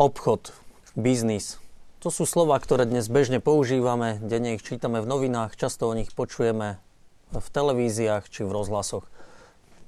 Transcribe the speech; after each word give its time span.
Obchod, 0.00 0.56
biznis. 0.96 1.60
To 2.00 2.08
sú 2.08 2.24
slova, 2.24 2.56
ktoré 2.56 2.88
dnes 2.88 3.04
bežne 3.12 3.36
používame, 3.36 4.16
denne 4.24 4.56
ich 4.56 4.64
čítame 4.64 5.04
v 5.04 5.04
novinách, 5.04 5.60
často 5.60 5.84
o 5.84 5.92
nich 5.92 6.08
počujeme 6.16 6.80
v 7.36 7.46
televíziách 7.52 8.24
či 8.32 8.48
v 8.48 8.48
rozhlasoch. 8.48 9.04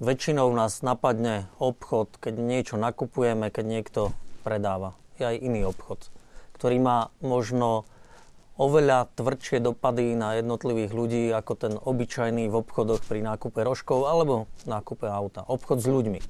Väčšinou 0.05 0.53
nás 0.53 0.85
napadne 0.85 1.49
obchod, 1.57 2.21
keď 2.21 2.45
niečo 2.45 2.77
nakupujeme, 2.77 3.49
keď 3.49 3.65
niekto 3.65 4.01
predáva. 4.45 4.93
Je 5.17 5.33
aj 5.33 5.49
iný 5.49 5.65
obchod, 5.65 6.13
ktorý 6.61 6.77
má 6.77 7.09
možno 7.25 7.89
oveľa 8.61 9.09
tvrdšie 9.17 9.65
dopady 9.65 10.13
na 10.13 10.37
jednotlivých 10.37 10.93
ľudí 10.93 11.33
ako 11.33 11.53
ten 11.57 11.75
obyčajný 11.81 12.53
v 12.53 12.61
obchodoch 12.61 13.01
pri 13.09 13.25
nákupe 13.25 13.65
rožkov 13.65 14.05
alebo 14.05 14.45
nákupe 14.69 15.09
auta. 15.09 15.41
Obchod 15.49 15.81
s 15.81 15.89
ľuďmi. 15.89 16.21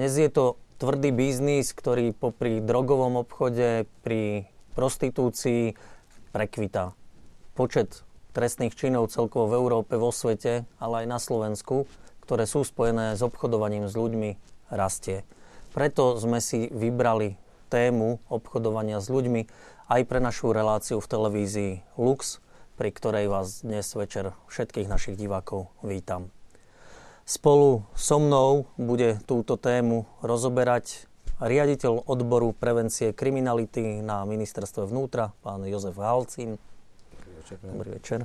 Dnes 0.00 0.16
je 0.16 0.32
to 0.32 0.56
tvrdý 0.76 1.10
biznis, 1.12 1.72
ktorý 1.72 2.12
popri 2.12 2.60
drogovom 2.60 3.20
obchode, 3.24 3.88
pri 4.04 4.48
prostitúcii 4.76 5.72
prekvita. 6.36 6.92
Počet 7.56 8.04
trestných 8.36 8.76
činov 8.76 9.08
celkovo 9.08 9.48
v 9.48 9.56
Európe, 9.56 9.96
vo 9.96 10.12
svete, 10.12 10.68
ale 10.76 11.04
aj 11.04 11.06
na 11.08 11.18
Slovensku, 11.18 11.88
ktoré 12.20 12.44
sú 12.44 12.60
spojené 12.60 13.16
s 13.16 13.24
obchodovaním 13.24 13.88
s 13.88 13.96
ľuďmi, 13.96 14.36
rastie. 14.68 15.24
Preto 15.72 16.20
sme 16.20 16.44
si 16.44 16.68
vybrali 16.68 17.40
tému 17.72 18.20
obchodovania 18.28 19.00
s 19.00 19.08
ľuďmi 19.08 19.48
aj 19.88 20.00
pre 20.04 20.20
našu 20.20 20.52
reláciu 20.52 21.00
v 21.00 21.10
televízii 21.10 21.72
Lux, 21.96 22.44
pri 22.76 22.92
ktorej 22.92 23.32
vás 23.32 23.64
dnes 23.64 23.88
večer 23.96 24.36
všetkých 24.52 24.90
našich 24.90 25.16
divákov 25.16 25.72
vítam. 25.80 26.35
Spolu 27.26 27.82
so 27.98 28.22
mnou 28.22 28.70
bude 28.78 29.18
túto 29.26 29.58
tému 29.58 30.06
rozoberať 30.22 31.10
riaditeľ 31.42 32.06
odboru 32.06 32.54
prevencie 32.54 33.10
kriminality 33.10 33.98
na 33.98 34.22
ministerstve 34.22 34.86
vnútra, 34.86 35.34
pán 35.42 35.66
Jozef 35.66 35.98
Halcín. 35.98 36.54
Dobrý 37.10 37.34
večer. 37.42 37.56
Dobrý 37.66 37.90
večer. 37.98 38.20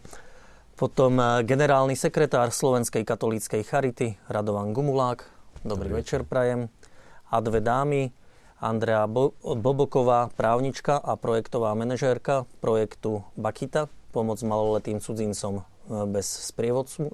Potom 0.77 1.17
eh, 1.17 1.41
generálny 1.41 1.97
sekretár 1.97 2.53
Slovenskej 2.53 3.01
katolíckej 3.01 3.65
charity 3.65 4.21
Radovan 4.29 4.69
Gumulák. 4.69 5.25
Dobrý, 5.65 5.89
Dobrý 5.89 6.05
večer, 6.05 6.21
prajem. 6.21 6.69
A 7.33 7.41
dve 7.41 7.57
dámy, 7.57 8.13
Andrea 8.61 9.09
Bo- 9.09 9.33
Boboková, 9.41 10.29
právnička 10.37 11.01
a 11.01 11.17
projektová 11.17 11.73
manažérka 11.73 12.45
projektu 12.61 13.25
Bakita, 13.33 13.89
pomoc 14.13 14.37
maloletým 14.45 15.01
cudzincom 15.01 15.65
bez 15.91 16.27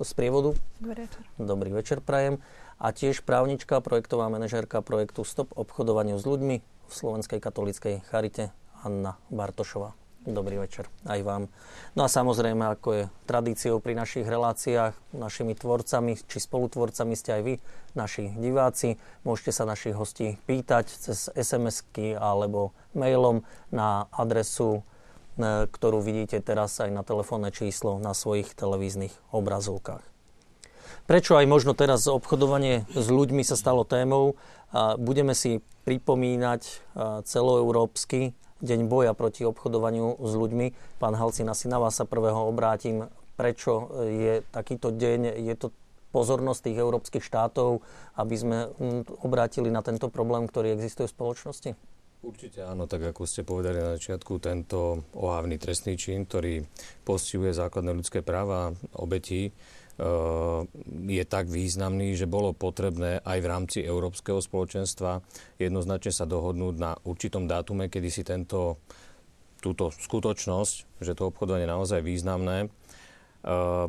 sprievodu. 0.06 0.54
Dobrý 0.78 1.02
večer. 1.10 1.24
Dobrý 1.42 1.70
večer 1.74 1.98
prajem. 2.00 2.38
A 2.78 2.94
tiež 2.94 3.26
právnička, 3.26 3.82
projektová 3.82 4.30
manažérka 4.30 4.86
projektu 4.86 5.26
Stop 5.26 5.50
obchodovaniu 5.58 6.22
s 6.22 6.30
ľuďmi 6.30 6.56
v 6.62 6.92
Slovenskej 6.94 7.42
katolíckej 7.42 8.06
charite 8.06 8.54
Anna 8.86 9.18
Bartošová. 9.34 9.98
Dobrý 10.28 10.60
večer 10.60 10.92
aj 11.08 11.24
vám. 11.24 11.44
No 11.96 12.04
a 12.06 12.12
samozrejme, 12.12 12.60
ako 12.60 12.90
je 12.94 13.04
tradíciou 13.26 13.80
pri 13.80 13.96
našich 13.96 14.28
reláciách, 14.28 14.94
našimi 15.16 15.56
tvorcami 15.56 16.20
či 16.20 16.38
spolutvorcami 16.38 17.16
ste 17.16 17.40
aj 17.40 17.42
vy, 17.48 17.54
naši 17.96 18.36
diváci. 18.36 19.00
Môžete 19.24 19.56
sa 19.56 19.64
našich 19.64 19.96
hostí 19.96 20.36
pýtať 20.46 20.92
cez 20.92 21.32
SMS-ky 21.32 22.14
alebo 22.14 22.76
mailom 22.92 23.42
na 23.72 24.12
adresu 24.12 24.84
E, 24.84 24.97
ktorú 25.42 26.02
vidíte 26.02 26.42
teraz 26.42 26.78
aj 26.82 26.90
na 26.92 27.06
telefónne 27.06 27.54
číslo 27.54 28.02
na 28.02 28.18
svojich 28.18 28.52
televíznych 28.58 29.14
obrazovkách. 29.32 30.04
Prečo 31.08 31.40
aj 31.40 31.48
možno 31.48 31.72
teraz 31.72 32.04
obchodovanie 32.10 32.84
s 32.92 33.08
ľuďmi 33.08 33.40
sa 33.46 33.56
stalo 33.56 33.88
témou? 33.88 34.36
Budeme 35.00 35.32
si 35.32 35.64
pripomínať 35.88 36.62
e, 36.68 36.72
celoeurópsky 37.24 38.36
deň 38.60 38.92
boja 38.92 39.16
proti 39.16 39.48
obchodovaniu 39.48 40.20
s 40.20 40.32
ľuďmi. 40.36 41.00
Pán 41.00 41.16
Halcin, 41.16 41.48
asi 41.48 41.72
na 41.72 41.80
vás 41.80 41.96
sa 41.96 42.04
prvého 42.04 42.50
obrátim. 42.50 43.08
Prečo 43.40 43.88
je 44.04 44.42
takýto 44.50 44.90
deň? 44.92 45.40
Je 45.40 45.56
to 45.56 45.72
pozornosť 46.10 46.68
tých 46.68 46.78
európskych 46.82 47.24
štátov, 47.24 47.86
aby 48.18 48.36
sme 48.36 48.58
obrátili 49.22 49.70
na 49.70 49.86
tento 49.86 50.10
problém, 50.10 50.50
ktorý 50.50 50.74
existuje 50.74 51.06
v 51.06 51.16
spoločnosti? 51.16 51.72
Určite 52.18 52.66
áno, 52.66 52.90
tak 52.90 53.14
ako 53.14 53.30
ste 53.30 53.46
povedali 53.46 53.78
na 53.78 53.94
začiatku, 53.94 54.42
tento 54.42 55.06
ohavný 55.14 55.62
trestný 55.62 55.94
čin, 56.02 56.26
ktorý 56.26 56.66
postihuje 57.06 57.54
základné 57.54 57.94
ľudské 57.94 58.26
práva 58.26 58.74
obetí, 58.98 59.48
e, 59.48 59.52
je 61.14 61.24
tak 61.30 61.46
významný, 61.46 62.18
že 62.18 62.26
bolo 62.26 62.58
potrebné 62.58 63.22
aj 63.22 63.38
v 63.38 63.48
rámci 63.48 63.80
Európskeho 63.86 64.42
spoločenstva 64.42 65.22
jednoznačne 65.62 66.10
sa 66.10 66.26
dohodnúť 66.26 66.76
na 66.82 66.98
určitom 67.06 67.46
dátume, 67.46 67.86
kedy 67.86 68.10
si 68.10 68.26
tento, 68.26 68.82
túto 69.62 69.94
skutočnosť, 69.94 70.98
že 70.98 71.14
to 71.14 71.30
obchodovanie 71.30 71.70
je 71.70 71.74
naozaj 71.78 72.02
významné, 72.02 72.66
e, 72.66 72.68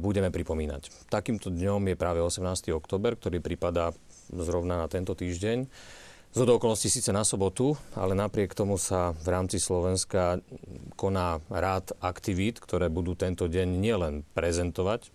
budeme 0.05 0.28
pripomínať. 0.28 1.09
Takýmto 1.09 1.49
dňom 1.49 1.81
je 1.91 1.97
práve 1.97 2.21
18. 2.21 2.77
oktober, 2.77 3.16
ktorý 3.16 3.41
pripadá 3.41 3.97
zrovna 4.28 4.84
na 4.84 4.87
tento 4.93 5.16
týždeň. 5.16 5.65
Z 6.28 6.44
okolností 6.44 6.93
síce 6.93 7.09
na 7.09 7.25
sobotu, 7.25 7.72
ale 7.97 8.12
napriek 8.12 8.53
tomu 8.53 8.77
sa 8.77 9.16
v 9.16 9.33
rámci 9.33 9.56
Slovenska 9.56 10.44
koná 10.93 11.41
rád 11.49 11.97
aktivít, 12.05 12.61
ktoré 12.61 12.93
budú 12.93 13.16
tento 13.16 13.49
deň 13.49 13.69
nielen 13.81 14.28
prezentovať, 14.37 15.09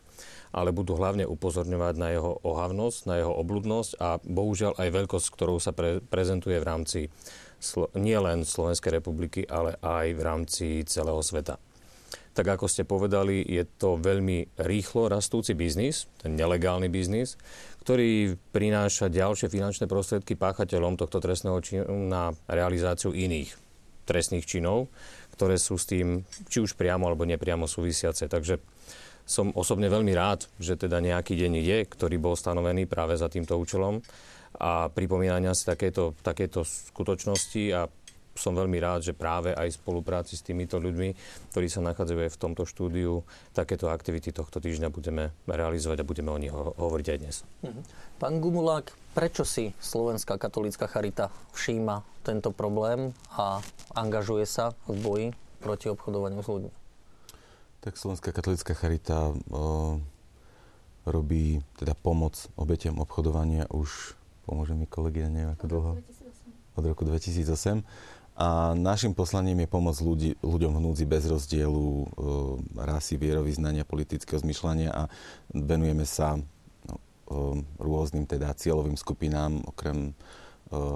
ale 0.49 0.73
budú 0.73 0.97
hlavne 0.97 1.29
upozorňovať 1.29 1.95
na 2.01 2.17
jeho 2.17 2.41
ohavnosť, 2.41 2.99
na 3.05 3.21
jeho 3.21 3.29
obludnosť 3.29 3.91
a 4.01 4.17
bohužiaľ 4.25 4.73
aj 4.81 4.89
veľkosť, 4.89 5.27
ktorou 5.29 5.61
sa 5.61 5.69
pre, 5.69 6.01
prezentuje 6.01 6.57
v 6.57 6.65
rámci 6.65 6.99
Slo- 7.61 7.93
nielen 7.93 8.41
Slovenskej 8.43 8.97
republiky, 8.97 9.45
ale 9.45 9.77
aj 9.85 10.17
v 10.17 10.21
rámci 10.25 10.65
celého 10.83 11.21
sveta. 11.23 11.61
Tak 12.33 12.57
ako 12.57 12.65
ste 12.65 12.81
povedali, 12.81 13.45
je 13.45 13.61
to 13.77 14.01
veľmi 14.01 14.57
rýchlo 14.57 15.05
rastúci 15.05 15.53
biznis, 15.53 16.09
ten 16.17 16.33
nelegálny 16.33 16.89
biznis, 16.89 17.37
ktorý 17.83 18.39
prináša 18.55 19.11
ďalšie 19.11 19.51
finančné 19.51 19.91
prostriedky 19.91 20.39
páchateľom 20.39 20.95
tohto 20.95 21.19
trestného 21.19 21.59
činu 21.59 22.07
na 22.07 22.31
realizáciu 22.47 23.11
iných 23.11 23.59
trestných 24.07 24.47
činov, 24.47 24.87
ktoré 25.35 25.59
sú 25.59 25.75
s 25.75 25.87
tým 25.87 26.23
či 26.47 26.63
už 26.63 26.79
priamo 26.79 27.07
alebo 27.07 27.27
nepriamo 27.27 27.67
súvisiace. 27.67 28.31
Takže 28.31 28.59
som 29.23 29.51
osobne 29.55 29.87
veľmi 29.87 30.11
rád, 30.15 30.47
že 30.59 30.75
teda 30.75 30.99
nejaký 30.99 31.35
deň 31.35 31.53
je, 31.59 31.77
ktorý 31.87 32.19
bol 32.19 32.35
stanovený 32.35 32.87
práve 32.87 33.15
za 33.15 33.31
týmto 33.31 33.55
účelom 33.55 34.03
a 34.59 34.91
pripomínania 34.91 35.55
si 35.55 35.67
takéto, 35.67 36.15
takéto 36.23 36.63
skutočnosti 36.63 37.63
a 37.73 37.87
som 38.33 38.57
veľmi 38.57 38.81
rád, 38.81 39.05
že 39.05 39.13
práve 39.13 39.53
aj 39.53 39.69
v 39.69 39.79
spolupráci 39.79 40.33
s 40.33 40.41
týmito 40.41 40.81
ľuďmi, 40.81 41.13
ktorí 41.53 41.67
sa 41.69 41.85
nachádzajú 41.85 42.19
aj 42.25 42.31
v 42.33 42.41
tomto 42.41 42.63
štúdiu, 42.65 43.21
takéto 43.53 43.93
aktivity 43.93 44.33
tohto 44.33 44.57
týždňa 44.57 44.89
budeme 44.89 45.29
realizovať 45.45 46.01
a 46.01 46.09
budeme 46.09 46.33
o 46.33 46.41
nich 46.41 46.49
ho- 46.49 46.73
hovoriť 46.73 47.07
aj 47.13 47.17
dnes. 47.21 47.35
Mhm. 47.61 47.81
Pán 48.17 48.41
Gumulák, 48.41 48.93
prečo 49.13 49.45
si 49.45 49.75
Slovenská 49.77 50.41
katolícka 50.41 50.89
charita 50.89 51.29
všíma 51.53 52.01
tento 52.25 52.49
problém 52.49 53.13
a 53.37 53.61
angažuje 53.93 54.47
sa 54.49 54.73
v 54.89 54.97
boji 54.97 55.27
proti 55.61 55.91
obchodovaniu 55.91 56.41
s 56.41 56.49
ľuďmi? 56.49 56.71
Tak 57.83 57.99
Slovenská 57.99 58.31
katolická 58.31 58.73
charita 58.79 59.35
o, 59.51 59.99
robí 61.03 61.59
teda 61.75 61.91
pomoc 61.99 62.47
obetiam 62.55 62.95
obchodovania 63.03 63.67
už, 63.67 64.15
pomôže 64.47 64.71
mi 64.71 64.87
kolegia, 64.87 65.27
neviem 65.27 65.51
ako 65.51 65.65
dlho, 65.67 65.91
od 66.73 66.83
roku 66.87 67.03
2008. 67.03 67.83
A 68.33 68.73
našim 68.73 69.13
poslaním 69.13 69.61
je 69.61 69.69
pomoc 69.69 69.93
ľudí, 70.01 70.33
ľuďom 70.41 70.73
v 70.73 70.83
núdzi 70.89 71.05
bez 71.05 71.29
rozdielu 71.29 71.85
e, 71.85 72.05
rasy, 72.81 73.13
vierovýznania, 73.21 73.85
politického 73.85 74.41
zmyšľania 74.41 74.89
a 74.89 75.03
venujeme 75.53 76.01
sa 76.01 76.33
e, 76.33 76.41
rôznym 77.77 78.25
teda 78.25 78.57
cieľovým 78.57 78.97
skupinám, 78.97 79.61
okrem 79.69 80.09
e, 80.09 80.13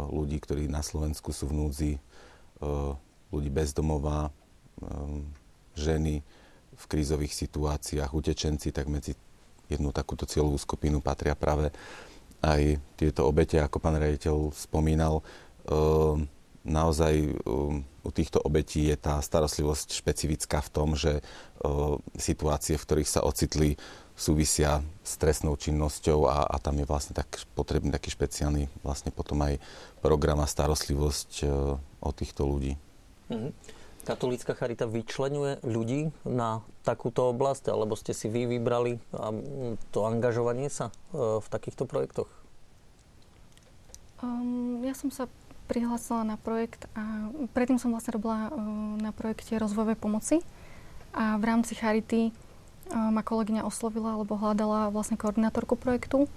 ľudí, 0.09 0.41
ktorí 0.41 0.65
na 0.65 0.81
Slovensku 0.81 1.29
sú 1.29 1.45
v 1.53 1.57
núdzi, 1.61 1.91
e, 1.93 1.99
ľudí 3.29 3.53
bezdomová, 3.53 4.27
e, 4.27 4.31
ženy 5.77 6.25
v 6.73 6.83
krízových 6.89 7.37
situáciách, 7.37 8.17
utečenci, 8.17 8.73
tak 8.73 8.89
medzi 8.89 9.13
jednu 9.69 9.93
takúto 9.93 10.25
cieľovú 10.25 10.57
skupinu 10.57 11.05
patria 11.05 11.37
práve 11.37 11.69
aj 12.41 12.81
tieto 12.97 13.29
obete, 13.29 13.61
ako 13.61 13.77
pán 13.77 14.01
rejiteľ 14.01 14.57
spomínal. 14.57 15.21
E, 15.21 16.33
naozaj 16.67 17.39
um, 17.47 17.81
u 18.03 18.09
týchto 18.11 18.43
obetí 18.43 18.91
je 18.91 18.99
tá 18.99 19.23
starostlivosť 19.23 19.95
špecifická 19.95 20.59
v 20.59 20.69
tom, 20.69 20.89
že 20.99 21.23
uh, 21.23 21.97
situácie, 22.19 22.75
v 22.75 22.85
ktorých 22.85 23.09
sa 23.09 23.23
ocitli, 23.23 23.79
súvisia 24.17 24.81
s 25.05 25.15
trestnou 25.21 25.55
činnosťou 25.55 26.25
a, 26.25 26.49
a 26.49 26.57
tam 26.57 26.81
je 26.81 26.89
vlastne 26.89 27.13
tak 27.13 27.29
potrebný 27.53 27.93
taký 27.93 28.09
špeciálny 28.09 28.65
vlastne 28.81 29.13
potom 29.13 29.37
aj 29.45 29.61
program 30.01 30.41
a 30.43 30.49
starostlivosť 30.49 31.31
uh, 31.45 31.77
o 32.03 32.09
týchto 32.11 32.43
ľudí. 32.43 32.75
Mhm. 33.31 33.51
Katolícka 34.07 34.55
charita 34.55 34.87
vyčlenuje 34.87 35.59
ľudí 35.67 36.15
na 36.23 36.63
takúto 36.87 37.27
oblasť, 37.27 37.67
alebo 37.67 37.99
ste 37.99 38.15
si 38.15 38.31
vy 38.31 38.47
vybrali 38.47 39.03
to 39.91 40.07
angažovanie 40.07 40.71
sa 40.71 40.95
uh, 41.11 41.43
v 41.43 41.47
takýchto 41.51 41.83
projektoch? 41.83 42.31
Um, 44.23 44.79
ja 44.87 44.95
som 44.95 45.11
sa 45.11 45.27
prihlásila 45.67 46.23
na 46.23 46.39
projekt 46.39 46.87
a 46.95 47.29
predtým 47.51 47.77
som 47.77 47.91
vlastne 47.91 48.15
robila 48.15 48.49
na 48.97 49.11
projekte 49.11 49.59
rozvojovej 49.59 49.99
pomoci 49.99 50.39
a 51.11 51.35
v 51.35 51.43
rámci 51.43 51.75
Charity 51.75 52.31
ma 52.87 53.19
kolegyňa 53.19 53.67
oslovila, 53.67 54.15
alebo 54.15 54.39
hľadala 54.39 54.87
vlastne 54.95 55.19
koordinátorku 55.19 55.75
projektu, 55.75 56.31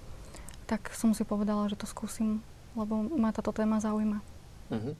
tak 0.67 0.91
som 0.91 1.15
si 1.15 1.23
povedala, 1.23 1.71
že 1.71 1.79
to 1.79 1.87
skúsim, 1.87 2.43
lebo 2.75 3.07
ma 3.15 3.31
táto 3.31 3.55
téma 3.55 3.79
zaujíma. 3.79 4.19
Uh-huh. 4.67 4.95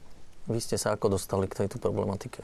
Vy 0.48 0.58
ste 0.64 0.80
sa 0.80 0.96
ako 0.96 1.20
dostali 1.20 1.44
k 1.44 1.64
tejto 1.64 1.76
problematike? 1.76 2.40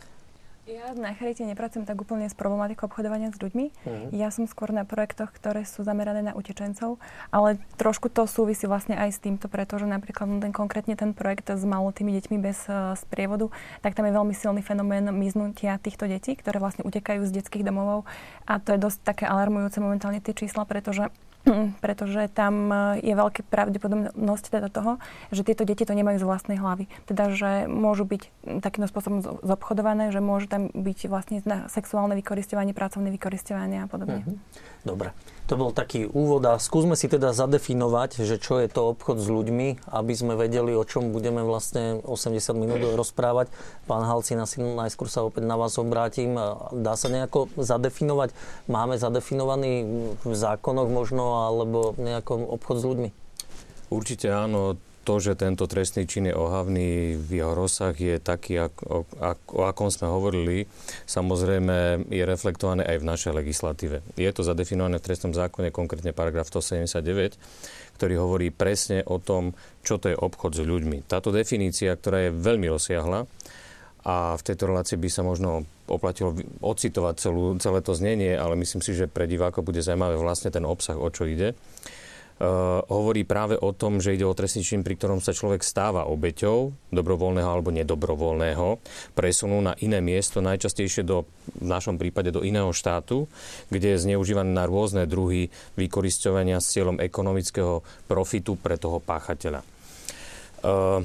Ja 0.69 0.93
na 0.93 1.17
Charite 1.17 1.49
nepracujem 1.49 1.89
tak 1.89 1.97
úplne 1.97 2.29
s 2.29 2.37
problematikou 2.37 2.93
obchodovania 2.93 3.33
s 3.33 3.41
ľuďmi. 3.41 3.73
Mm. 3.89 4.13
Ja 4.13 4.29
som 4.29 4.45
skôr 4.45 4.69
na 4.69 4.85
projektoch, 4.85 5.33
ktoré 5.33 5.65
sú 5.65 5.81
zamerané 5.81 6.21
na 6.21 6.37
utečencov, 6.37 7.01
ale 7.33 7.57
trošku 7.81 8.13
to 8.13 8.29
súvisí 8.29 8.69
vlastne 8.69 8.93
aj 8.93 9.17
s 9.17 9.23
týmto, 9.25 9.49
pretože 9.49 9.89
napríklad 9.89 10.29
ten, 10.45 10.53
konkrétne 10.53 10.93
ten 10.93 11.17
projekt 11.17 11.49
s 11.49 11.65
malotými 11.65 12.13
deťmi 12.21 12.37
bez 12.37 12.69
uh, 12.69 12.93
sprievodu, 13.01 13.49
tak 13.81 13.97
tam 13.97 14.05
je 14.05 14.13
veľmi 14.13 14.35
silný 14.37 14.61
fenomén 14.61 15.09
miznutia 15.09 15.81
týchto 15.81 16.05
detí, 16.05 16.37
ktoré 16.37 16.61
vlastne 16.61 16.85
utekajú 16.85 17.25
z 17.25 17.41
detských 17.41 17.65
domovov 17.65 18.05
a 18.45 18.61
to 18.61 18.77
je 18.77 18.79
dosť 18.85 19.09
také 19.09 19.25
alarmujúce 19.25 19.81
momentálne 19.81 20.21
tie 20.21 20.37
čísla, 20.37 20.69
pretože 20.69 21.09
pretože 21.85 22.29
tam 22.33 22.55
e, 22.71 22.77
je 23.03 23.15
veľká 23.15 23.47
pravdepodobnosť 23.49 24.45
teda 24.49 24.69
toho, 24.69 25.03
že 25.33 25.45
tieto 25.45 25.65
deti 25.65 25.85
to 25.89 25.97
nemajú 25.97 26.21
z 26.21 26.29
vlastnej 26.29 26.59
hlavy. 26.61 26.87
Teda, 27.09 27.33
že 27.33 27.67
môžu 27.67 28.05
byť 28.05 28.23
takýmto 28.61 28.89
spôsobom 28.89 29.19
zobchodované, 29.43 30.11
že 30.13 30.21
môže 30.21 30.47
tam 30.49 30.71
byť 30.73 30.99
vlastne 31.09 31.41
sexuálne 31.69 32.15
vykoristovanie, 32.19 32.73
pracovné 32.77 33.09
vykoristovanie 33.15 33.85
a 33.85 33.87
podobne. 33.91 34.25
Mhm. 34.25 34.35
Dobre. 34.89 35.13
To 35.49 35.57
bol 35.57 35.73
taký 35.73 36.05
úvod 36.05 36.45
a 36.45 36.61
skúsme 36.61 36.93
si 36.93 37.09
teda 37.09 37.33
zadefinovať, 37.33 38.21
že 38.21 38.37
čo 38.37 38.61
je 38.61 38.69
to 38.69 38.93
obchod 38.93 39.17
s 39.17 39.33
ľuďmi, 39.33 39.81
aby 39.89 40.13
sme 40.13 40.37
vedeli, 40.37 40.77
o 40.77 40.85
čom 40.85 41.09
budeme 41.09 41.41
vlastne 41.41 42.05
80 42.05 42.53
minút 42.53 42.85
rozprávať. 42.85 43.49
Pán 43.89 44.05
Halcina, 44.05 44.45
najskôr 44.45 45.09
sa 45.09 45.25
opäť 45.25 45.49
na 45.49 45.57
vás 45.57 45.81
obrátim. 45.81 46.37
Dá 46.73 47.01
sa 47.01 47.09
nejako 47.09 47.49
zadefinovať? 47.57 48.37
Máme 48.69 49.01
zadefinovaný 49.01 49.73
v 50.21 50.35
zákonoch 50.37 50.93
možno, 50.93 51.49
alebo 51.49 51.97
nejakom 51.97 52.45
obchod 52.45 52.77
s 52.77 52.85
ľuďmi? 52.85 53.09
Určite 53.89 54.29
áno 54.29 54.77
to, 55.09 55.17
že 55.17 55.41
tento 55.41 55.65
trestný 55.65 56.05
čin 56.05 56.29
je 56.29 56.37
ohavný 56.37 57.17
v 57.17 57.41
jeho 57.41 57.57
rozsah, 57.57 57.97
je 57.97 58.21
taký, 58.21 58.61
ako, 58.61 59.09
ako, 59.17 59.51
o 59.57 59.63
akom 59.65 59.89
sme 59.89 60.05
hovorili, 60.05 60.69
samozrejme 61.09 62.05
je 62.13 62.25
reflektované 62.29 62.85
aj 62.85 63.01
v 63.01 63.09
našej 63.09 63.33
legislatíve. 63.33 64.05
Je 64.21 64.29
to 64.37 64.45
zadefinované 64.45 65.01
v 65.01 65.07
trestnom 65.09 65.33
zákone, 65.33 65.73
konkrétne 65.73 66.13
paragraf 66.13 66.53
179, 66.53 67.41
ktorý 67.97 68.15
hovorí 68.21 68.53
presne 68.53 69.01
o 69.09 69.17
tom, 69.17 69.57
čo 69.81 69.97
to 69.97 70.13
je 70.13 70.17
obchod 70.21 70.53
s 70.53 70.61
ľuďmi. 70.61 71.09
Táto 71.09 71.33
definícia, 71.33 71.97
ktorá 71.97 72.29
je 72.29 72.37
veľmi 72.37 72.69
rozsiahla, 72.69 73.25
a 74.09 74.37
v 74.37 74.47
tejto 74.47 74.69
relácii 74.69 74.97
by 75.01 75.09
sa 75.11 75.27
možno 75.27 75.69
oplatilo 75.89 76.37
ocitovať 76.61 77.15
celú, 77.19 77.57
celé 77.61 77.81
to 77.81 77.93
znenie, 77.93 78.37
ale 78.37 78.57
myslím 78.61 78.81
si, 78.85 78.93
že 78.93 79.11
pre 79.11 79.29
divákov 79.29 79.65
bude 79.65 79.81
zaujímavé 79.81 80.21
vlastne 80.21 80.53
ten 80.53 80.65
obsah, 80.69 80.97
o 80.97 81.09
čo 81.09 81.29
ide. 81.29 81.57
Eh, 82.39 82.47
hovorí 82.87 83.27
práve 83.27 83.59
o 83.59 83.75
tom, 83.75 83.99
že 83.99 84.15
ide 84.15 84.23
o 84.23 84.31
trestný 84.31 84.63
čin, 84.63 84.87
pri 84.87 84.95
ktorom 84.95 85.19
sa 85.19 85.35
človek 85.35 85.59
stáva 85.67 86.07
obeťou 86.07 86.71
dobrovoľného 86.95 87.51
alebo 87.51 87.75
nedobrovoľného 87.75 88.79
presunu 89.19 89.59
na 89.59 89.75
iné 89.83 89.99
miesto, 89.99 90.39
najčastejšie 90.39 91.03
do, 91.03 91.27
v 91.59 91.67
našom 91.67 91.99
prípade 91.99 92.31
do 92.31 92.47
iného 92.47 92.71
štátu, 92.71 93.27
kde 93.75 93.99
je 93.99 94.03
zneužívaný 94.07 94.55
na 94.55 94.71
rôzne 94.71 95.11
druhy 95.11 95.51
vykoristovania 95.75 96.63
s 96.63 96.79
cieľom 96.79 97.03
ekonomického 97.03 97.83
profitu 98.07 98.55
pre 98.55 98.79
toho 98.79 99.03
páchateľa. 99.03 99.67
Uh, 100.59 101.03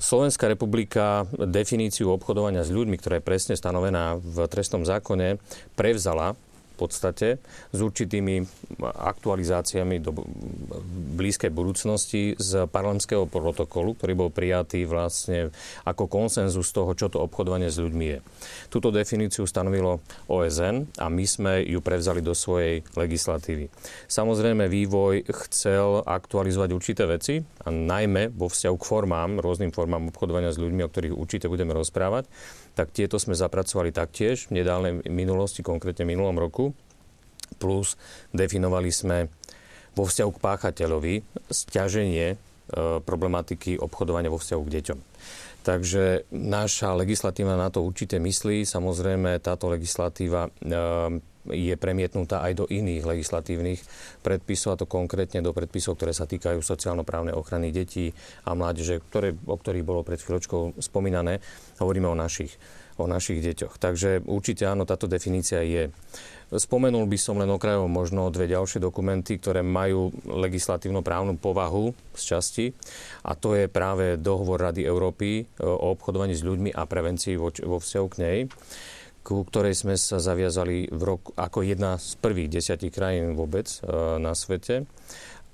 Slovenská 0.00 0.48
republika 0.52 1.24
definíciu 1.36 2.12
obchodovania 2.12 2.64
s 2.64 2.72
ľuďmi, 2.72 2.96
ktorá 3.00 3.20
je 3.20 3.28
presne 3.28 3.54
stanovená 3.56 4.20
v 4.20 4.44
trestnom 4.48 4.84
zákone, 4.88 5.36
prevzala 5.76 6.36
podstate 6.82 7.38
s 7.70 7.78
určitými 7.78 8.42
aktualizáciami 8.82 10.02
do 10.02 10.10
blízkej 11.14 11.54
budúcnosti 11.54 12.34
z 12.34 12.66
parlamského 12.66 13.30
protokolu, 13.30 13.94
ktorý 13.94 14.12
bol 14.18 14.30
prijatý 14.34 14.82
vlastne 14.82 15.54
ako 15.86 16.10
konsenzus 16.10 16.74
toho, 16.74 16.90
čo 16.98 17.06
to 17.06 17.22
obchodovanie 17.22 17.70
s 17.70 17.78
ľuďmi 17.78 18.06
je. 18.10 18.18
Túto 18.66 18.90
definíciu 18.90 19.46
stanovilo 19.46 20.02
OSN 20.26 20.98
a 20.98 21.06
my 21.06 21.24
sme 21.24 21.62
ju 21.62 21.78
prevzali 21.78 22.18
do 22.18 22.34
svojej 22.34 22.82
legislatívy. 22.98 23.70
Samozrejme, 24.10 24.66
vývoj 24.66 25.22
chcel 25.46 26.02
aktualizovať 26.02 26.70
určité 26.74 27.06
veci 27.06 27.38
a 27.62 27.68
najmä 27.70 28.34
vo 28.34 28.50
vzťahu 28.50 28.76
k 28.76 28.88
formám, 28.88 29.38
rôznym 29.38 29.70
formám 29.70 30.10
obchodovania 30.10 30.50
s 30.50 30.58
ľuďmi, 30.58 30.82
o 30.82 30.90
ktorých 30.90 31.14
určite 31.14 31.46
budeme 31.46 31.76
rozprávať 31.76 32.26
tak 32.72 32.92
tieto 32.92 33.20
sme 33.20 33.36
zapracovali 33.36 33.92
taktiež 33.92 34.48
v 34.48 34.62
nedávnej 34.62 35.04
minulosti, 35.12 35.60
konkrétne 35.60 36.08
minulom 36.08 36.36
roku. 36.40 36.72
Plus 37.60 38.00
definovali 38.32 38.88
sme 38.88 39.28
vo 39.92 40.08
vzťahu 40.08 40.30
k 40.32 40.42
páchateľovi 40.42 41.14
stiaženie 41.52 42.26
e, 42.32 42.36
problematiky 43.04 43.76
obchodovania 43.76 44.32
vo 44.32 44.40
vzťahu 44.40 44.62
k 44.64 44.72
deťom. 44.80 44.98
Takže 45.62 46.32
naša 46.34 46.96
legislatíva 46.98 47.54
na 47.54 47.70
to 47.70 47.84
určite 47.84 48.18
myslí. 48.18 48.66
Samozrejme, 48.66 49.38
táto 49.38 49.68
legislatíva 49.68 50.48
e, 50.48 50.50
je 51.50 51.74
premietnutá 51.74 52.38
aj 52.46 52.62
do 52.62 52.64
iných 52.70 53.02
legislatívnych 53.02 53.80
predpisov, 54.22 54.78
a 54.78 54.80
to 54.82 54.86
konkrétne 54.86 55.42
do 55.42 55.50
predpisov, 55.50 55.98
ktoré 55.98 56.14
sa 56.14 56.30
týkajú 56.30 56.62
sociálno-právnej 56.62 57.34
ochrany 57.34 57.74
detí 57.74 58.14
a 58.46 58.54
mládeže, 58.54 59.02
ktoré, 59.10 59.34
o 59.34 59.56
ktorých 59.58 59.86
bolo 59.86 60.06
pred 60.06 60.22
chvíľočkou 60.22 60.78
spomínané. 60.78 61.42
Hovoríme 61.82 62.06
o 62.06 62.14
našich, 62.14 62.54
o 62.94 63.10
našich 63.10 63.42
deťoch. 63.42 63.82
Takže 63.82 64.22
určite 64.22 64.70
áno, 64.70 64.86
táto 64.86 65.10
definícia 65.10 65.66
je. 65.66 65.90
Spomenul 66.52 67.08
by 67.08 67.16
som 67.16 67.40
len 67.40 67.48
okrajovo 67.48 67.88
možno 67.88 68.28
dve 68.28 68.44
ďalšie 68.44 68.76
dokumenty, 68.76 69.40
ktoré 69.40 69.64
majú 69.64 70.12
legislatívno-právnu 70.28 71.40
povahu 71.40 71.96
z 72.12 72.22
časti 72.36 72.66
a 73.24 73.32
to 73.32 73.56
je 73.56 73.72
práve 73.72 74.20
dohovor 74.20 74.60
Rady 74.60 74.84
Európy 74.84 75.48
o 75.64 75.96
obchodovaní 75.96 76.36
s 76.36 76.44
ľuďmi 76.44 76.76
a 76.76 76.84
prevencii 76.84 77.40
vo, 77.40 77.48
vo 77.48 77.80
vzťahu 77.80 78.06
k 78.12 78.20
nej 78.20 78.38
ku 79.22 79.46
ktorej 79.46 79.78
sme 79.78 79.94
sa 79.94 80.18
zaviazali 80.18 80.90
v 80.90 81.02
roku, 81.02 81.30
ako 81.38 81.62
jedna 81.62 81.96
z 81.98 82.18
prvých 82.18 82.58
desiatich 82.58 82.90
krajín 82.90 83.38
vôbec 83.38 83.70
e, 83.70 83.78
na 84.18 84.34
svete. 84.34 84.84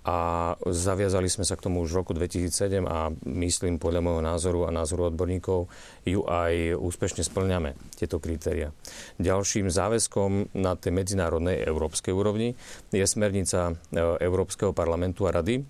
A 0.08 0.56
zaviazali 0.64 1.28
sme 1.28 1.44
sa 1.44 1.52
k 1.52 1.68
tomu 1.68 1.84
už 1.84 1.92
v 1.92 2.00
roku 2.00 2.12
2007 2.16 2.80
a 2.88 3.12
myslím 3.28 3.76
podľa 3.76 4.00
môjho 4.00 4.22
názoru 4.24 4.64
a 4.64 4.72
názoru 4.72 5.12
odborníkov 5.12 5.68
ju 6.08 6.24
aj 6.24 6.80
úspešne 6.80 7.20
splňame, 7.20 7.76
tieto 7.92 8.16
kritéria. 8.16 8.72
Ďalším 9.20 9.68
záväzkom 9.68 10.56
na 10.56 10.80
tej 10.80 10.96
medzinárodnej 10.96 11.60
európskej 11.60 12.16
úrovni 12.16 12.56
je 12.88 13.04
smernica 13.04 13.76
e, 13.92 14.00
Európskeho 14.00 14.72
parlamentu 14.72 15.28
a 15.28 15.36
rady 15.36 15.60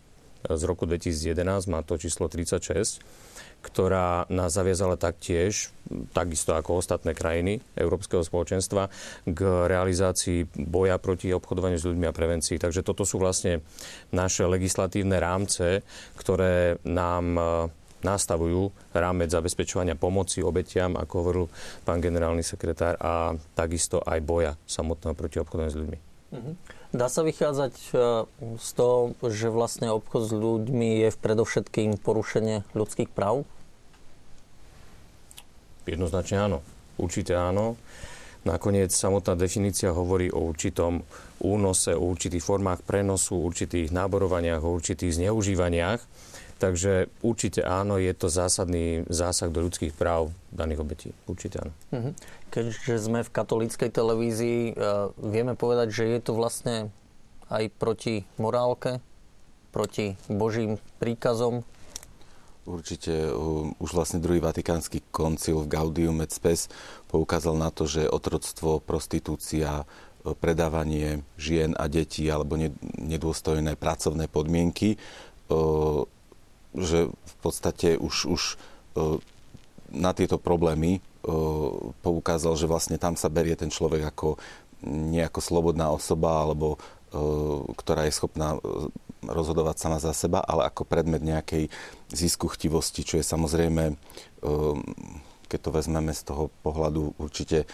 z 0.47 0.63
roku 0.71 0.87
2011, 0.87 1.67
má 1.67 1.83
to 1.83 1.99
číslo 1.99 2.31
36, 2.31 3.03
ktorá 3.59 4.25
nás 4.31 4.55
zaviazala 4.55 4.95
taktiež, 4.95 5.75
takisto 6.15 6.55
ako 6.55 6.79
ostatné 6.79 7.13
krajiny 7.13 7.59
Európskeho 7.75 8.23
spoločenstva, 8.23 8.87
k 9.27 9.41
realizácii 9.67 10.47
boja 10.55 10.97
proti 11.03 11.35
obchodovaniu 11.35 11.77
s 11.81 11.89
ľuďmi 11.89 12.07
a 12.07 12.15
prevencii. 12.15 12.61
Takže 12.61 12.87
toto 12.87 13.03
sú 13.03 13.19
vlastne 13.19 13.67
naše 14.15 14.47
legislatívne 14.47 15.19
rámce, 15.19 15.83
ktoré 16.15 16.79
nám 16.87 17.27
e, 17.35 17.43
nastavujú 18.07 18.71
rámec 18.95 19.35
zabezpečovania 19.35 19.99
pomoci 19.99 20.39
obetiam, 20.39 20.95
ako 20.95 21.15
hovoril 21.19 21.45
pán 21.83 21.99
generálny 21.99 22.47
sekretár, 22.47 22.95
a 23.03 23.35
takisto 23.59 23.99
aj 24.07 24.19
boja 24.23 24.53
samotného 24.71 25.15
proti 25.19 25.43
obchodovaniu 25.43 25.73
s 25.75 25.81
ľuďmi. 25.83 25.99
Mm-hmm. 26.29 26.78
Dá 26.89 27.13
sa 27.13 27.21
vychádzať 27.21 27.75
e, 27.77 27.89
z 28.57 28.69
toho, 28.73 29.13
že 29.21 29.53
vlastne 29.53 29.93
obchod 29.93 30.23
s 30.25 30.33
ľuďmi 30.33 31.05
je 31.05 31.09
v 31.13 31.19
predovšetkým 31.21 32.01
porušenie 32.01 32.65
ľudských 32.73 33.13
práv? 33.13 33.45
Jednoznačne 35.85 36.49
áno. 36.49 36.59
Určite 36.97 37.37
áno. 37.37 37.77
Nakoniec 38.49 38.89
samotná 38.89 39.37
definícia 39.37 39.93
hovorí 39.93 40.33
o 40.33 40.49
určitom 40.49 41.05
únose, 41.45 41.93
o 41.93 42.09
určitých 42.09 42.41
formách 42.41 42.81
prenosu, 42.81 43.37
určitých 43.37 43.93
náborovaniach, 43.93 44.65
o 44.65 44.73
určitých 44.73 45.21
zneužívaniach. 45.21 46.01
Takže 46.59 47.13
určite 47.23 47.63
áno, 47.63 48.01
je 48.01 48.11
to 48.17 48.27
zásadný 48.27 49.07
zásah 49.07 49.53
do 49.53 49.63
ľudských 49.63 49.95
práv 49.95 50.35
daných 50.51 50.81
obetí. 50.81 51.11
Určite 51.29 51.63
áno. 51.63 51.73
Mhm. 51.93 52.11
Keďže 52.49 52.97
sme 52.97 53.21
v 53.21 53.35
katolíckej 53.35 53.93
televízii, 53.93 54.73
e, 54.73 54.83
vieme 55.21 55.53
povedať, 55.53 55.93
že 55.93 56.05
je 56.17 56.21
to 56.25 56.33
vlastne 56.33 56.89
aj 57.53 57.69
proti 57.77 58.25
morálke, 58.41 59.05
proti 59.69 60.17
Božím 60.33 60.81
príkazom? 60.97 61.65
Určite 62.69 63.33
už 63.81 63.91
vlastne 63.97 64.21
druhý 64.21 64.45
vatikánsky 64.45 65.01
koncil 65.09 65.65
v 65.65 65.73
Gaudium 65.73 66.21
et 66.21 66.29
Spes 66.29 66.69
poukázal 67.09 67.57
na 67.57 67.73
to, 67.73 67.89
že 67.89 68.09
otroctvo, 68.09 68.81
prostitúcia, 68.81 69.85
e, 70.25 70.33
predávanie 70.33 71.21
žien 71.37 71.77
a 71.77 71.85
detí 71.85 72.33
alebo 72.33 72.57
nedôstojné 72.97 73.77
pracovné 73.77 74.25
podmienky, 74.25 74.97
e, 74.97 74.99
že 76.77 76.99
v 77.13 77.35
podstate 77.45 77.97
už, 77.97 78.29
už 78.29 78.43
na 79.93 80.13
tieto 80.13 80.37
problémy 80.37 81.01
poukázal, 82.03 82.55
že 82.55 82.71
vlastne 82.71 82.97
tam 82.97 83.19
sa 83.19 83.27
berie 83.33 83.59
ten 83.59 83.69
človek 83.69 84.15
ako 84.15 84.39
nejako 84.87 85.41
slobodná 85.43 85.91
osoba 85.91 86.47
alebo 86.47 86.79
ktorá 87.75 88.05
je 88.05 88.15
schopná 88.15 88.61
rozhodovať 89.25 89.77
sama 89.81 89.99
za 89.99 90.13
seba, 90.13 90.45
ale 90.45 90.69
ako 90.69 90.85
predmet 90.85 91.25
nejakej 91.25 91.73
ziskuchtivosti, 92.13 93.03
čo 93.03 93.19
je 93.19 93.25
samozrejme, 93.25 93.97
keď 95.49 95.59
to 95.59 95.71
vezmeme 95.73 96.13
z 96.13 96.23
toho 96.23 96.53
pohľadu 96.63 97.17
určite 97.19 97.65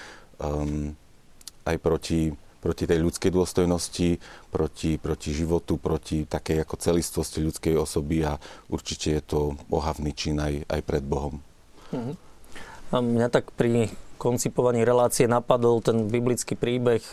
aj 1.67 1.77
proti 1.83 2.33
proti 2.65 2.89
tej 2.89 3.05
ľudskej 3.05 3.29
dôstojnosti, 3.29 4.17
proti, 4.49 4.97
proti 4.97 5.37
životu, 5.37 5.77
proti 5.77 6.25
takej 6.25 6.65
ako 6.65 6.81
celistvosti 6.81 7.45
ľudskej 7.45 7.77
osoby 7.77 8.25
a 8.25 8.41
určite 8.73 9.21
je 9.21 9.21
to 9.21 9.41
ohavný 9.69 10.17
čin 10.17 10.41
aj, 10.41 10.65
aj 10.73 10.81
pred 10.81 11.05
Bohom. 11.05 11.45
Mhm. 11.93 12.17
A 12.93 13.01
mňa 13.01 13.29
tak 13.33 13.49
pri 13.57 13.89
koncipovaní 14.21 14.85
relácie 14.85 15.29
napadol 15.29 15.81
ten 15.81 16.09
biblický 16.09 16.57
príbeh 16.57 17.05
e, 17.05 17.13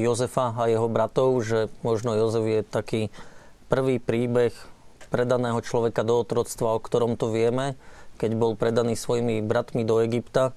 Jozefa 0.00 0.56
a 0.56 0.68
jeho 0.68 0.88
bratov, 0.88 1.40
že 1.44 1.68
možno 1.84 2.16
Jozef 2.16 2.44
je 2.44 2.60
taký 2.64 3.02
prvý 3.72 4.00
príbeh 4.00 4.52
predaného 5.12 5.60
človeka 5.60 6.04
do 6.04 6.24
otroctva, 6.24 6.76
o 6.76 6.80
ktorom 6.80 7.20
to 7.20 7.28
vieme, 7.28 7.76
keď 8.16 8.30
bol 8.32 8.56
predaný 8.56 8.96
svojimi 8.96 9.44
bratmi 9.44 9.84
do 9.84 10.00
Egypta. 10.00 10.56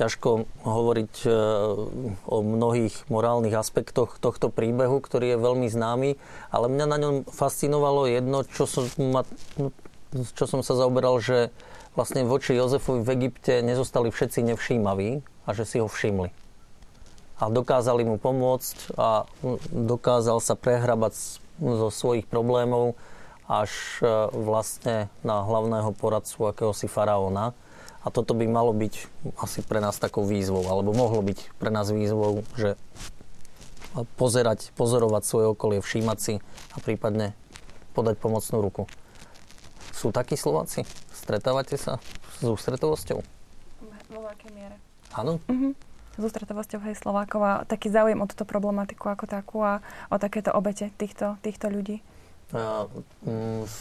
Ťažko 0.00 0.48
hovoriť 0.64 1.14
e, 1.24 1.30
o 2.24 2.36
mnohých 2.40 3.04
morálnych 3.12 3.52
aspektoch 3.52 4.16
tohto 4.16 4.48
príbehu, 4.48 5.04
ktorý 5.04 5.36
je 5.36 5.44
veľmi 5.44 5.68
známy, 5.68 6.10
ale 6.48 6.66
mňa 6.72 6.86
na 6.88 6.96
ňom 6.96 7.14
fascinovalo 7.28 8.08
jedno, 8.08 8.44
čo 8.48 8.64
som, 8.64 8.88
ma, 9.12 9.28
čo 10.32 10.44
som 10.48 10.64
sa 10.64 10.72
zaoberal, 10.72 11.20
že 11.20 11.52
vlastne 11.94 12.22
voči 12.26 12.54
Jozefovi 12.54 13.02
v 13.02 13.12
Egypte 13.18 13.62
nezostali 13.64 14.14
všetci 14.14 14.46
nevšímaví 14.54 15.22
a 15.46 15.50
že 15.54 15.64
si 15.66 15.76
ho 15.82 15.88
všimli. 15.90 16.30
A 17.40 17.48
dokázali 17.48 18.04
mu 18.04 18.20
pomôcť 18.20 18.94
a 19.00 19.24
dokázal 19.72 20.44
sa 20.44 20.54
prehrabať 20.54 21.40
zo 21.60 21.88
svojich 21.88 22.28
problémov 22.28 22.96
až 23.50 23.72
e, 23.98 24.06
vlastne 24.30 25.10
na 25.26 25.42
hlavného 25.42 25.90
poradcu 25.96 26.52
akéhosi 26.52 26.86
faraóna. 26.86 27.56
A 28.00 28.08
toto 28.08 28.32
by 28.32 28.48
malo 28.48 28.72
byť 28.72 28.94
asi 29.40 29.60
pre 29.60 29.82
nás 29.82 30.00
takou 30.00 30.24
výzvou, 30.24 30.64
alebo 30.68 30.96
mohlo 30.96 31.20
byť 31.20 31.58
pre 31.60 31.68
nás 31.68 31.92
výzvou, 31.92 32.46
že 32.56 32.80
pozerať, 34.16 34.72
pozorovať 34.78 35.22
svoje 35.26 35.46
okolie, 35.52 35.84
všímať 35.84 36.18
si 36.20 36.34
a 36.72 36.76
prípadne 36.80 37.36
podať 37.92 38.16
pomocnú 38.22 38.62
ruku. 38.62 38.82
Sú 39.92 40.14
takí 40.14 40.38
Slováci? 40.38 40.86
Stretávate 41.30 41.78
sa 41.78 42.02
s 42.02 42.42
ústretovosťou? 42.42 43.22
Vo 44.10 44.20
veľkej 44.26 44.50
miere. 44.50 44.82
Áno? 45.14 45.38
Uh-huh. 45.46 45.78
S 46.18 46.22
ústretovosťou 46.26 46.82
hej 46.90 46.98
Slovákov 46.98 47.38
a 47.46 47.52
taký 47.70 47.86
záujem 47.86 48.18
o 48.18 48.26
túto 48.26 48.42
problematiku 48.42 49.14
ako 49.14 49.30
takú 49.30 49.62
a 49.62 49.78
o 50.10 50.18
takéto 50.18 50.50
obete 50.50 50.90
týchto, 50.98 51.38
týchto 51.38 51.70
ľudí. 51.70 52.02
Mm, 52.50 53.62
v, 53.62 53.78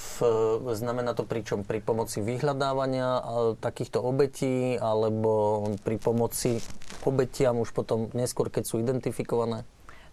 znamená 0.77 1.17
to 1.17 1.25
pričom? 1.25 1.65
Pri 1.65 1.81
pomoci 1.81 2.21
vyhľadávania 2.21 3.17
takýchto 3.57 3.97
obetí 3.97 4.77
alebo 4.77 5.65
pri 5.81 5.97
pomoci 5.97 6.61
obetiam 7.01 7.57
už 7.57 7.73
potom 7.73 8.13
neskôr, 8.13 8.53
keď 8.53 8.69
sú 8.69 8.77
identifikované? 8.77 9.65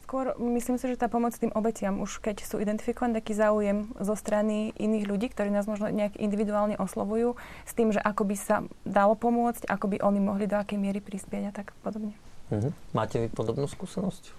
Skôr 0.07 0.39
myslím 0.39 0.79
si, 0.79 0.87
že 0.87 1.03
tá 1.03 1.11
pomoc 1.11 1.35
tým 1.35 1.51
obetiam, 1.51 1.99
už 1.99 2.23
keď 2.23 2.47
sú 2.47 2.63
identifikované, 2.63 3.19
taký 3.19 3.35
záujem 3.35 3.91
zo 3.99 4.15
strany 4.15 4.71
iných 4.79 5.03
ľudí, 5.03 5.27
ktorí 5.35 5.51
nás 5.51 5.67
možno 5.67 5.91
nejak 5.91 6.15
individuálne 6.23 6.79
oslovujú, 6.79 7.35
s 7.67 7.75
tým, 7.75 7.91
že 7.91 7.99
ako 7.99 8.23
by 8.23 8.37
sa 8.39 8.63
dalo 8.87 9.19
pomôcť, 9.19 9.67
ako 9.67 9.91
by 9.91 9.97
oni 10.07 10.23
mohli 10.23 10.47
do 10.47 10.55
akej 10.55 10.79
miery 10.79 11.03
prispieť 11.03 11.51
a 11.51 11.53
tak 11.59 11.75
podobne. 11.83 12.15
Uh-huh. 12.55 12.71
Máte 12.95 13.19
vy 13.19 13.27
podobnú 13.27 13.67
skúsenosť? 13.67 14.31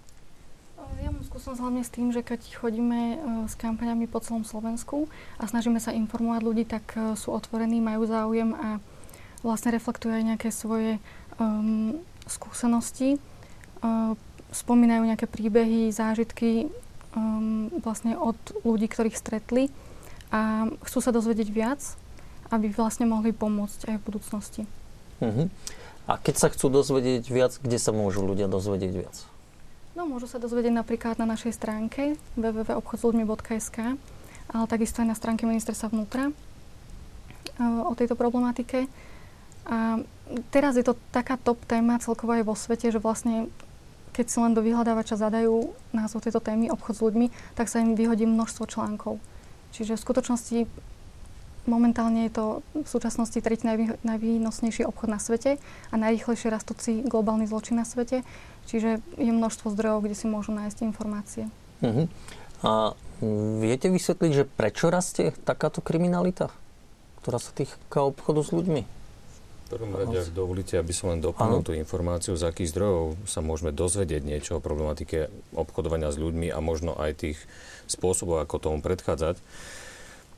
Ja 1.04 1.12
mám 1.12 1.28
skúsenosť 1.28 1.60
hlavne 1.60 1.84
s 1.84 1.92
tým, 1.92 2.16
že 2.16 2.24
keď 2.24 2.48
chodíme 2.48 3.00
e, 3.04 3.16
s 3.52 3.60
kampaňami 3.60 4.08
po 4.08 4.24
celom 4.24 4.48
Slovensku 4.48 5.12
a 5.36 5.52
snažíme 5.52 5.84
sa 5.84 5.92
informovať 5.92 6.48
ľudí, 6.48 6.64
tak 6.64 6.96
e, 6.96 7.20
sú 7.20 7.36
otvorení, 7.36 7.84
majú 7.84 8.08
záujem 8.08 8.56
a 8.56 8.80
vlastne 9.44 9.76
reflektujú 9.76 10.16
aj 10.16 10.24
nejaké 10.32 10.48
svoje 10.48 11.04
um, 11.44 12.00
skúsenosti. 12.24 13.20
Uh, 13.78 14.18
spomínajú 14.52 15.04
nejaké 15.04 15.28
príbehy, 15.28 15.92
zážitky 15.92 16.72
um, 17.16 17.68
vlastne 17.84 18.16
od 18.16 18.38
ľudí, 18.64 18.88
ktorých 18.88 19.18
stretli 19.18 19.68
a 20.32 20.68
chcú 20.84 21.00
sa 21.00 21.12
dozvedieť 21.16 21.50
viac, 21.52 21.82
aby 22.52 22.72
vlastne 22.72 23.08
mohli 23.08 23.36
pomôcť 23.36 23.92
aj 23.92 23.96
v 24.00 24.06
budúcnosti. 24.08 24.64
Uh-huh. 25.20 25.48
A 26.08 26.16
keď 26.16 26.36
sa 26.40 26.48
chcú 26.52 26.72
dozvedieť 26.72 27.28
viac, 27.28 27.60
kde 27.60 27.76
sa 27.80 27.92
môžu 27.92 28.24
ľudia 28.24 28.48
dozvedieť 28.48 28.94
viac? 28.96 29.16
No, 29.98 30.06
môžu 30.06 30.30
sa 30.30 30.38
dozvedieť 30.38 30.72
napríklad 30.72 31.18
na 31.18 31.26
našej 31.26 31.58
stránke 31.58 32.16
www.obchodsludmi.sk, 32.38 33.98
ale 34.48 34.66
takisto 34.70 35.04
aj 35.04 35.08
na 35.10 35.18
stránke 35.18 35.44
ministerstva 35.44 35.92
vnútra 35.92 36.30
e, 36.30 36.34
o 37.66 37.92
tejto 37.98 38.14
problematike. 38.14 38.88
A 39.68 40.00
teraz 40.54 40.80
je 40.80 40.86
to 40.88 40.96
taká 41.12 41.36
top 41.36 41.60
téma 41.68 42.00
celkovo 42.00 42.32
aj 42.38 42.46
vo 42.48 42.56
svete, 42.56 42.88
že 42.88 43.04
vlastne 43.04 43.52
keď 44.18 44.26
si 44.26 44.38
len 44.42 44.58
do 44.58 44.66
vyhľadávača 44.66 45.14
zadajú 45.14 45.78
názov 45.94 46.26
tejto 46.26 46.42
témy 46.42 46.74
obchod 46.74 46.98
s 46.98 47.04
ľuďmi, 47.06 47.28
tak 47.54 47.70
sa 47.70 47.78
im 47.78 47.94
vyhodí 47.94 48.26
množstvo 48.26 48.66
článkov. 48.66 49.22
Čiže 49.78 49.94
v 49.94 50.02
skutočnosti 50.10 50.58
momentálne 51.70 52.26
je 52.26 52.34
to 52.34 52.46
v 52.74 52.88
súčasnosti 52.90 53.38
tretí 53.38 53.70
najvý, 53.70 54.02
najvýnosnejší 54.02 54.90
obchod 54.90 55.14
na 55.14 55.22
svete 55.22 55.62
a 55.94 55.96
najrýchlejšie 56.02 56.50
rastúci 56.50 57.06
globálny 57.06 57.46
zločin 57.46 57.78
na 57.78 57.86
svete. 57.86 58.26
Čiže 58.66 59.06
je 59.22 59.32
množstvo 59.32 59.70
zdrojov, 59.78 60.10
kde 60.10 60.16
si 60.18 60.26
môžu 60.26 60.50
nájsť 60.58 60.82
informácie. 60.82 61.46
Uh-huh. 61.86 62.10
A 62.66 62.98
viete 63.62 63.94
vysvetliť, 63.94 64.32
že 64.34 64.50
prečo 64.50 64.90
rastie 64.90 65.30
takáto 65.46 65.86
kriminalita, 65.86 66.50
ktorá 67.22 67.38
sa 67.38 67.54
týka 67.54 68.02
obchodu 68.02 68.42
s 68.42 68.50
ľuďmi? 68.50 68.97
Prvom 69.68 69.92
rade, 70.00 70.16
ak 70.16 70.32
dovolíte, 70.32 70.80
aby 70.80 70.96
som 70.96 71.12
len 71.12 71.20
doplnil 71.20 71.60
tú 71.60 71.76
informáciu, 71.76 72.40
z 72.40 72.48
akých 72.48 72.72
zdrojov 72.72 73.20
sa 73.28 73.44
môžeme 73.44 73.76
dozvedieť 73.76 74.24
niečo 74.24 74.52
o 74.58 74.64
problematike 74.64 75.28
obchodovania 75.52 76.08
s 76.08 76.18
ľuďmi 76.18 76.48
a 76.52 76.60
možno 76.64 76.96
aj 76.96 77.28
tých 77.28 77.38
spôsobov, 77.92 78.40
ako 78.40 78.64
tomu 78.64 78.80
predchádzať. 78.80 79.40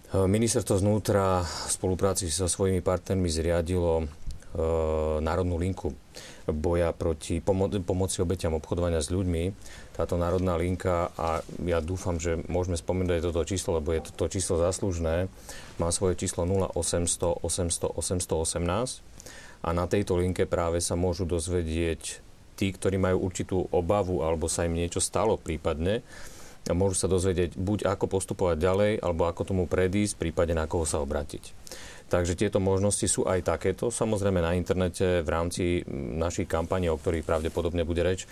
Ministerstvo 0.10 0.82
znútra 0.82 1.46
v 1.46 1.70
spolupráci 1.70 2.26
so 2.34 2.50
svojimi 2.50 2.82
partnermi 2.82 3.30
zriadilo 3.30 4.02
e, 4.02 4.06
národnú 5.22 5.62
linku 5.62 5.94
boja 6.50 6.90
proti 6.98 7.38
pomo- 7.38 7.70
pomoci 7.70 8.26
obeťam 8.26 8.58
obchodovania 8.58 9.06
s 9.06 9.14
ľuďmi. 9.14 9.54
Táto 10.00 10.16
národná 10.16 10.56
linka, 10.56 11.12
a 11.20 11.44
ja 11.68 11.84
dúfam, 11.84 12.16
že 12.16 12.40
môžeme 12.48 12.80
spomenúť 12.80 13.20
aj 13.20 13.24
toto 13.28 13.44
číslo, 13.44 13.84
lebo 13.84 13.92
je 13.92 14.08
toto 14.08 14.32
číslo 14.32 14.56
zaslužné, 14.56 15.28
má 15.76 15.92
svoje 15.92 16.16
číslo 16.16 16.48
0800 16.48 17.44
800 17.44 18.00
818 18.00 19.04
a 19.60 19.70
na 19.76 19.92
tejto 19.92 20.16
linke 20.16 20.48
práve 20.48 20.80
sa 20.80 20.96
môžu 20.96 21.28
dozvedieť 21.28 22.24
tí, 22.56 22.72
ktorí 22.72 22.96
majú 22.96 23.28
určitú 23.28 23.68
obavu 23.76 24.24
alebo 24.24 24.48
sa 24.48 24.64
im 24.64 24.80
niečo 24.80 25.04
stalo 25.04 25.36
prípadne, 25.36 26.00
a 26.70 26.78
môžu 26.78 26.96
sa 27.02 27.10
dozvedieť 27.10 27.58
buď 27.58 27.88
ako 27.90 28.06
postupovať 28.06 28.58
ďalej, 28.62 28.92
alebo 29.02 29.26
ako 29.26 29.42
tomu 29.48 29.64
predísť, 29.66 30.22
prípadne 30.22 30.60
na 30.60 30.70
koho 30.70 30.86
sa 30.86 31.02
obratiť. 31.02 31.56
Takže 32.10 32.38
tieto 32.38 32.62
možnosti 32.62 33.06
sú 33.10 33.26
aj 33.26 33.46
takéto. 33.46 33.90
Samozrejme 33.90 34.42
na 34.42 34.54
internete 34.54 35.26
v 35.26 35.30
rámci 35.30 35.64
našich 35.94 36.46
kampaní, 36.46 36.90
o 36.90 36.98
ktorých 36.98 37.26
pravdepodobne 37.26 37.86
bude 37.86 38.06
reč, 38.06 38.30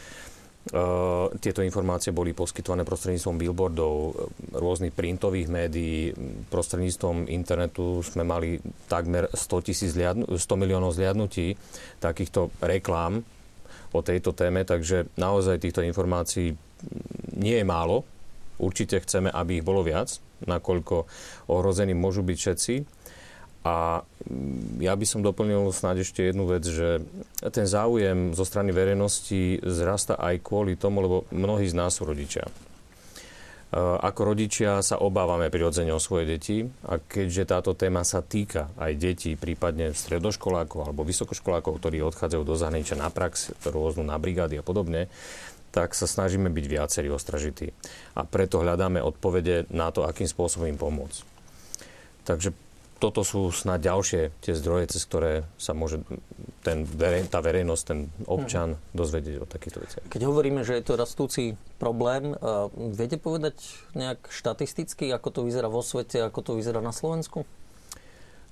tieto 1.39 1.63
informácie 1.63 2.11
boli 2.11 2.35
poskytované 2.35 2.83
prostredníctvom 2.83 3.39
billboardov, 3.39 3.93
e, 3.95 4.11
rôznych 4.59 4.91
printových 4.91 5.47
médií, 5.47 6.11
prostredníctvom 6.51 7.31
internetu 7.31 8.03
sme 8.03 8.27
mali 8.27 8.59
takmer 8.91 9.31
100, 9.31 9.87
zliadnu, 9.87 10.27
100 10.27 10.59
miliónov 10.59 10.91
zliadnutí 10.91 11.55
takýchto 12.03 12.51
reklám 12.59 13.23
o 13.95 13.99
tejto 14.03 14.35
téme, 14.35 14.67
takže 14.67 15.07
naozaj 15.15 15.63
týchto 15.63 15.79
informácií 15.79 16.59
nie 17.39 17.55
je 17.55 17.65
málo. 17.65 18.03
Určite 18.59 18.99
chceme, 18.99 19.31
aby 19.31 19.61
ich 19.61 19.65
bolo 19.65 19.85
viac, 19.85 20.19
nakoľko 20.43 21.07
ohrození 21.47 21.95
môžu 21.95 22.25
byť 22.27 22.37
všetci 22.37 22.73
a 23.67 23.99
ja 24.79 24.93
by 24.95 25.03
som 25.03 25.19
doplnil 25.19 25.75
snáď 25.75 26.07
ešte 26.07 26.23
jednu 26.23 26.47
vec, 26.47 26.63
že 26.63 27.03
ten 27.51 27.67
záujem 27.67 28.31
zo 28.31 28.47
strany 28.47 28.71
verejnosti 28.71 29.59
zrasta 29.59 30.15
aj 30.15 30.39
kvôli 30.39 30.79
tomu, 30.79 31.03
lebo 31.03 31.17
mnohí 31.35 31.67
z 31.67 31.75
nás 31.75 31.99
sú 31.99 32.07
rodičia. 32.07 32.47
Ako 33.75 34.31
rodičia 34.31 34.79
sa 34.79 35.03
obávame 35.03 35.51
prirodzene 35.51 35.91
o 35.91 35.99
svoje 35.99 36.39
deti 36.39 36.63
a 36.87 36.95
keďže 37.03 37.51
táto 37.51 37.75
téma 37.75 38.07
sa 38.07 38.23
týka 38.23 38.71
aj 38.79 38.95
detí, 38.95 39.35
prípadne 39.35 39.91
stredoškolákov 39.91 40.87
alebo 40.87 41.03
vysokoškolákov, 41.03 41.83
ktorí 41.83 41.99
odchádzajú 42.07 42.43
do 42.47 42.55
zahraničia 42.55 42.95
na 42.95 43.11
prax, 43.11 43.51
rôznu 43.67 44.07
na 44.07 44.15
brigády 44.15 44.55
a 44.55 44.63
podobne, 44.63 45.11
tak 45.75 45.91
sa 45.91 46.07
snažíme 46.07 46.47
byť 46.47 46.65
viacerí 46.71 47.11
ostražití. 47.11 47.75
A 48.15 48.23
preto 48.23 48.63
hľadáme 48.63 49.03
odpovede 49.03 49.67
na 49.67 49.91
to, 49.91 50.07
akým 50.07 50.31
spôsobom 50.31 50.71
im 50.71 50.79
pomôcť. 50.79 51.19
Takže 52.23 52.55
toto 52.97 53.21
sú 53.21 53.53
snad 53.53 53.81
ďalšie 53.85 54.33
tie 54.41 54.53
zdroje, 54.57 54.97
cez 54.97 55.05
ktoré 55.05 55.45
sa 55.61 55.77
môže 55.77 56.01
ten 56.65 56.81
verej, 56.83 57.29
tá 57.29 57.39
verejnosť, 57.45 57.83
ten 57.85 58.09
občan 58.25 58.73
hmm. 58.73 58.97
dozvedieť 58.97 59.35
o 59.41 59.45
takýchto 59.45 59.77
veciach. 59.85 60.03
Keď 60.09 60.21
hovoríme, 60.25 60.65
že 60.65 60.81
je 60.81 60.83
to 60.85 60.97
rastúci 60.97 61.53
problém, 61.77 62.33
uh, 62.33 62.67
viete 62.73 63.21
povedať 63.21 63.61
nejak 63.93 64.27
štatisticky, 64.33 65.13
ako 65.13 65.29
to 65.29 65.41
vyzerá 65.45 65.69
vo 65.69 65.85
svete, 65.85 66.25
ako 66.25 66.39
to 66.41 66.51
vyzerá 66.57 66.81
na 66.81 66.89
Slovensku? 66.89 67.45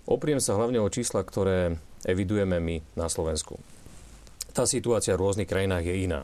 Opriem 0.05 0.37
sa 0.37 0.53
hlavne 0.53 0.77
o 0.77 0.93
čísla, 0.93 1.25
ktoré 1.25 1.81
evidujeme 2.05 2.61
my 2.61 2.85
na 2.93 3.09
Slovensku. 3.09 3.57
Tá 4.53 4.69
situácia 4.69 5.17
v 5.17 5.25
rôznych 5.25 5.49
krajinách 5.49 5.89
je 5.89 5.95
iná. 6.05 6.21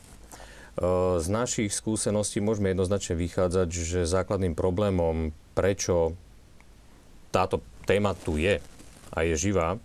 Z 1.17 1.27
našich 1.27 1.73
skúseností 1.73 2.39
môžeme 2.39 2.71
jednoznačne 2.71 3.17
vychádzať, 3.17 3.67
že 3.73 3.99
základným 4.07 4.55
problémom, 4.55 5.35
prečo 5.57 6.15
táto 7.33 7.59
téma 7.91 8.15
tu 8.15 8.39
je 8.39 8.63
a 9.11 9.17
je 9.27 9.35
živá, 9.35 9.75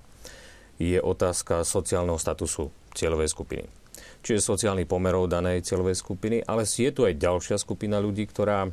je 0.79 1.03
otázka 1.03 1.67
sociálneho 1.67 2.23
statusu 2.23 2.71
cieľovej 2.95 3.35
skupiny. 3.35 3.67
Čiže 4.23 4.47
sociálny 4.47 4.87
pomerov 4.87 5.27
danej 5.27 5.67
cieľovej 5.67 5.99
skupiny, 5.99 6.47
ale 6.47 6.63
je 6.63 6.91
tu 6.95 7.03
aj 7.03 7.19
ďalšia 7.19 7.59
skupina 7.59 7.99
ľudí, 7.99 8.31
ktorá 8.31 8.71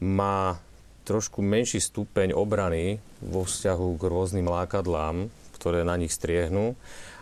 má 0.00 0.56
trošku 1.04 1.44
menší 1.44 1.84
stupeň 1.84 2.32
obrany 2.32 2.96
vo 3.20 3.44
vzťahu 3.44 4.00
k 4.00 4.02
rôznym 4.08 4.48
lákadlám, 4.48 5.28
ktoré 5.60 5.84
na 5.84 6.00
nich 6.00 6.16
striehnú 6.16 6.72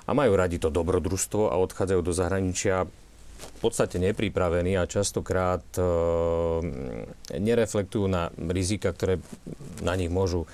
a 0.06 0.10
majú 0.14 0.38
radi 0.38 0.62
to 0.62 0.70
dobrodružstvo 0.70 1.50
a 1.50 1.58
odchádzajú 1.58 2.00
do 2.02 2.14
zahraničia 2.14 2.86
v 3.42 3.58
podstate 3.58 3.98
nepripravení 3.98 4.78
a 4.78 4.86
častokrát 4.86 5.62
e, 5.74 5.82
nereflektujú 7.38 8.06
na 8.06 8.30
rizika, 8.54 8.94
ktoré 8.94 9.18
na 9.82 9.98
nich 9.98 10.10
môžu 10.10 10.46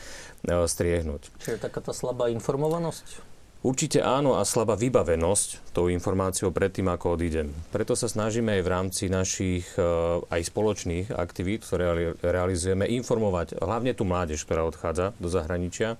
striehnúť. 0.44 1.34
Čiže 1.42 1.58
taká 1.58 1.82
tá 1.82 1.96
slabá 1.96 2.30
informovanosť? 2.30 3.38
Určite 3.58 3.98
áno 3.98 4.38
a 4.38 4.46
slabá 4.46 4.78
vybavenosť 4.78 5.74
tou 5.74 5.90
informáciou 5.90 6.54
predtým, 6.54 6.86
ako 6.94 7.18
odídem. 7.18 7.50
Preto 7.74 7.98
sa 7.98 8.06
snažíme 8.06 8.54
aj 8.54 8.62
v 8.62 8.70
rámci 8.70 9.04
našich 9.10 9.66
e, 9.74 9.82
aj 10.30 10.46
spoločných 10.46 11.10
aktivít, 11.10 11.66
ktoré 11.66 12.14
realizujeme, 12.22 12.86
informovať 12.86 13.58
hlavne 13.58 13.98
tú 13.98 14.06
mládež, 14.06 14.46
ktorá 14.46 14.62
odchádza 14.62 15.10
do 15.18 15.26
zahraničia, 15.26 15.98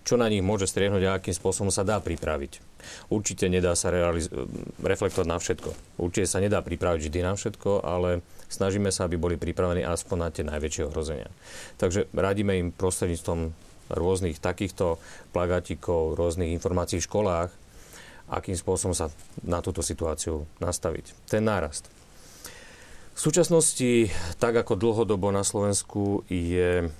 čo 0.00 0.16
na 0.16 0.32
nich 0.32 0.40
môže 0.40 0.64
striehnúť 0.64 1.04
a 1.04 1.20
akým 1.20 1.36
spôsobom 1.36 1.68
sa 1.68 1.84
dá 1.84 2.00
pripraviť. 2.00 2.64
Určite 3.12 3.52
nedá 3.52 3.76
sa 3.76 3.92
realiz- 3.92 4.32
reflektovať 4.80 5.28
na 5.28 5.36
všetko. 5.36 6.00
Určite 6.00 6.24
sa 6.24 6.40
nedá 6.40 6.64
pripraviť 6.64 7.04
vždy 7.04 7.20
na 7.20 7.36
všetko, 7.36 7.84
ale 7.84 8.24
snažíme 8.48 8.88
sa, 8.88 9.04
aby 9.04 9.20
boli 9.20 9.36
pripravení 9.36 9.84
aspoň 9.84 10.16
na 10.16 10.28
tie 10.32 10.44
najväčšie 10.48 10.88
ohrozenia. 10.88 11.28
Takže 11.76 12.08
radíme 12.16 12.56
im 12.56 12.68
prostredníctvom 12.72 13.52
rôznych 13.90 14.40
takýchto 14.40 15.00
plagatikov, 15.34 16.16
rôznych 16.16 16.52
informácií 16.54 17.00
v 17.00 17.08
školách, 17.08 17.50
akým 18.32 18.56
spôsobom 18.56 18.96
sa 18.96 19.12
na 19.44 19.60
túto 19.60 19.84
situáciu 19.84 20.48
nastaviť. 20.62 21.28
Ten 21.28 21.44
nárast. 21.44 21.88
V 23.14 23.20
súčasnosti, 23.20 24.10
tak 24.42 24.58
ako 24.58 24.74
dlhodobo 24.74 25.30
na 25.30 25.46
Slovensku, 25.46 26.26
je 26.26 26.90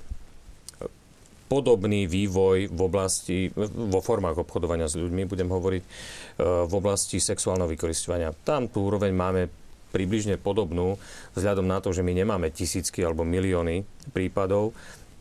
podobný 1.51 2.09
vývoj 2.09 2.73
v 2.73 2.81
oblasti, 2.81 3.39
vo 3.67 4.01
formách 4.01 4.41
obchodovania 4.41 4.89
s 4.89 4.97
ľuďmi, 4.97 5.29
budem 5.29 5.51
hovoriť, 5.51 5.83
e, 5.83 5.89
v 6.65 6.73
oblasti 6.73 7.21
sexuálneho 7.21 7.69
vykoristovania. 7.69 8.33
Tam 8.47 8.67
tú 8.67 8.89
úroveň 8.89 9.13
máme 9.13 9.43
približne 9.95 10.41
podobnú, 10.41 10.99
vzhľadom 11.39 11.67
na 11.71 11.79
to, 11.79 11.95
že 11.95 12.03
my 12.03 12.11
nemáme 12.11 12.51
tisícky 12.51 13.07
alebo 13.07 13.23
milióny 13.23 13.87
prípadov, 14.11 14.75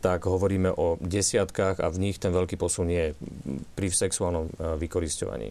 tak 0.04 0.28
hovoríme 0.28 0.68
o 0.68 1.00
desiatkách 1.00 1.80
a 1.80 1.88
v 1.88 1.96
nich 1.96 2.20
ten 2.20 2.28
veľký 2.28 2.60
posun 2.60 2.92
je 2.92 3.16
pri 3.72 3.88
sexuálnom 3.88 4.52
e, 4.52 4.52
vykoristovaní. 4.76 5.48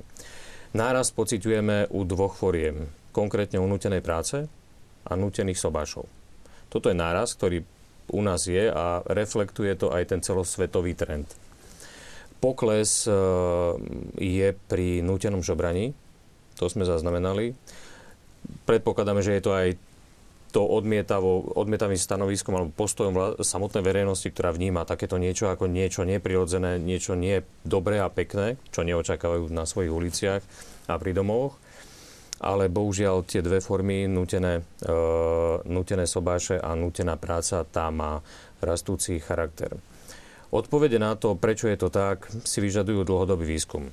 Náraz 0.78 1.10
pociťujeme 1.10 1.90
u 1.90 2.06
dvoch 2.06 2.38
foriem, 2.38 2.86
konkrétne 3.10 3.58
u 3.58 3.66
nutenej 3.66 4.06
práce 4.06 4.46
a 5.10 5.12
nutených 5.18 5.58
sobášov. 5.58 6.06
Toto 6.70 6.94
je 6.94 6.98
náraz, 6.98 7.34
ktorý 7.34 7.66
u 8.14 8.22
nás 8.22 8.46
je 8.46 8.70
a 8.70 9.02
reflektuje 9.10 9.74
to 9.74 9.90
aj 9.90 10.14
ten 10.14 10.22
celosvetový 10.22 10.94
trend. 10.94 11.26
Pokles 12.38 13.10
e, 13.10 13.14
je 14.22 14.54
pri 14.70 15.02
nutenom 15.02 15.42
žobraní, 15.42 15.98
to 16.62 16.70
sme 16.70 16.86
zaznamenali. 16.86 17.58
Predpokladáme, 18.70 19.26
že 19.26 19.34
je 19.34 19.42
to 19.42 19.52
aj 19.58 19.74
to 20.54 20.62
odmietavým 21.58 21.98
stanoviskom 21.98 22.54
alebo 22.54 22.78
postojom 22.78 23.42
samotnej 23.42 23.82
verejnosti, 23.82 24.30
ktorá 24.30 24.54
vníma 24.54 24.86
takéto 24.86 25.18
niečo 25.18 25.50
ako 25.50 25.66
niečo 25.66 26.06
neprirodzené, 26.06 26.78
niečo 26.78 27.18
nie 27.18 27.42
dobré 27.66 27.98
a 27.98 28.14
pekné, 28.14 28.62
čo 28.70 28.86
neočakávajú 28.86 29.50
na 29.50 29.66
svojich 29.66 29.90
uliciach 29.90 30.42
a 30.86 30.94
pri 31.02 31.18
domovoch. 31.18 31.58
Ale 32.38 32.70
bohužiaľ 32.70 33.26
tie 33.26 33.42
dve 33.42 33.64
formy, 33.64 34.06
nutené, 34.06 34.62
e, 34.84 34.94
nutené 35.66 36.06
sobáše 36.06 36.62
a 36.62 36.76
nutená 36.78 37.18
práca, 37.18 37.66
tá 37.66 37.90
má 37.90 38.22
rastúci 38.62 39.18
charakter. 39.18 39.74
Odpovede 40.54 41.02
na 41.02 41.18
to, 41.18 41.34
prečo 41.34 41.66
je 41.66 41.82
to 41.82 41.90
tak, 41.90 42.30
si 42.46 42.62
vyžadujú 42.62 43.02
dlhodobý 43.10 43.48
výskum. 43.48 43.90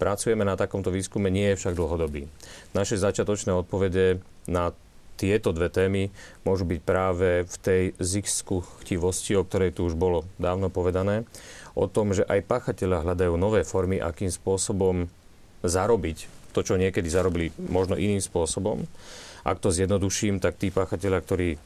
Pracujeme 0.00 0.42
na 0.42 0.58
takomto 0.58 0.90
výskume, 0.90 1.30
nie 1.30 1.54
je 1.54 1.58
však 1.60 1.78
dlhodobý. 1.78 2.26
Naše 2.74 2.98
začiatočné 2.98 3.54
odpovede 3.54 4.18
na 4.50 4.74
tieto 5.18 5.50
dve 5.50 5.66
témy 5.66 6.14
môžu 6.46 6.62
byť 6.62 6.80
práve 6.86 7.42
v 7.42 7.56
tej 7.58 7.82
zixku 7.98 8.62
chtivosti, 8.80 9.34
o 9.34 9.42
ktorej 9.42 9.74
tu 9.74 9.90
už 9.90 9.98
bolo 9.98 10.22
dávno 10.38 10.70
povedané, 10.70 11.26
o 11.74 11.90
tom, 11.90 12.14
že 12.14 12.22
aj 12.22 12.46
páchatelia 12.46 13.02
hľadajú 13.02 13.34
nové 13.34 13.66
formy, 13.66 13.98
akým 13.98 14.30
spôsobom 14.30 15.10
zarobiť 15.66 16.30
to, 16.54 16.62
čo 16.62 16.78
niekedy 16.78 17.10
zarobili 17.10 17.50
možno 17.58 17.98
iným 17.98 18.22
spôsobom. 18.22 18.86
Ak 19.42 19.58
to 19.58 19.74
zjednoduším, 19.74 20.38
tak 20.38 20.58
tí 20.58 20.70
páchatelia, 20.70 21.18
ktorí 21.18 21.58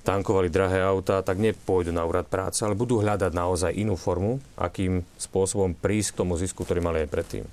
tankovali 0.00 0.48
drahé 0.48 0.80
autá, 0.80 1.20
tak 1.20 1.36
nepôjdu 1.36 1.92
na 1.92 2.06
úrad 2.08 2.24
práce, 2.24 2.64
ale 2.64 2.78
budú 2.78 3.04
hľadať 3.04 3.32
naozaj 3.36 3.72
inú 3.76 4.00
formu, 4.00 4.40
akým 4.56 5.04
spôsobom 5.20 5.76
prísť 5.76 6.16
k 6.16 6.18
tomu 6.24 6.40
zisku, 6.40 6.64
ktorý 6.64 6.80
mali 6.80 7.04
aj 7.04 7.12
predtým. 7.12 7.44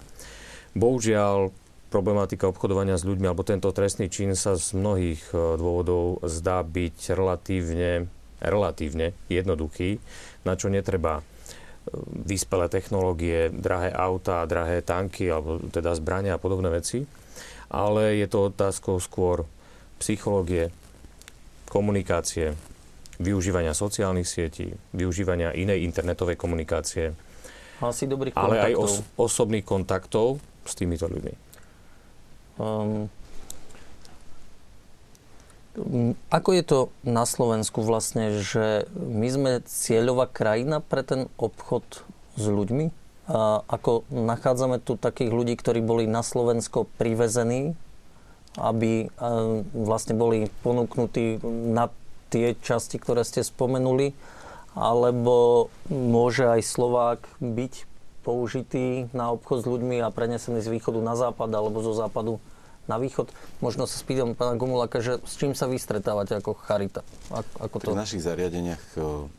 Bohužiaľ, 0.72 1.52
problematika 1.88 2.52
obchodovania 2.52 3.00
s 3.00 3.08
ľuďmi 3.08 3.28
alebo 3.32 3.48
tento 3.48 3.72
trestný 3.72 4.12
čin 4.12 4.36
sa 4.36 4.60
z 4.60 4.76
mnohých 4.76 5.32
e, 5.32 5.56
dôvodov 5.56 6.20
zdá 6.28 6.60
byť 6.64 7.16
relatívne, 7.16 8.12
relatívne 8.44 9.16
jednoduchý, 9.32 10.04
na 10.44 10.60
čo 10.60 10.68
netreba 10.68 11.20
e, 11.20 11.24
vyspelé 12.28 12.68
technológie, 12.68 13.48
drahé 13.56 13.96
auta, 13.96 14.44
drahé 14.44 14.84
tanky 14.84 15.32
alebo 15.32 15.64
teda 15.72 15.96
zbrania 15.96 16.36
a 16.36 16.42
podobné 16.42 16.68
veci. 16.68 17.08
Ale 17.68 18.16
je 18.20 18.28
to 18.28 18.52
otázkou 18.52 19.00
skôr 19.00 19.44
psychológie, 20.00 20.72
komunikácie, 21.68 22.56
využívania 23.20 23.76
sociálnych 23.76 24.28
sietí, 24.28 24.72
využívania 24.96 25.52
inej 25.52 25.84
internetovej 25.84 26.40
komunikácie. 26.40 27.12
Asi 27.84 28.08
dobrých 28.08 28.34
ale 28.36 28.72
aj 28.72 28.74
os- 28.76 29.04
osobných 29.20 29.68
kontaktov 29.68 30.40
s 30.64 30.74
týmito 30.76 31.08
ľuďmi. 31.08 31.47
Um, 32.58 33.10
ako 36.34 36.50
je 36.58 36.64
to 36.66 36.80
na 37.06 37.30
Slovensku 37.30 37.86
vlastne, 37.86 38.42
že 38.42 38.90
my 38.98 39.28
sme 39.30 39.52
cieľová 39.70 40.26
krajina 40.26 40.82
pre 40.82 41.06
ten 41.06 41.30
obchod 41.38 41.86
s 42.34 42.46
ľuďmi? 42.50 42.90
A 43.30 43.62
ako 43.70 44.08
nachádzame 44.10 44.82
tu 44.82 44.98
takých 44.98 45.30
ľudí, 45.30 45.54
ktorí 45.54 45.86
boli 45.86 46.10
na 46.10 46.26
Slovensko 46.26 46.90
privezení, 46.98 47.78
aby 48.58 49.14
vlastne 49.78 50.18
boli 50.18 50.50
ponúknutí 50.66 51.46
na 51.46 51.94
tie 52.34 52.58
časti, 52.58 52.98
ktoré 52.98 53.22
ste 53.22 53.46
spomenuli, 53.46 54.18
alebo 54.74 55.70
môže 55.94 56.50
aj 56.50 56.62
Slovák 56.66 57.22
byť 57.38 57.74
použitý 58.28 59.08
na 59.16 59.32
obchod 59.32 59.64
s 59.64 59.66
ľuďmi 59.72 60.04
a 60.04 60.12
prenesený 60.12 60.60
z 60.60 60.68
východu 60.68 61.00
na 61.00 61.16
západ 61.16 61.48
alebo 61.48 61.80
zo 61.80 61.96
západu 61.96 62.44
na 62.92 63.00
východ. 63.00 63.32
Možno 63.64 63.88
sa 63.88 63.96
spýtam 63.96 64.36
pána 64.36 64.60
Gomulaka, 64.60 65.00
že 65.00 65.24
s 65.24 65.40
čím 65.40 65.56
sa 65.56 65.72
vy 65.72 65.80
stretávate 65.80 66.36
ako 66.36 66.60
charita? 66.60 67.08
Ako 67.32 67.80
to... 67.80 67.96
Pri 67.96 67.96
našich 67.96 68.28
zariadeniach 68.28 68.84
e, 69.00 69.32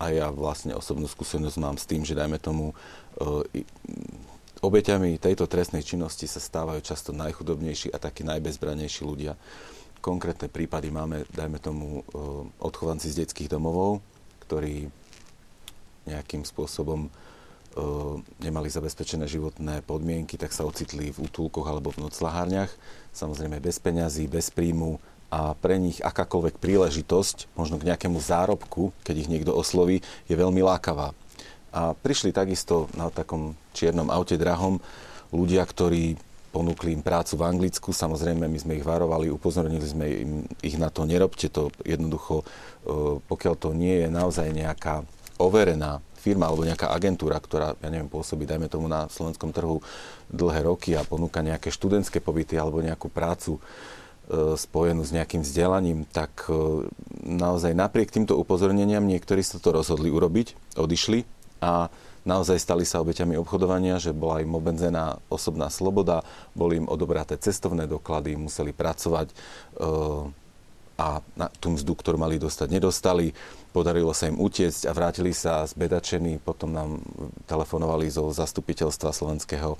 a 0.00 0.04
ja 0.08 0.32
vlastne 0.32 0.72
osobnú 0.72 1.04
skúsenosť 1.04 1.56
mám 1.60 1.76
s 1.76 1.84
tým, 1.84 2.08
že 2.08 2.16
dajme 2.16 2.40
tomu 2.40 2.72
e, 3.20 3.64
obeťami 4.64 5.20
tejto 5.20 5.44
trestnej 5.44 5.84
činnosti 5.84 6.24
sa 6.24 6.40
stávajú 6.40 6.80
často 6.80 7.12
najchudobnejší 7.12 7.92
a 7.92 8.00
takí 8.00 8.24
najbezbranejší 8.24 9.04
ľudia. 9.04 9.36
Konkrétne 10.00 10.48
prípady 10.48 10.88
máme, 10.88 11.28
dajme 11.36 11.60
tomu, 11.60 12.00
e, 12.00 12.02
odchovanci 12.64 13.12
z 13.12 13.28
detských 13.28 13.52
domovov, 13.52 14.00
ktorí 14.48 14.88
nejakým 16.08 16.42
spôsobom 16.48 17.12
nemali 18.40 18.68
zabezpečené 18.68 19.24
životné 19.24 19.80
podmienky, 19.88 20.36
tak 20.36 20.52
sa 20.52 20.68
ocitli 20.68 21.08
v 21.08 21.24
útulkoch 21.24 21.64
alebo 21.64 21.88
v 21.88 22.04
noclahárniach. 22.04 22.68
Samozrejme 23.16 23.60
bez 23.64 23.80
peňazí, 23.80 24.28
bez 24.28 24.52
príjmu 24.52 25.00
a 25.32 25.56
pre 25.56 25.80
nich 25.80 26.04
akákoľvek 26.04 26.60
príležitosť, 26.60 27.56
možno 27.56 27.80
k 27.80 27.88
nejakému 27.88 28.20
zárobku, 28.20 28.92
keď 29.00 29.14
ich 29.16 29.32
niekto 29.32 29.56
osloví, 29.56 30.04
je 30.28 30.36
veľmi 30.36 30.60
lákavá. 30.60 31.16
A 31.72 31.96
prišli 31.96 32.36
takisto 32.36 32.92
na 32.92 33.08
takom 33.08 33.56
čiernom 33.72 34.12
aute 34.12 34.36
drahom 34.36 34.76
ľudia, 35.32 35.64
ktorí 35.64 36.20
ponúkli 36.52 36.92
im 36.92 37.00
prácu 37.00 37.40
v 37.40 37.48
Anglicku. 37.48 37.96
Samozrejme, 37.96 38.44
my 38.44 38.58
sme 38.60 38.76
ich 38.76 38.84
varovali, 38.84 39.32
upozornili 39.32 39.88
sme 39.88 40.04
im, 40.04 40.32
ich 40.60 40.76
na 40.76 40.92
to, 40.92 41.08
nerobte 41.08 41.48
to 41.48 41.72
jednoducho, 41.80 42.44
pokiaľ 43.24 43.54
to 43.56 43.72
nie 43.72 44.04
je 44.04 44.08
naozaj 44.12 44.52
nejaká 44.52 45.00
overená 45.40 46.04
firma 46.22 46.46
alebo 46.46 46.62
nejaká 46.62 46.94
agentúra, 46.94 47.42
ktorá, 47.42 47.74
ja 47.82 47.88
neviem, 47.90 48.06
pôsobí, 48.06 48.46
dajme 48.46 48.70
tomu 48.70 48.86
na 48.86 49.10
slovenskom 49.10 49.50
trhu 49.50 49.82
dlhé 50.30 50.62
roky 50.62 50.94
a 50.94 51.02
ponúka 51.02 51.42
nejaké 51.42 51.74
študentské 51.74 52.22
pobyty 52.22 52.54
alebo 52.54 52.78
nejakú 52.78 53.10
prácu, 53.10 53.58
e, 53.58 53.60
spojenú 54.54 55.02
s 55.02 55.10
nejakým 55.10 55.42
vzdelaním, 55.42 56.06
tak 56.06 56.46
e, 56.46 56.86
naozaj 57.26 57.74
napriek 57.74 58.14
týmto 58.14 58.38
upozorneniam 58.38 59.02
niektorí 59.02 59.42
sa 59.42 59.58
to 59.58 59.74
rozhodli 59.74 60.14
urobiť, 60.14 60.78
odišli 60.78 61.26
a 61.58 61.90
naozaj 62.22 62.58
stali 62.62 62.86
sa 62.86 63.02
obeťami 63.02 63.34
obchodovania, 63.34 63.98
že 63.98 64.14
bola 64.14 64.38
im 64.38 64.54
obmedzená 64.54 65.18
osobná 65.26 65.66
sloboda, 65.74 66.22
boli 66.54 66.78
im 66.78 66.86
odobraté 66.86 67.34
cestovné 67.34 67.90
doklady, 67.90 68.38
museli 68.38 68.70
pracovať 68.70 69.26
e, 69.26 69.34
a 71.02 71.18
tú 71.58 71.74
mzdu, 71.74 71.98
ktorú 71.98 72.14
mali 72.14 72.38
dostať, 72.38 72.68
nedostali. 72.70 73.34
Podarilo 73.74 74.14
sa 74.14 74.30
im 74.30 74.38
utiecť 74.38 74.86
a 74.86 74.94
vrátili 74.94 75.34
sa 75.34 75.66
zbedačení. 75.66 76.38
Potom 76.38 76.70
nám 76.70 77.02
telefonovali 77.50 78.06
zo 78.06 78.30
zastupiteľstva 78.30 79.10
slovenského 79.10 79.74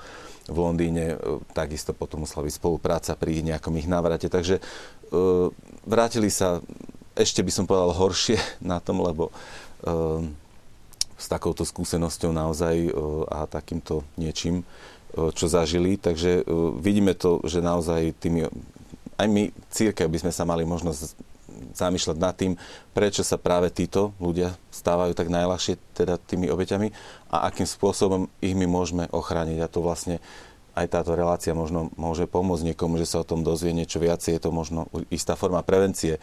v 0.50 0.56
Londýne. 0.58 1.14
E, 1.14 1.16
takisto 1.54 1.94
potom 1.94 2.26
musela 2.26 2.42
byť 2.42 2.58
spolupráca 2.58 3.14
pri 3.14 3.38
nejakom 3.46 3.78
ich 3.78 3.86
návrate. 3.86 4.26
Takže 4.26 4.58
e, 4.58 4.62
vrátili 5.86 6.26
sa 6.26 6.58
ešte 7.14 7.44
by 7.44 7.52
som 7.54 7.68
povedal 7.70 7.94
horšie 7.94 8.40
na 8.72 8.82
tom, 8.82 8.98
lebo 8.98 9.30
s 11.22 11.30
takouto 11.30 11.62
skúsenosťou 11.62 12.34
naozaj 12.34 12.74
e, 12.90 12.90
a 13.30 13.46
takýmto 13.46 14.02
niečím, 14.18 14.66
e, 15.14 15.30
čo 15.30 15.46
zažili. 15.46 15.94
Takže 15.94 16.42
e, 16.42 16.44
vidíme 16.82 17.14
to, 17.14 17.38
že 17.46 17.62
naozaj 17.62 18.18
tými, 18.18 18.50
aj 19.22 19.28
my, 19.30 19.42
církev, 19.70 20.10
by 20.10 20.18
sme 20.26 20.32
sa 20.34 20.42
mali 20.42 20.66
možno 20.66 20.90
zamýšľať 21.72 22.16
nad 22.18 22.34
tým, 22.34 22.52
prečo 22.90 23.22
sa 23.22 23.38
práve 23.38 23.70
títo 23.70 24.10
ľudia 24.18 24.56
stávajú 24.74 25.14
tak 25.14 25.30
najľahšie 25.30 25.78
teda 25.94 26.18
tými 26.18 26.50
obeťami 26.50 26.90
a 27.30 27.46
akým 27.46 27.68
spôsobom 27.68 28.26
ich 28.42 28.58
my 28.58 28.66
môžeme 28.66 29.06
ochrániť. 29.14 29.58
A 29.62 29.70
to 29.70 29.84
vlastne 29.84 30.18
aj 30.72 30.88
táto 30.88 31.12
relácia 31.12 31.52
možno 31.52 31.92
môže 31.94 32.24
pomôcť 32.24 32.72
niekomu, 32.72 32.96
že 32.96 33.06
sa 33.06 33.20
o 33.20 33.28
tom 33.28 33.44
dozvie 33.44 33.76
niečo 33.76 34.00
viacej. 34.00 34.40
Je 34.40 34.42
to 34.42 34.50
možno 34.50 34.88
istá 35.12 35.36
forma 35.36 35.60
prevencie 35.60 36.18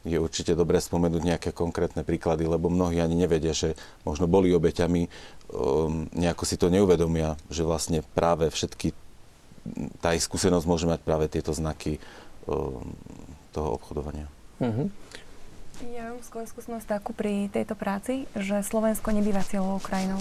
je 0.00 0.16
určite 0.16 0.56
dobré 0.56 0.80
spomenúť 0.80 1.20
nejaké 1.20 1.50
konkrétne 1.52 2.00
príklady, 2.00 2.48
lebo 2.48 2.72
mnohí 2.72 3.04
ani 3.04 3.20
nevedia, 3.20 3.52
že 3.52 3.76
možno 4.00 4.24
boli 4.24 4.48
obeťami, 4.48 5.04
um, 5.52 6.08
nejako 6.16 6.44
si 6.48 6.56
to 6.56 6.72
neuvedomia, 6.72 7.36
že 7.52 7.68
vlastne 7.68 8.00
práve 8.16 8.48
všetky, 8.48 8.96
tá 10.00 10.16
ich 10.16 10.24
skúsenosť 10.24 10.64
môže 10.64 10.88
mať 10.88 11.04
práve 11.04 11.28
tieto 11.28 11.52
znaky 11.52 12.00
toho 13.50 13.68
obchodovania. 13.74 14.26
Mm-hmm. 14.60 14.88
Ja 15.96 16.12
mám 16.12 16.20
skôr 16.20 16.44
skúsenosť 16.44 17.00
takú 17.00 17.16
pri 17.16 17.48
tejto 17.48 17.72
práci, 17.72 18.28
že 18.36 18.60
Slovensko 18.60 19.16
nebýva 19.16 19.40
cieľovou 19.40 19.80
krajinou 19.80 20.20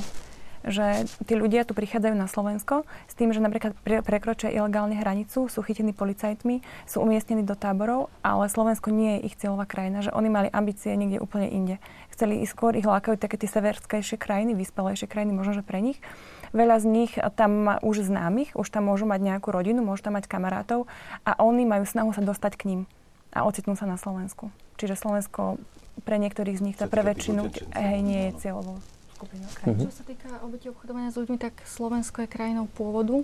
že 0.67 1.07
tí 1.23 1.39
ľudia 1.39 1.63
tu 1.63 1.71
prichádzajú 1.71 2.15
na 2.15 2.27
Slovensko 2.27 2.83
s 3.07 3.13
tým, 3.15 3.31
že 3.31 3.39
napríklad 3.39 3.71
pre, 3.79 4.03
prekročia 4.03 4.51
ilegálne 4.51 4.97
hranicu, 4.99 5.47
sú 5.47 5.59
chytení 5.63 5.95
policajtmi, 5.95 6.59
sú 6.83 6.99
umiestnení 6.99 7.47
do 7.47 7.55
táborov, 7.55 8.11
ale 8.19 8.51
Slovensko 8.51 8.91
nie 8.91 9.19
je 9.19 9.31
ich 9.31 9.37
cieľová 9.39 9.63
krajina, 9.63 10.03
že 10.03 10.11
oni 10.11 10.29
mali 10.29 10.47
ambície 10.51 10.91
niekde 10.99 11.23
úplne 11.23 11.47
inde. 11.47 11.75
Chceli 12.11 12.43
ísť 12.43 12.51
skôr, 12.51 12.75
ich 12.75 12.87
lákajú 12.87 13.15
také 13.15 13.39
tie 13.39 13.47
severskejšie 13.47 14.19
krajiny, 14.19 14.51
vyspelejšie 14.59 15.07
krajiny, 15.07 15.31
možno, 15.31 15.55
že 15.55 15.63
pre 15.63 15.79
nich. 15.79 16.03
Veľa 16.51 16.77
z 16.81 16.85
nich 16.89 17.11
tam 17.37 17.51
má 17.69 17.75
už 17.85 18.09
známych, 18.09 18.57
už 18.57 18.67
tam 18.69 18.89
môžu 18.89 19.05
mať 19.05 19.21
nejakú 19.21 19.53
rodinu, 19.53 19.85
môžu 19.85 20.09
tam 20.09 20.17
mať 20.17 20.25
kamarátov 20.25 20.89
a 21.23 21.37
oni 21.37 21.65
majú 21.65 21.85
snahu 21.85 22.11
sa 22.13 22.21
dostať 22.25 22.53
k 22.57 22.63
ním 22.69 22.81
a 23.29 23.45
ocitnú 23.45 23.77
sa 23.77 23.85
na 23.85 23.97
Slovensku. 23.97 24.49
Čiže 24.81 24.97
Slovensko 24.97 25.61
pre 26.01 26.15
niektorých 26.17 26.57
z 26.57 26.63
nich, 26.63 26.77
to 26.79 26.87
pre 26.87 27.03
väčšinu, 27.03 27.51
hej, 27.75 27.99
nie 28.01 28.31
je 28.31 28.31
cieľovou 28.39 28.79
skupina 29.19 29.45
krajín. 29.51 29.75
Mm-hmm. 29.75 29.87
Čo 29.91 29.97
sa 29.99 30.03
týka 30.07 30.29
obeti 30.41 30.65
obchodovania 30.71 31.11
s 31.11 31.19
ľuďmi, 31.19 31.37
tak 31.37 31.53
Slovensko 31.67 32.23
je 32.23 32.31
krajinou 32.31 32.71
pôvodu 32.71 33.19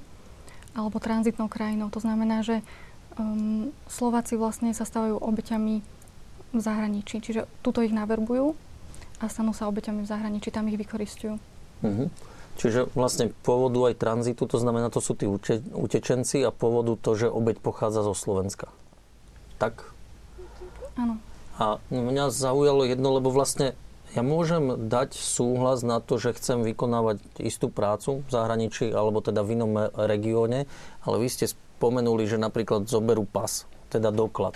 alebo 0.76 1.00
tranzitnou 1.00 1.48
krajinou. 1.48 1.88
To 1.96 2.04
znamená, 2.04 2.44
že 2.44 2.60
um, 3.16 3.72
Slováci 3.88 4.36
vlastne 4.36 4.76
sa 4.76 4.84
stávajú 4.84 5.24
obeťami 5.24 5.76
v 6.52 6.60
zahraničí. 6.60 7.24
Čiže 7.24 7.48
tuto 7.64 7.80
ich 7.80 7.96
naverbujú 7.96 8.60
a 9.24 9.32
stanú 9.32 9.56
sa 9.56 9.72
obeťami 9.72 10.04
v 10.04 10.12
zahraničí, 10.12 10.52
tam 10.52 10.68
ich 10.68 10.76
vykoristujú. 10.76 11.40
Mm-hmm. 11.80 12.35
Čiže 12.56 12.88
vlastne 12.96 13.36
pôvodu 13.44 13.92
aj 13.92 14.00
tranzitu, 14.00 14.48
to 14.48 14.56
znamená, 14.56 14.88
to 14.88 15.04
sú 15.04 15.12
tí 15.12 15.28
utečenci 15.76 16.40
a 16.48 16.56
pôvodu 16.56 16.96
to, 16.96 17.12
že 17.20 17.28
obeť 17.28 17.60
pochádza 17.60 18.08
zo 18.08 18.16
Slovenska. 18.16 18.72
Tak? 19.60 19.92
Áno. 20.96 21.20
A 21.60 21.80
mňa 21.92 22.32
zaujalo 22.32 22.88
jedno, 22.88 23.16
lebo 23.16 23.32
vlastne 23.32 23.76
ja 24.16 24.24
môžem 24.24 24.88
dať 24.88 25.16
súhlas 25.20 25.84
na 25.84 26.00
to, 26.00 26.16
že 26.16 26.36
chcem 26.40 26.64
vykonávať 26.64 27.20
istú 27.44 27.68
prácu 27.68 28.24
v 28.24 28.30
zahraničí 28.32 28.88
alebo 28.92 29.20
teda 29.20 29.44
v 29.44 29.60
inom 29.60 29.92
regióne, 29.92 30.72
ale 31.04 31.16
vy 31.20 31.28
ste 31.28 31.52
spomenuli, 31.52 32.24
že 32.24 32.40
napríklad 32.40 32.88
zoberú 32.88 33.28
pas, 33.28 33.68
teda 33.92 34.16
doklad. 34.16 34.56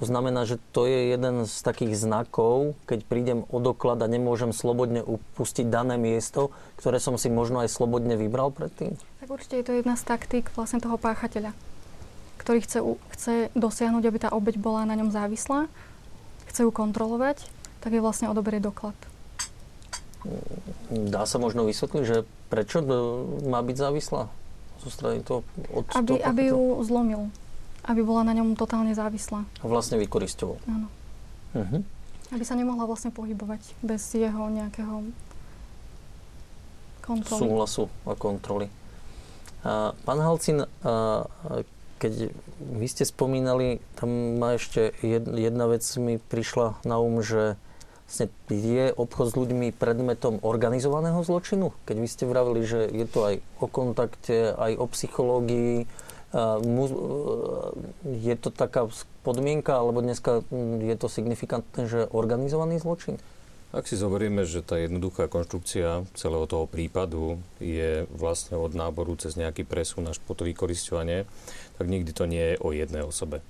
To 0.00 0.08
znamená, 0.08 0.48
že 0.48 0.56
to 0.72 0.88
je 0.88 1.12
jeden 1.12 1.44
z 1.44 1.54
takých 1.60 1.92
znakov, 2.00 2.72
keď 2.88 3.04
prídem 3.04 3.38
o 3.52 3.60
doklad 3.60 4.00
a 4.00 4.08
nemôžem 4.08 4.50
slobodne 4.50 5.04
upustiť 5.04 5.68
dané 5.68 6.00
miesto, 6.00 6.50
ktoré 6.80 6.96
som 6.96 7.20
si 7.20 7.28
možno 7.28 7.60
aj 7.60 7.68
slobodne 7.68 8.16
vybral 8.16 8.48
predtým? 8.48 8.96
Tak 9.20 9.28
určite 9.28 9.60
je 9.60 9.66
to 9.68 9.72
jedna 9.76 10.00
z 10.00 10.08
taktík 10.08 10.48
vlastne 10.56 10.80
toho 10.80 10.96
páchateľa, 10.96 11.52
ktorý 12.40 12.64
chce, 12.64 12.80
chce 13.12 13.34
dosiahnuť, 13.52 14.04
aby 14.08 14.18
tá 14.18 14.28
obeď 14.32 14.56
bola 14.56 14.88
na 14.88 14.96
ňom 14.96 15.12
závislá, 15.12 15.68
chce 16.48 16.64
ju 16.64 16.72
kontrolovať 16.72 17.60
tak 17.80 17.96
je 17.96 18.00
vlastne 18.04 18.28
odoberie 18.28 18.60
doklad. 18.60 18.94
Dá 20.92 21.24
sa 21.24 21.40
možno 21.40 21.64
vysvetliť, 21.64 22.04
že 22.04 22.28
prečo 22.52 22.84
má 23.48 23.64
byť 23.64 23.76
závislá 23.76 24.28
zo 24.84 24.88
strany 24.92 25.24
toho 25.24 25.40
od 25.72 25.84
aby, 25.96 26.20
toho 26.20 26.28
aby 26.28 26.42
ju 26.52 26.62
zlomil. 26.84 27.32
Aby 27.86 28.04
bola 28.04 28.22
na 28.26 28.36
ňom 28.36 28.56
totálne 28.58 28.92
závislá. 28.92 29.44
A 29.44 29.64
vlastne 29.64 29.96
vykoristoval. 29.96 30.60
Áno. 30.68 30.88
Uh-huh. 31.56 31.82
Aby 32.30 32.44
sa 32.46 32.54
nemohla 32.54 32.86
vlastne 32.86 33.10
pohybovať 33.10 33.60
bez 33.82 34.02
jeho 34.14 34.52
nejakého 34.52 35.10
kontroly. 37.02 37.40
Súhlasu 37.40 37.84
a 38.06 38.12
kontroly. 38.14 38.66
A, 39.66 39.92
pán 40.06 40.20
Halcin, 40.22 40.62
a, 40.62 41.26
keď 42.00 42.32
vy 42.60 42.86
ste 42.88 43.04
spomínali, 43.04 43.82
tam 43.98 44.40
ma 44.40 44.56
ešte 44.56 44.94
jedna 45.02 45.68
vec 45.68 45.84
mi 46.00 46.16
prišla 46.16 46.80
na 46.88 46.96
um, 46.96 47.20
že 47.20 47.60
vlastne 48.08 48.26
je 48.50 48.90
obchod 48.90 49.26
s 49.30 49.38
ľuďmi 49.38 49.70
predmetom 49.76 50.42
organizovaného 50.42 51.22
zločinu? 51.22 51.70
Keď 51.86 51.96
vy 52.00 52.08
ste 52.10 52.24
vravili, 52.26 52.66
že 52.66 52.88
je 52.90 53.06
to 53.06 53.20
aj 53.22 53.34
o 53.62 53.66
kontakte, 53.70 54.50
aj 54.56 54.72
o 54.80 54.86
psychológii, 54.90 55.86
je 58.06 58.34
to 58.38 58.48
taká 58.54 58.86
podmienka, 59.26 59.74
alebo 59.74 59.98
dneska 59.98 60.46
je 60.78 60.96
to 60.96 61.10
signifikantné, 61.10 61.90
že 61.90 62.06
organizovaný 62.10 62.78
zločin? 62.78 63.18
Ak 63.70 63.86
si 63.86 63.94
zoberieme, 63.94 64.42
že 64.42 64.66
tá 64.66 64.82
jednoduchá 64.82 65.30
konštrukcia 65.30 66.02
celého 66.18 66.42
toho 66.50 66.66
prípadu 66.66 67.38
je 67.62 68.02
vlastne 68.10 68.58
od 68.58 68.74
náboru 68.74 69.14
cez 69.14 69.38
nejaký 69.38 69.62
presun 69.62 70.10
až 70.10 70.18
po 70.18 70.34
to 70.34 70.42
vykoristovanie, 70.42 71.22
tak 71.78 71.86
nikdy 71.86 72.10
to 72.10 72.26
nie 72.26 72.54
je 72.54 72.56
o 72.58 72.74
jednej 72.74 73.06
osobe. 73.06 73.46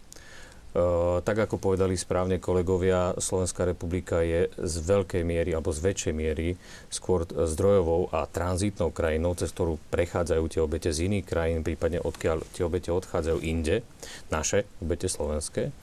Tak 1.26 1.50
ako 1.50 1.58
povedali 1.58 1.98
správne 1.98 2.38
kolegovia, 2.38 3.18
Slovenská 3.18 3.66
republika 3.66 4.22
je 4.22 4.46
z 4.54 4.74
veľkej 4.86 5.26
miery 5.26 5.50
alebo 5.50 5.74
z 5.74 5.82
väčšej 5.82 6.14
miery 6.14 6.54
skôr 6.86 7.26
zdrojovou 7.26 8.06
a 8.14 8.30
tranzitnou 8.30 8.94
krajinou, 8.94 9.34
cez 9.34 9.50
ktorú 9.50 9.82
prechádzajú 9.90 10.44
tie 10.46 10.62
obete 10.62 10.94
z 10.94 11.10
iných 11.10 11.26
krajín, 11.26 11.66
prípadne 11.66 11.98
odkiaľ 11.98 12.46
tie 12.54 12.62
obete 12.62 12.94
odchádzajú 12.94 13.38
inde, 13.42 13.82
naše 14.30 14.62
obete 14.78 15.10
slovenské. 15.10 15.74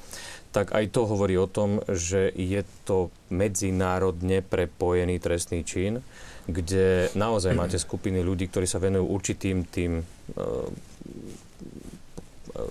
Tak 0.56 0.72
aj 0.72 0.96
to 0.96 1.04
hovorí 1.04 1.36
o 1.36 1.52
tom, 1.52 1.84
že 1.92 2.32
je 2.32 2.64
to 2.88 3.12
medzinárodne 3.28 4.40
prepojený 4.40 5.20
trestný 5.20 5.68
čin, 5.68 6.00
kde 6.48 7.12
naozaj 7.12 7.52
máte 7.52 7.76
skupiny 7.76 8.24
ľudí, 8.24 8.48
ktorí 8.48 8.64
sa 8.64 8.80
venujú 8.80 9.04
určitým 9.04 9.68
tým 9.68 10.00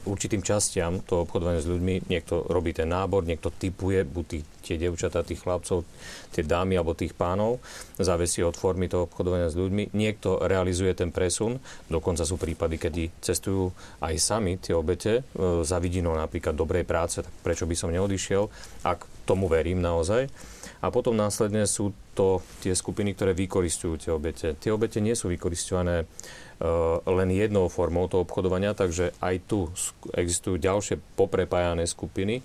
určitým 0.06 0.42
častiam 0.42 0.98
toho 1.02 1.24
obchodovania 1.24 1.62
s 1.62 1.70
ľuďmi. 1.70 2.10
Niekto 2.10 2.50
robí 2.50 2.74
ten 2.74 2.90
nábor, 2.90 3.22
niekto 3.22 3.54
typuje 3.54 4.02
buď 4.02 4.24
tých, 4.26 4.44
tie 4.66 4.76
devčatá, 4.76 5.22
tých 5.22 5.42
chlapcov, 5.42 5.86
tie 6.34 6.42
dámy 6.42 6.76
alebo 6.76 6.98
tých 6.98 7.14
pánov. 7.14 7.62
Závisí 7.96 8.42
od 8.42 8.58
formy 8.58 8.90
toho 8.90 9.06
obchodovania 9.06 9.48
s 9.48 9.56
ľuďmi. 9.56 9.94
Niekto 9.94 10.44
realizuje 10.44 10.92
ten 10.92 11.14
presun. 11.14 11.62
Dokonca 11.86 12.26
sú 12.26 12.36
prípady, 12.36 12.76
kedy 12.76 13.02
cestujú 13.22 13.70
aj 14.02 14.14
sami 14.18 14.58
tie 14.58 14.74
obete 14.74 15.22
e, 15.22 15.62
za 15.62 15.78
vidinou 15.78 16.18
napríklad 16.18 16.58
dobrej 16.58 16.84
práce. 16.84 17.22
Tak 17.22 17.32
prečo 17.46 17.64
by 17.64 17.74
som 17.78 17.94
neodišiel, 17.94 18.50
ak 18.82 19.06
tomu 19.26 19.46
verím 19.46 19.78
naozaj. 19.78 20.28
A 20.84 20.92
potom 20.92 21.16
následne 21.16 21.64
sú 21.64 21.90
to 22.12 22.44
tie 22.60 22.76
skupiny, 22.76 23.16
ktoré 23.16 23.32
vykoristujú 23.32 23.94
tie 23.96 24.10
obete. 24.12 24.52
Tie 24.56 24.70
obete 24.70 25.00
nie 25.00 25.16
sú 25.16 25.32
vykoristované 25.32 26.04
len 27.04 27.28
jednou 27.36 27.68
formou 27.68 28.08
toho 28.08 28.24
obchodovania, 28.24 28.72
takže 28.72 29.12
aj 29.20 29.34
tu 29.44 29.68
existujú 30.16 30.56
ďalšie 30.56 30.96
poprepájané 31.12 31.84
skupiny, 31.84 32.40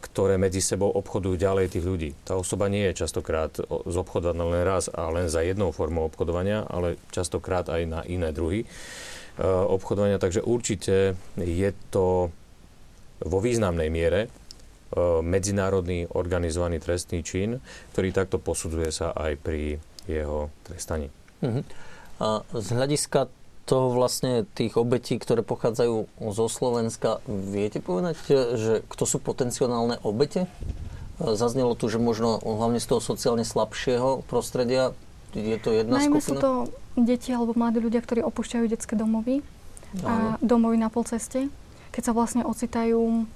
ktoré 0.00 0.40
medzi 0.40 0.64
sebou 0.64 0.88
obchodujú 0.96 1.36
ďalej 1.36 1.76
tých 1.76 1.84
ľudí. 1.84 2.10
Tá 2.24 2.40
osoba 2.40 2.72
nie 2.72 2.88
je 2.88 3.04
častokrát 3.04 3.52
zobchodovaná 3.84 4.48
len 4.48 4.64
raz 4.64 4.88
a 4.88 5.12
len 5.12 5.28
za 5.28 5.44
jednou 5.44 5.76
formou 5.76 6.08
obchodovania, 6.08 6.64
ale 6.64 6.96
častokrát 7.12 7.68
aj 7.68 7.82
na 7.84 8.00
iné 8.08 8.32
druhy 8.32 8.64
obchodovania. 9.44 10.16
Takže 10.16 10.40
určite 10.40 11.12
je 11.36 11.70
to 11.92 12.32
vo 13.18 13.38
významnej 13.44 13.92
miere 13.92 14.32
medzinárodný 15.20 16.08
organizovaný 16.16 16.80
trestný 16.80 17.20
čin, 17.20 17.60
ktorý 17.92 18.08
takto 18.08 18.40
posudzuje 18.40 18.88
sa 18.88 19.12
aj 19.12 19.36
pri 19.36 19.76
jeho 20.08 20.48
trestaní. 20.64 21.12
Uh-huh. 21.44 21.60
A 22.18 22.42
z 22.50 22.68
hľadiska 22.74 23.30
toho 23.68 23.92
vlastne 23.92 24.48
tých 24.56 24.74
obetí, 24.80 25.20
ktoré 25.20 25.44
pochádzajú 25.44 26.08
zo 26.32 26.46
Slovenska, 26.48 27.20
viete 27.28 27.84
povedať, 27.84 28.16
že 28.56 28.74
kto 28.88 29.04
sú 29.04 29.18
potenciálne 29.20 30.00
obete? 30.02 30.48
Zaznelo 31.20 31.76
tu, 31.76 31.90
že 31.92 32.00
možno 32.00 32.40
hlavne 32.40 32.80
z 32.80 32.94
toho 32.94 33.00
sociálne 33.02 33.44
slabšieho 33.44 34.24
prostredia 34.24 34.96
je 35.36 35.58
to 35.60 35.76
jedna 35.76 36.00
Najmä 36.00 36.24
skupina? 36.24 36.40
sú 36.40 36.40
to 36.40 36.50
deti 36.96 37.30
alebo 37.34 37.52
mladí 37.52 37.78
ľudia, 37.84 38.00
ktorí 38.00 38.24
opúšťajú 38.24 38.64
detské 38.66 38.96
domovy 38.96 39.44
a 40.04 40.40
domovy 40.40 40.80
na 40.80 40.88
polceste, 40.88 41.52
keď 41.92 42.02
sa 42.02 42.12
vlastne 42.16 42.42
ocitajú 42.48 43.28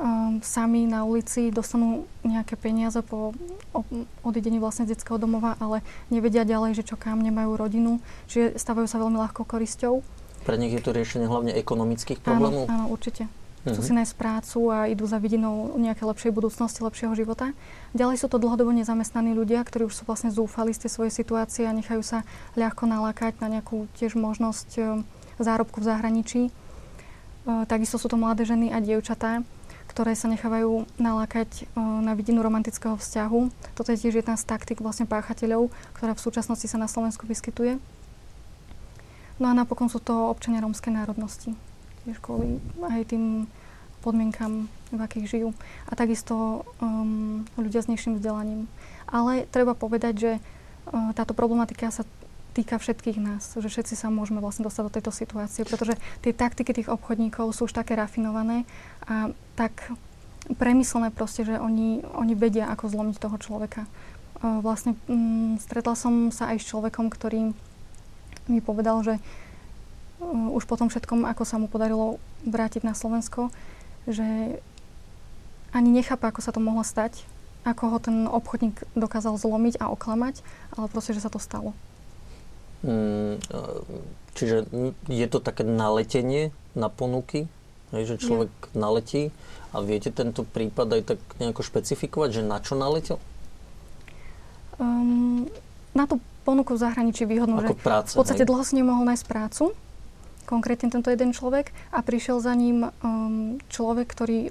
um, 0.00 0.40
sami 0.40 0.88
na 0.88 1.04
ulici 1.04 1.52
dostanú 1.52 2.08
nejaké 2.24 2.56
peniaze 2.56 2.98
po 3.04 3.36
odidení 4.24 4.56
vlastne 4.56 4.88
z 4.88 4.96
detského 4.96 5.20
domova, 5.20 5.60
ale 5.60 5.84
nevedia 6.08 6.48
ďalej, 6.48 6.80
že 6.80 6.86
čo 6.88 6.96
kam, 6.96 7.20
nemajú 7.20 7.54
rodinu, 7.54 8.00
čiže 8.26 8.56
stávajú 8.56 8.88
sa 8.88 8.98
veľmi 8.98 9.20
ľahko 9.20 9.44
korisťou. 9.44 10.00
Pre 10.40 10.56
nich 10.56 10.72
je 10.72 10.80
to 10.80 10.96
riešenie 10.96 11.28
hlavne 11.28 11.52
ekonomických 11.52 12.24
problémov? 12.24 12.64
Áno, 12.66 12.88
áno 12.88 12.96
určite. 12.96 13.28
Chcú 13.60 13.76
uh-huh. 13.76 13.88
si 13.92 13.92
nájsť 13.92 14.14
prácu 14.16 14.72
a 14.72 14.88
idú 14.88 15.04
za 15.04 15.20
vidinou 15.20 15.76
nejaké 15.76 16.08
lepšej 16.08 16.32
budúcnosti, 16.32 16.80
lepšieho 16.80 17.12
života. 17.12 17.52
Ďalej 17.92 18.24
sú 18.24 18.32
to 18.32 18.40
dlhodobo 18.40 18.72
nezamestnaní 18.72 19.36
ľudia, 19.36 19.60
ktorí 19.60 19.84
už 19.84 20.00
sú 20.00 20.08
vlastne 20.08 20.32
zúfali 20.32 20.72
z 20.72 20.88
tej 20.88 20.90
svojej 20.96 21.12
situácie 21.12 21.68
a 21.68 21.76
nechajú 21.76 22.00
sa 22.00 22.24
ľahko 22.56 22.88
nalákať 22.88 23.36
na 23.44 23.52
nejakú 23.52 23.84
tiež 24.00 24.16
možnosť 24.16 24.68
e, 24.80 24.82
zárobku 25.36 25.84
v 25.84 25.88
zahraničí. 25.92 26.42
E, 26.48 26.52
takisto 27.68 28.00
sú 28.00 28.08
to 28.08 28.16
mladé 28.16 28.48
ženy 28.48 28.72
a 28.72 28.80
dievčatá, 28.80 29.44
ktoré 29.90 30.14
sa 30.14 30.30
nechávajú 30.30 30.86
nalákať 31.02 31.50
e, 31.50 31.62
na 31.74 32.14
vidinu 32.14 32.46
romantického 32.46 32.94
vzťahu. 32.94 33.50
Toto 33.74 33.90
je 33.90 33.98
tiež 33.98 34.22
jedna 34.22 34.38
z 34.38 34.46
taktik 34.46 34.78
vlastne 34.78 35.10
páchateľov, 35.10 35.74
ktorá 35.98 36.14
v 36.14 36.22
súčasnosti 36.22 36.70
sa 36.70 36.78
na 36.78 36.86
Slovensku 36.86 37.26
vyskytuje. 37.26 37.82
No 39.42 39.50
a 39.50 39.56
napokon 39.58 39.90
sú 39.90 39.98
to 39.98 40.30
občania 40.30 40.62
rómskej 40.62 40.94
národnosti. 40.94 41.58
Tiež 42.06 42.22
kvôli 42.22 42.62
aj 42.78 43.10
tým 43.10 43.50
podmienkam, 44.00 44.70
v 44.90 45.00
akých 45.00 45.26
žijú. 45.28 45.48
A 45.88 45.92
takisto 45.98 46.64
um, 46.80 47.44
ľudia 47.54 47.84
s 47.84 47.90
nižším 47.90 48.16
vzdelaním. 48.16 48.70
Ale 49.06 49.44
treba 49.48 49.76
povedať, 49.76 50.14
že 50.16 50.32
uh, 50.36 51.12
táto 51.12 51.36
problematika 51.36 51.92
sa 51.92 52.02
týka 52.50 52.82
všetkých 52.82 53.18
nás, 53.22 53.54
že 53.54 53.70
všetci 53.70 53.94
sa 53.94 54.10
môžeme 54.10 54.42
vlastne 54.42 54.66
dostať 54.66 54.82
do 54.82 54.94
tejto 54.98 55.12
situácie, 55.14 55.62
pretože 55.62 55.94
tie 56.20 56.34
taktiky 56.34 56.74
tých 56.74 56.90
obchodníkov 56.90 57.54
sú 57.54 57.70
už 57.70 57.72
také 57.72 57.94
rafinované 57.94 58.66
a 59.06 59.32
tak 59.56 59.92
premyslené 60.56 61.12
proste, 61.14 61.46
že 61.46 61.60
oni, 61.60 62.02
oni 62.16 62.34
vedia, 62.34 62.66
ako 62.72 62.90
zlomiť 62.90 63.16
toho 63.20 63.36
človeka. 63.38 63.86
Uh, 64.40 64.58
vlastne 64.64 64.96
um, 65.06 65.60
stretla 65.60 65.94
som 65.94 66.32
sa 66.32 66.50
aj 66.50 66.64
s 66.64 66.68
človekom, 66.72 67.12
ktorý 67.12 67.52
mi 68.48 68.60
povedal, 68.64 69.04
že 69.04 69.14
uh, 69.20 70.56
už 70.56 70.64
po 70.64 70.80
tom 70.80 70.88
všetkom, 70.88 71.28
ako 71.28 71.42
sa 71.44 71.60
mu 71.60 71.68
podarilo 71.68 72.18
vrátiť 72.48 72.82
na 72.82 72.96
Slovensko, 72.96 73.52
že 74.08 74.58
ani 75.70 75.90
nechápa, 75.92 76.32
ako 76.32 76.40
sa 76.42 76.50
to 76.50 76.58
mohlo 76.58 76.82
stať, 76.82 77.22
ako 77.62 77.82
ho 77.92 77.98
ten 78.00 78.16
obchodník 78.26 78.80
dokázal 78.96 79.36
zlomiť 79.36 79.78
a 79.78 79.92
oklamať, 79.92 80.40
ale 80.74 80.88
proste, 80.88 81.12
že 81.12 81.22
sa 81.22 81.30
to 81.30 81.38
stalo. 81.38 81.76
Mm, 82.80 83.36
čiže 84.32 84.64
je 85.04 85.26
to 85.28 85.38
také 85.38 85.68
naletenie 85.68 86.48
na 86.72 86.88
ponuky, 86.88 87.44
hej, 87.94 88.04
že 88.06 88.16
človek 88.22 88.50
ja. 88.50 88.66
naletí 88.74 89.22
a 89.70 89.82
viete 89.82 90.10
tento 90.10 90.42
prípad 90.42 90.88
aj 90.98 91.02
tak 91.14 91.20
nejako 91.38 91.62
špecifikovať, 91.62 92.40
že 92.40 92.42
na 92.42 92.58
čo 92.58 92.74
naletel? 92.74 93.18
Um, 94.80 95.46
na 95.94 96.08
tú 96.08 96.18
ponuku 96.42 96.74
v 96.74 96.82
zahraničí 96.82 97.28
výhodnú, 97.28 97.60
Ako 97.60 97.76
že 97.76 97.84
práce, 97.84 98.10
v 98.16 98.20
podstate 98.24 98.42
hej? 98.42 98.48
dlho 98.48 98.64
si 98.64 98.74
nemohol 98.78 99.04
nájsť 99.06 99.24
prácu, 99.28 99.64
konkrétne 100.48 100.88
tento 100.90 101.12
jeden 101.12 101.30
človek 101.30 101.70
a 101.94 102.02
prišiel 102.02 102.42
za 102.42 102.56
ním 102.56 102.90
um, 103.04 103.60
človek, 103.70 104.10
ktorý 104.10 104.50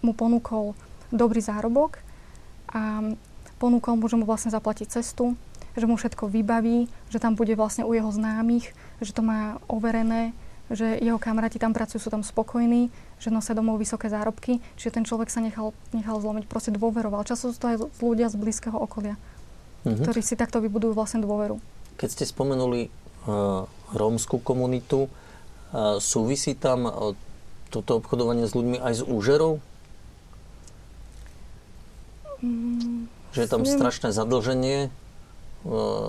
mu 0.00 0.12
ponúkol 0.16 0.72
dobrý 1.12 1.40
zárobok 1.44 2.00
a 2.70 3.00
ponúkol 3.60 3.96
mu, 4.00 4.06
že 4.08 4.16
mu 4.16 4.24
vlastne 4.24 4.52
zaplatí 4.52 4.88
cestu, 4.88 5.36
že 5.74 5.88
mu 5.88 5.98
všetko 5.98 6.30
vybaví, 6.30 6.86
že 7.10 7.18
tam 7.18 7.34
bude 7.34 7.52
vlastne 7.58 7.82
u 7.82 7.92
jeho 7.92 8.08
známych, 8.08 8.70
že 9.02 9.12
to 9.12 9.22
má 9.26 9.58
overené, 9.66 10.32
že 10.74 10.98
jeho 10.98 11.16
kamaráti 11.16 11.62
tam 11.62 11.72
pracujú, 11.72 12.02
sú 12.02 12.10
tam 12.10 12.26
spokojní, 12.26 12.90
že 13.22 13.30
nosia 13.30 13.54
domov 13.54 13.78
vysoké 13.78 14.10
zárobky, 14.10 14.58
čiže 14.76 15.00
ten 15.00 15.04
človek 15.06 15.30
sa 15.30 15.40
nechal, 15.40 15.72
nechal 15.94 16.18
zlomiť, 16.18 16.44
proste 16.50 16.74
dôveroval. 16.74 17.22
Často 17.24 17.54
sú 17.54 17.58
to 17.58 17.70
aj 17.70 17.76
ľudia 18.02 18.28
z 18.28 18.36
blízkeho 18.36 18.76
okolia, 18.76 19.14
mm-hmm. 19.86 20.02
ktorí 20.02 20.20
si 20.20 20.34
takto 20.34 20.58
vybudujú 20.58 20.92
vlastne 20.92 21.22
dôveru. 21.22 21.62
Keď 21.94 22.08
ste 22.10 22.24
spomenuli 22.26 22.90
uh, 22.90 23.64
rómskú 23.94 24.42
komunitu, 24.42 25.06
uh, 25.06 26.02
súvisí 26.02 26.58
tam 26.58 26.90
uh, 26.90 27.14
toto 27.70 28.02
obchodovanie 28.02 28.46
s 28.46 28.52
ľuďmi 28.52 28.82
aj 28.82 28.92
s 28.98 29.02
úžerou? 29.06 29.62
Mm, 32.42 33.06
že 33.32 33.40
je 33.46 33.48
tam 33.48 33.62
strašné 33.64 34.12
zadlženie 34.12 34.90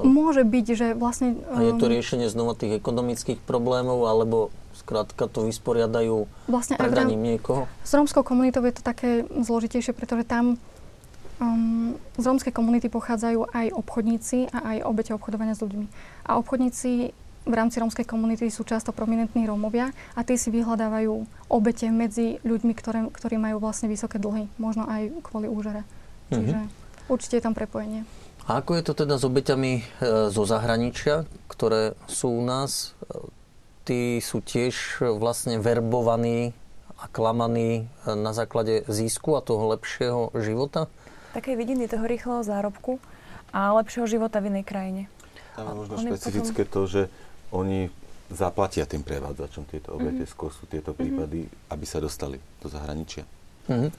Môže 0.04 0.44
byť, 0.44 0.65
že 0.76 0.88
vlastne... 1.00 1.39
A 1.48 1.63
je 1.63 1.74
to 1.80 1.88
um, 1.88 1.94
riešenie 1.96 2.28
znova 2.28 2.60
tých 2.60 2.76
ekonomických 2.84 3.39
problémov, 3.39 4.04
alebo 4.04 4.52
skrátka 4.76 5.32
to 5.32 5.48
vysporiadajú 5.48 6.28
vlastne 6.52 6.76
predaním 6.76 7.24
niekoho? 7.24 7.63
S 7.88 7.96
rómskou 7.96 8.22
komunitou 8.28 8.60
je 8.68 8.76
to 8.76 8.84
také 8.84 9.24
zložitejšie, 9.32 9.96
pretože 9.96 10.28
tam 10.28 10.60
um, 11.39 11.96
z 12.20 12.24
rómskej 12.28 12.52
komunity 12.52 12.91
pochádzajú 12.91 13.48
aj 13.56 13.68
obchodníci 13.72 14.52
a 14.52 14.76
aj 14.76 14.78
obete 14.84 15.12
obchodovania 15.15 15.56
s 15.56 15.63
ľuďmi. 15.63 15.86
A 16.28 16.36
obchodníci 16.36 17.15
v 17.46 17.54
rámci 17.54 17.78
rómskej 17.80 18.10
komunity 18.10 18.50
sú 18.50 18.65
často 18.65 18.89
prominentní 18.89 19.46
Rómovia 19.46 19.94
a 20.18 20.22
tí 20.26 20.34
si 20.36 20.50
vyhľadávajú 20.50 21.13
obete 21.48 21.88
medzi 21.94 22.41
ľuďmi, 22.41 22.74
ktoré, 22.74 23.06
ktorí 23.08 23.38
majú 23.38 23.62
vlastne 23.62 23.86
vysoké 23.86 24.18
dlhy, 24.18 24.50
možno 24.58 24.89
aj 24.89 25.13
kvôli 25.24 25.48
úžere. 25.48 25.86
Mhm. 26.28 26.36
Čiže 26.36 26.60
mm-hmm. 26.60 27.08
určite 27.08 27.36
je 27.38 27.46
tam 27.46 27.54
prepojenie. 27.54 28.04
A 28.45 28.62
ako 28.62 28.77
je 28.77 28.84
to 28.86 28.93
teda 28.93 29.17
s 29.17 29.25
obeťami 29.25 29.73
e, 29.81 29.84
zo 30.29 30.43
zahraničia, 30.45 31.25
ktoré 31.49 31.97
sú 32.05 32.29
u 32.29 32.45
nás? 32.45 32.93
E, 33.10 33.25
tí 33.89 34.01
sú 34.21 34.38
tiež 34.38 35.01
vlastne 35.17 35.58
verbovaní 35.58 36.53
a 37.01 37.10
klamaní 37.10 37.89
e, 38.05 38.13
na 38.13 38.38
základe 38.38 38.86
zisku 38.86 39.34
a 39.34 39.41
toho 39.41 39.73
lepšieho 39.73 40.29
života? 40.45 40.86
Také 41.34 41.58
vidiny 41.58 41.89
toho 41.89 42.05
rýchleho 42.05 42.45
zárobku 42.45 43.01
a 43.49 43.73
lepšieho 43.81 44.05
života 44.05 44.38
v 44.38 44.53
inej 44.53 44.65
krajine. 44.69 45.01
Tam 45.58 45.65
je 45.65 45.75
možno 45.81 45.95
špecifické 46.05 46.69
potom... 46.69 46.73
to, 46.73 46.81
že 46.86 47.01
oni 47.49 47.89
zaplatia 48.29 48.86
tým 48.86 49.01
prevádzačom 49.01 49.65
tieto 49.65 49.97
obete, 49.97 50.21
mm-hmm. 50.21 50.34
skôr 50.38 50.53
sú 50.53 50.69
tieto 50.69 50.93
prípady, 50.93 51.49
mm-hmm. 51.49 51.73
aby 51.73 51.86
sa 51.89 51.97
dostali 51.97 52.38
do 52.62 52.69
zahraničia. 52.69 53.25
Uh-huh. 53.65 53.89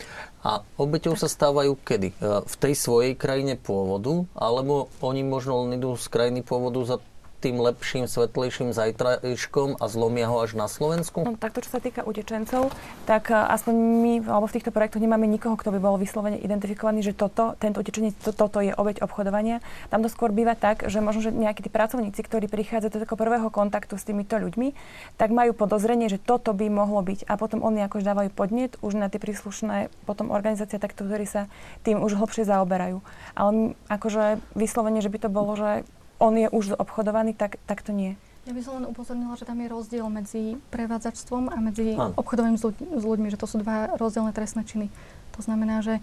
A 0.47 0.63
obeťou 0.79 1.19
sa 1.19 1.27
stávajú 1.27 1.75
kedy? 1.83 2.15
E, 2.15 2.17
v 2.47 2.55
tej 2.55 2.75
svojej 2.79 3.13
krajine 3.19 3.59
pôvodu, 3.59 4.23
alebo 4.39 4.87
oni 5.03 5.27
možno 5.27 5.67
len 5.67 5.83
idú 5.83 5.99
z 5.99 6.07
krajiny 6.07 6.47
pôvodu 6.47 6.79
za 6.87 6.97
tým 7.41 7.61
lepším, 7.61 8.09
svetlejším 8.09 8.73
zajtrajškom 8.73 9.77
a 9.79 9.85
zlomia 9.87 10.27
ho 10.27 10.41
až 10.41 10.57
na 10.57 10.67
Slovensku? 10.67 11.23
No, 11.23 11.37
tak 11.37 11.53
to, 11.53 11.61
čo 11.61 11.77
sa 11.77 11.81
týka 11.81 12.03
utečencov, 12.03 12.73
tak 13.05 13.29
uh, 13.29 13.47
aspoň 13.53 13.75
my, 13.77 14.13
alebo 14.25 14.47
v 14.49 14.55
týchto 14.57 14.73
projektoch 14.73 15.03
nemáme 15.03 15.29
nikoho, 15.29 15.55
kto 15.55 15.71
by 15.77 15.79
bol 15.81 16.01
vyslovene 16.01 16.41
identifikovaný, 16.41 17.05
že 17.05 17.13
toto, 17.13 17.55
tento 17.61 17.85
utečenec, 17.85 18.17
to, 18.21 18.33
toto 18.33 18.65
je 18.65 18.73
obeď 18.73 19.05
obchodovania. 19.05 19.61
Tam 19.93 20.01
to 20.01 20.09
skôr 20.09 20.33
býva 20.33 20.57
tak, 20.57 20.89
že 20.89 21.05
možno, 21.05 21.29
že 21.29 21.31
nejakí 21.33 21.61
tí 21.61 21.71
pracovníci, 21.71 22.21
ktorí 22.25 22.49
prichádzajú 22.49 22.91
do 22.93 23.01
takého 23.05 23.21
prvého 23.21 23.49
kontaktu 23.53 23.95
s 24.01 24.07
týmito 24.09 24.41
ľuďmi, 24.41 24.73
tak 25.21 25.33
majú 25.33 25.53
podozrenie, 25.53 26.09
že 26.09 26.21
toto 26.21 26.57
by 26.57 26.67
mohlo 26.73 27.05
byť. 27.05 27.29
A 27.29 27.37
potom 27.37 27.61
oni 27.61 27.85
akož 27.85 28.03
dávajú 28.05 28.31
podnet 28.33 28.75
už 28.81 28.97
na 28.97 29.13
tie 29.13 29.21
príslušné 29.21 29.93
potom 30.09 30.33
organizácie, 30.33 30.81
takto, 30.81 31.05
ktorí 31.05 31.27
sa 31.29 31.49
tým 31.85 32.01
už 32.01 32.17
hlbšie 32.17 32.49
zaoberajú. 32.49 33.05
Ale 33.37 33.77
akože 33.87 34.41
vyslovene, 34.57 35.01
že 35.05 35.13
by 35.13 35.19
to 35.23 35.29
bolo, 35.29 35.53
že 35.55 35.85
on 36.19 36.35
je 36.37 36.49
už 36.49 36.77
obchodovaný, 36.77 37.37
tak, 37.37 37.61
tak 37.69 37.85
to 37.85 37.93
nie. 37.93 38.17
Ja 38.47 38.55
by 38.55 38.63
som 38.63 38.79
len 38.79 38.87
upozornila, 38.87 39.35
že 39.35 39.43
tam 39.43 39.59
je 39.59 39.69
rozdiel 39.69 40.07
medzi 40.07 40.55
prevádzačstvom 40.71 41.51
a 41.51 41.59
medzi 41.59 41.99
Áno. 41.99 42.15
obchodovaním 42.15 42.55
s, 42.55 42.63
ľuď- 42.63 42.95
s 42.95 43.05
ľuďmi, 43.05 43.29
že 43.35 43.41
to 43.43 43.51
sú 43.51 43.59
dva 43.59 43.99
rozdielne 43.99 44.31
trestné 44.31 44.63
činy. 44.63 44.87
To 45.35 45.41
znamená, 45.43 45.83
že 45.83 45.99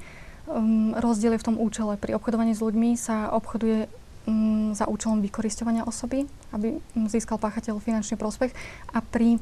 um, 0.51 0.91
rozdiel 0.91 1.39
je 1.39 1.41
v 1.41 1.47
tom 1.47 1.55
účele. 1.55 1.95
Pri 1.95 2.19
obchodovaní 2.19 2.51
s 2.51 2.59
ľuďmi 2.59 2.99
sa 2.99 3.31
obchoduje 3.31 3.87
um, 4.27 4.75
za 4.75 4.91
účelom 4.91 5.23
vykoristovania 5.23 5.87
osoby, 5.87 6.27
aby 6.51 6.83
získal 7.07 7.39
páchateľ 7.39 7.79
finančný 7.79 8.19
prospech 8.19 8.51
a 8.91 8.99
pri 8.99 9.39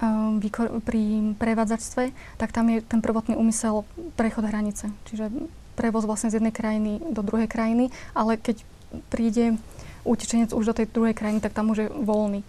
um, 0.00 0.40
pri 0.80 1.02
prevádzačstve, 1.36 2.02
tak 2.40 2.56
tam 2.56 2.72
je 2.72 2.80
ten 2.80 3.04
prvotný 3.04 3.36
úmysel 3.36 3.84
prechod 4.16 4.48
hranice. 4.48 4.88
Čiže 5.12 5.28
prevoz 5.76 6.08
vlastne 6.08 6.32
z 6.32 6.40
jednej 6.40 6.56
krajiny 6.56 7.04
do 7.12 7.20
druhej 7.20 7.52
krajiny, 7.52 7.92
ale 8.16 8.40
keď 8.40 8.64
príde 9.10 9.58
utečenec 10.04 10.52
už 10.52 10.64
do 10.70 10.76
tej 10.76 10.86
druhej 10.92 11.16
krajiny, 11.16 11.40
tak 11.40 11.56
tam 11.56 11.72
už 11.72 11.78
je 11.84 11.88
voľný. 11.90 12.44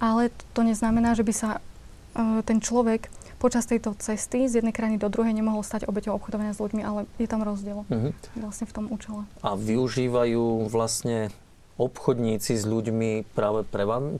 Ale 0.00 0.32
to 0.56 0.64
neznamená, 0.64 1.12
že 1.12 1.26
by 1.26 1.32
sa 1.34 1.50
uh, 1.60 2.40
ten 2.46 2.62
človek 2.62 3.12
počas 3.40 3.64
tejto 3.64 3.96
cesty 3.96 4.48
z 4.48 4.60
jednej 4.60 4.76
krajiny 4.76 5.00
do 5.00 5.08
druhej 5.08 5.32
nemohol 5.32 5.64
stať 5.64 5.88
obeťou 5.88 6.16
obchodovania 6.20 6.52
s 6.52 6.60
ľuďmi, 6.60 6.82
ale 6.84 7.08
je 7.16 7.24
tam 7.24 7.40
rozdiel 7.40 7.88
uh-huh. 7.88 8.12
vlastne 8.36 8.68
v 8.68 8.72
tom 8.76 8.84
účele. 8.92 9.24
A 9.40 9.56
využívajú 9.56 10.68
vlastne 10.68 11.32
obchodníci 11.80 12.60
s 12.60 12.68
ľuďmi 12.68 13.32
práve 13.32 13.64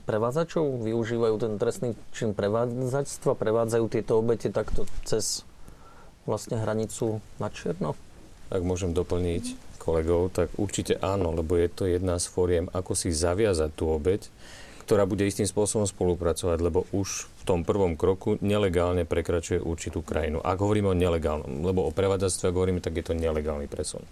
prevádzačov? 0.01 0.81
Využívajú 0.81 1.35
ten 1.37 1.53
trestný 1.61 1.93
čin 2.09 2.33
prevádzačstva? 2.33 3.37
Prevádzajú 3.37 3.85
tieto 3.93 4.17
obete 4.17 4.49
takto 4.49 4.89
cez 5.05 5.45
vlastne 6.25 6.57
hranicu 6.57 7.21
na 7.37 7.53
čierno? 7.53 7.93
Ak 8.49 8.65
môžem 8.65 8.97
doplniť 8.97 9.70
kolegov, 9.81 10.29
tak 10.29 10.53
určite 10.61 11.01
áno, 11.01 11.33
lebo 11.33 11.57
je 11.57 11.69
to 11.73 11.89
jedna 11.89 12.21
z 12.21 12.29
fóriem, 12.29 12.69
ako 12.69 12.93
si 12.93 13.09
zaviazať 13.09 13.73
tú 13.73 13.89
obeť, 13.89 14.29
ktorá 14.85 15.09
bude 15.09 15.25
istým 15.25 15.49
spôsobom 15.49 15.89
spolupracovať, 15.89 16.57
lebo 16.61 16.85
už 16.93 17.25
v 17.41 17.43
tom 17.49 17.65
prvom 17.65 17.97
kroku 17.97 18.37
nelegálne 18.45 19.09
prekračuje 19.09 19.57
určitú 19.57 20.05
krajinu. 20.05 20.37
Ak 20.45 20.61
hovoríme 20.61 20.93
o 20.93 20.97
nelegálnom, 20.97 21.65
lebo 21.65 21.89
o 21.89 21.95
prevádzactve, 21.95 22.53
hovoríme, 22.53 22.85
tak 22.85 23.01
je 23.01 23.05
to 23.09 23.17
nelegálny 23.17 23.65
presun. 23.65 24.05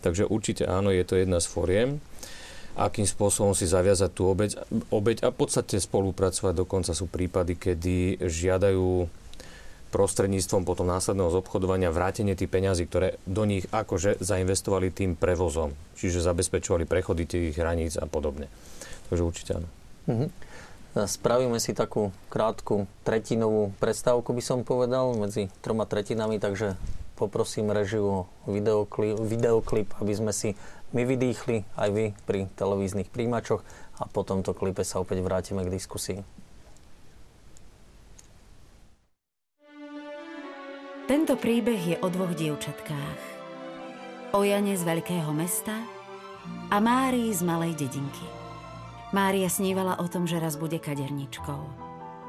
Takže 0.00 0.24
určite 0.24 0.64
áno, 0.64 0.88
je 0.88 1.04
to 1.04 1.20
jedna 1.20 1.44
z 1.44 1.46
fóriem 1.52 1.90
akým 2.78 3.04
spôsobom 3.04 3.52
si 3.52 3.66
zaviazať 3.66 4.10
tú 4.14 4.30
obeď, 4.30 4.56
obeď 4.88 5.26
a 5.26 5.34
v 5.34 5.36
podstate 5.36 5.76
spolupracovať. 5.76 6.54
Dokonca 6.54 6.92
sú 6.94 7.10
prípady, 7.10 7.58
kedy 7.58 8.22
žiadajú 8.22 9.10
prostredníctvom 9.90 10.62
potom 10.62 10.86
následného 10.86 11.30
zobchodovania 11.34 11.90
vrátenie 11.90 12.38
tých 12.38 12.50
peňazí, 12.50 12.86
ktoré 12.86 13.18
do 13.26 13.42
nich 13.44 13.66
akože 13.74 14.22
zainvestovali 14.22 14.94
tým 14.94 15.18
prevozom. 15.18 15.74
Čiže 15.98 16.22
zabezpečovali 16.22 16.86
prechody 16.86 17.26
tých 17.26 17.58
hraníc 17.58 17.98
a 17.98 18.06
podobne. 18.06 18.46
Takže 19.10 19.22
určite 19.26 19.50
áno. 19.58 19.68
Mm-hmm. 20.06 20.28
Spravíme 20.90 21.62
si 21.62 21.70
takú 21.70 22.10
krátku 22.30 22.90
tretinovú 23.06 23.70
prestávku, 23.78 24.34
by 24.34 24.42
som 24.42 24.66
povedal, 24.66 25.14
medzi 25.14 25.46
troma 25.62 25.86
tretinami, 25.86 26.42
takže 26.42 26.74
poprosím 27.14 27.70
režiu 27.70 28.02
o 28.06 28.18
videoklip, 28.50 29.14
videoklip 29.22 29.86
aby 30.02 30.12
sme 30.18 30.32
si 30.34 30.58
my 30.90 31.06
vydýchli, 31.06 31.62
aj 31.78 31.88
vy 31.94 32.04
pri 32.26 32.50
televíznych 32.58 33.06
príjimačoch 33.14 33.62
a 34.02 34.10
po 34.10 34.26
tomto 34.26 34.50
klipe 34.50 34.82
sa 34.82 34.98
opäť 34.98 35.22
vrátime 35.22 35.62
k 35.62 35.70
diskusii. 35.70 36.18
Tento 41.10 41.34
príbeh 41.34 41.82
je 41.90 41.96
o 41.98 42.06
dvoch 42.06 42.38
dievčatkách. 42.38 43.22
O 44.30 44.46
Jane 44.46 44.78
z 44.78 44.86
veľkého 44.86 45.34
mesta 45.34 45.74
a 46.70 46.78
Márii 46.78 47.34
z 47.34 47.42
malej 47.42 47.74
dedinky. 47.74 48.22
Mária 49.10 49.50
snívala 49.50 49.98
o 49.98 50.06
tom, 50.06 50.30
že 50.30 50.38
raz 50.38 50.54
bude 50.54 50.78
kaderničkou. 50.78 51.62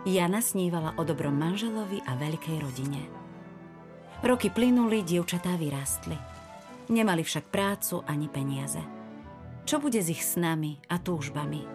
Jana 0.10 0.41
snívala 0.41 0.98
o 0.98 1.06
dobrom 1.06 1.38
manželovi 1.38 2.02
a 2.10 2.17
veľkej 2.17 2.58
rodine. 2.58 3.06
Roky 4.26 4.50
plynuli, 4.50 5.06
dievčatá 5.06 5.54
vyrástli. 5.62 6.17
Nemali 6.89 7.22
však 7.22 7.54
prácu 7.54 8.02
ani 8.10 8.34
peniaze. 8.34 8.82
Čo 9.70 9.78
bude 9.78 10.02
s 10.02 10.10
ich 10.10 10.26
snami 10.26 10.82
a 10.89 10.98
túžbami? 10.98 11.70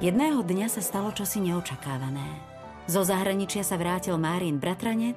Jedného 0.00 0.40
dňa 0.40 0.72
sa 0.72 0.80
stalo 0.80 1.12
čosi 1.12 1.44
neočakávané. 1.44 2.53
Zo 2.84 3.00
zahraničia 3.00 3.64
sa 3.64 3.80
vrátil 3.80 4.20
Márin 4.20 4.60
bratranec 4.60 5.16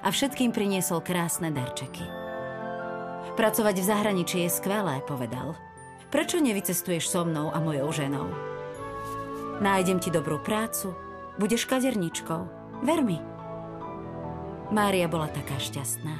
a 0.00 0.08
všetkým 0.08 0.48
priniesol 0.48 1.04
krásne 1.04 1.52
darčeky. 1.52 2.08
Pracovať 3.36 3.76
v 3.80 3.88
zahraničí 3.88 4.38
je 4.44 4.50
skvelé, 4.52 5.04
povedal. 5.04 5.52
Prečo 6.08 6.40
nevycestuješ 6.40 7.08
so 7.08 7.24
mnou 7.28 7.52
a 7.52 7.60
mojou 7.60 7.92
ženou? 7.92 8.28
Nájdem 9.60 10.00
ti 10.00 10.08
dobrú 10.08 10.40
prácu, 10.40 10.96
budeš 11.36 11.68
kaderničkou. 11.68 12.40
Ver 12.80 13.04
mi. 13.04 13.20
Mária 14.72 15.04
bola 15.04 15.28
taká 15.28 15.60
šťastná. 15.60 16.16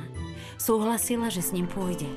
Súhlasila, 0.61 1.33
že 1.33 1.41
s 1.41 1.57
ním 1.57 1.69
pôjde. 1.73 2.09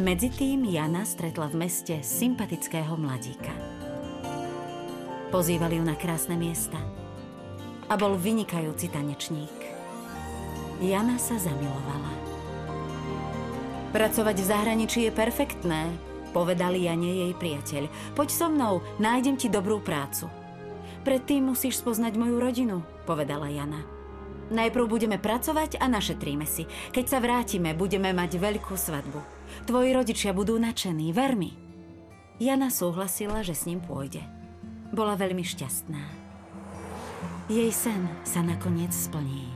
Medzi 0.00 0.32
tým 0.32 0.64
Jana 0.64 1.04
stretla 1.04 1.52
v 1.52 1.68
meste 1.68 2.00
sympatického 2.00 2.96
mladíka. 2.96 3.75
Pozývali 5.36 5.76
ju 5.76 5.84
na 5.84 5.92
krásne 5.92 6.32
miesta. 6.32 6.80
A 7.92 8.00
bol 8.00 8.16
vynikajúci 8.16 8.88
tanečník. 8.88 9.68
Jana 10.80 11.20
sa 11.20 11.36
zamilovala. 11.36 12.08
Pracovať 13.92 14.36
v 14.40 14.48
zahraničí 14.48 15.04
je 15.04 15.12
perfektné, 15.12 15.92
povedal 16.32 16.72
Jane 16.72 17.28
jej 17.28 17.32
priateľ. 17.36 17.84
Poď 18.16 18.28
so 18.32 18.48
mnou, 18.48 18.80
nájdem 18.96 19.36
ti 19.36 19.52
dobrú 19.52 19.76
prácu. 19.84 20.32
Predtým 21.04 21.52
musíš 21.52 21.84
spoznať 21.84 22.16
moju 22.16 22.40
rodinu, 22.40 22.80
povedala 23.04 23.52
Jana. 23.52 23.84
Najprv 24.48 24.88
budeme 24.88 25.20
pracovať 25.20 25.76
a 25.76 25.84
našetríme 25.84 26.48
si. 26.48 26.64
Keď 26.96 27.04
sa 27.12 27.20
vrátime, 27.20 27.76
budeme 27.76 28.08
mať 28.16 28.40
veľkú 28.40 28.72
svadbu. 28.72 29.20
Tvoji 29.68 29.92
rodičia 29.92 30.32
budú 30.32 30.56
nadšení, 30.56 31.12
ver. 31.12 31.36
Jana 32.40 32.72
súhlasila, 32.72 33.44
že 33.44 33.52
s 33.52 33.68
ním 33.68 33.84
pôjde. 33.84 34.35
Bola 34.94 35.18
veľmi 35.18 35.42
šťastná. 35.42 36.02
Jej 37.50 37.70
sen 37.74 38.10
sa 38.26 38.42
nakoniec 38.42 38.90
splní. 38.90 39.46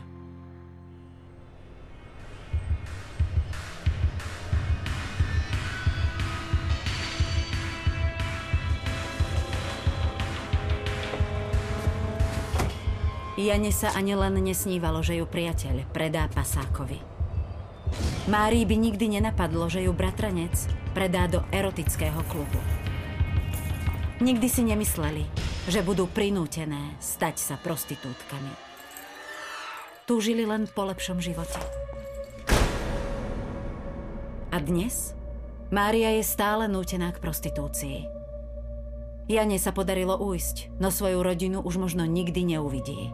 Jane 13.40 13.72
sa 13.72 13.90
ani 13.96 14.12
len 14.12 14.36
nesnívalo, 14.36 15.00
že 15.00 15.16
ju 15.16 15.24
priateľ 15.24 15.88
predá 15.90 16.28
pasákovi. 16.28 17.00
Márii 18.28 18.68
by 18.68 18.76
nikdy 18.76 19.18
nenapadlo, 19.18 19.66
že 19.66 19.82
ju 19.82 19.96
bratranec 19.96 20.52
predá 20.92 21.24
do 21.26 21.40
erotického 21.50 22.20
klubu. 22.28 22.79
Nikdy 24.20 24.48
si 24.52 24.60
nemysleli, 24.68 25.24
že 25.64 25.80
budú 25.80 26.04
prinútené 26.04 26.92
stať 27.00 27.40
sa 27.40 27.56
prostitútkami. 27.56 28.52
Túžili 30.04 30.44
len 30.44 30.68
po 30.68 30.84
lepšom 30.84 31.24
živote. 31.24 31.56
A 34.52 34.60
dnes 34.60 35.16
Mária 35.72 36.12
je 36.20 36.24
stále 36.28 36.68
nútená 36.68 37.16
k 37.16 37.22
prostitúcii. 37.24 38.04
Jane 39.24 39.56
sa 39.56 39.72
podarilo 39.72 40.20
ujsť, 40.20 40.76
no 40.76 40.92
svoju 40.92 41.24
rodinu 41.24 41.64
už 41.64 41.80
možno 41.80 42.04
nikdy 42.04 42.44
neuvidí. 42.44 43.08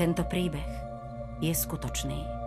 Tento 0.00 0.24
príbeh 0.24 0.72
je 1.44 1.52
skutočný. 1.52 2.41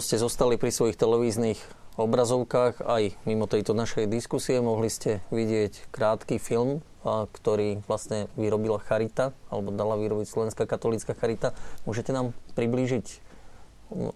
Ste 0.00 0.16
zostali 0.20 0.56
pri 0.56 0.72
svojich 0.72 0.96
televíznych 0.96 1.60
obrazovkách 2.00 2.80
aj 2.84 3.14
mimo 3.28 3.44
tejto 3.44 3.76
našej 3.76 4.08
diskusie 4.08 4.58
mohli 4.64 4.88
ste 4.88 5.20
vidieť 5.28 5.92
krátky 5.92 6.40
film, 6.40 6.80
ktorý 7.04 7.84
vlastne 7.84 8.28
vyrobila 8.36 8.80
Charita, 8.80 9.36
alebo 9.52 9.72
dala 9.72 10.00
vyrobiť 10.00 10.26
Slovenská 10.28 10.64
katolícka 10.64 11.12
Charita. 11.16 11.52
Môžete 11.84 12.12
nám 12.12 12.32
priblížiť 12.56 13.30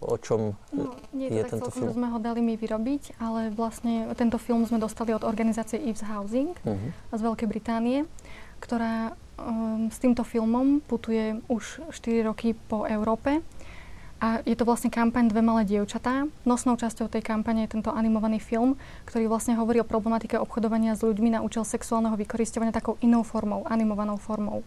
o 0.00 0.16
čom 0.22 0.54
no, 0.70 0.94
nie 1.10 1.26
je, 1.26 1.42
je 1.42 1.50
tento 1.50 1.66
celkom, 1.66 1.90
film? 1.90 1.98
sme 1.98 2.08
ho 2.14 2.18
dali 2.22 2.40
my 2.46 2.54
vyrobiť, 2.54 3.18
ale 3.18 3.50
vlastne 3.50 4.06
tento 4.14 4.38
film 4.38 4.62
sme 4.62 4.78
dostali 4.78 5.10
od 5.10 5.26
organizácie 5.26 5.82
Eves 5.82 6.06
Housing 6.06 6.54
uh-huh. 6.62 6.90
z 7.10 7.20
Veľkej 7.20 7.48
Británie, 7.50 8.06
ktorá 8.62 9.18
um, 9.34 9.90
s 9.90 9.98
týmto 9.98 10.22
filmom 10.22 10.78
putuje 10.78 11.42
už 11.50 11.90
4 11.90 12.30
roky 12.30 12.54
po 12.54 12.86
Európe. 12.86 13.42
A 14.24 14.40
je 14.48 14.56
to 14.56 14.64
vlastne 14.64 14.88
kampaň 14.88 15.28
Dve 15.28 15.44
malé 15.44 15.68
dievčatá. 15.68 16.24
Nosnou 16.48 16.80
časťou 16.80 17.12
tej 17.12 17.20
kampane 17.20 17.68
je 17.68 17.76
tento 17.76 17.92
animovaný 17.92 18.40
film, 18.40 18.80
ktorý 19.04 19.28
vlastne 19.28 19.52
hovorí 19.60 19.84
o 19.84 19.86
problematike 19.86 20.40
obchodovania 20.40 20.96
s 20.96 21.04
ľuďmi 21.04 21.36
na 21.36 21.44
účel 21.44 21.60
sexuálneho 21.60 22.16
vykoristovania 22.16 22.72
takou 22.72 22.96
inou 23.04 23.20
formou, 23.20 23.68
animovanou 23.68 24.16
formou. 24.16 24.64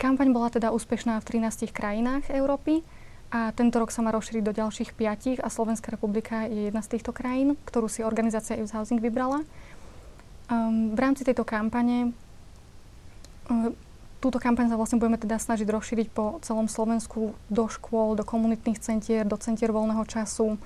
Kampaň 0.00 0.32
bola 0.32 0.48
teda 0.48 0.72
úspešná 0.72 1.20
v 1.20 1.44
13 1.44 1.68
krajinách 1.68 2.32
Európy 2.32 2.80
a 3.28 3.52
tento 3.52 3.76
rok 3.76 3.92
sa 3.92 4.00
má 4.00 4.08
rozšíriť 4.16 4.40
do 4.48 4.56
ďalších 4.56 4.96
piatich 4.96 5.36
a 5.44 5.52
Slovenská 5.52 5.92
republika 5.92 6.48
je 6.48 6.72
jedna 6.72 6.80
z 6.80 6.96
týchto 6.96 7.12
krajín, 7.12 7.60
ktorú 7.68 7.92
si 7.92 8.08
organizácia 8.08 8.56
Youth 8.56 8.72
Housing 8.72 9.04
vybrala. 9.04 9.44
Um, 10.48 10.96
v 10.96 10.98
rámci 11.04 11.28
tejto 11.28 11.44
kampane 11.44 12.16
um, 13.52 13.76
túto 14.20 14.40
kampaň 14.40 14.72
sa 14.72 14.76
vlastne 14.80 14.98
budeme 15.00 15.20
teda 15.20 15.36
snažiť 15.36 15.68
rozšíriť 15.68 16.08
po 16.10 16.40
celom 16.40 16.66
Slovensku 16.66 17.36
do 17.52 17.64
škôl, 17.68 18.16
do 18.16 18.24
komunitných 18.24 18.80
centier, 18.80 19.24
do 19.28 19.36
centier 19.36 19.70
voľného 19.70 20.04
času, 20.08 20.56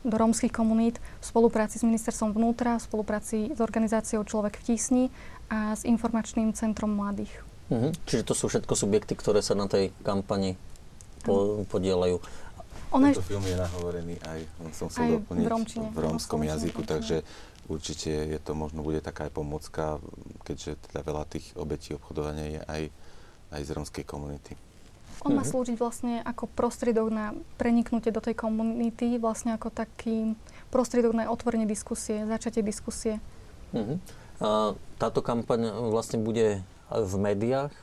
do 0.00 0.16
rómskych 0.16 0.52
komunít 0.52 0.96
v 0.96 1.24
spolupráci 1.24 1.76
s 1.76 1.84
ministerstvom 1.84 2.32
vnútra, 2.32 2.80
v 2.80 2.86
spolupráci 2.88 3.38
s 3.52 3.60
organizáciou 3.60 4.24
Človek 4.24 4.56
v 4.60 4.64
tísni 4.72 5.04
a 5.52 5.76
s 5.76 5.84
informačným 5.84 6.56
centrom 6.56 6.94
mladých. 6.94 7.32
Mhm. 7.70 7.94
Čiže 8.08 8.22
to 8.26 8.34
sú 8.34 8.50
všetko 8.50 8.74
subjekty, 8.74 9.14
ktoré 9.14 9.44
sa 9.44 9.54
na 9.54 9.70
tej 9.70 9.94
kampani 10.02 10.56
po, 11.22 11.62
podielajú. 11.68 12.18
Ona 12.90 13.14
Tento 13.14 13.22
film 13.22 13.46
je 13.46 13.54
nahovorený 13.54 14.18
aj, 14.26 14.40
som 14.74 14.90
chcel 14.90 15.22
doplniť, 15.22 15.46
v, 15.46 15.50
romčine, 15.50 15.86
v 15.94 15.98
rómskom 16.02 16.42
jazyku, 16.42 16.82
takže 16.82 17.22
určite 17.70 18.10
je 18.10 18.38
to 18.42 18.58
možno 18.58 18.82
bude 18.82 18.98
taká 18.98 19.30
aj 19.30 19.32
pomocka, 19.38 20.02
keďže 20.42 20.90
teda 20.90 21.06
veľa 21.06 21.24
tých 21.30 21.54
obetí 21.54 21.94
obchodovania 21.94 22.46
je 22.50 22.60
aj, 22.66 22.82
aj 23.50 23.62
z 23.66 23.70
rómskej 23.74 24.04
komunity. 24.06 24.54
On 25.20 25.36
má 25.36 25.44
mhm. 25.44 25.50
slúžiť 25.52 25.76
vlastne 25.76 26.24
ako 26.24 26.48
prostriedok 26.48 27.12
na 27.12 27.36
preniknutie 27.60 28.08
do 28.08 28.24
tej 28.24 28.32
komunity, 28.32 29.20
vlastne 29.20 29.52
ako 29.52 29.68
taký 29.68 30.32
prostriedok 30.72 31.12
na 31.12 31.28
otvorenie 31.28 31.68
diskusie, 31.68 32.24
začatie 32.24 32.64
diskusie. 32.64 33.20
Uh-huh. 33.76 34.00
A 34.40 34.48
táto 34.96 35.20
kampaň 35.20 35.92
vlastne 35.92 36.16
bude 36.16 36.64
v 36.88 37.14
médiách, 37.20 37.74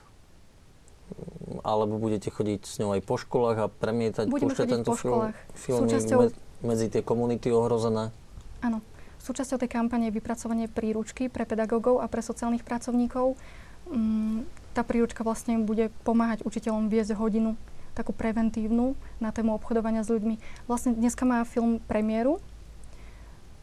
alebo 1.64 2.02
budete 2.02 2.34
chodiť 2.34 2.62
s 2.66 2.76
ňou 2.82 2.98
aj 2.98 3.02
po 3.06 3.16
školách 3.16 3.58
a 3.62 3.68
premietať, 3.70 4.26
Budeme 4.28 4.52
púšťať 4.52 4.68
tento 4.68 4.92
po 4.92 5.00
film, 5.00 5.22
filmy 5.56 5.88
Súčasťou... 5.88 6.20
me, 6.20 6.28
medzi 6.66 6.88
tie 6.92 7.06
komunity 7.06 7.54
ohrozené? 7.54 8.12
Áno. 8.66 8.82
Súčasťou 9.24 9.60
tej 9.60 9.72
kampane 9.72 10.08
je 10.08 10.18
vypracovanie 10.18 10.72
príručky 10.72 11.28
pre 11.28 11.44
pedagógov 11.44 12.00
a 12.00 12.08
pre 12.08 12.24
sociálnych 12.24 12.64
pracovníkov. 12.64 13.36
Mm, 13.92 14.48
tá 14.78 14.86
príručka 14.86 15.26
vlastne 15.26 15.58
bude 15.66 15.90
pomáhať 16.06 16.46
učiteľom 16.46 16.94
viesť 16.94 17.18
hodinu 17.18 17.58
takú 17.98 18.14
preventívnu 18.14 18.94
na 19.18 19.34
tému 19.34 19.58
obchodovania 19.58 20.06
s 20.06 20.14
ľuďmi. 20.14 20.38
Vlastne 20.70 20.94
dneska 20.94 21.26
má 21.26 21.42
film 21.50 21.82
premiéru. 21.90 22.38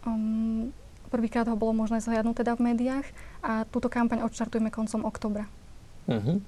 Um, 0.02 0.74
prvýkrát 1.14 1.46
ho 1.46 1.54
bolo 1.54 1.70
možné 1.70 2.02
zhľadnúť 2.02 2.42
teda 2.42 2.58
v 2.58 2.74
médiách 2.74 3.06
a 3.46 3.62
túto 3.70 3.86
kampaň 3.86 4.26
odštartujeme 4.26 4.74
koncom 4.74 5.06
oktobra. 5.06 5.46
Uh-huh. 6.10 6.42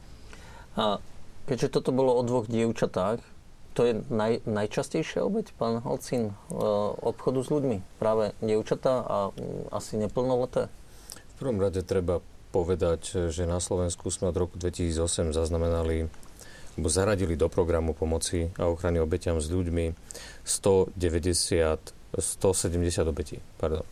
A 0.74 0.98
keďže 1.46 1.78
toto 1.78 1.94
bolo 1.94 2.18
o 2.18 2.26
dvoch 2.26 2.50
dievčatách, 2.50 3.22
to 3.78 3.86
je 3.86 4.02
naj, 4.10 4.42
najčastejšia 4.50 5.22
obeď, 5.22 5.54
pán 5.54 5.78
Halcín, 5.86 6.34
e, 6.50 6.58
obchodu 7.06 7.38
s 7.44 7.52
ľuďmi? 7.54 8.02
Práve 8.02 8.34
dievčatá 8.42 9.04
a 9.06 9.16
asi 9.70 9.94
neplnoleté? 9.94 10.66
V 11.36 11.44
prvom 11.44 11.62
rade 11.62 11.86
treba 11.86 12.18
povedať, 12.53 13.30
že 13.32 13.44
na 13.44 13.59
Slovensku 13.59 14.11
sme 14.11 14.30
od 14.30 14.36
roku 14.36 14.55
2008 14.59 15.32
zaznamenali 15.34 16.09
alebo 16.76 16.88
zaradili 16.92 17.40
do 17.40 17.49
programu 17.49 17.97
pomoci 17.97 18.53
a 18.61 18.68
ochrany 18.68 19.01
obetiam 19.01 19.40
s 19.40 19.49
ľuďmi 19.49 19.97
190, 20.44 21.01
170 22.20 23.09
obetí. 23.09 23.40
Pardon. 23.57 23.84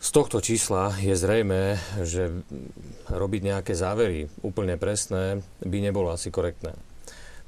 Z 0.00 0.08
tohto 0.16 0.40
čísla 0.40 0.96
je 0.96 1.12
zrejme, 1.12 1.76
že 2.02 2.32
robiť 3.12 3.42
nejaké 3.44 3.72
závery 3.76 4.32
úplne 4.40 4.80
presné 4.80 5.44
by 5.60 5.78
nebolo 5.78 6.08
asi 6.08 6.32
korektné. 6.32 6.72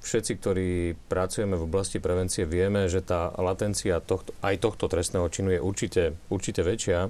Všetci, 0.03 0.32
ktorí 0.42 0.70
pracujeme 1.07 1.55
v 1.55 1.70
oblasti 1.70 2.03
prevencie, 2.03 2.42
vieme, 2.42 2.90
že 2.90 3.07
tá 3.07 3.30
latencia 3.38 4.03
tohto, 4.03 4.34
aj 4.42 4.59
tohto 4.59 4.90
trestného 4.90 5.30
činu 5.30 5.55
je 5.55 5.61
určite, 5.62 6.03
určite 6.26 6.66
väčšia 6.66 7.07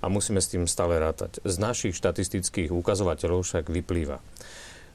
a 0.00 0.06
musíme 0.12 0.44
s 0.44 0.52
tým 0.52 0.68
stále 0.68 1.00
rátať. 1.00 1.40
Z 1.40 1.56
našich 1.56 1.96
štatistických 1.96 2.68
ukazovateľov 2.68 3.48
však 3.48 3.72
vyplýva, 3.72 4.20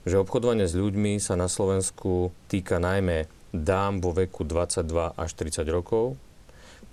že 0.05 0.21
obchodovanie 0.21 0.69
s 0.69 0.77
ľuďmi 0.77 1.17
sa 1.17 1.33
na 1.33 1.49
Slovensku 1.49 2.29
týka 2.53 2.77
najmä 2.77 3.25
dám 3.49 3.97
vo 3.97 4.13
veku 4.13 4.45
22 4.45 5.17
až 5.17 5.29
30 5.33 5.65
rokov, 5.73 6.21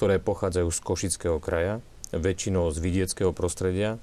ktoré 0.00 0.16
pochádzajú 0.16 0.68
z 0.72 0.78
Košického 0.80 1.36
kraja, 1.36 1.84
väčšinou 2.16 2.72
z 2.72 2.80
vidieckého 2.80 3.36
prostredia, 3.36 4.00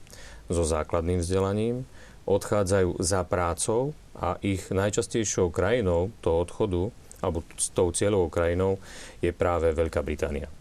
so 0.54 0.62
základným 0.62 1.18
vzdelaním, 1.18 1.90
odchádzajú 2.30 3.02
za 3.02 3.26
prácou 3.26 3.98
a 4.18 4.38
ich 4.46 4.70
najčastejšou 4.70 5.50
krajinou 5.50 6.14
toho 6.22 6.46
odchodu, 6.46 6.84
alebo 7.24 7.42
s 7.56 7.72
tou 7.72 7.90
cieľovou 7.90 8.30
krajinou, 8.30 8.78
je 9.24 9.32
práve 9.32 9.72
Veľká 9.72 10.04
Británia. 10.04 10.52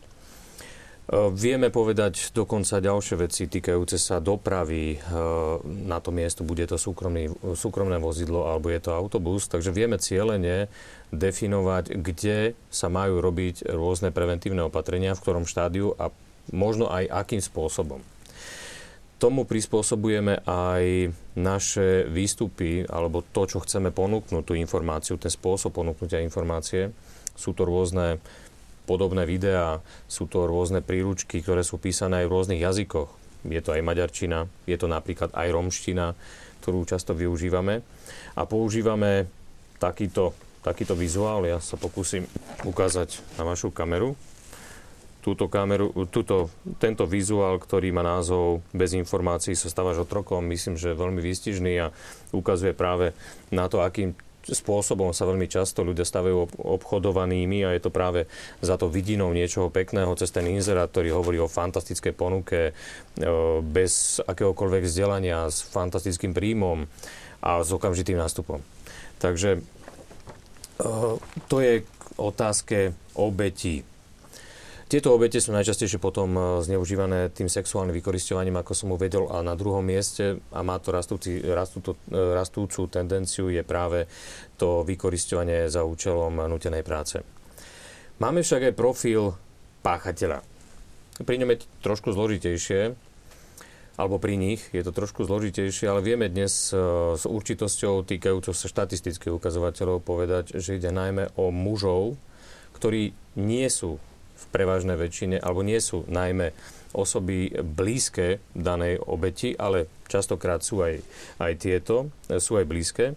E, 1.11 1.29
vieme 1.35 1.69
povedať 1.69 2.31
dokonca 2.31 2.79
ďalšie 2.79 3.17
veci 3.19 3.51
týkajúce 3.51 3.99
sa 3.99 4.23
dopravy. 4.23 4.97
E, 4.97 4.99
na 5.67 5.99
to 5.99 6.15
miesto 6.15 6.47
bude 6.47 6.63
to 6.65 6.79
súkromný, 6.79 7.29
súkromné 7.59 7.99
vozidlo 7.99 8.47
alebo 8.47 8.71
je 8.71 8.81
to 8.81 8.95
autobus, 8.95 9.51
takže 9.51 9.75
vieme 9.75 9.99
cieľene 9.99 10.71
definovať, 11.11 11.99
kde 11.99 12.55
sa 12.71 12.87
majú 12.87 13.19
robiť 13.19 13.69
rôzne 13.69 14.15
preventívne 14.15 14.63
opatrenia, 14.65 15.19
v 15.19 15.23
ktorom 15.23 15.45
štádiu 15.45 15.93
a 15.99 16.15
možno 16.55 16.87
aj 16.89 17.11
akým 17.11 17.43
spôsobom. 17.43 18.01
Tomu 19.23 19.47
prispôsobujeme 19.47 20.43
aj 20.43 21.15
naše 21.39 22.11
výstupy, 22.11 22.83
alebo 22.91 23.23
to, 23.23 23.47
čo 23.47 23.63
chceme 23.63 23.95
ponúknuť, 23.95 24.43
tú 24.43 24.59
informáciu, 24.59 25.15
ten 25.15 25.31
spôsob 25.31 25.79
ponúknutia 25.79 26.19
informácie. 26.27 26.91
Sú 27.39 27.55
to 27.55 27.63
rôzne 27.63 28.19
podobné 28.83 29.23
videá, 29.23 29.79
sú 30.11 30.27
to 30.27 30.51
rôzne 30.51 30.83
príručky, 30.83 31.39
ktoré 31.39 31.63
sú 31.63 31.79
písané 31.79 32.27
aj 32.27 32.27
v 32.27 32.35
rôznych 32.35 32.67
jazykoch. 32.67 33.15
Je 33.47 33.63
to 33.63 33.79
aj 33.79 33.87
maďarčina, 33.87 34.51
je 34.67 34.75
to 34.75 34.91
napríklad 34.91 35.31
aj 35.39 35.55
romština, 35.55 36.19
ktorú 36.67 36.83
často 36.83 37.15
využívame. 37.15 37.79
A 38.35 38.43
používame 38.43 39.31
takýto, 39.79 40.35
takýto 40.67 40.99
vizuál, 40.99 41.47
ja 41.47 41.63
sa 41.63 41.79
pokúsim 41.79 42.27
ukázať 42.67 43.23
na 43.39 43.47
vašu 43.47 43.71
kameru 43.71 44.19
túto 45.23 45.47
kameru, 45.47 45.95
túto, 46.11 46.51
tento 46.83 47.07
vizuál, 47.07 47.63
ktorý 47.63 47.95
má 47.95 48.03
názov 48.03 48.59
Bez 48.75 48.99
informácií 48.99 49.55
sa 49.55 49.71
stávaš 49.71 50.03
otrokom, 50.03 50.43
myslím, 50.51 50.75
že 50.75 50.99
veľmi 50.99 51.23
výstižný 51.23 51.73
a 51.79 51.95
ukazuje 52.35 52.75
práve 52.75 53.15
na 53.55 53.71
to, 53.71 53.87
akým 53.87 54.19
spôsobom 54.43 55.15
sa 55.15 55.23
veľmi 55.23 55.47
často 55.47 55.87
ľudia 55.87 56.03
stavajú 56.03 56.59
obchodovanými 56.59 57.63
a 57.63 57.71
je 57.79 57.83
to 57.87 57.95
práve 57.95 58.27
za 58.59 58.75
to 58.75 58.91
vidinou 58.91 59.31
niečoho 59.31 59.71
pekného 59.71 60.11
cez 60.19 60.35
ten 60.35 60.51
inzerát, 60.51 60.91
ktorý 60.91 61.15
hovorí 61.15 61.39
o 61.39 61.47
fantastickej 61.47 62.11
ponuke 62.11 62.61
e, 62.67 62.73
bez 63.63 64.19
akéhokoľvek 64.27 64.83
vzdelania, 64.83 65.47
s 65.47 65.63
fantastickým 65.63 66.35
príjmom 66.35 66.91
a 67.39 67.63
s 67.63 67.71
okamžitým 67.71 68.19
nástupom. 68.19 68.59
Takže 69.23 69.51
e, 69.55 69.61
to 71.47 71.57
je 71.63 71.87
otázke 72.19 72.99
obetí 73.15 73.87
tieto 74.93 75.17
obete 75.17 75.41
sú 75.41 75.57
najčastejšie 75.57 75.97
potom 75.97 76.37
e, 76.37 76.41
zneužívané 76.69 77.33
tým 77.33 77.49
sexuálnym 77.49 77.97
vykoristovaním, 77.97 78.61
ako 78.61 78.77
som 78.77 78.93
uvedol, 78.93 79.33
a 79.33 79.41
na 79.41 79.57
druhom 79.57 79.81
mieste, 79.81 80.37
a 80.53 80.61
má 80.61 80.77
to 80.85 80.93
rastúci, 80.93 81.41
rastúto, 81.41 81.97
e, 82.13 82.21
rastúcu 82.37 82.93
tendenciu, 82.93 83.49
je 83.49 83.65
práve 83.65 84.05
to 84.61 84.85
vykoristovanie 84.85 85.73
za 85.73 85.81
účelom 85.81 86.45
nutenej 86.45 86.85
práce. 86.85 87.25
Máme 88.21 88.45
však 88.45 88.69
aj 88.69 88.75
profil 88.77 89.33
páchateľa. 89.81 90.45
Pri 91.25 91.41
ňom 91.41 91.57
je 91.57 91.65
to 91.65 91.67
trošku 91.81 92.13
zložitejšie, 92.13 92.93
alebo 93.97 94.21
pri 94.21 94.37
nich 94.37 94.61
je 94.77 94.85
to 94.85 94.93
trošku 94.93 95.25
zložitejšie, 95.25 95.89
ale 95.89 96.05
vieme 96.05 96.29
dnes 96.29 96.69
e, 96.69 96.77
s 97.17 97.25
určitosťou 97.25 98.05
týkajúcou 98.05 98.53
sa 98.53 98.69
štatistických 98.69 99.41
ukazovateľov 99.41 100.05
povedať, 100.05 100.61
že 100.61 100.77
ide 100.77 100.93
najmä 100.93 101.33
o 101.41 101.49
mužov, 101.49 102.21
ktorí 102.77 103.17
nie 103.41 103.65
sú 103.73 103.97
prevažnej 104.53 105.01
väčšine, 105.01 105.41
alebo 105.41 105.65
nie 105.65 105.81
sú 105.81 106.05
najmä 106.07 106.53
osoby 106.93 107.49
blízke 107.57 108.45
danej 108.53 109.01
obeti, 109.01 109.57
ale 109.57 109.89
častokrát 110.07 110.61
sú 110.61 110.85
aj, 110.85 111.01
aj 111.41 111.53
tieto, 111.57 112.13
sú 112.37 112.61
aj 112.61 112.69
blízke. 112.69 113.05
E, 113.11 113.15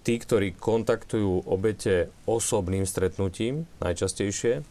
tí, 0.00 0.14
ktorí 0.16 0.56
kontaktujú 0.56 1.44
obete 1.44 2.08
osobným 2.24 2.88
stretnutím 2.88 3.68
najčastejšie, 3.84 4.64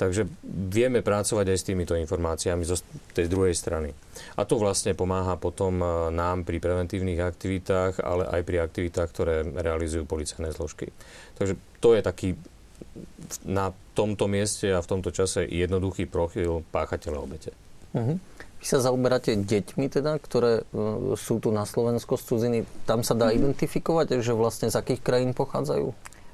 Takže 0.00 0.24
vieme 0.72 1.04
pracovať 1.04 1.44
aj 1.52 1.58
s 1.60 1.68
týmito 1.68 1.92
informáciami 1.92 2.64
zo 2.64 2.80
tej 3.12 3.28
druhej 3.28 3.52
strany. 3.52 3.92
A 4.40 4.48
to 4.48 4.56
vlastne 4.56 4.96
pomáha 4.96 5.36
potom 5.36 5.76
e, 5.76 6.08
nám 6.08 6.48
pri 6.48 6.56
preventívnych 6.56 7.20
aktivitách, 7.20 8.00
ale 8.00 8.24
aj 8.24 8.40
pri 8.48 8.64
aktivitách, 8.64 9.08
ktoré 9.12 9.44
realizujú 9.44 10.08
policajné 10.08 10.56
zložky. 10.56 10.88
Takže 11.36 11.60
to 11.84 11.92
je 11.92 12.00
taký 12.00 12.28
na 13.46 13.72
tomto 13.94 14.26
mieste 14.26 14.70
a 14.72 14.82
v 14.82 14.90
tomto 14.90 15.14
čase 15.14 15.46
jednoduchý 15.46 16.08
profil 16.08 16.66
páchateľa 16.74 17.18
obete. 17.20 17.50
Uh-huh. 17.94 18.16
Vy 18.60 18.64
sa 18.64 18.82
zaoberáte 18.82 19.40
deťmi 19.40 19.86
teda, 19.88 20.20
ktoré 20.20 20.62
uh, 20.68 21.14
sú 21.16 21.40
tu 21.40 21.54
na 21.54 21.64
Slovensko 21.64 22.20
z 22.20 22.22
cudziny. 22.26 22.58
Tam 22.84 23.00
sa 23.06 23.16
dá 23.16 23.30
uh-huh. 23.30 23.38
identifikovať, 23.40 24.20
že 24.20 24.32
vlastne 24.36 24.68
z 24.68 24.76
akých 24.76 25.00
krajín 25.00 25.32
pochádzajú? 25.32 25.92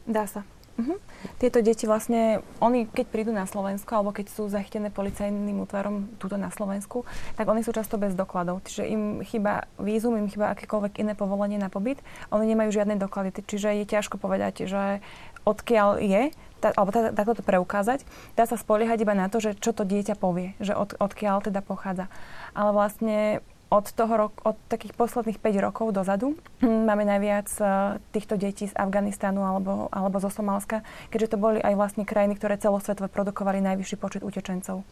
Dá 0.08 0.26
sa. 0.26 0.42
Uh-huh. 0.76 1.00
Tieto 1.40 1.64
deti 1.64 1.88
vlastne, 1.88 2.44
oni 2.60 2.84
keď 2.84 3.06
prídu 3.08 3.32
na 3.32 3.48
Slovensku, 3.48 3.88
alebo 3.96 4.12
keď 4.12 4.28
sú 4.28 4.52
zachytené 4.52 4.92
policajným 4.92 5.64
útvarom 5.64 6.04
túto 6.20 6.36
na 6.36 6.52
Slovensku, 6.52 7.08
tak 7.32 7.48
oni 7.48 7.64
sú 7.64 7.72
často 7.72 7.96
bez 7.96 8.12
dokladov. 8.12 8.60
Čiže 8.60 8.84
im 8.84 9.24
chýba 9.24 9.64
vízum, 9.80 10.20
im 10.20 10.28
chýba 10.28 10.52
akékoľvek 10.52 11.00
iné 11.00 11.16
povolenie 11.16 11.56
na 11.56 11.72
pobyt. 11.72 11.96
Oni 12.28 12.44
nemajú 12.52 12.76
žiadne 12.76 13.00
doklady, 13.00 13.32
čiže 13.40 13.72
je 13.72 13.88
ťažko 13.88 14.20
povedať, 14.20 14.68
že 14.68 15.00
odkiaľ 15.46 16.02
je, 16.02 16.22
tá, 16.58 16.74
alebo 16.74 16.90
tá, 16.90 17.14
takto 17.14 17.38
to 17.38 17.44
preukázať. 17.46 18.02
Dá 18.34 18.44
sa 18.44 18.58
spoliehať 18.58 19.06
iba 19.06 19.14
na 19.14 19.30
to, 19.30 19.38
že 19.38 19.54
čo 19.56 19.70
to 19.70 19.86
dieťa 19.86 20.18
povie, 20.18 20.58
že 20.58 20.74
od, 20.74 20.98
odkiaľ 20.98 21.46
teda 21.46 21.62
pochádza. 21.62 22.10
Ale 22.52 22.74
vlastne 22.74 23.40
od 23.66 23.86
toho 23.90 24.14
rok, 24.14 24.32
od 24.46 24.54
takých 24.70 24.94
posledných 24.94 25.42
5 25.42 25.66
rokov 25.66 25.86
dozadu 25.90 26.38
máme 26.62 27.02
najviac 27.02 27.48
uh, 27.58 27.98
týchto 28.14 28.38
detí 28.38 28.70
z 28.70 28.74
Afganistanu 28.78 29.42
alebo, 29.42 29.90
alebo 29.90 30.22
zo 30.22 30.30
Somálska, 30.30 30.86
keďže 31.10 31.34
to 31.34 31.42
boli 31.42 31.58
aj 31.58 31.74
vlastne 31.74 32.06
krajiny, 32.06 32.38
ktoré 32.38 32.58
celosvetové 32.62 33.10
produkovali 33.10 33.58
najvyšší 33.62 33.96
počet 33.98 34.22
utečencov. 34.22 34.86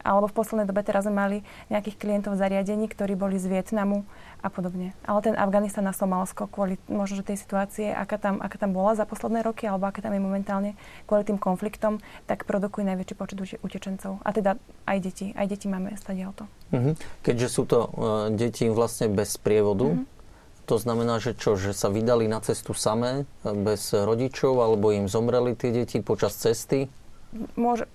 Alebo 0.00 0.28
v 0.28 0.36
poslednej 0.36 0.66
dobe 0.66 0.80
teraz 0.80 1.04
sme 1.04 1.14
mali 1.14 1.38
nejakých 1.68 1.96
klientov 2.00 2.36
v 2.36 2.40
zariadení, 2.40 2.88
ktorí 2.88 3.16
boli 3.16 3.36
z 3.36 3.48
Vietnamu 3.48 4.08
a 4.40 4.48
podobne. 4.48 4.96
Ale 5.04 5.20
ten 5.20 5.36
Afganistan 5.36 5.84
a 5.88 5.92
Somálsko 5.92 6.48
kvôli 6.48 6.80
možno, 6.88 7.20
že 7.20 7.28
tej 7.28 7.38
situácie, 7.40 7.92
aká 7.92 8.16
tam, 8.16 8.40
aká 8.40 8.56
tam 8.56 8.72
bola 8.72 8.96
za 8.96 9.04
posledné 9.04 9.44
roky, 9.44 9.68
alebo 9.68 9.84
aká 9.84 10.00
tam 10.00 10.16
je 10.16 10.22
momentálne 10.22 10.70
kvôli 11.04 11.28
tým 11.28 11.36
konfliktom, 11.36 12.00
tak 12.24 12.48
produkujú 12.48 12.88
najväčší 12.88 13.14
počet 13.16 13.38
utečencov. 13.60 14.24
A 14.24 14.28
teda 14.32 14.56
aj 14.88 14.98
deti. 15.04 15.26
Aj 15.36 15.44
deti 15.44 15.68
máme 15.68 15.92
stadiaľ 16.00 16.32
to. 16.32 16.44
Mm-hmm. 16.72 16.94
Keďže 17.20 17.48
sú 17.52 17.62
to 17.68 17.78
uh, 17.84 17.88
deti 18.32 18.66
vlastne 18.72 19.12
bez 19.12 19.36
prievodu, 19.36 19.92
mm-hmm. 19.92 20.18
To 20.70 20.78
znamená, 20.78 21.18
že 21.18 21.34
čo, 21.34 21.58
že 21.58 21.74
sa 21.74 21.90
vydali 21.90 22.30
na 22.30 22.38
cestu 22.38 22.78
samé, 22.78 23.26
bez 23.42 23.90
rodičov, 23.90 24.54
alebo 24.62 24.94
im 24.94 25.10
zomreli 25.10 25.58
tie 25.58 25.74
deti 25.74 25.98
počas 25.98 26.38
cesty? 26.38 26.86
Môže, 27.58 27.90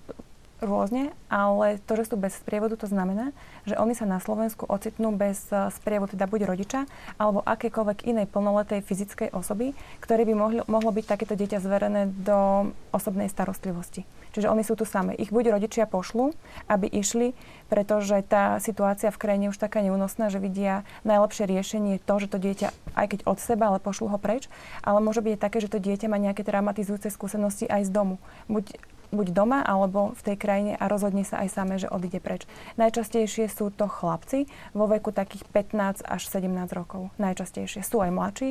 rôzne, 0.62 1.12
ale 1.28 1.82
to, 1.84 1.98
že 1.98 2.12
sú 2.12 2.16
bez 2.16 2.38
sprievodu, 2.38 2.76
to 2.78 2.88
znamená, 2.88 3.36
že 3.68 3.76
oni 3.76 3.92
sa 3.92 4.08
na 4.08 4.22
Slovensku 4.22 4.64
ocitnú 4.64 5.12
bez 5.14 5.48
eh, 5.52 5.68
sprievodu, 5.72 6.16
teda 6.16 6.30
buď 6.30 6.40
rodiča, 6.48 6.80
alebo 7.20 7.44
akékoľvek 7.44 8.08
inej 8.08 8.26
plnoletej 8.30 8.80
fyzickej 8.84 9.34
osoby, 9.36 9.76
ktoré 10.00 10.24
by 10.24 10.34
mohlo, 10.34 10.62
mohlo 10.68 10.90
byť 10.92 11.04
takéto 11.04 11.34
dieťa 11.36 11.58
zverené 11.60 12.08
do 12.12 12.70
osobnej 12.94 13.28
starostlivosti. 13.28 14.08
Čiže 14.36 14.52
oni 14.52 14.68
sú 14.68 14.76
tu 14.76 14.84
same. 14.84 15.16
Ich 15.16 15.32
buď 15.32 15.56
rodičia 15.56 15.88
pošlu, 15.88 16.36
aby 16.68 16.84
išli, 16.92 17.32
pretože 17.72 18.20
tá 18.28 18.60
situácia 18.60 19.08
v 19.08 19.16
krajine 19.16 19.48
už 19.48 19.56
taká 19.56 19.80
neúnosná, 19.80 20.28
že 20.28 20.44
vidia 20.44 20.84
najlepšie 21.08 21.48
riešenie 21.48 22.04
to, 22.04 22.14
že 22.20 22.28
to 22.28 22.36
dieťa, 22.36 22.68
aj 23.00 23.06
keď 23.16 23.20
od 23.24 23.40
seba, 23.40 23.72
ale 23.72 23.80
pošlu 23.80 24.12
ho 24.12 24.18
preč, 24.20 24.52
ale 24.84 25.00
môže 25.00 25.24
byť 25.24 25.40
také, 25.40 25.64
že 25.64 25.72
to 25.72 25.80
dieťa 25.80 26.12
má 26.12 26.20
nejaké 26.20 26.44
traumatizujúce 26.44 27.08
skúsenosti 27.08 27.64
aj 27.64 27.88
z 27.88 27.90
domu. 27.96 28.20
Buď 28.44 28.76
buď 29.12 29.26
doma 29.34 29.60
alebo 29.62 30.14
v 30.14 30.22
tej 30.22 30.36
krajine 30.38 30.72
a 30.78 30.84
rozhodne 30.86 31.22
sa 31.22 31.42
aj 31.42 31.48
samé, 31.52 31.74
že 31.76 31.90
odíde 31.90 32.18
preč. 32.18 32.48
Najčastejšie 32.80 33.50
sú 33.50 33.70
to 33.74 33.86
chlapci 33.86 34.50
vo 34.72 34.86
veku 34.90 35.10
takých 35.10 35.44
15 35.50 36.06
až 36.06 36.22
17 36.30 36.46
rokov. 36.72 37.10
Najčastejšie 37.20 37.82
sú 37.82 38.02
aj 38.02 38.10
mladší, 38.10 38.50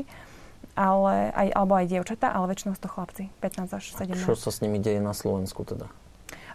ale 0.75 1.31
aj, 1.31 1.47
alebo 1.55 1.73
aj 1.79 1.85
dievčatá, 1.87 2.31
ale 2.35 2.51
väčšinou 2.51 2.75
sú 2.75 2.81
to 2.83 2.91
chlapci, 2.91 3.23
15 3.39 3.77
až 3.79 3.83
17. 3.95 4.11
A 4.11 4.27
čo 4.27 4.35
sa 4.35 4.51
s 4.51 4.59
nimi 4.59 4.77
deje 4.81 4.99
na 4.99 5.15
Slovensku 5.15 5.63
teda? 5.63 5.87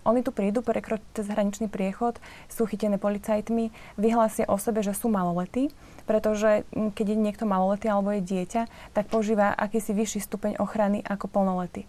Oni 0.08 0.24
tu 0.24 0.32
prídu, 0.32 0.64
prekročiť 0.64 1.12
cez 1.12 1.26
hraničný 1.28 1.68
priechod, 1.68 2.16
sú 2.48 2.64
chytené 2.64 2.96
policajtmi, 2.96 3.68
vyhlásia 4.00 4.48
o 4.48 4.56
sebe, 4.56 4.80
že 4.80 4.96
sú 4.96 5.12
maloletí, 5.12 5.68
pretože 6.08 6.64
keď 6.72 7.06
je 7.12 7.16
niekto 7.20 7.44
maloletý 7.44 7.92
alebo 7.92 8.16
je 8.16 8.24
dieťa, 8.24 8.62
tak 8.96 9.12
požíva 9.12 9.52
akýsi 9.52 9.92
vyšší 9.92 10.20
stupeň 10.24 10.52
ochrany 10.56 11.04
ako 11.04 11.28
plnoletý. 11.28 11.84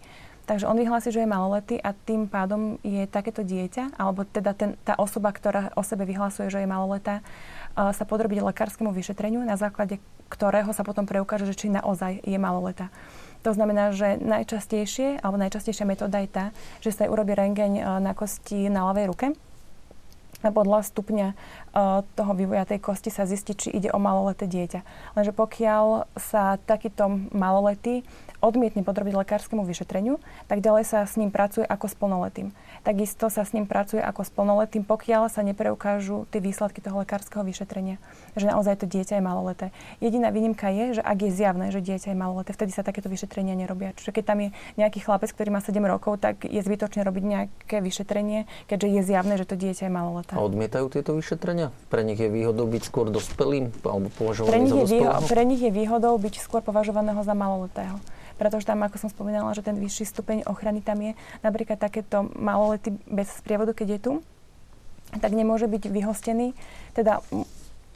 Takže 0.52 0.68
on 0.68 0.76
vyhlási, 0.76 1.16
že 1.16 1.24
je 1.24 1.32
maloletý 1.32 1.80
a 1.80 1.96
tým 1.96 2.28
pádom 2.28 2.76
je 2.84 3.08
takéto 3.08 3.40
dieťa, 3.40 3.96
alebo 3.96 4.28
teda 4.28 4.52
ten, 4.52 4.76
tá 4.84 5.00
osoba, 5.00 5.32
ktorá 5.32 5.72
o 5.80 5.84
sebe 5.84 6.04
vyhlasuje, 6.04 6.52
že 6.52 6.60
je 6.60 6.68
maloletá, 6.68 7.24
uh, 7.24 7.96
sa 7.96 8.04
podrobiť 8.04 8.44
lekárskému 8.44 8.92
vyšetreniu, 8.92 9.40
na 9.48 9.56
základe 9.56 10.04
ktorého 10.28 10.76
sa 10.76 10.84
potom 10.84 11.08
preukáže, 11.08 11.48
že 11.48 11.56
či 11.56 11.72
naozaj 11.72 12.28
je 12.28 12.36
maloletá. 12.36 12.92
To 13.48 13.56
znamená, 13.56 13.96
že 13.96 14.20
najčastejšie, 14.20 15.24
alebo 15.24 15.40
najčastejšia 15.40 15.88
metóda 15.88 16.20
je 16.20 16.28
tá, 16.28 16.46
že 16.84 16.92
sa 16.92 17.08
urobí 17.08 17.32
rengeň 17.32 17.72
uh, 17.80 18.04
na 18.04 18.12
kosti 18.12 18.68
na 18.68 18.92
ľavej 18.92 19.08
ruke, 19.08 19.32
a 20.42 20.50
podľa 20.50 20.86
stupňa 20.86 21.28
uh, 21.32 22.02
toho 22.18 22.32
vývoja 22.34 22.66
tej 22.66 22.82
kosti 22.82 23.14
sa 23.14 23.30
zistí, 23.30 23.54
či 23.54 23.70
ide 23.74 23.94
o 23.94 24.00
maloleté 24.02 24.50
dieťa. 24.50 24.82
Lenže 25.14 25.34
pokiaľ 25.34 26.10
sa 26.18 26.58
takýto 26.66 27.08
maloletý 27.32 28.02
odmietne 28.42 28.82
podrobiť 28.82 29.14
lekárskému 29.22 29.62
vyšetreniu, 29.62 30.18
tak 30.50 30.66
ďalej 30.66 30.84
sa 30.90 31.06
s 31.06 31.16
ním 31.16 31.30
pracuje 31.30 31.64
ako 31.64 31.86
s 31.86 31.96
plnoletým. 31.96 32.48
Takisto 32.82 33.30
sa 33.30 33.46
s 33.46 33.54
ním 33.54 33.70
pracuje 33.70 34.02
ako 34.02 34.26
s 34.26 34.34
plnoletým, 34.34 34.82
pokiaľ 34.82 35.30
sa 35.30 35.46
nepreukážu 35.46 36.26
tie 36.34 36.42
výsledky 36.42 36.82
toho 36.82 37.06
lekárskeho 37.06 37.46
vyšetrenia, 37.46 38.02
že 38.34 38.50
naozaj 38.50 38.82
to 38.82 38.86
dieťa 38.90 39.22
je 39.22 39.24
maloleté. 39.24 39.66
Jediná 40.02 40.34
výnimka 40.34 40.66
je, 40.74 40.98
že 40.98 41.02
ak 41.06 41.18
je 41.22 41.30
zjavné, 41.30 41.70
že 41.70 41.78
dieťa 41.78 42.10
je 42.10 42.18
maloleté, 42.18 42.58
vtedy 42.58 42.74
sa 42.74 42.82
takéto 42.82 43.06
vyšetrenia 43.06 43.54
nerobia. 43.54 43.94
Čiže 43.94 44.18
keď 44.18 44.24
tam 44.26 44.38
je 44.42 44.50
nejaký 44.82 44.98
chlapec, 45.06 45.30
ktorý 45.30 45.54
má 45.54 45.62
7 45.62 45.78
rokov, 45.86 46.18
tak 46.18 46.42
je 46.42 46.58
zbytočné 46.58 47.06
robiť 47.06 47.24
nejaké 47.24 47.78
vyšetrenie, 47.86 48.50
keďže 48.66 48.88
je 48.98 49.02
zjavné, 49.06 49.34
že 49.38 49.46
to 49.46 49.54
dieťa 49.62 49.86
je 49.86 49.94
maloleté. 49.94 50.34
A 50.34 50.42
odmietajú 50.42 50.90
tieto 50.90 51.14
vyšetrenia? 51.14 51.70
Pre 51.94 52.02
nich 52.02 52.18
je 52.18 52.34
výhodou 52.34 52.66
byť 52.66 52.82
skôr 52.82 53.14
dospelým 53.14 53.70
alebo 53.86 54.10
považovaným 54.18 54.66
za 54.66 54.76
dospelého? 54.90 55.30
Pre 55.30 55.44
nich 55.46 55.62
je 55.62 55.70
výhodou 55.70 56.18
byť 56.18 56.34
skôr 56.42 56.66
považovaného 56.66 57.22
za 57.22 57.38
maloletého 57.38 58.02
pretože 58.42 58.66
tam, 58.66 58.82
ako 58.82 58.98
som 58.98 59.14
spomínala, 59.14 59.54
že 59.54 59.62
ten 59.62 59.78
vyšší 59.78 60.10
stupeň 60.10 60.38
ochrany 60.50 60.82
tam 60.82 60.98
je. 60.98 61.14
Napríklad 61.46 61.78
takéto 61.78 62.26
malolety 62.34 62.98
bez 63.06 63.30
sprievodu, 63.38 63.78
keď 63.78 63.88
je 63.94 64.00
tu, 64.02 64.14
tak 65.22 65.30
nemôže 65.38 65.70
byť 65.70 65.94
vyhostený, 65.94 66.58
teda 66.98 67.22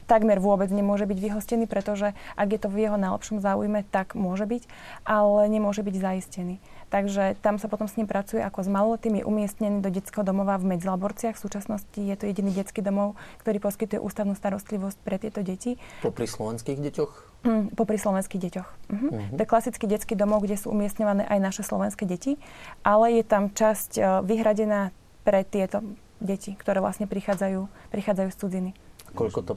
takmer 0.06 0.38
vôbec 0.40 0.70
nemôže 0.72 1.10
byť 1.10 1.18
vyhostený, 1.18 1.66
pretože 1.66 2.14
ak 2.38 2.48
je 2.50 2.60
to 2.62 2.70
v 2.70 2.88
jeho 2.88 2.98
najlepšom 2.98 3.42
záujme, 3.42 3.84
tak 3.90 4.14
môže 4.14 4.46
byť, 4.46 4.64
ale 5.04 5.50
nemôže 5.50 5.82
byť 5.82 5.96
zaistený. 5.98 6.58
Takže 6.94 7.36
tam 7.42 7.58
sa 7.58 7.68
potom 7.68 7.90
s 7.90 7.98
ním 7.98 8.06
pracuje 8.06 8.40
ako 8.40 8.62
s 8.62 8.70
maloletým, 8.70 9.20
je 9.20 9.28
umiestnený 9.28 9.82
do 9.82 9.90
detského 9.90 10.22
domova 10.22 10.56
v 10.62 10.78
Medzilaborciach. 10.78 11.36
V 11.36 11.44
súčasnosti 11.44 11.98
je 11.98 12.16
to 12.16 12.30
jediný 12.30 12.54
detský 12.54 12.86
domov, 12.86 13.18
ktorý 13.42 13.58
poskytuje 13.60 14.00
ústavnú 14.00 14.38
starostlivosť 14.38 14.98
pre 15.02 15.18
tieto 15.18 15.42
deti. 15.42 15.82
Popri 16.06 16.30
slovenských 16.30 16.80
deťoch? 16.80 17.12
Mm, 17.46 17.74
popri 17.74 17.98
slovenských 17.98 18.42
deťoch. 18.42 18.70
Uh-huh. 18.70 19.10
Uh-huh. 19.12 19.34
To 19.38 19.40
je 19.42 19.50
klasický 19.50 19.86
detský 19.90 20.14
domov, 20.14 20.46
kde 20.46 20.58
sú 20.62 20.70
umiestňované 20.72 21.26
aj 21.26 21.40
naše 21.42 21.64
slovenské 21.66 22.06
deti, 22.06 22.38
ale 22.86 23.18
je 23.18 23.24
tam 23.26 23.50
časť 23.54 23.92
uh, 23.98 24.04
vyhradená 24.22 24.94
pre 25.26 25.42
tieto 25.42 25.82
deti, 26.22 26.54
ktoré 26.54 26.80
vlastne 26.80 27.10
prichádzajú, 27.10 27.92
prichádzajú 27.92 28.30
z 28.30 28.38
cudziny. 28.40 28.72
Koľko 29.16 29.40
to... 29.42 29.54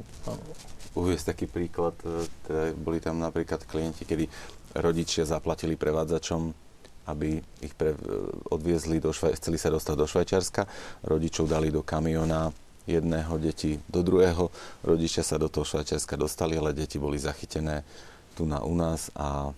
Uviesť 0.96 1.34
taký 1.34 1.46
príklad, 1.50 1.94
e, 2.06 2.24
teda 2.46 2.62
boli 2.78 3.02
tam 3.02 3.20
napríklad 3.20 3.66
klienti, 3.66 4.06
kedy 4.06 4.24
rodičia 4.78 5.26
zaplatili 5.26 5.74
prevádzačom 5.74 6.68
aby 7.08 7.40
ich 7.64 7.72
pre, 7.72 7.96
odviezli 8.52 9.00
do 9.00 9.16
Švaj- 9.16 9.40
chceli 9.40 9.56
sa 9.56 9.72
dostať 9.72 9.96
do 9.96 10.04
Švajčiarska, 10.04 10.62
rodičov 11.08 11.48
dali 11.48 11.72
do 11.72 11.80
kamiona 11.80 12.52
jedného, 12.84 13.40
deti 13.40 13.80
do 13.88 14.04
druhého, 14.04 14.52
rodičia 14.84 15.24
sa 15.24 15.40
do 15.40 15.48
toho 15.48 15.64
Švajčiarska 15.64 16.20
dostali, 16.20 16.60
ale 16.60 16.76
deti 16.76 17.00
boli 17.00 17.16
zachytené 17.16 17.84
tu 18.36 18.44
na 18.44 18.60
u 18.60 18.76
nás 18.76 19.08
a 19.16 19.52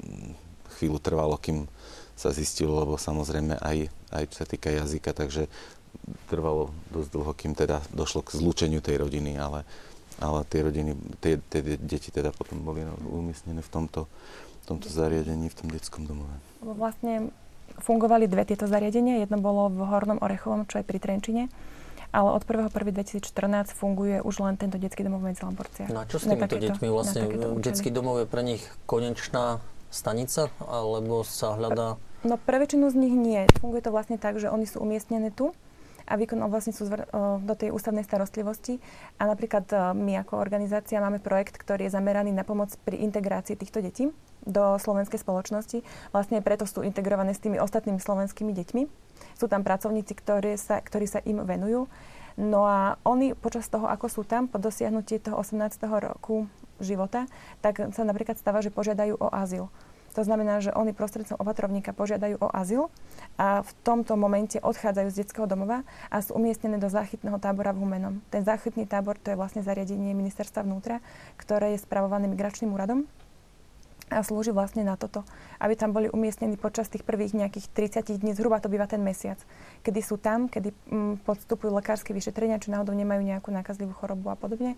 mm, 0.00 0.32
chvíľu 0.80 0.98
trvalo, 1.00 1.36
kým 1.36 1.68
sa 2.14 2.32
zistilo, 2.32 2.78
lebo 2.80 2.96
samozrejme 2.96 3.58
aj, 3.58 3.90
aj 4.14 4.24
čo 4.32 4.36
sa 4.40 4.46
týka 4.46 4.70
jazyka, 4.70 5.10
takže 5.12 5.50
trvalo 6.28 6.70
dosť 6.92 7.08
dlho, 7.12 7.32
kým 7.36 7.52
teda 7.56 7.84
došlo 7.92 8.24
k 8.24 8.36
zlúčeniu 8.36 8.80
tej 8.84 9.00
rodiny, 9.00 9.36
ale, 9.36 9.64
ale 10.20 10.44
tie 10.48 10.60
rodiny, 10.64 10.92
tie, 11.20 11.40
tie 11.50 11.60
deti 11.80 12.08
teda 12.12 12.32
potom 12.32 12.60
boli 12.60 12.84
umiestnené 13.08 13.60
v 13.60 13.70
tomto, 13.70 14.06
v 14.62 14.64
tomto 14.64 14.88
zariadení, 14.88 15.48
v 15.48 15.56
tom 15.56 15.68
detskom 15.68 16.04
domove. 16.08 16.34
Vlastne 16.64 17.32
fungovali 17.80 18.28
dve 18.30 18.44
tieto 18.44 18.68
zariadenia. 18.70 19.24
Jedno 19.24 19.40
bolo 19.40 19.72
v 19.72 19.82
Hornom 19.84 20.20
Orechovom, 20.20 20.68
čo 20.68 20.80
je 20.80 20.86
pri 20.86 20.98
Trenčine 21.00 21.48
ale 22.14 22.30
od 22.30 22.46
1.1.2014 22.46 23.74
funguje 23.74 24.22
už 24.22 24.38
len 24.46 24.54
tento 24.54 24.78
detský 24.78 25.02
domov 25.02 25.26
v 25.26 25.34
Medzilamborciach. 25.34 25.90
No 25.90 25.98
a 25.98 26.04
čo 26.06 26.22
s 26.22 26.30
týmito 26.30 26.54
deťmi 26.54 26.86
vlastne? 26.86 27.26
Detský 27.58 27.90
domov 27.90 28.22
je 28.22 28.26
pre 28.30 28.46
nich 28.46 28.62
konečná 28.86 29.58
stanica, 29.90 30.46
alebo 30.62 31.26
sa 31.26 31.58
hľadá... 31.58 31.98
No 32.22 32.38
pre 32.38 32.62
väčšinu 32.62 32.86
z 32.94 32.96
nich 32.96 33.14
nie. 33.14 33.50
Funguje 33.58 33.82
to 33.82 33.90
vlastne 33.90 34.16
tak, 34.16 34.38
že 34.38 34.46
oni 34.46 34.64
sú 34.64 34.78
umiestnené 34.78 35.34
tu 35.34 35.50
a 36.04 36.14
výkon 36.16 36.40
sú 36.60 36.84
zvr- 36.86 37.08
do 37.40 37.54
tej 37.56 37.72
ústavnej 37.72 38.04
starostlivosti. 38.04 38.78
A 39.16 39.28
napríklad 39.28 39.68
my 39.96 40.20
ako 40.20 40.40
organizácia 40.40 41.00
máme 41.00 41.18
projekt, 41.18 41.56
ktorý 41.56 41.88
je 41.88 41.96
zameraný 41.96 42.32
na 42.32 42.44
pomoc 42.44 42.72
pri 42.84 43.00
integrácii 43.00 43.56
týchto 43.56 43.80
detí 43.80 44.12
do 44.44 44.76
slovenskej 44.76 45.20
spoločnosti. 45.24 45.80
Vlastne 46.12 46.44
preto 46.44 46.68
sú 46.68 46.84
integrované 46.84 47.32
s 47.32 47.40
tými 47.40 47.56
ostatnými 47.56 47.96
slovenskými 47.96 48.52
deťmi 48.52 49.04
sú 49.34 49.46
tam 49.50 49.62
pracovníci, 49.66 50.12
ktorí 50.14 50.58
sa, 50.58 50.78
ktorí 50.82 51.06
sa 51.06 51.20
im 51.24 51.42
venujú. 51.42 51.86
No 52.34 52.66
a 52.66 52.98
oni 53.06 53.38
počas 53.38 53.70
toho, 53.70 53.86
ako 53.86 54.10
sú 54.10 54.22
tam, 54.26 54.50
po 54.50 54.58
dosiahnutí 54.58 55.22
toho 55.22 55.38
18. 55.38 55.86
roku 55.86 56.50
života, 56.82 57.30
tak 57.62 57.94
sa 57.94 58.02
napríklad 58.02 58.34
stáva, 58.34 58.58
že 58.58 58.74
požiadajú 58.74 59.14
o 59.22 59.30
azyl. 59.30 59.70
To 60.14 60.22
znamená, 60.22 60.62
že 60.62 60.70
oni 60.70 60.94
prostredcom 60.94 61.34
opatrovníka 61.42 61.90
požiadajú 61.90 62.38
o 62.38 62.48
azyl 62.54 62.86
a 63.34 63.66
v 63.66 63.70
tomto 63.82 64.14
momente 64.14 64.62
odchádzajú 64.62 65.08
z 65.10 65.18
detského 65.26 65.46
domova 65.50 65.82
a 66.06 66.22
sú 66.22 66.38
umiestnené 66.38 66.78
do 66.78 66.86
záchytného 66.86 67.36
tábora 67.42 67.74
v 67.74 67.82
Humenom. 67.82 68.22
Ten 68.30 68.46
záchytný 68.46 68.86
tábor 68.86 69.18
to 69.18 69.34
je 69.34 69.38
vlastne 69.38 69.66
zariadenie 69.66 70.14
ministerstva 70.14 70.62
vnútra, 70.62 71.02
ktoré 71.34 71.74
je 71.74 71.82
spravované 71.82 72.30
migračným 72.30 72.70
úradom 72.70 73.10
a 74.12 74.22
slúži 74.22 74.54
vlastne 74.54 74.86
na 74.86 74.94
toto, 74.94 75.26
aby 75.58 75.74
tam 75.74 75.90
boli 75.90 76.06
umiestnení 76.12 76.54
počas 76.60 76.86
tých 76.86 77.02
prvých 77.02 77.34
nejakých 77.34 77.66
30 78.04 78.20
dní, 78.20 78.36
zhruba 78.36 78.60
to 78.62 78.70
býva 78.70 78.86
ten 78.86 79.02
mesiac, 79.02 79.40
kedy 79.82 80.00
sú 80.04 80.20
tam, 80.20 80.46
kedy 80.46 80.70
mm, 80.70 81.26
podstupujú 81.26 81.74
lekárske 81.74 82.12
vyšetrenia, 82.12 82.62
či 82.62 82.70
náhodou 82.70 82.94
nemajú 82.94 83.24
nejakú 83.24 83.50
nákazlivú 83.50 83.96
chorobu 83.96 84.30
a 84.30 84.36
podobne. 84.38 84.76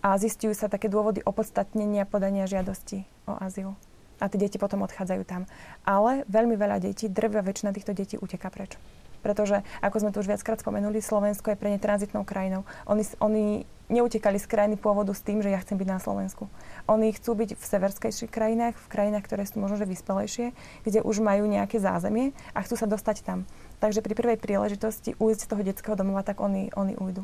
A 0.00 0.16
zistujú 0.16 0.56
sa 0.56 0.72
také 0.72 0.88
dôvody 0.88 1.20
opodstatnenia 1.22 2.08
podania 2.08 2.48
žiadosti 2.48 3.04
o 3.28 3.36
azyl. 3.38 3.76
A 4.22 4.30
tie 4.30 4.38
deti 4.38 4.62
potom 4.62 4.86
odchádzajú 4.86 5.26
tam. 5.26 5.50
Ale 5.82 6.22
veľmi 6.30 6.54
veľa 6.54 6.78
detí, 6.78 7.10
drvia 7.10 7.42
väčšina 7.42 7.74
týchto 7.74 7.90
detí 7.90 8.14
uteká 8.14 8.54
preč. 8.54 8.78
Pretože, 9.22 9.66
ako 9.82 9.96
sme 10.02 10.10
tu 10.14 10.22
už 10.22 10.30
viackrát 10.30 10.58
spomenuli, 10.58 11.02
Slovensko 11.02 11.54
je 11.54 11.58
pre 11.58 11.70
ne 11.70 11.78
tranzitnou 11.78 12.26
krajinou. 12.26 12.66
Oni, 12.86 13.02
oni 13.22 13.44
neutekali 13.90 14.40
z 14.40 14.50
krajiny 14.50 14.76
pôvodu 14.80 15.14
s 15.14 15.22
tým, 15.22 15.44
že 15.44 15.52
ja 15.52 15.60
chcem 15.62 15.78
byť 15.78 15.88
na 15.90 16.00
Slovensku. 16.02 16.48
Oni 16.90 17.14
chcú 17.14 17.38
byť 17.38 17.54
v 17.54 17.64
severskejších 17.64 18.30
krajinách, 18.32 18.74
v 18.74 18.90
krajinách, 18.90 19.28
ktoré 19.28 19.46
sú 19.46 19.60
možno 19.60 19.78
že 19.78 19.86
vyspelejšie, 19.86 20.56
kde 20.88 21.04
už 21.04 21.20
majú 21.20 21.44
nejaké 21.46 21.78
zázemie 21.78 22.34
a 22.56 22.64
chcú 22.64 22.74
sa 22.80 22.88
dostať 22.90 23.22
tam. 23.22 23.44
Takže 23.78 24.00
pri 24.00 24.14
prvej 24.16 24.38
príležitosti 24.40 25.18
ujsť 25.20 25.40
z 25.44 25.50
toho 25.50 25.62
detského 25.62 25.94
domova, 25.94 26.24
tak 26.24 26.40
oni, 26.40 26.72
oni 26.72 26.96
ujdu. 26.96 27.22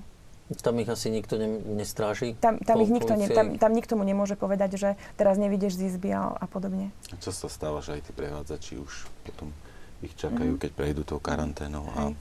Tam 0.49 0.80
ich 0.80 0.88
asi 0.88 1.12
nikto 1.12 1.36
ne, 1.36 1.61
nestráži? 1.76 2.32
Tam, 2.40 2.57
tam, 2.57 2.80
ich 2.80 2.88
nikto 2.88 3.12
ne, 3.20 3.28
tam, 3.28 3.61
tam 3.61 3.72
nikto 3.76 4.01
mu 4.01 4.05
nemôže 4.05 4.32
povedať, 4.32 4.80
že 4.80 4.90
teraz 5.20 5.36
nevidíš 5.36 5.76
z 5.76 5.92
izby 5.92 6.16
a, 6.16 6.32
a 6.32 6.46
podobne. 6.49 6.88
A 7.12 7.20
často 7.20 7.53
stáva, 7.53 7.84
že 7.84 8.01
aj 8.01 8.09
tí 8.09 8.12
prevádzači 8.16 8.80
už 8.80 9.12
potom 9.28 9.53
ich 10.01 10.16
čakajú, 10.16 10.57
mm-hmm. 10.57 10.62
keď 10.64 10.70
prejdú 10.72 11.03
tou 11.05 11.20
karanténou. 11.20 11.84
A... 11.92 12.16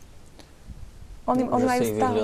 Oni, 1.32 1.44
oni 1.48 1.64
majú 1.64 1.82
stále, 1.88 2.20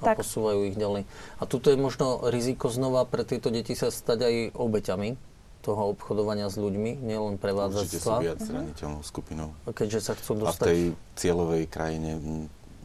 a 0.00 0.04
tak. 0.12 0.16
posúvajú 0.20 0.60
ich 0.68 0.76
ďalej. 0.76 1.08
A 1.40 1.42
tuto 1.48 1.72
je 1.72 1.78
možno 1.80 2.28
riziko 2.28 2.68
znova 2.68 3.08
pre 3.08 3.24
tieto 3.24 3.48
deti 3.48 3.72
sa 3.72 3.88
stať 3.88 4.18
aj 4.28 4.34
obeťami 4.56 5.16
toho 5.64 5.90
obchodovania 5.90 6.46
s 6.46 6.60
ľuďmi, 6.60 7.02
nielen 7.02 7.42
prevádzactva. 7.42 7.90
Určite 7.90 8.04
sú 8.04 8.12
viac 8.22 8.38
zraniteľnou 8.38 9.02
skupinou. 9.02 9.48
Keďže 9.66 10.00
sa 10.00 10.12
chcú 10.14 10.46
dostať... 10.46 10.62
A 10.62 10.68
v 10.68 10.70
tej 10.70 10.82
cieľovej 11.18 11.64
krajine 11.66 12.10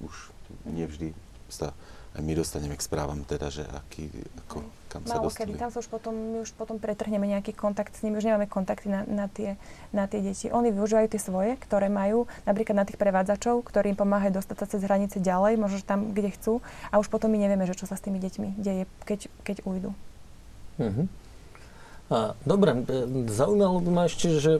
už 0.02 0.34
nevždy 0.66 1.14
sa 1.52 1.78
my 2.20 2.34
dostaneme 2.36 2.76
k 2.76 2.84
správam 2.84 3.24
teda, 3.24 3.47
že 3.47 3.64
aký, 3.64 4.12
ako, 4.43 4.68
kam 4.91 5.07
sa 5.07 5.24
dostali. 5.24 5.55
kedy, 5.55 5.64
tam 5.64 5.72
sa 5.72 5.80
už 5.80 5.88
potom, 5.88 6.12
my 6.12 6.38
už 6.43 6.51
potom 6.59 6.76
pretrhneme 6.76 7.24
nejaký 7.24 7.55
kontakt 7.55 7.95
s 7.95 8.03
nimi, 8.03 8.20
už 8.20 8.28
nemáme 8.28 8.51
kontakty 8.51 8.91
na, 8.91 9.07
na, 9.07 9.32
tie, 9.32 9.55
na 9.95 10.12
tie 10.12 10.20
deti. 10.20 10.51
Oni 10.51 10.76
využívajú 10.76 11.07
tie 11.07 11.22
svoje, 11.24 11.55
ktoré 11.55 11.88
majú, 11.88 12.28
napríklad 12.43 12.76
na 12.76 12.84
tých 12.84 12.99
prevádzačov, 12.99 13.64
ktorí 13.64 13.95
im 13.95 13.99
pomáhajú 13.99 14.43
dostať 14.43 14.57
sa 14.59 14.68
cez 14.68 14.84
hranice 14.84 15.24
ďalej, 15.24 15.55
možno 15.55 15.80
tam, 15.88 16.12
kde 16.12 16.36
chcú. 16.36 16.59
A 16.91 16.99
už 16.99 17.07
potom 17.07 17.32
my 17.32 17.39
nevieme, 17.39 17.64
že 17.64 17.80
čo 17.80 17.88
sa 17.88 17.95
s 17.95 18.03
tými 18.03 18.20
deťmi 18.20 18.59
deje, 18.59 18.84
keď, 19.07 19.32
keď 19.47 19.57
ujdu. 19.64 19.95
Uh-huh. 20.84 21.07
A, 22.12 22.36
dobre, 22.43 22.76
e, 22.76 23.07
zaujímalo 23.32 23.80
by 23.80 23.91
ma 23.95 24.03
ešte, 24.12 24.36
že 24.36 24.59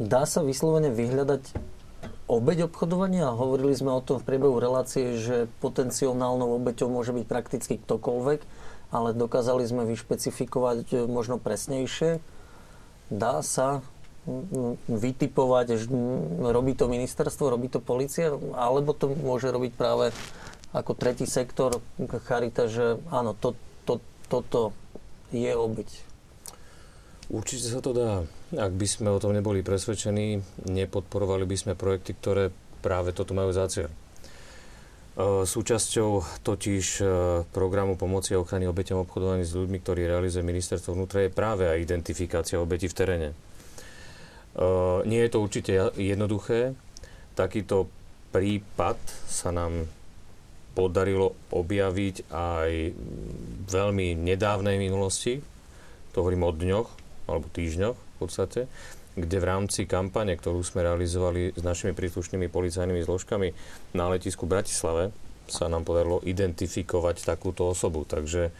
dá 0.00 0.24
sa 0.24 0.40
vyslovene 0.40 0.88
vyhľadať 0.88 1.76
obeď 2.28 2.68
obchodovania? 2.68 3.32
Hovorili 3.32 3.72
sme 3.74 3.96
o 3.96 4.04
tom 4.04 4.20
v 4.20 4.28
priebehu 4.28 4.60
relácie, 4.60 5.16
že 5.16 5.48
potenciálnou 5.64 6.60
obeťou 6.60 6.92
môže 6.92 7.16
byť 7.16 7.24
prakticky 7.24 7.74
ktokoľvek, 7.80 8.40
ale 8.92 9.16
dokázali 9.16 9.64
sme 9.64 9.88
vyšpecifikovať 9.88 10.78
e, 10.92 10.96
možno 11.08 11.40
presnejšie. 11.40 12.20
Dá 13.08 13.40
sa 13.40 13.80
vytipovať, 14.92 15.88
robí 16.44 16.76
to 16.76 16.84
ministerstvo, 16.84 17.48
robí 17.48 17.72
to 17.72 17.80
policia, 17.80 18.36
alebo 18.52 18.92
to 18.92 19.08
môže 19.08 19.48
robiť 19.48 19.72
práve 19.72 20.12
ako 20.76 20.92
tretí 20.92 21.24
sektor 21.24 21.80
charita, 22.28 22.68
že 22.68 23.00
áno, 23.08 23.32
to, 23.32 23.56
to, 23.88 24.04
toto 24.28 24.76
je 25.32 25.48
obeď. 25.48 25.88
Určite 27.32 27.72
sa 27.72 27.80
to 27.80 27.96
dá. 27.96 28.28
Ak 28.56 28.72
by 28.72 28.86
sme 28.88 29.12
o 29.12 29.20
tom 29.20 29.36
neboli 29.36 29.60
presvedčení, 29.60 30.40
nepodporovali 30.72 31.44
by 31.44 31.56
sme 31.60 31.72
projekty, 31.76 32.16
ktoré 32.16 32.48
práve 32.80 33.12
toto 33.12 33.36
majú 33.36 33.52
za 33.52 33.68
cieľ. 33.68 33.92
E, 33.92 33.96
súčasťou 35.44 36.40
totiž 36.40 36.86
e, 36.96 37.04
programu 37.52 38.00
pomoci 38.00 38.32
a 38.32 38.40
ochrany 38.40 38.64
obeťom 38.64 39.04
obchodovaní 39.04 39.44
s 39.44 39.52
ľuďmi, 39.52 39.84
ktorý 39.84 40.08
realizuje 40.08 40.48
ministerstvo 40.48 40.96
vnútra, 40.96 41.28
je 41.28 41.36
práve 41.36 41.68
aj 41.68 41.76
identifikácia 41.76 42.56
obetí 42.56 42.88
v 42.88 42.96
teréne. 42.96 43.28
E, 43.28 43.36
nie 45.04 45.20
je 45.20 45.28
to 45.28 45.44
určite 45.44 45.92
jednoduché. 46.00 46.72
Takýto 47.36 47.92
prípad 48.32 48.96
sa 49.28 49.52
nám 49.52 49.84
podarilo 50.72 51.36
objaviť 51.52 52.32
aj 52.32 52.96
veľmi 53.68 54.16
nedávnej 54.16 54.80
minulosti. 54.80 55.44
To 56.16 56.24
hovorím 56.24 56.48
o 56.48 56.52
dňoch 56.56 56.88
alebo 57.28 57.52
týždňoch 57.52 58.07
podstate, 58.18 58.60
kde 59.18 59.36
v 59.38 59.48
rámci 59.48 59.86
kampane, 59.86 60.38
ktorú 60.38 60.62
sme 60.62 60.86
realizovali 60.86 61.54
s 61.54 61.62
našimi 61.62 61.94
príslušnými 61.94 62.46
policajnými 62.46 63.02
zložkami 63.02 63.48
na 63.94 64.10
letisku 64.10 64.46
Bratislave, 64.46 65.10
sa 65.48 65.66
nám 65.66 65.82
podarilo 65.88 66.22
identifikovať 66.22 67.24
takúto 67.24 67.72
osobu. 67.72 68.04
Takže 68.04 68.52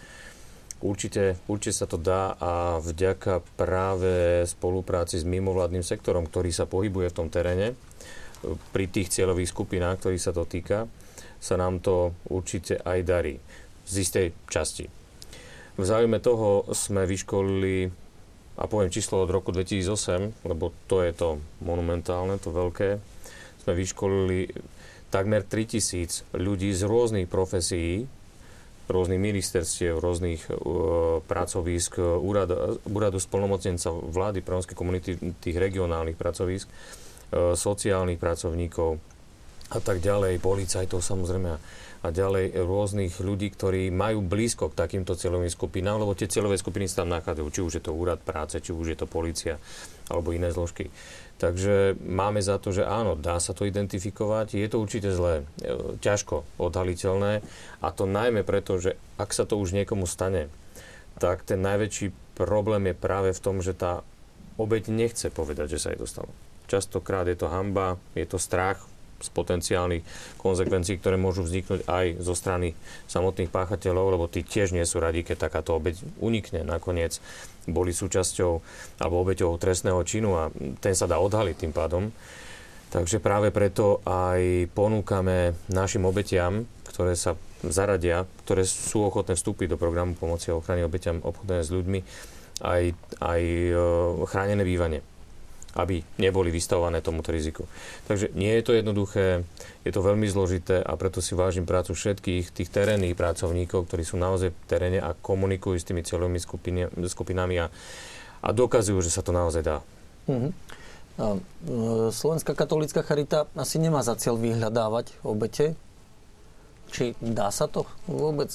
určite, 0.83 1.37
určite 1.47 1.75
sa 1.77 1.87
to 1.87 2.01
dá 2.01 2.35
a 2.41 2.81
vďaka 2.81 3.45
práve 3.55 4.43
spolupráci 4.49 5.21
s 5.21 5.29
mimovládnym 5.29 5.85
sektorom, 5.85 6.27
ktorý 6.27 6.51
sa 6.51 6.67
pohybuje 6.67 7.13
v 7.13 7.17
tom 7.17 7.29
teréne, 7.29 7.77
pri 8.73 8.87
tých 8.87 9.11
cieľových 9.11 9.51
skupinách, 9.51 9.99
ktorých 9.99 10.23
sa 10.23 10.33
to 10.33 10.47
týka, 10.47 10.87
sa 11.39 11.55
nám 11.59 11.83
to 11.83 12.15
určite 12.31 12.79
aj 12.83 12.99
darí. 13.07 13.35
Z 13.89 13.95
istej 14.05 14.27
časti. 14.51 14.87
V 15.79 15.85
záujme 15.87 16.19
toho 16.19 16.67
sme 16.75 17.07
vyškolili 17.07 17.91
a 18.59 18.67
poviem 18.67 18.91
číslo 18.91 19.23
od 19.23 19.31
roku 19.31 19.55
2008, 19.55 20.43
lebo 20.43 20.75
to 20.91 21.07
je 21.07 21.15
to 21.15 21.29
monumentálne, 21.63 22.43
to 22.43 22.51
veľké, 22.51 22.99
sme 23.63 23.73
vyškolili 23.79 24.51
takmer 25.15 25.47
3000 25.47 26.35
ľudí 26.35 26.75
z 26.75 26.83
rôznych 26.83 27.31
profesí, 27.31 28.11
rôznych 28.89 29.21
ministerstiev, 29.21 30.01
rôznych 30.01 30.49
uh, 30.51 31.21
pracovísk, 31.23 32.01
úradu, 32.01 32.81
úradu 32.89 33.21
spolnomocnenca 33.21 33.93
vlády 33.93 34.41
pre 34.41 34.59
komunity, 34.75 35.15
tých 35.39 35.57
regionálnych 35.57 36.17
pracovísk, 36.17 36.67
uh, 36.67 37.55
sociálnych 37.55 38.19
pracovníkov 38.19 38.99
a 39.69 39.79
tak 39.85 40.01
ďalej, 40.01 40.41
policajtov 40.41 41.05
samozrejme 41.05 41.61
a 41.99 42.15
ďalej 42.15 42.55
rôznych 42.63 43.19
ľudí, 43.19 43.51
ktorí 43.51 43.91
majú 43.91 44.23
blízko 44.23 44.71
k 44.71 44.79
takýmto 44.79 45.19
cieľovým 45.19 45.51
skupinám, 45.51 45.99
lebo 45.99 46.15
tie 46.15 46.31
cieľové 46.31 46.55
skupiny 46.55 46.87
sa 46.87 47.03
tam 47.03 47.11
nachádzajú, 47.11 47.49
či 47.51 47.61
už 47.61 47.73
je 47.79 47.83
to 47.83 47.97
úrad 47.97 48.23
práce, 48.23 48.55
či 48.63 48.71
už 48.71 48.95
je 48.95 48.99
to 48.99 49.11
policia 49.11 49.59
alebo 50.07 50.31
iné 50.31 50.55
zložky. 50.55 50.95
Takže 51.39 51.95
máme 52.03 52.43
za 52.43 52.59
to, 52.59 52.75
že 52.75 52.83
áno, 52.83 53.15
dá 53.15 53.39
sa 53.39 53.55
to 53.55 53.63
identifikovať. 53.63 54.59
Je 54.59 54.67
to 54.67 54.83
určite 54.83 55.11
zlé, 55.15 55.47
e, 55.63 55.99
ťažko 56.03 56.43
odhaliteľné 56.59 57.47
a 57.79 57.89
to 57.95 58.11
najmä 58.11 58.43
preto, 58.43 58.83
že 58.83 58.99
ak 59.19 59.31
sa 59.31 59.47
to 59.47 59.55
už 59.55 59.71
niekomu 59.71 60.07
stane, 60.07 60.51
tak 61.23 61.47
ten 61.47 61.63
najväčší 61.63 62.11
problém 62.35 62.91
je 62.91 62.95
práve 62.95 63.31
v 63.35 63.43
tom, 63.43 63.63
že 63.63 63.75
tá 63.75 64.03
obeď 64.59 64.91
nechce 64.91 65.31
povedať, 65.31 65.79
že 65.79 65.83
sa 65.83 65.89
jej 65.95 65.99
to 66.03 66.11
stalo. 66.11 66.31
Častokrát 66.67 67.27
je 67.31 67.39
to 67.39 67.47
hamba, 67.51 67.99
je 68.19 68.27
to 68.27 68.39
strach, 68.39 68.83
z 69.19 69.29
potenciálnych 69.35 70.03
konsekvencií, 70.39 71.03
ktoré 71.03 71.19
môžu 71.19 71.43
vzniknúť 71.43 71.85
aj 71.91 72.07
zo 72.23 72.35
strany 72.39 72.79
samotných 73.11 73.51
páchateľov, 73.51 74.15
lebo 74.15 74.25
tí 74.31 74.47
tiež 74.47 74.71
nie 74.71 74.87
sú 74.87 75.03
radi, 75.03 75.27
keď 75.27 75.51
takáto 75.51 75.75
obeď 75.75 75.99
unikne. 76.23 76.63
Nakoniec 76.63 77.19
boli 77.69 77.91
súčasťou 77.93 78.53
alebo 79.03 79.21
obeťou 79.27 79.59
trestného 79.59 80.01
činu 80.07 80.39
a 80.39 80.49
ten 80.79 80.95
sa 80.95 81.11
dá 81.11 81.19
odhaliť 81.19 81.57
tým 81.59 81.73
pádom. 81.75 82.09
Takže 82.89 83.21
práve 83.21 83.53
preto 83.53 84.01
aj 84.09 84.73
ponúkame 84.73 85.53
našim 85.69 86.09
obetiam, 86.09 86.65
ktoré 86.89 87.13
sa 87.13 87.37
zaradia, 87.61 88.25
ktoré 88.47 88.65
sú 88.65 89.05
ochotné 89.05 89.37
vstúpiť 89.37 89.77
do 89.77 89.81
programu 89.81 90.17
pomoci 90.17 90.49
a 90.49 90.57
ochrany 90.57 90.81
obetiam 90.87 91.21
obchodného 91.21 91.63
s 91.67 91.75
ľuďmi, 91.75 92.01
aj, 92.65 92.83
aj 93.21 93.43
e, 93.45 93.75
chránené 94.25 94.63
bývanie 94.65 95.05
aby 95.79 96.03
neboli 96.19 96.51
vystavované 96.51 96.99
tomuto 96.99 97.31
riziku. 97.31 97.71
Takže 98.11 98.35
nie 98.35 98.51
je 98.59 98.63
to 98.67 98.73
jednoduché, 98.75 99.47
je 99.87 99.93
to 99.95 100.03
veľmi 100.03 100.27
zložité 100.27 100.83
a 100.83 100.99
preto 100.99 101.23
si 101.23 101.39
vážim 101.39 101.63
prácu 101.63 101.95
všetkých 101.95 102.51
tých 102.51 102.69
terénnych 102.69 103.15
pracovníkov, 103.15 103.87
ktorí 103.87 104.03
sú 104.03 104.19
naozaj 104.19 104.51
v 104.51 104.59
teréne 104.67 104.99
a 104.99 105.15
komunikujú 105.15 105.79
s 105.79 105.87
tými 105.87 106.03
cieľovými 106.03 106.43
skupinami 107.07 107.57
a, 107.63 107.71
a 108.43 108.49
dokazujú, 108.51 108.99
že 109.07 109.15
sa 109.15 109.23
to 109.23 109.31
naozaj 109.31 109.63
dá. 109.63 109.79
Mm-hmm. 110.27 110.53
Slovenská 112.15 112.55
katolická 112.55 113.03
charita 113.03 113.51
asi 113.59 113.83
nemá 113.83 114.07
za 114.07 114.15
cieľ 114.15 114.39
vyhľadávať 114.39 115.19
obete. 115.27 115.75
Či 116.95 117.19
dá 117.19 117.51
sa 117.51 117.67
to 117.67 117.91
vôbec? 118.07 118.51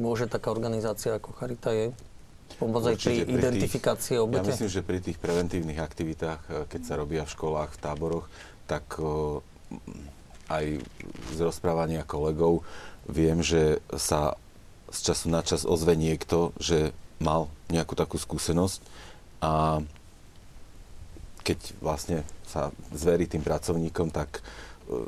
Môže 0.00 0.28
taká 0.28 0.52
organizácia 0.52 1.16
ako 1.16 1.32
Charita 1.32 1.72
je 1.72 1.96
pomôcť 2.58 2.86
aj 2.92 2.98
pri 2.98 3.16
identifikácii 3.28 4.16
obete? 4.20 4.48
Ja 4.48 4.52
myslím, 4.54 4.72
že 4.72 4.82
pri 4.84 4.98
tých 5.00 5.18
preventívnych 5.18 5.80
aktivitách, 5.80 6.40
e, 6.48 6.50
keď 6.68 6.80
sa 6.82 6.94
robia 6.98 7.22
v 7.24 7.32
školách, 7.34 7.70
v 7.76 7.80
táboroch, 7.82 8.26
tak 8.66 8.84
e, 8.98 9.04
aj 10.52 10.64
z 11.32 11.38
rozprávania 11.40 12.04
kolegov 12.04 12.64
viem, 13.08 13.40
že 13.40 13.80
sa 13.96 14.36
z 14.92 14.98
času 15.12 15.32
na 15.32 15.40
čas 15.40 15.64
ozve 15.64 15.96
niekto, 15.96 16.52
že 16.60 16.92
mal 17.16 17.48
nejakú 17.72 17.96
takú 17.96 18.20
skúsenosť 18.20 18.80
a 19.40 19.80
keď 21.42 21.58
vlastne 21.82 22.18
sa 22.46 22.70
zverí 22.94 23.26
tým 23.26 23.42
pracovníkom, 23.42 24.14
tak 24.14 24.38
e, 24.38 24.42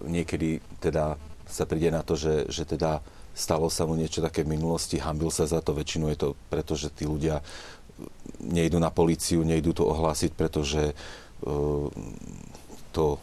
niekedy 0.08 0.64
teda 0.80 1.20
sa 1.44 1.68
príde 1.68 1.92
na 1.92 2.00
to, 2.00 2.16
že, 2.16 2.48
že 2.48 2.64
teda 2.64 3.04
stalo 3.34 3.66
sa 3.68 3.84
mu 3.84 3.98
niečo 3.98 4.22
také 4.22 4.46
v 4.46 4.54
minulosti, 4.54 5.02
hambil 5.02 5.28
sa 5.28 5.44
za 5.44 5.58
to, 5.60 5.74
väčšinou 5.74 6.08
je 6.14 6.18
to 6.18 6.28
preto, 6.48 6.78
že 6.78 6.94
tí 6.94 7.04
ľudia 7.04 7.42
nejdu 8.40 8.78
na 8.78 8.90
políciu, 8.94 9.42
nejdu 9.42 9.74
to 9.74 9.86
ohlásiť, 9.86 10.34
pretože 10.34 10.94
uh, 10.94 11.90
to 12.94 13.18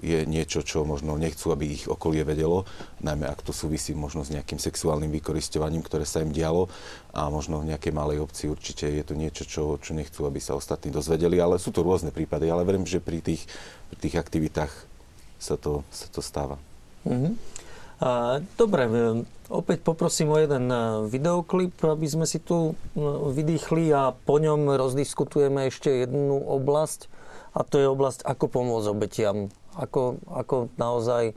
je 0.00 0.24
niečo, 0.24 0.64
čo 0.64 0.88
možno 0.88 1.20
nechcú, 1.20 1.52
aby 1.52 1.76
ich 1.76 1.84
okolie 1.84 2.24
vedelo, 2.24 2.64
najmä 3.04 3.28
ak 3.28 3.44
to 3.44 3.52
súvisí 3.52 3.92
možno 3.92 4.24
s 4.24 4.32
nejakým 4.32 4.56
sexuálnym 4.56 5.12
vykoristovaním, 5.12 5.84
ktoré 5.84 6.08
sa 6.08 6.24
im 6.24 6.32
dialo 6.32 6.72
a 7.12 7.28
možno 7.28 7.60
v 7.60 7.76
nejakej 7.76 7.92
malej 7.92 8.24
obci 8.24 8.48
určite 8.48 8.88
je 8.88 9.04
to 9.04 9.12
niečo, 9.12 9.44
čo, 9.44 9.76
čo 9.76 9.92
nechcú, 9.92 10.24
aby 10.24 10.40
sa 10.40 10.56
ostatní 10.56 10.88
dozvedeli, 10.88 11.36
ale 11.36 11.60
sú 11.60 11.68
to 11.68 11.84
rôzne 11.84 12.16
prípady, 12.16 12.48
ale 12.48 12.64
verím, 12.64 12.88
že 12.88 12.96
pri 12.96 13.20
tých, 13.20 13.44
pri 13.92 13.98
tých 14.00 14.16
aktivitách 14.16 14.72
sa 15.36 15.60
to, 15.60 15.84
sa 15.92 16.08
to 16.08 16.24
stáva. 16.24 16.56
Mm-hmm. 17.04 17.32
Dobre, 18.56 18.84
Opäť 19.50 19.82
poprosím 19.82 20.30
o 20.30 20.38
jeden 20.38 20.70
e, 20.70 21.10
videoklip, 21.10 21.74
aby 21.82 22.06
sme 22.06 22.22
si 22.22 22.38
tu 22.38 22.70
e, 22.70 23.02
vydýchli 23.34 23.90
a 23.90 24.14
po 24.14 24.38
ňom 24.38 24.78
rozdiskutujeme 24.78 25.66
ešte 25.66 26.06
jednu 26.06 26.38
oblasť 26.38 27.10
a 27.50 27.66
to 27.66 27.82
je 27.82 27.90
oblasť, 27.90 28.22
ako 28.22 28.46
pomôcť 28.46 28.86
obetiam. 28.94 29.50
Ako, 29.74 30.22
ako 30.30 30.70
naozaj 30.78 31.34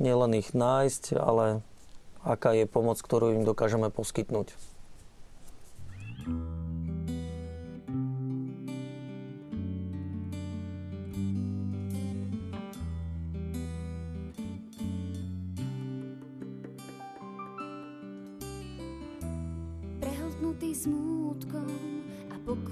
nielen 0.00 0.40
ich 0.40 0.56
nájsť, 0.56 1.20
ale 1.20 1.60
aká 2.24 2.56
je 2.56 2.64
pomoc, 2.64 2.96
ktorú 2.96 3.36
im 3.36 3.44
dokážeme 3.44 3.92
poskytnúť. 3.92 4.56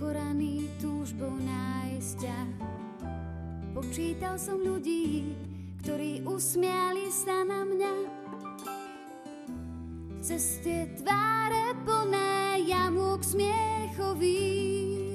Pokoraný 0.08 0.72
túžbou 0.80 1.36
nájsť 1.36 2.16
ťa. 2.16 2.38
Počítal 3.76 4.40
som 4.40 4.56
ľudí, 4.56 5.36
ktorí 5.84 6.24
usmiali 6.24 7.12
sa 7.12 7.44
na 7.44 7.60
mňa. 7.60 7.92
Cez 10.24 10.64
tie 10.64 10.88
tváre 10.96 11.76
plné 11.84 12.64
jamúk 12.64 13.20
smiechových 13.20 15.12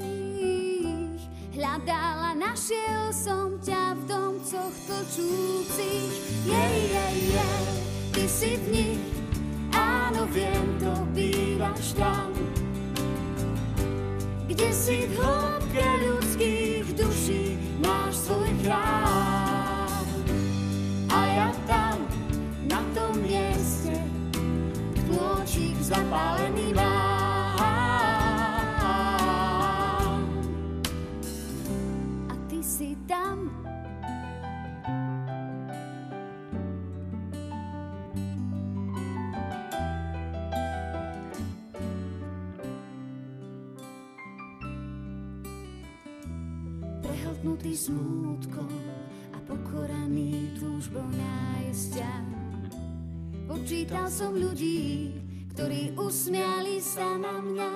Hľadala, 1.57 2.37
našiel 2.37 3.09
som 3.09 3.57
ťa 3.65 3.97
v 3.97 4.01
domcoch 4.05 4.77
točúcich. 4.85 6.13
Jej, 6.45 6.77
jej, 6.93 7.33
jej, 7.33 7.65
ty 8.13 8.29
si 8.29 8.61
v 8.61 8.65
nich, 8.69 9.01
áno, 9.73 10.29
viem, 10.29 10.77
to 10.77 10.93
bývaš 11.17 11.97
tam 11.97 12.32
kde 14.63 14.71
si 14.71 14.97
v 15.11 15.19
hĺbke 15.19 15.83
ľudských 15.99 16.12
smútkom 47.93 48.73
a 49.33 49.37
pokoraný 49.45 50.49
túžbou 50.57 51.05
nájsť 51.13 52.01
ťa. 52.01 52.13
Počítal 53.45 54.09
som 54.09 54.33
ľudí, 54.33 55.13
ktorí 55.53 55.93
usmiali 55.93 56.81
sa 56.81 57.21
na 57.21 57.37
mňa. 57.37 57.71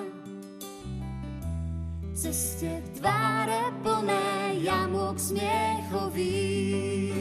Ceste 2.18 2.82
tváre 2.98 3.70
plné 3.86 4.58
jamok 4.66 5.22
smiechových. 5.22 7.14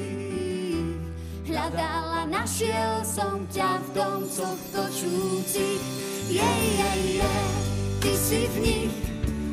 Hľadala, 1.44 2.24
našiel 2.32 3.05
som 3.05 3.44
ťa 3.53 3.76
v 3.76 3.86
domcoch 3.92 4.61
točúcich. 4.72 5.84
Jej, 6.32 6.64
jej, 6.80 7.20
jej, 7.20 7.53
ty 8.01 8.12
si 8.16 8.49
v 8.51 8.57
nich, 8.64 8.97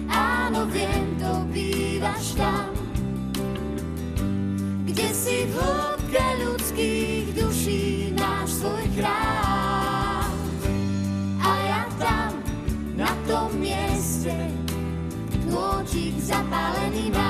áno, 0.10 0.66
viem, 0.72 1.06
to 1.22 1.46
bývaš 1.54 2.34
tam 2.34 2.73
si 5.24 5.48
v 5.48 5.56
hĺbke 5.56 6.26
ľudských 6.44 7.26
duší 7.32 8.12
máš 8.20 8.60
svoj 8.60 8.84
chrám. 9.00 10.36
A 11.40 11.52
ja 11.64 11.84
tam, 11.96 12.44
na 13.00 13.12
tom 13.24 13.56
mieste, 13.56 14.36
knôčik 15.48 16.20
zapálený 16.20 17.08
mám. 17.16 17.23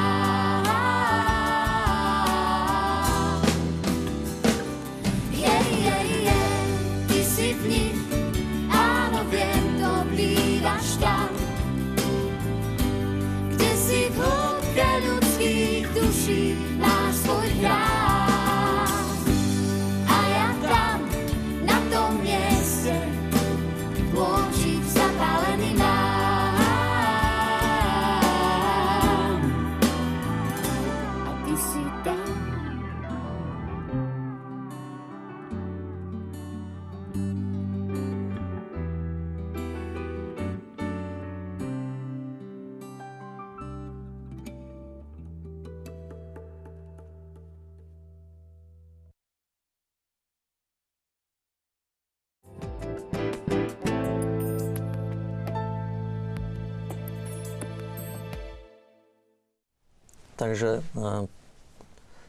Takže 60.44 60.84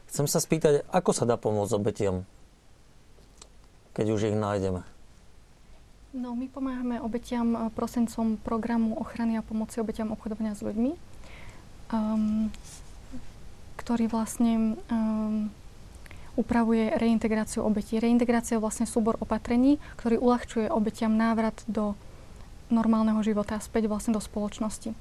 chcem 0.07 0.25
sa 0.31 0.39
spýtať, 0.39 0.87
ako 0.87 1.11
sa 1.11 1.27
dá 1.27 1.35
pomôcť 1.35 1.75
obetiam, 1.75 2.23
keď 3.91 4.05
už 4.15 4.31
ich 4.31 4.39
nájdeme? 4.39 4.87
No, 6.15 6.31
my 6.31 6.47
pomáhame 6.47 7.03
obetiam 7.03 7.67
prosencom 7.75 8.39
programu 8.39 8.95
ochrany 8.95 9.35
a 9.35 9.43
pomoci 9.43 9.83
obetiam 9.83 10.15
obchodovania 10.15 10.55
s 10.55 10.63
ľuďmi, 10.63 10.95
um, 11.91 12.47
ktorý 13.83 14.07
vlastne 14.07 14.79
um, 14.87 15.51
upravuje 16.39 16.95
reintegráciu 16.95 17.67
obetí. 17.67 17.99
Reintegrácia 17.99 18.55
je 18.55 18.63
vlastne 18.63 18.87
súbor 18.87 19.19
opatrení, 19.19 19.75
ktorý 19.99 20.23
uľahčuje 20.23 20.71
obetiam 20.71 21.11
návrat 21.11 21.67
do 21.67 21.99
normálneho 22.71 23.19
života 23.19 23.59
späť 23.59 23.91
vlastne 23.91 24.15
do 24.15 24.23
spoločnosti. 24.23 24.95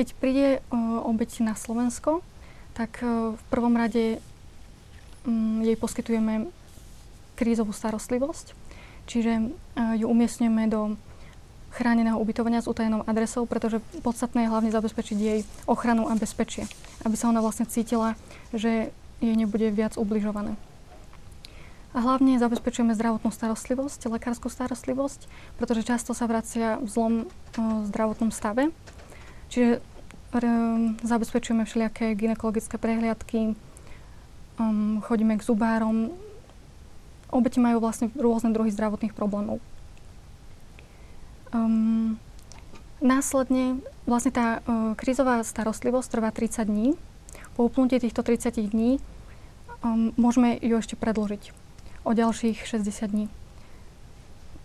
Keď 0.00 0.16
príde 0.16 0.64
uh, 0.72 1.04
obeť 1.04 1.44
na 1.44 1.52
Slovensko, 1.52 2.24
tak 2.72 3.04
uh, 3.04 3.36
v 3.36 3.42
prvom 3.52 3.76
rade 3.76 4.16
um, 5.28 5.60
jej 5.60 5.76
poskytujeme 5.76 6.48
krízovú 7.36 7.76
starostlivosť, 7.76 8.56
čiže 9.04 9.52
uh, 9.52 9.92
ju 10.00 10.08
umiestňujeme 10.08 10.72
do 10.72 10.96
chráneného 11.76 12.16
ubytovania 12.16 12.64
s 12.64 12.70
utajenou 12.72 13.04
adresou, 13.04 13.44
pretože 13.44 13.84
podstatné 14.00 14.48
je 14.48 14.52
hlavne 14.56 14.72
zabezpečiť 14.72 15.18
jej 15.20 15.44
ochranu 15.68 16.08
a 16.08 16.16
bezpečie, 16.16 16.64
aby 17.04 17.12
sa 17.20 17.28
ona 17.28 17.44
vlastne 17.44 17.68
cítila, 17.68 18.16
že 18.56 18.96
jej 19.20 19.34
nebude 19.36 19.68
viac 19.68 20.00
ubližované. 20.00 20.56
A 21.92 22.00
hlavne 22.00 22.40
zabezpečujeme 22.40 22.96
zdravotnú 22.96 23.28
starostlivosť, 23.28 24.08
lekárskú 24.08 24.48
starostlivosť, 24.48 25.28
pretože 25.60 25.84
často 25.84 26.16
sa 26.16 26.24
vracia 26.24 26.80
v 26.80 26.88
zlom 26.88 27.14
e, 27.20 27.24
zdravotnom 27.90 28.32
stave. 28.32 28.72
Čiže 29.50 29.82
e, 29.82 29.89
zabezpečujeme 31.02 31.66
všelijaké 31.66 32.14
ginekologické 32.14 32.78
prehliadky, 32.78 33.58
um, 34.62 35.02
chodíme 35.02 35.34
k 35.34 35.42
zubárom. 35.42 36.14
Obete 37.34 37.58
majú 37.58 37.82
vlastne 37.82 38.14
rôzne 38.14 38.54
druhy 38.54 38.70
zdravotných 38.70 39.14
problémov. 39.14 39.58
Um, 41.50 42.14
následne 43.02 43.82
vlastne 44.06 44.30
tá 44.30 44.46
uh, 44.62 44.94
krízová 44.94 45.42
starostlivosť 45.42 46.08
trvá 46.10 46.30
30 46.30 46.62
dní. 46.70 46.88
Po 47.58 47.66
uplnutí 47.66 47.98
týchto 47.98 48.22
30 48.22 48.70
dní 48.70 49.02
um, 49.82 50.14
môžeme 50.14 50.54
ju 50.62 50.78
ešte 50.78 50.94
predložiť 50.94 51.50
o 52.06 52.14
ďalších 52.14 52.70
60 52.70 52.86
dní. 53.10 53.26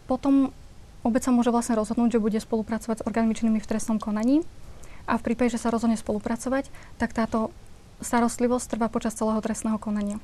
Potom 0.06 0.54
obec 1.02 1.26
sa 1.26 1.34
môže 1.34 1.50
vlastne 1.50 1.74
rozhodnúť, 1.74 2.18
že 2.18 2.24
bude 2.24 2.38
spolupracovať 2.38 3.02
s 3.02 3.06
orgánmi 3.10 3.34
činnými 3.34 3.58
v 3.58 3.70
trestnom 3.70 3.98
konaní 3.98 4.46
a 5.06 5.18
v 5.18 5.26
prípade, 5.32 5.54
že 5.54 5.62
sa 5.62 5.74
rozhodne 5.74 5.98
spolupracovať, 5.98 6.70
tak 6.98 7.14
táto 7.14 7.54
starostlivosť 8.02 8.76
trvá 8.76 8.88
počas 8.92 9.16
celého 9.16 9.40
trestného 9.40 9.80
konania. 9.80 10.20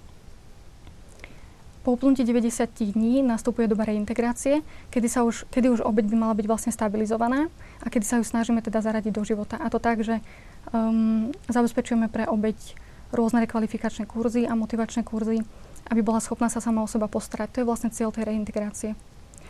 Po 1.81 1.97
uplnutí 1.97 2.21
90 2.21 2.93
dní 2.93 3.25
nastupuje 3.25 3.65
doba 3.65 3.89
reintegrácie, 3.89 4.61
kedy, 4.93 5.07
sa 5.09 5.25
už, 5.25 5.49
kedy 5.49 5.73
už 5.73 5.81
obeď 5.81 6.13
by 6.13 6.15
mala 6.17 6.37
byť 6.37 6.45
vlastne 6.45 6.69
stabilizovaná 6.69 7.49
a 7.81 7.87
kedy 7.89 8.05
sa 8.05 8.15
ju 8.21 8.25
snažíme 8.25 8.61
teda 8.61 8.85
zaradiť 8.85 9.09
do 9.09 9.25
života. 9.25 9.57
A 9.57 9.65
to 9.73 9.81
tak, 9.81 10.05
že 10.05 10.21
um, 10.69 11.33
zabezpečujeme 11.49 12.05
pre 12.05 12.29
obeď 12.29 12.77
rôzne 13.09 13.41
rekvalifikačné 13.41 14.05
kurzy 14.05 14.45
a 14.45 14.53
motivačné 14.53 15.01
kurzy, 15.01 15.41
aby 15.89 16.05
bola 16.05 16.21
schopná 16.21 16.53
sa 16.53 16.61
sama 16.61 16.85
o 16.85 16.87
seba 16.87 17.09
postarať. 17.09 17.49
To 17.49 17.59
je 17.65 17.69
vlastne 17.69 17.89
cieľ 17.89 18.13
tej 18.13 18.29
reintegrácie. 18.29 18.93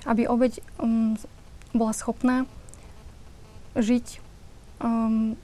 Aby 0.08 0.32
obeď 0.32 0.64
um, 0.80 1.20
bola 1.76 1.92
schopná 1.92 2.48
žiť 3.76 4.21
um, 4.82 5.38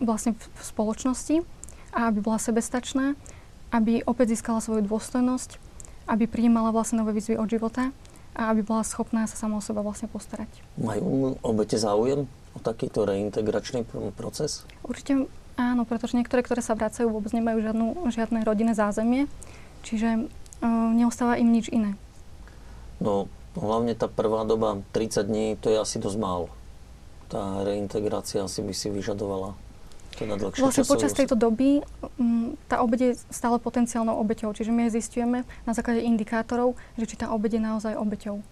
vlastne 0.00 0.32
v, 0.34 0.42
v 0.42 0.62
spoločnosti 0.64 1.36
a 1.92 2.08
aby 2.08 2.18
bola 2.24 2.40
sebestačná, 2.40 3.14
aby 3.70 4.02
opäť 4.08 4.36
získala 4.36 4.64
svoju 4.64 4.88
dôstojnosť, 4.88 5.60
aby 6.08 6.24
prijímala 6.26 6.72
vlastne 6.74 7.00
nové 7.00 7.14
výzvy 7.14 7.38
od 7.38 7.48
života 7.48 7.92
a 8.32 8.48
aby 8.48 8.64
bola 8.64 8.82
schopná 8.82 9.28
sa 9.28 9.36
sama 9.36 9.60
o 9.60 9.62
seba 9.62 9.84
vlastne 9.84 10.08
postarať. 10.08 10.48
Majú 10.80 11.36
obete 11.44 11.76
záujem 11.76 12.24
o 12.56 12.58
takýto 12.58 13.04
reintegračný 13.04 13.84
proces? 14.16 14.64
Určite 14.82 15.28
áno, 15.60 15.84
pretože 15.84 16.16
niektoré, 16.16 16.40
ktoré 16.40 16.64
sa 16.64 16.72
vracajú, 16.72 17.12
vôbec 17.12 17.36
nemajú 17.36 17.60
žiadnu, 17.60 17.86
žiadne 18.08 18.40
rodinné 18.42 18.72
zázemie 18.72 19.28
Čiže 19.82 20.30
uh, 20.62 20.90
neostáva 20.94 21.36
im 21.36 21.50
nič 21.50 21.66
iné. 21.68 21.98
No, 23.02 23.26
hlavne 23.58 23.98
tá 23.98 24.06
prvá 24.06 24.46
doba, 24.46 24.78
30 24.94 25.26
dní, 25.26 25.46
to 25.58 25.68
je 25.74 25.78
asi 25.78 25.98
dosť 25.98 26.18
málo. 26.22 26.46
Tá 27.32 27.64
reintegrácia 27.64 28.44
asi 28.44 28.60
by 28.60 28.74
si 28.76 28.92
vyžadovala 28.92 29.56
teda 30.12 30.36
dlhšie 30.36 30.60
Vlastne 30.60 30.84
počas 30.84 31.16
tejto 31.16 31.32
doby 31.32 31.80
um, 32.20 32.52
tá 32.68 32.84
obeď 32.84 33.00
je 33.00 33.12
stále 33.32 33.56
potenciálnou 33.56 34.20
obeťou. 34.20 34.52
Čiže 34.52 34.68
my 34.68 34.92
zistujeme 34.92 35.48
na 35.64 35.72
základe 35.72 36.04
indikátorov, 36.04 36.76
že 37.00 37.08
či 37.08 37.16
tá 37.16 37.32
obeď 37.32 37.56
je 37.56 37.62
naozaj 37.64 37.94
obeťou. 37.96 38.44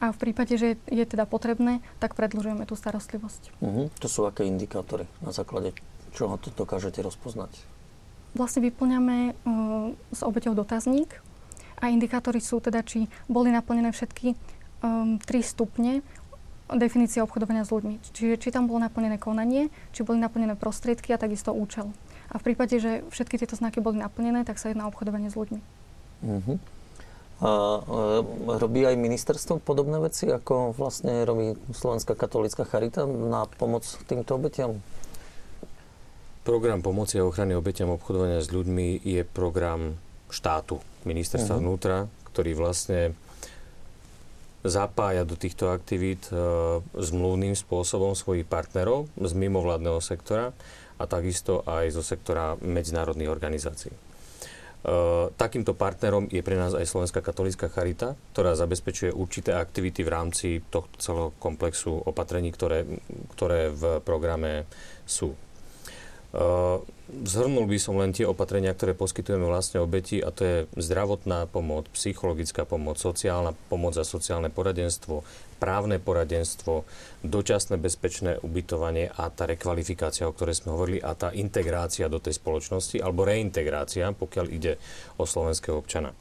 A 0.00 0.12
v 0.12 0.20
prípade, 0.20 0.52
že 0.60 0.76
je 0.88 1.04
teda 1.08 1.24
potrebné, 1.24 1.80
tak 1.96 2.12
predlžujeme 2.12 2.68
tú 2.68 2.76
starostlivosť. 2.76 3.56
Uh-huh. 3.64 3.88
To 4.00 4.08
sú 4.08 4.28
aké 4.28 4.44
indikátory? 4.44 5.08
Na 5.24 5.32
základe 5.32 5.72
čoho 6.12 6.36
to 6.36 6.52
dokážete 6.52 7.00
rozpoznať? 7.00 7.52
vlastne 8.34 8.62
vyplňame 8.62 9.18
uh, 9.32 9.90
s 10.14 10.20
obeťou 10.22 10.54
dotazník 10.54 11.18
a 11.80 11.90
indikátory 11.90 12.38
sú 12.38 12.60
teda, 12.62 12.84
či 12.84 13.08
boli 13.26 13.50
naplnené 13.50 13.90
všetky 13.90 14.36
um, 14.84 15.16
tri 15.18 15.40
stupne 15.40 16.04
definície 16.76 17.22
obchodovania 17.22 17.66
s 17.66 17.70
ľuďmi. 17.74 18.02
Čiže 18.14 18.34
či 18.38 18.48
tam 18.54 18.70
bolo 18.70 18.82
naplnené 18.82 19.16
konanie, 19.16 19.72
či 19.90 20.06
boli 20.06 20.20
naplnené 20.22 20.54
prostriedky 20.54 21.14
a 21.14 21.18
takisto 21.18 21.50
účel. 21.50 21.90
A 22.30 22.38
v 22.38 22.52
prípade, 22.52 22.78
že 22.78 23.02
všetky 23.10 23.42
tieto 23.42 23.58
znaky 23.58 23.82
boli 23.82 23.98
naplnené, 23.98 24.46
tak 24.46 24.62
sa 24.62 24.70
jedná 24.70 24.86
o 24.86 24.90
obchodovanie 24.94 25.30
s 25.30 25.36
ľuďmi. 25.38 25.60
Uh-huh. 26.20 26.56
A 27.40 27.50
e, 27.50 28.56
robí 28.60 28.84
aj 28.84 29.00
ministerstvo 29.00 29.64
podobné 29.64 29.98
veci, 29.98 30.28
ako 30.30 30.76
vlastne 30.76 31.24
robí 31.24 31.56
Slovenská 31.72 32.14
katolická 32.14 32.68
charita 32.68 33.08
na 33.08 33.48
pomoc 33.58 33.82
týmto 34.06 34.36
obetiam? 34.36 34.78
Program 36.46 36.84
pomoci 36.84 37.18
a 37.18 37.26
ochrany 37.26 37.56
obetiam 37.56 37.90
obchodovania 37.90 38.44
s 38.44 38.52
ľuďmi 38.52 39.02
je 39.02 39.22
program 39.26 39.98
štátu, 40.30 40.78
ministerstva 41.08 41.58
uh-huh. 41.58 41.64
vnútra, 41.66 41.96
ktorý 42.30 42.54
vlastne 42.54 43.16
zapája 44.60 45.24
do 45.24 45.36
týchto 45.36 45.72
aktivít 45.72 46.28
e, 46.28 46.36
zmluvným 46.96 47.56
spôsobom 47.56 48.12
svojich 48.12 48.44
partnerov 48.44 49.08
z 49.16 49.32
mimovládneho 49.32 50.04
sektora 50.04 50.52
a 51.00 51.04
takisto 51.08 51.64
aj 51.64 51.96
zo 51.96 52.04
sektora 52.04 52.60
medzinárodných 52.60 53.32
organizácií. 53.32 53.92
E, 53.92 53.98
takýmto 55.32 55.72
partnerom 55.72 56.28
je 56.28 56.44
pre 56.44 56.60
nás 56.60 56.76
aj 56.76 56.84
Slovenská 56.84 57.24
katolícka 57.24 57.72
charita, 57.72 58.20
ktorá 58.36 58.52
zabezpečuje 58.52 59.16
určité 59.16 59.56
aktivity 59.56 60.04
v 60.04 60.12
rámci 60.12 60.48
tohto 60.68 60.96
celého 61.00 61.30
komplexu 61.40 61.96
opatrení, 61.96 62.52
ktoré, 62.52 62.84
ktoré 63.32 63.72
v 63.72 64.04
programe 64.04 64.68
sú. 65.08 65.32
Zhrnul 67.10 67.66
by 67.66 67.78
som 67.82 67.98
len 67.98 68.14
tie 68.14 68.22
opatrenia, 68.22 68.70
ktoré 68.70 68.94
poskytujeme 68.94 69.42
vlastne 69.42 69.82
obeti 69.82 70.22
a 70.22 70.30
to 70.30 70.42
je 70.46 70.56
zdravotná 70.78 71.50
pomoc, 71.50 71.90
psychologická 71.90 72.62
pomoc, 72.62 73.02
sociálna 73.02 73.50
pomoc 73.66 73.98
a 73.98 74.06
sociálne 74.06 74.46
poradenstvo, 74.46 75.26
právne 75.58 75.98
poradenstvo, 75.98 76.86
dočasné 77.26 77.82
bezpečné 77.82 78.38
ubytovanie 78.40 79.10
a 79.10 79.26
tá 79.26 79.50
rekvalifikácia, 79.50 80.30
o 80.30 80.32
ktorej 80.32 80.62
sme 80.62 80.72
hovorili, 80.72 81.02
a 81.02 81.18
tá 81.18 81.34
integrácia 81.34 82.06
do 82.06 82.22
tej 82.22 82.38
spoločnosti 82.38 83.02
alebo 83.02 83.26
reintegrácia, 83.26 84.14
pokiaľ 84.14 84.46
ide 84.48 84.78
o 85.18 85.26
slovenského 85.26 85.74
občana. 85.74 86.14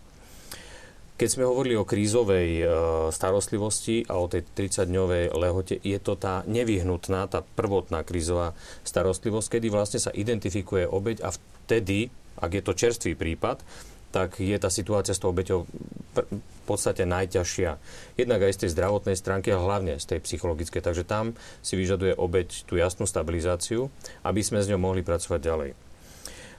Keď 1.19 1.35
sme 1.35 1.43
hovorili 1.43 1.75
o 1.75 1.83
krízovej 1.83 2.63
e, 2.63 2.65
starostlivosti 3.11 4.07
a 4.07 4.23
o 4.23 4.31
tej 4.31 4.47
30-dňovej 4.55 5.35
lehote, 5.35 5.75
je 5.83 5.99
to 5.99 6.15
tá 6.15 6.47
nevyhnutná, 6.47 7.27
tá 7.27 7.43
prvotná 7.43 8.07
krízová 8.07 8.55
starostlivosť, 8.87 9.59
kedy 9.59 9.67
vlastne 9.67 9.99
sa 9.99 10.15
identifikuje 10.15 10.87
obeď 10.87 11.27
a 11.27 11.35
vtedy, 11.35 12.07
ak 12.39 12.51
je 12.55 12.63
to 12.63 12.71
čerstvý 12.71 13.19
prípad, 13.19 13.59
tak 14.15 14.39
je 14.39 14.55
tá 14.55 14.71
situácia 14.71 15.11
s 15.11 15.19
tou 15.19 15.35
obeťou 15.35 15.67
v 15.67 16.61
podstate 16.63 17.03
najťažšia. 17.03 17.75
Jednak 18.15 18.39
aj 18.39 18.55
z 18.55 18.59
tej 18.63 18.79
zdravotnej 18.79 19.19
stránky, 19.19 19.51
ale 19.51 19.67
hlavne 19.67 19.93
z 19.99 20.15
tej 20.15 20.19
psychologickej. 20.23 20.79
Takže 20.79 21.03
tam 21.03 21.35
si 21.59 21.75
vyžaduje 21.75 22.15
obeť 22.15 22.63
tú 22.63 22.79
jasnú 22.79 23.03
stabilizáciu, 23.03 23.91
aby 24.23 24.39
sme 24.39 24.63
s 24.63 24.71
ňou 24.71 24.79
mohli 24.79 25.03
pracovať 25.03 25.39
ďalej. 25.43 25.71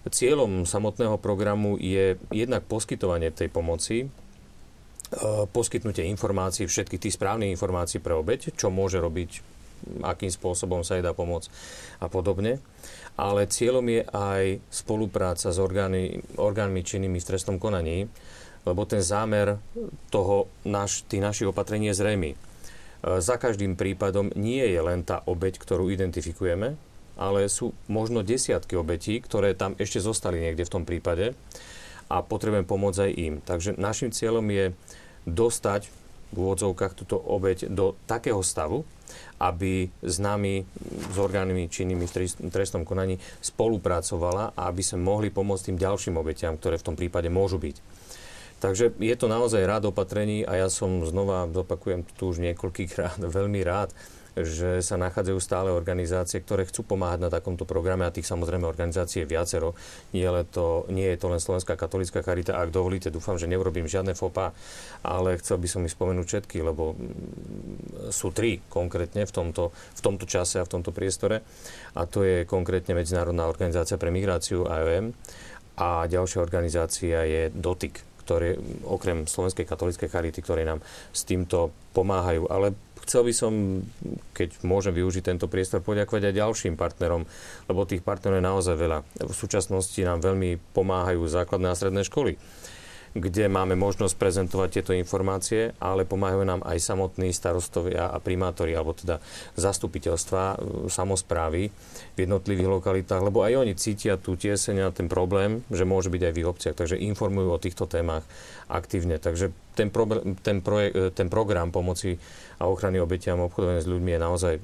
Cieľom 0.05 0.69
samotného 0.69 1.17
programu 1.17 1.81
je 1.81 2.21
jednak 2.29 2.65
poskytovanie 2.69 3.33
tej 3.33 3.49
pomoci, 3.49 4.09
poskytnutie 5.51 6.07
informácií, 6.07 6.71
všetky 6.71 6.97
tých 6.99 7.19
správnych 7.19 7.51
informácií 7.51 7.99
pre 7.99 8.15
obeď, 8.15 8.55
čo 8.55 8.71
môže 8.71 9.03
robiť, 9.03 9.43
akým 10.07 10.31
spôsobom 10.31 10.87
sa 10.87 10.97
jej 10.97 11.05
dá 11.05 11.11
pomôcť 11.17 11.51
a 11.99 12.07
podobne. 12.07 12.63
Ale 13.19 13.51
cieľom 13.51 13.85
je 13.91 14.03
aj 14.07 14.45
spolupráca 14.71 15.51
s 15.51 15.59
orgány, 15.59 16.23
orgánmi 16.39 16.81
činnými 16.87 17.19
v 17.19 17.29
trestnom 17.29 17.59
konaní, 17.59 18.07
lebo 18.65 18.85
ten 18.85 19.01
zámer 19.01 19.57
toho, 20.13 20.47
naš, 20.69 21.03
tých 21.09 21.25
našich 21.25 21.49
opatrení 21.49 21.91
je 21.91 21.99
zrejmy. 21.99 22.31
Eh, 22.33 23.21
za 23.21 23.41
každým 23.41 23.75
prípadom 23.75 24.33
nie 24.37 24.63
je 24.63 24.81
len 24.81 25.03
tá 25.03 25.25
obeď, 25.25 25.59
ktorú 25.59 25.89
identifikujeme, 25.91 26.77
ale 27.21 27.51
sú 27.53 27.77
možno 27.89 28.25
desiatky 28.25 28.77
obetí, 28.77 29.21
ktoré 29.21 29.53
tam 29.53 29.77
ešte 29.77 30.01
zostali 30.01 30.41
niekde 30.41 30.65
v 30.65 30.73
tom 30.73 30.85
prípade 30.89 31.37
a 32.11 32.17
potrebujem 32.25 32.65
pomôcť 32.65 33.01
aj 33.07 33.13
im. 33.17 33.35
Takže 33.45 33.71
našim 33.77 34.11
cieľom 34.11 34.45
je 34.49 34.73
dostať 35.27 35.91
v 36.31 36.37
úvodzovkách 36.37 36.95
túto 36.95 37.19
obeť 37.19 37.67
do 37.67 37.99
takého 38.07 38.39
stavu, 38.41 38.87
aby 39.43 39.91
s 40.05 40.23
nami, 40.23 40.63
s 41.11 41.17
orgánmi 41.19 41.67
činnými 41.67 42.07
v 42.07 42.13
trestnom 42.53 42.87
konaní 42.87 43.19
spolupracovala 43.43 44.55
a 44.55 44.71
aby 44.71 44.83
sme 44.85 45.03
mohli 45.03 45.29
pomôcť 45.35 45.73
tým 45.73 45.79
ďalším 45.81 46.15
obetiam, 46.21 46.55
ktoré 46.55 46.79
v 46.79 46.87
tom 46.87 46.95
prípade 46.95 47.27
môžu 47.27 47.59
byť. 47.59 47.77
Takže 48.61 48.93
je 49.01 49.17
to 49.17 49.27
naozaj 49.27 49.65
rád 49.65 49.89
opatrení 49.89 50.45
a 50.45 50.61
ja 50.61 50.69
som 50.69 51.01
znova, 51.03 51.49
zopakujem 51.49 52.05
tu 52.15 52.31
už 52.31 52.45
niekoľkýkrát, 52.45 53.19
veľmi 53.41 53.61
rád, 53.65 53.91
že 54.39 54.81
sa 54.81 54.95
nachádzajú 55.01 55.39
stále 55.43 55.69
organizácie, 55.75 56.39
ktoré 56.43 56.67
chcú 56.67 56.87
pomáhať 56.87 57.27
na 57.27 57.31
takomto 57.31 57.67
programe 57.67 58.07
a 58.07 58.15
tých 58.15 58.29
samozrejme 58.29 58.67
organizácií 58.67 59.25
je 59.25 59.31
viacero. 59.31 59.75
Nie, 60.15 60.31
to, 60.51 60.87
nie 60.91 61.11
je 61.15 61.19
to 61.19 61.27
len 61.31 61.43
Slovenská 61.43 61.75
katolická 61.75 62.23
charita. 62.23 62.59
Ak 62.59 62.71
dovolíte, 62.71 63.11
dúfam, 63.11 63.37
že 63.37 63.51
neurobím 63.51 63.91
žiadne 63.91 64.15
fopa, 64.15 64.55
ale 65.03 65.39
chcel 65.43 65.59
by 65.59 65.69
som 65.69 65.83
ich 65.83 65.95
spomenúť 65.95 66.27
všetky, 66.27 66.63
lebo 66.63 66.95
mm, 66.95 68.11
sú 68.15 68.31
tri 68.31 68.63
konkrétne 68.71 69.27
v 69.27 69.33
tomto, 69.33 69.75
v 69.75 70.01
tomto 70.01 70.25
čase 70.31 70.63
a 70.63 70.67
v 70.67 70.73
tomto 70.79 70.95
priestore. 70.95 71.43
A 71.99 72.07
to 72.07 72.23
je 72.23 72.47
konkrétne 72.47 72.95
Medzinárodná 72.95 73.51
organizácia 73.51 73.99
pre 73.99 74.15
migráciu 74.15 74.67
AOM 74.71 75.11
a 75.81 76.05
ďalšia 76.05 76.45
organizácia 76.45 77.25
je 77.25 77.43
DOTIK, 77.57 77.95
ktoré, 78.21 78.61
okrem 78.85 79.25
Slovenskej 79.25 79.65
katolíckej 79.65 80.13
charity, 80.13 80.39
ktoré 80.45 80.63
nám 80.63 80.85
s 81.11 81.25
týmto 81.25 81.73
pomáhajú. 81.97 82.47
Ale 82.47 82.77
chcel 83.05 83.27
by 83.27 83.33
som, 83.35 83.53
keď 84.33 84.63
môžem 84.65 84.95
využiť 84.97 85.23
tento 85.27 85.47
priestor, 85.47 85.85
poďakovať 85.85 86.31
aj 86.31 86.39
ďalším 86.41 86.75
partnerom, 86.79 87.27
lebo 87.69 87.89
tých 87.89 88.05
partnerov 88.05 88.41
je 88.41 88.49
naozaj 88.49 88.77
veľa. 88.77 88.99
V 89.27 89.35
súčasnosti 89.35 90.01
nám 90.03 90.25
veľmi 90.25 90.57
pomáhajú 90.73 91.25
základné 91.29 91.73
a 91.73 91.79
stredné 91.79 92.03
školy 92.07 92.37
kde 93.11 93.51
máme 93.51 93.75
možnosť 93.75 94.15
prezentovať 94.15 94.69
tieto 94.71 94.93
informácie, 94.95 95.75
ale 95.83 96.07
pomáhajú 96.07 96.47
nám 96.47 96.63
aj 96.63 96.79
samotní 96.79 97.35
starostovia 97.35 98.07
a 98.07 98.23
primátori, 98.23 98.71
alebo 98.71 98.95
teda 98.95 99.19
zastupiteľstva, 99.59 100.43
e, 100.43 100.57
samozprávy 100.87 101.75
v 102.15 102.19
jednotlivých 102.19 102.71
lokalitách, 102.71 103.27
lebo 103.27 103.43
aj 103.43 103.67
oni 103.67 103.75
cítia 103.75 104.15
tú 104.15 104.39
tieseň 104.39 104.77
a 104.87 104.95
ten 104.95 105.11
problém, 105.11 105.67
že 105.75 105.83
môže 105.83 106.07
byť 106.07 106.23
aj 106.23 106.33
v 106.33 106.39
ich 106.39 106.51
obciach, 106.51 106.77
takže 106.79 107.03
informujú 107.03 107.49
o 107.51 107.59
týchto 107.59 107.91
témach 107.91 108.23
aktívne. 108.71 109.19
Takže 109.19 109.51
ten, 109.75 109.91
pro, 109.91 110.07
ten, 110.47 110.63
projek, 110.63 110.91
e, 110.95 111.11
ten 111.11 111.27
program 111.27 111.75
pomoci 111.75 112.15
a 112.63 112.71
ochrany 112.71 113.03
obetiam 113.03 113.43
obchodovania 113.43 113.83
s 113.83 113.91
ľuďmi 113.91 114.11
je 114.15 114.21
naozaj 114.23 114.55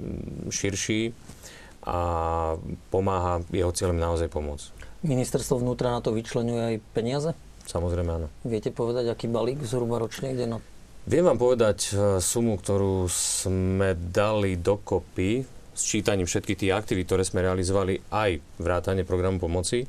širší 0.55 1.01
a 1.87 1.99
pomáha 2.91 3.43
jeho 3.51 3.71
cieľom 3.75 3.99
naozaj 3.99 4.31
pomôcť. 4.31 4.67
Ministerstvo 5.07 5.63
vnútra 5.63 5.95
na 5.95 6.03
to 6.03 6.11
vyčlenuje 6.11 6.63
aj 6.63 6.77
peniaze? 6.95 7.31
Samozrejme 7.67 8.11
áno. 8.11 8.29
Viete 8.47 8.71
povedať, 8.71 9.11
aký 9.11 9.27
balík 9.27 9.61
zhruba 9.67 9.99
ročne 9.99 10.33
ide 10.33 10.47
na... 10.47 10.63
Viem 11.07 11.27
vám 11.27 11.39
povedať 11.39 11.79
e, 11.91 12.19
sumu, 12.19 12.59
ktorú 12.59 13.07
sme 13.11 13.95
dali 13.95 14.59
dokopy 14.59 15.43
s 15.77 15.83
čítaním 15.85 16.27
všetkých 16.27 16.67
tých 16.67 16.75
aktivít, 16.75 17.07
ktoré 17.11 17.23
sme 17.27 17.45
realizovali 17.45 18.01
aj 18.11 18.43
vrátane 18.59 19.03
programu 19.03 19.43
pomoci. 19.43 19.87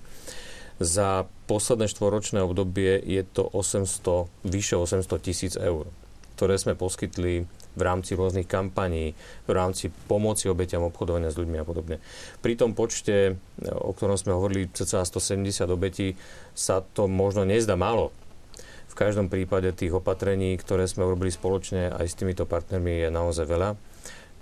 Za 0.77 1.25
posledné 1.49 1.89
štvoročné 1.89 2.43
obdobie 2.43 3.01
je 3.01 3.23
to 3.25 3.49
800, 3.49 4.29
vyše 4.45 4.77
800 4.77 5.25
tisíc 5.25 5.53
eur, 5.57 5.89
ktoré 6.37 6.59
sme 6.61 6.77
poskytli 6.77 7.49
v 7.77 7.81
rámci 7.85 8.17
rôznych 8.17 8.49
kampaní, 8.49 9.13
v 9.45 9.51
rámci 9.53 9.93
pomoci 10.09 10.49
obeťam 10.49 10.89
obchodovania 10.89 11.29
s 11.29 11.37
ľuďmi 11.37 11.61
a 11.61 11.65
podobne. 11.65 12.01
Pri 12.41 12.57
tom 12.57 12.73
počte, 12.73 13.37
o 13.61 13.93
ktorom 13.93 14.17
sme 14.17 14.33
hovorili, 14.33 14.73
cca 14.73 15.05
170 15.05 15.69
obetí, 15.69 16.17
sa 16.57 16.81
to 16.81 17.05
možno 17.05 17.45
nezdá 17.45 17.77
málo. 17.77 18.09
V 18.89 18.95
každom 18.97 19.29
prípade 19.29 19.69
tých 19.77 19.93
opatrení, 19.93 20.57
ktoré 20.57 20.89
sme 20.89 21.05
urobili 21.05 21.29
spoločne 21.29 21.93
aj 21.93 22.05
s 22.09 22.17
týmito 22.17 22.49
partnermi, 22.49 23.05
je 23.05 23.09
naozaj 23.13 23.45
veľa 23.45 23.77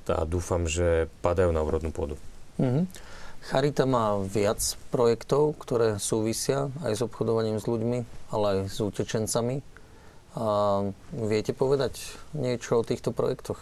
a 0.05 0.21
dúfam, 0.23 0.69
že 0.69 1.09
padajú 1.25 1.49
na 1.49 1.65
úrodnú 1.65 1.89
pôdu. 1.89 2.13
Mm-hmm. 2.61 2.85
Charita 3.45 3.85
má 3.85 4.17
viac 4.25 4.57
projektov, 4.89 5.57
ktoré 5.61 6.01
súvisia 6.01 6.73
aj 6.81 6.93
s 6.97 7.01
obchodovaním 7.05 7.61
s 7.61 7.69
ľuďmi, 7.69 7.99
ale 8.33 8.45
aj 8.45 8.57
s 8.73 8.77
utečencami. 8.81 9.61
A 10.35 10.45
viete 11.15 11.55
povedať 11.55 11.95
niečo 12.35 12.83
o 12.83 12.87
týchto 12.87 13.15
projektoch? 13.15 13.59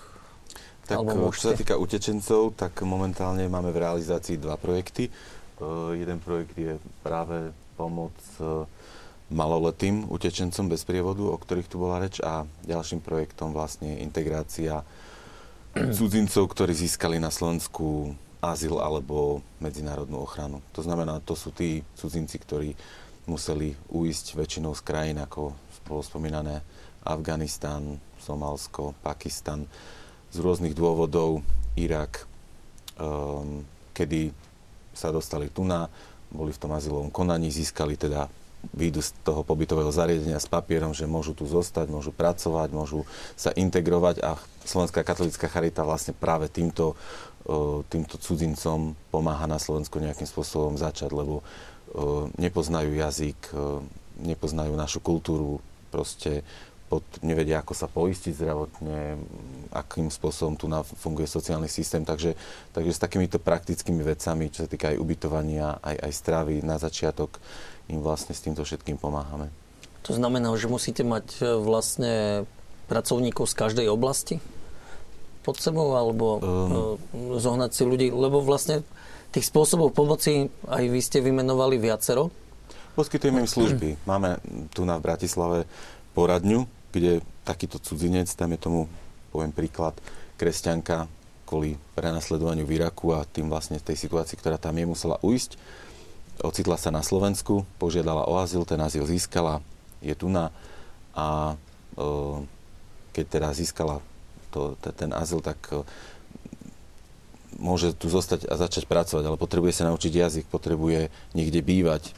Tak 0.90 1.00
Alebo 1.00 1.32
čo 1.32 1.54
sa 1.54 1.56
týka 1.56 1.80
utečencov, 1.80 2.58
tak 2.60 2.82
momentálne 2.84 3.48
máme 3.48 3.72
v 3.72 3.82
realizácii 3.88 4.42
dva 4.42 4.60
projekty. 4.60 5.08
Uh, 5.62 5.96
jeden 5.96 6.20
projekt 6.20 6.58
je 6.58 6.76
práve 7.06 7.54
pomoc 7.80 8.12
uh, 8.42 8.68
maloletým 9.32 10.10
utečencom 10.12 10.68
bez 10.68 10.84
prievodu, 10.84 11.24
o 11.24 11.38
ktorých 11.38 11.72
tu 11.72 11.80
bola 11.80 12.04
reč, 12.04 12.20
a 12.20 12.44
ďalším 12.68 13.00
projektom 13.00 13.56
vlastne 13.56 14.02
integrácia 14.02 14.84
cudzincov, 15.98 16.52
ktorí 16.52 16.74
získali 16.76 17.22
na 17.22 17.32
Slovensku 17.32 18.18
azyl 18.44 18.84
alebo 18.84 19.40
medzinárodnú 19.64 20.20
ochranu. 20.20 20.60
To 20.76 20.84
znamená, 20.84 21.24
to 21.24 21.32
sú 21.32 21.56
tí 21.56 21.80
cudzinci, 21.96 22.36
ktorí 22.44 22.76
museli 23.24 23.72
uísť 23.88 24.36
väčšinou 24.36 24.76
z 24.76 24.82
krajín, 24.84 25.18
ako 25.24 25.56
bolo 25.88 26.02
spomínané 26.02 26.64
Afganistan, 27.04 28.00
Somalsko, 28.24 28.96
Pakistan, 29.04 29.68
z 30.34 30.38
rôznych 30.42 30.74
dôvodov, 30.74 31.46
Irak, 31.78 32.26
um, 32.98 33.62
kedy 33.94 34.34
sa 34.96 35.14
dostali 35.14 35.52
tu 35.52 35.62
na, 35.68 35.92
boli 36.34 36.50
v 36.50 36.62
tom 36.62 36.74
azylovom 36.74 37.14
konaní, 37.14 37.54
získali 37.54 38.00
teda 38.00 38.32
výjdu 38.72 39.04
z 39.04 39.12
toho 39.28 39.44
pobytového 39.44 39.92
zariadenia 39.92 40.40
s 40.40 40.48
papierom, 40.48 40.96
že 40.96 41.04
môžu 41.04 41.36
tu 41.36 41.44
zostať, 41.44 41.92
môžu 41.92 42.16
pracovať, 42.16 42.72
môžu 42.72 43.04
sa 43.36 43.52
integrovať 43.52 44.24
a 44.24 44.40
Slovenská 44.64 45.04
katolická 45.04 45.52
charita 45.52 45.84
vlastne 45.84 46.16
práve 46.16 46.48
týmto, 46.48 46.96
uh, 47.46 47.84
týmto 47.92 48.16
cudzincom 48.16 48.96
pomáha 49.12 49.46
na 49.46 49.60
Slovensku 49.60 50.00
nejakým 50.00 50.26
spôsobom 50.26 50.80
začať, 50.80 51.12
lebo 51.12 51.44
uh, 51.44 52.32
nepoznajú 52.40 52.96
jazyk, 52.96 53.40
uh, 53.52 53.84
nepoznajú 54.24 54.72
našu 54.80 55.04
kultúru, 55.04 55.60
proste 55.94 56.42
pod, 56.90 57.06
nevedia, 57.22 57.62
ako 57.62 57.74
sa 57.78 57.86
poistiť 57.86 58.34
zdravotne, 58.34 59.18
akým 59.74 60.10
spôsobom 60.10 60.58
tu 60.58 60.66
funguje 60.98 61.30
sociálny 61.30 61.70
systém. 61.70 62.02
Takže, 62.02 62.34
takže 62.74 62.92
s 62.94 63.02
takýmito 63.02 63.38
praktickými 63.38 64.02
vecami, 64.02 64.50
čo 64.50 64.66
sa 64.66 64.70
týka 64.70 64.94
aj 64.94 64.98
ubytovania, 64.98 65.78
aj, 65.82 66.10
aj 66.10 66.12
stravy 66.14 66.56
na 66.66 66.82
začiatok, 66.82 67.38
im 67.94 68.02
vlastne 68.02 68.34
s 68.34 68.42
týmto 68.42 68.66
všetkým 68.66 68.98
pomáhame. 68.98 69.54
To 70.10 70.18
znamená, 70.18 70.52
že 70.60 70.68
musíte 70.68 71.06
mať 71.08 71.26
e, 71.40 71.58
vlastne 71.64 72.44
pracovníkov 72.92 73.48
z 73.48 73.56
každej 73.56 73.88
oblasti 73.88 74.44
pod 75.44 75.60
sebou, 75.60 76.00
alebo 76.00 76.40
um, 76.40 76.42
zohnať 77.36 77.72
si 77.76 77.84
ľudí, 77.84 78.08
lebo 78.16 78.40
vlastne 78.40 78.80
tých 79.36 79.52
spôsobov 79.52 79.92
pomoci 79.92 80.48
aj 80.72 80.84
vy 80.88 81.00
ste 81.04 81.20
vymenovali 81.20 81.76
viacero. 81.82 82.32
Poskytujeme 82.94 83.42
im 83.42 83.50
služby. 83.50 83.98
Máme 84.06 84.38
tu 84.70 84.86
na 84.86 85.02
Bratislave 85.02 85.66
poradňu, 86.14 86.70
kde 86.94 87.26
takýto 87.42 87.82
cudzinec, 87.82 88.30
tam 88.38 88.54
je 88.54 88.60
tomu, 88.62 88.82
poviem 89.34 89.50
príklad, 89.50 89.98
kresťanka 90.38 91.10
kvôli 91.50 91.82
prenasledovaniu 91.98 92.70
v 92.70 92.78
Iraku 92.78 93.18
a 93.18 93.26
tým 93.26 93.50
vlastne 93.50 93.82
tej 93.82 93.98
situácii, 93.98 94.38
ktorá 94.38 94.62
tam 94.62 94.78
je, 94.78 94.86
musela 94.86 95.18
ujsť. 95.26 95.58
Ocitla 96.46 96.78
sa 96.78 96.94
na 96.94 97.02
Slovensku, 97.02 97.66
požiadala 97.82 98.30
o 98.30 98.38
azyl, 98.38 98.66
ten 98.66 98.82
azyl 98.82 99.06
získala, 99.10 99.62
je 100.02 100.14
tu 100.14 100.30
na 100.30 100.54
a 101.14 101.54
e, 101.94 102.06
keď 103.14 103.26
teda 103.26 103.50
získala 103.54 104.02
to, 104.50 104.74
ten 104.82 105.14
azyl, 105.14 105.46
tak 105.46 105.62
e, 105.70 105.86
môže 107.58 107.94
tu 107.94 108.10
zostať 108.10 108.50
a 108.50 108.58
začať 108.58 108.90
pracovať, 108.90 109.26
ale 109.26 109.38
potrebuje 109.38 109.78
sa 109.78 109.90
naučiť 109.94 110.14
jazyk, 110.14 110.46
potrebuje 110.50 111.14
niekde 111.38 111.62
bývať. 111.62 112.14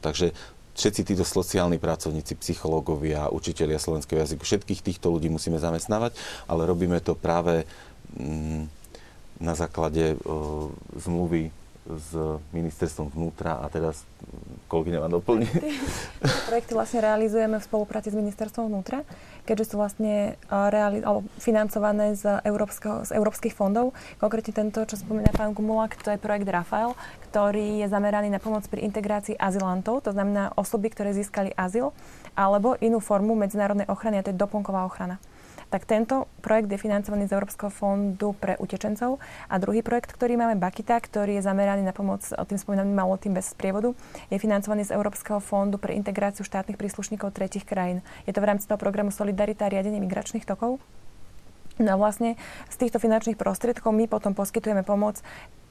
Takže 0.00 0.32
všetci 0.74 1.02
títo 1.12 1.24
sociálni 1.26 1.76
pracovníci, 1.76 2.38
psychológovia, 2.40 3.28
učitelia 3.28 3.76
slovenského 3.76 4.22
jazyku, 4.22 4.42
všetkých 4.44 4.80
týchto 4.80 5.12
ľudí 5.12 5.28
musíme 5.28 5.60
zamestnávať, 5.60 6.16
ale 6.48 6.64
robíme 6.64 7.02
to 7.04 7.12
práve 7.12 7.68
mm, 8.16 8.64
na 9.40 9.54
základe 9.56 10.16
zmluvy 10.96 11.52
s 11.88 12.12
ministerstvom 12.52 13.10
vnútra 13.10 13.58
a 13.58 13.66
teda 13.72 13.96
kolegyňa 14.68 14.98
vám 15.00 15.12
doplní. 15.18 15.48
Projekty 16.50 16.72
vlastne 16.76 17.00
realizujeme 17.02 17.56
v 17.58 17.64
spolupráci 17.64 18.12
s 18.12 18.16
ministerstvom 18.16 18.70
vnútra, 18.70 19.02
keďže 19.48 19.74
sú 19.74 19.80
vlastne 19.80 20.36
reali- 20.46 21.02
alebo 21.02 21.26
financované 21.40 22.14
z, 22.14 22.38
z 23.08 23.10
európskych 23.16 23.54
fondov. 23.56 23.96
Konkrétne 24.20 24.52
tento, 24.52 24.84
čo 24.84 25.00
spomína 25.00 25.32
pán 25.34 25.56
Gumulak, 25.56 25.98
to 25.98 26.12
je 26.12 26.20
projekt 26.20 26.46
Rafael, 26.46 26.94
ktorý 27.30 27.78
je 27.78 27.86
zameraný 27.86 28.26
na 28.26 28.42
pomoc 28.42 28.66
pri 28.66 28.82
integrácii 28.90 29.38
azylantov, 29.38 30.02
to 30.02 30.10
znamená 30.10 30.50
osoby, 30.58 30.90
ktoré 30.90 31.14
získali 31.14 31.54
azyl, 31.54 31.94
alebo 32.34 32.74
inú 32.82 32.98
formu 32.98 33.38
medzinárodnej 33.38 33.86
ochrany, 33.86 34.18
a 34.18 34.26
to 34.26 34.34
je 34.34 34.42
doplnková 34.42 34.82
ochrana. 34.82 35.22
tak 35.70 35.86
tento 35.86 36.26
projekt 36.42 36.66
je 36.66 36.82
financovaný 36.82 37.30
z 37.30 37.38
Európskeho 37.38 37.70
fondu 37.70 38.34
pre 38.34 38.58
utečencov 38.58 39.22
a 39.46 39.54
druhý 39.62 39.86
projekt, 39.86 40.10
ktorý 40.10 40.34
máme 40.34 40.58
Bakita, 40.58 40.98
ktorý 40.98 41.38
je 41.38 41.46
zameraný 41.46 41.86
na 41.86 41.94
pomoc 41.94 42.26
tým 42.26 42.58
spomínaným 42.58 42.92
malotým 42.92 43.30
bez 43.30 43.54
sprievodu, 43.54 43.94
je 44.28 44.36
financovaný 44.42 44.82
z 44.82 44.98
Európskeho 44.98 45.38
fondu 45.38 45.78
pre 45.78 45.94
integráciu 45.94 46.42
štátnych 46.42 46.74
príslušníkov 46.74 47.30
tretich 47.30 47.62
krajín. 47.62 48.02
Je 48.26 48.34
to 48.34 48.42
v 48.42 48.50
rámci 48.50 48.66
toho 48.66 48.82
programu 48.82 49.14
Solidarita 49.14 49.70
a 49.70 49.72
riadenie 49.72 50.02
migračných 50.02 50.42
tokov. 50.42 50.82
No 51.80 51.96
a 51.96 51.96
vlastne 51.96 52.36
z 52.68 52.76
týchto 52.76 53.00
finančných 53.00 53.40
prostriedkov 53.40 53.94
my 53.94 54.04
potom 54.04 54.36
poskytujeme 54.36 54.84
pomoc 54.84 55.22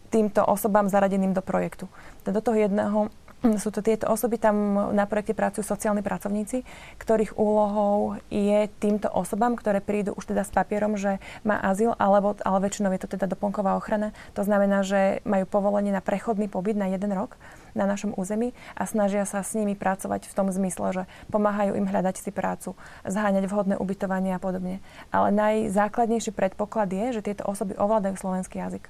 týmto 0.09 0.41
osobám 0.43 0.89
zaradeným 0.89 1.31
do 1.31 1.45
projektu. 1.45 1.85
Do 2.25 2.41
toho 2.41 2.57
jedného 2.57 3.13
sú 3.63 3.71
to 3.71 3.79
tieto 3.79 4.07
osoby, 4.11 4.35
tam 4.35 4.89
na 4.91 5.07
projekte 5.07 5.37
pracujú 5.37 5.63
sociálni 5.63 6.03
pracovníci, 6.03 6.63
ktorých 6.99 7.39
úlohou 7.39 8.19
je 8.27 8.67
týmto 8.83 9.07
osobám, 9.07 9.55
ktoré 9.55 9.79
prídu 9.79 10.11
už 10.15 10.31
teda 10.31 10.43
s 10.43 10.51
papierom, 10.51 10.99
že 10.99 11.23
má 11.47 11.55
azyl, 11.63 11.95
alebo, 11.95 12.35
ale 12.43 12.67
väčšinou 12.67 12.91
je 12.91 13.01
to 13.05 13.15
teda 13.15 13.31
doplnková 13.31 13.79
ochrana. 13.79 14.11
To 14.35 14.43
znamená, 14.43 14.83
že 14.83 15.23
majú 15.23 15.47
povolenie 15.47 15.95
na 15.95 16.03
prechodný 16.03 16.51
pobyt 16.51 16.75
na 16.75 16.91
jeden 16.91 17.11
rok 17.15 17.39
na 17.77 17.85
našom 17.85 18.17
území 18.17 18.51
a 18.73 18.89
snažia 18.89 19.23
sa 19.29 19.45
s 19.45 19.53
nimi 19.53 19.77
pracovať 19.77 20.25
v 20.25 20.33
tom 20.33 20.49
zmysle, 20.49 20.87
že 20.91 21.03
pomáhajú 21.29 21.77
im 21.77 21.85
hľadať 21.85 22.15
si 22.17 22.33
prácu, 22.33 22.73
zháňať 23.05 23.45
vhodné 23.45 23.75
ubytovanie 23.77 24.33
a 24.33 24.41
podobne. 24.41 24.81
Ale 25.13 25.29
najzákladnejší 25.31 26.33
predpoklad 26.33 26.89
je, 26.89 27.21
že 27.21 27.25
tieto 27.25 27.45
osoby 27.45 27.77
ovládajú 27.77 28.17
slovenský 28.17 28.57
jazyk. 28.59 28.89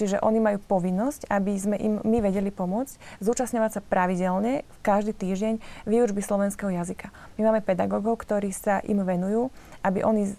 Čiže 0.00 0.24
oni 0.24 0.40
majú 0.40 0.56
povinnosť, 0.64 1.28
aby 1.28 1.52
sme 1.60 1.76
im 1.76 2.00
my 2.00 2.24
vedeli 2.24 2.48
pomôcť, 2.48 3.20
zúčastňovať 3.20 3.70
sa 3.76 3.80
pravidelne 3.84 4.64
každý 4.80 5.12
týždeň 5.12 5.60
výučby 5.84 6.24
slovenského 6.24 6.72
jazyka. 6.72 7.12
My 7.36 7.52
máme 7.52 7.60
pedagógov, 7.60 8.16
ktorí 8.24 8.48
sa 8.48 8.80
im 8.88 9.04
venujú, 9.04 9.52
aby 9.84 10.00
oni 10.00 10.32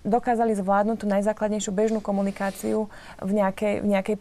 dokázali 0.00 0.56
zvládnuť 0.56 0.96
tú 0.96 1.06
najzákladnejšiu 1.12 1.76
bežnú 1.76 2.00
komunikáciu 2.00 2.88
v 3.20 3.30
nejakej, 3.36 3.84
v 3.84 3.86
nejakej 3.92 4.16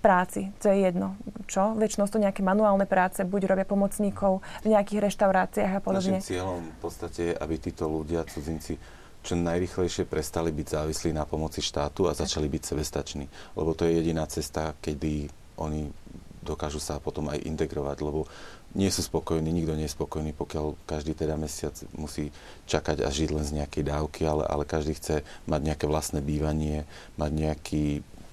práci, 0.00 0.48
to 0.64 0.72
je 0.72 0.88
jedno. 0.88 1.20
Čo? 1.44 1.76
Väčšinou 1.76 2.08
to 2.08 2.16
nejaké 2.16 2.40
manuálne 2.40 2.88
práce, 2.88 3.20
buď 3.20 3.52
robia 3.52 3.68
pomocníkov 3.68 4.40
v 4.64 4.72
nejakých 4.72 5.12
reštauráciách 5.12 5.72
a 5.76 5.80
podobne. 5.84 6.18
Našim 6.18 6.40
cieľom 6.40 6.64
v 6.64 6.78
podstate 6.80 7.20
je, 7.30 7.34
aby 7.36 7.54
títo 7.60 7.84
ľudia, 7.92 8.24
cudzinci, 8.24 8.80
čo 9.20 9.36
najrychlejšie 9.36 10.08
prestali 10.08 10.48
byť 10.50 10.66
závislí 10.80 11.10
na 11.12 11.28
pomoci 11.28 11.60
štátu 11.60 12.08
a 12.08 12.16
začali 12.16 12.48
byť 12.48 12.62
sebestační. 12.64 13.26
Lebo 13.56 13.76
to 13.76 13.84
je 13.84 14.00
jediná 14.00 14.24
cesta, 14.24 14.72
kedy 14.80 15.28
oni 15.60 15.92
dokážu 16.40 16.80
sa 16.80 16.96
potom 16.96 17.28
aj 17.28 17.44
integrovať, 17.44 18.00
lebo 18.00 18.24
nie 18.72 18.88
sú 18.88 19.02
spokojní, 19.02 19.50
nikto 19.50 19.74
nie 19.74 19.90
je 19.90 19.96
spokojný, 19.98 20.30
pokiaľ 20.32 20.78
každý 20.86 21.12
teda 21.12 21.34
mesiac 21.34 21.74
musí 21.92 22.30
čakať 22.70 23.02
a 23.02 23.10
žiť 23.10 23.28
len 23.34 23.44
z 23.44 23.56
nejakej 23.60 23.82
dávky, 23.82 24.22
ale, 24.24 24.46
ale 24.46 24.62
každý 24.64 24.94
chce 24.94 25.26
mať 25.50 25.60
nejaké 25.60 25.84
vlastné 25.90 26.22
bývanie, 26.22 26.86
mať 27.18 27.30
nejaký 27.34 27.84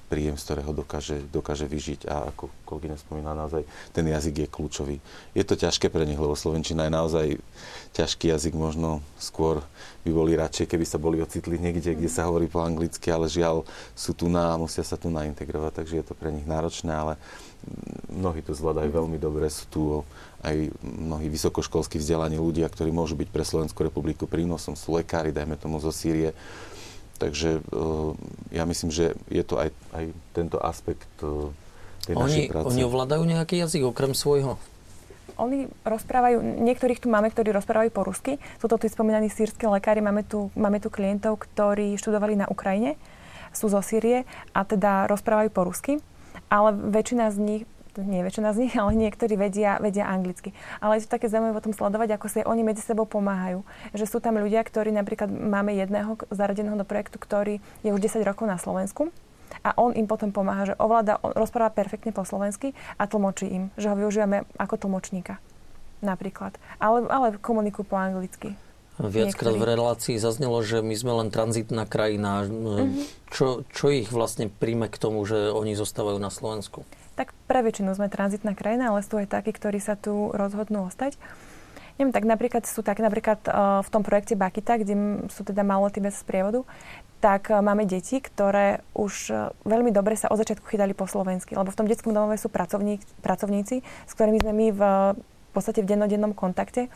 príjem, 0.07 0.39
z 0.39 0.43
ktorého 0.47 0.71
dokáže, 0.71 1.19
dokáže 1.27 1.67
vyžiť 1.67 2.07
a 2.07 2.31
ako 2.31 2.47
kolegyňa 2.63 2.95
spomínala, 2.95 3.43
naozaj 3.43 3.67
ten 3.91 4.07
jazyk 4.07 4.47
je 4.47 4.47
kľúčový. 4.47 4.97
Je 5.35 5.43
to 5.43 5.59
ťažké 5.59 5.91
pre 5.91 6.07
nich, 6.07 6.19
lebo 6.19 6.31
Slovenčina 6.31 6.87
je 6.87 6.95
naozaj 6.95 7.27
ťažký 7.91 8.31
jazyk, 8.31 8.55
možno 8.55 9.03
skôr 9.19 9.59
by 10.07 10.11
boli 10.15 10.39
radšej, 10.39 10.71
keby 10.71 10.85
sa 10.87 10.95
boli 10.95 11.19
ocitli 11.19 11.59
niekde, 11.59 11.93
kde 11.93 12.07
sa 12.07 12.25
hovorí 12.31 12.47
po 12.47 12.63
anglicky, 12.63 13.11
ale 13.11 13.27
žiaľ 13.27 13.67
sú 13.91 14.15
tu 14.15 14.31
na 14.31 14.55
a 14.55 14.59
musia 14.59 14.81
sa 14.81 14.95
tu 14.95 15.11
naintegrovať, 15.11 15.83
takže 15.83 15.95
je 15.99 16.05
to 16.07 16.15
pre 16.15 16.31
nich 16.31 16.47
náročné, 16.47 16.95
ale 16.95 17.13
mnohí 18.07 18.39
to 18.39 18.55
zvládajú 18.55 18.87
veľmi 18.87 19.19
dobre, 19.19 19.51
sú 19.51 19.65
tu 19.67 19.81
aj 20.41 20.71
mnohí 20.81 21.27
vysokoškolskí 21.27 21.99
vzdelaní 21.99 22.39
ľudia, 22.39 22.71
ktorí 22.71 22.93
môžu 22.95 23.19
byť 23.19 23.29
pre 23.29 23.43
Slovenskú 23.43 23.83
republiku 23.83 24.23
prínosom, 24.23 24.79
sú 24.79 24.95
lekári, 24.95 25.35
dajme 25.35 25.59
tomu 25.59 25.83
zo 25.83 25.91
Sýrie, 25.91 26.31
Takže 27.17 27.65
uh, 27.73 28.13
ja 28.53 28.63
myslím, 28.69 28.93
že 28.93 29.17
je 29.27 29.41
to 29.41 29.57
aj, 29.57 29.73
aj 29.89 30.05
tento 30.37 30.61
aspekt 30.61 31.09
uh, 31.25 31.49
tej 32.05 32.13
oni, 32.13 32.23
našej 32.23 32.43
práce. 32.53 32.69
Oni 32.77 32.85
ovládajú 32.85 33.23
nejaký 33.25 33.57
jazyk 33.57 33.89
okrem 33.89 34.13
svojho? 34.13 34.61
Oni 35.35 35.67
rozprávajú, 35.83 36.39
niektorých 36.39 37.03
tu 37.03 37.11
máme, 37.11 37.27
ktorí 37.27 37.51
rozprávajú 37.51 37.91
po 37.91 38.07
rusky. 38.07 38.39
Sú 38.57 38.71
to 38.71 38.79
tí 38.79 38.87
spomínaní 38.87 39.27
sírsky 39.27 39.67
lekári, 39.67 39.99
máme 39.99 40.23
tu, 40.23 40.47
máme 40.55 40.79
tu 40.79 40.87
klientov, 40.87 41.43
ktorí 41.43 41.99
študovali 41.99 42.39
na 42.39 42.47
Ukrajine, 42.47 42.95
sú 43.51 43.67
zo 43.67 43.83
Sýrie 43.83 44.23
a 44.55 44.63
teda 44.63 45.11
rozprávajú 45.11 45.49
po 45.51 45.67
rusky. 45.67 45.93
Ale 46.47 46.71
väčšina 46.71 47.27
z 47.33 47.37
nich 47.43 47.63
nie 47.97 48.21
väčšina 48.21 48.53
z 48.53 48.57
nich, 48.61 48.73
ale 48.81 48.93
niektorí 48.93 49.33
vedia, 49.33 49.81
vedia 49.81 50.05
anglicky. 50.05 50.53
Ale 50.77 51.01
je 51.01 51.09
to 51.09 51.17
také 51.17 51.33
zaujímavé 51.33 51.57
potom 51.57 51.73
sledovať, 51.73 52.13
ako 52.13 52.27
si 52.29 52.45
oni 52.45 52.61
medzi 52.61 52.85
sebou 52.85 53.09
pomáhajú. 53.09 53.65
Že 53.97 54.05
sú 54.05 54.17
tam 54.21 54.37
ľudia, 54.37 54.61
ktorí 54.61 54.93
napríklad 54.93 55.33
máme 55.33 55.73
jedného 55.73 56.13
zaradeného 56.29 56.77
do 56.77 56.85
projektu, 56.85 57.17
ktorý 57.17 57.57
je 57.81 57.89
už 57.89 57.97
10 57.97 58.21
rokov 58.21 58.45
na 58.45 58.61
Slovensku 58.61 59.09
a 59.63 59.75
on 59.77 59.93
im 59.95 60.05
potom 60.05 60.31
pomáha, 60.31 60.73
že 60.73 60.75
ovláda, 60.79 61.19
rozpráva 61.21 61.73
perfektne 61.73 62.11
po 62.15 62.23
slovensky 62.23 62.73
a 62.99 63.05
tlmočí 63.05 63.47
im, 63.47 63.63
že 63.75 63.89
ho 63.91 63.95
využívame 63.95 64.47
ako 64.59 64.87
tlmočníka 64.87 65.39
napríklad. 65.99 66.53
Ale, 66.77 67.09
ale 67.09 67.27
komunikujú 67.41 67.89
po 67.89 67.97
anglicky. 67.97 68.53
Viackrát 68.97 69.53
v 69.53 69.77
relácii 69.77 70.17
zaznelo, 70.17 70.61
že 70.65 70.81
my 70.81 70.93
sme 70.97 71.13
len 71.21 71.29
tranzitná 71.29 71.85
krajina. 71.85 72.49
Mm-hmm. 72.49 73.29
Čo, 73.29 73.61
čo 73.69 73.93
ich 73.93 74.09
vlastne 74.09 74.49
príjme 74.49 74.89
k 74.89 74.97
tomu, 74.97 75.21
že 75.25 75.53
oni 75.53 75.77
zostávajú 75.77 76.17
na 76.17 76.33
Slovensku? 76.33 76.85
tak 77.17 77.33
pre 77.49 77.65
väčšinu 77.65 77.97
sme 77.97 78.13
tranzitná 78.13 78.53
krajina, 78.53 78.93
ale 78.93 79.01
sú 79.01 79.17
aj 79.17 79.33
takí, 79.33 79.49
ktorí 79.49 79.81
sa 79.81 79.97
tu 79.97 80.29
rozhodnú 80.37 80.85
ostať. 80.85 81.17
Neviem, 81.97 82.13
tak 82.13 82.29
napríklad 82.29 82.69
sú 82.69 82.85
tak 82.85 83.01
napríklad 83.01 83.41
uh, 83.49 83.81
v 83.81 83.89
tom 83.89 84.05
projekte 84.05 84.37
Bakita, 84.37 84.77
kde 84.77 85.25
sú 85.33 85.41
teda 85.41 85.65
maloty 85.65 85.97
bez 85.97 86.21
sprievodu, 86.21 86.61
tak 87.17 87.49
uh, 87.49 87.59
máme 87.61 87.89
deti, 87.89 88.21
ktoré 88.21 88.85
už 88.93 89.13
uh, 89.29 89.51
veľmi 89.65 89.89
dobre 89.89 90.13
sa 90.13 90.29
od 90.29 90.37
začiatku 90.37 90.65
chytali 90.69 90.93
po 90.93 91.09
slovensky, 91.09 91.57
lebo 91.57 91.73
v 91.73 91.77
tom 91.77 91.89
detskom 91.89 92.13
domove 92.13 92.37
sú 92.37 92.47
pracovník, 92.47 93.01
pracovníci, 93.25 93.81
s 93.81 94.11
ktorými 94.13 94.41
sme 94.41 94.53
my 94.53 94.67
v, 94.73 94.81
v 95.17 95.51
podstate 95.51 95.81
v 95.81 95.89
dennodennom 95.95 96.37
kontakte 96.37 96.87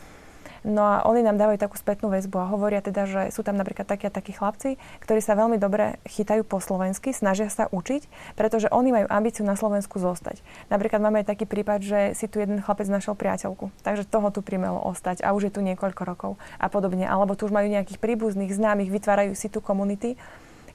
No 0.62 0.86
a 0.86 1.02
oni 1.02 1.26
nám 1.26 1.42
dávajú 1.42 1.58
takú 1.58 1.74
spätnú 1.74 2.06
väzbu 2.06 2.38
a 2.38 2.50
hovoria 2.54 2.78
teda, 2.78 3.02
že 3.02 3.22
sú 3.34 3.42
tam 3.42 3.58
napríklad 3.58 3.82
takí 3.82 4.06
a 4.06 4.14
takí 4.14 4.30
chlapci, 4.30 4.78
ktorí 5.02 5.18
sa 5.18 5.34
veľmi 5.34 5.58
dobre 5.58 5.98
chytajú 6.06 6.46
po 6.46 6.62
slovensky, 6.62 7.10
snažia 7.10 7.50
sa 7.50 7.66
učiť, 7.66 8.06
pretože 8.38 8.70
oni 8.70 8.94
majú 8.94 9.06
ambíciu 9.10 9.42
na 9.42 9.58
Slovensku 9.58 9.98
zostať. 9.98 10.38
Napríklad 10.70 11.02
máme 11.02 11.26
aj 11.26 11.34
taký 11.34 11.50
prípad, 11.50 11.82
že 11.82 12.00
si 12.14 12.30
tu 12.30 12.38
jeden 12.38 12.62
chlapec 12.62 12.86
našiel 12.86 13.18
priateľku, 13.18 13.74
takže 13.82 14.06
toho 14.06 14.30
tu 14.30 14.38
primelo 14.38 14.78
ostať 14.86 15.26
a 15.26 15.34
už 15.34 15.50
je 15.50 15.52
tu 15.58 15.66
niekoľko 15.66 16.02
rokov 16.06 16.32
a 16.62 16.70
podobne. 16.70 17.10
Alebo 17.10 17.34
tu 17.34 17.50
už 17.50 17.52
majú 17.52 17.66
nejakých 17.66 17.98
príbuzných, 17.98 18.54
známych, 18.54 18.94
vytvárajú 18.94 19.34
si 19.34 19.50
tu 19.50 19.58
komunity, 19.58 20.14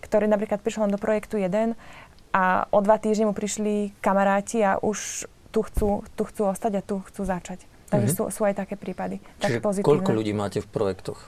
ktoré 0.03 0.27
napríklad 0.27 0.59
prišli 0.59 0.83
len 0.83 0.91
do 0.91 0.99
projektu 0.99 1.39
jeden 1.39 1.79
a 2.35 2.67
o 2.75 2.83
dva 2.83 2.99
týždne 2.99 3.31
mu 3.31 3.33
prišli 3.33 3.95
kamaráti 4.03 4.59
a 4.67 4.83
už 4.83 5.31
tu 5.55 5.63
chcú, 5.63 6.03
tu 6.19 6.27
chcú 6.27 6.51
ostať 6.51 6.71
a 6.75 6.85
tu 6.85 6.99
chcú 7.07 7.23
začať. 7.23 7.76
Takže 7.87 8.11
mm-hmm. 8.11 8.31
sú, 8.31 8.35
sú 8.35 8.41
aj 8.43 8.55
také 8.59 8.75
prípady. 8.75 9.23
Čiže 9.39 9.63
tak 9.63 9.83
koľko 9.83 10.11
ľudí 10.11 10.35
máte 10.35 10.59
v 10.59 10.67
projektoch? 10.67 11.19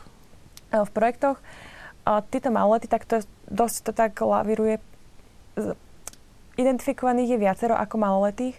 E, 0.76 0.84
v 0.84 0.92
projektoch 0.92 1.40
títo 2.34 2.50
malolety, 2.50 2.90
tak 2.90 3.06
to 3.06 3.22
dosť 3.52 3.78
to 3.86 3.92
tak 3.94 4.18
laviruje. 4.18 4.82
Identifikovaných 6.58 7.38
je 7.38 7.40
viacero 7.40 7.76
ako 7.78 7.96
maloletých, 8.02 8.58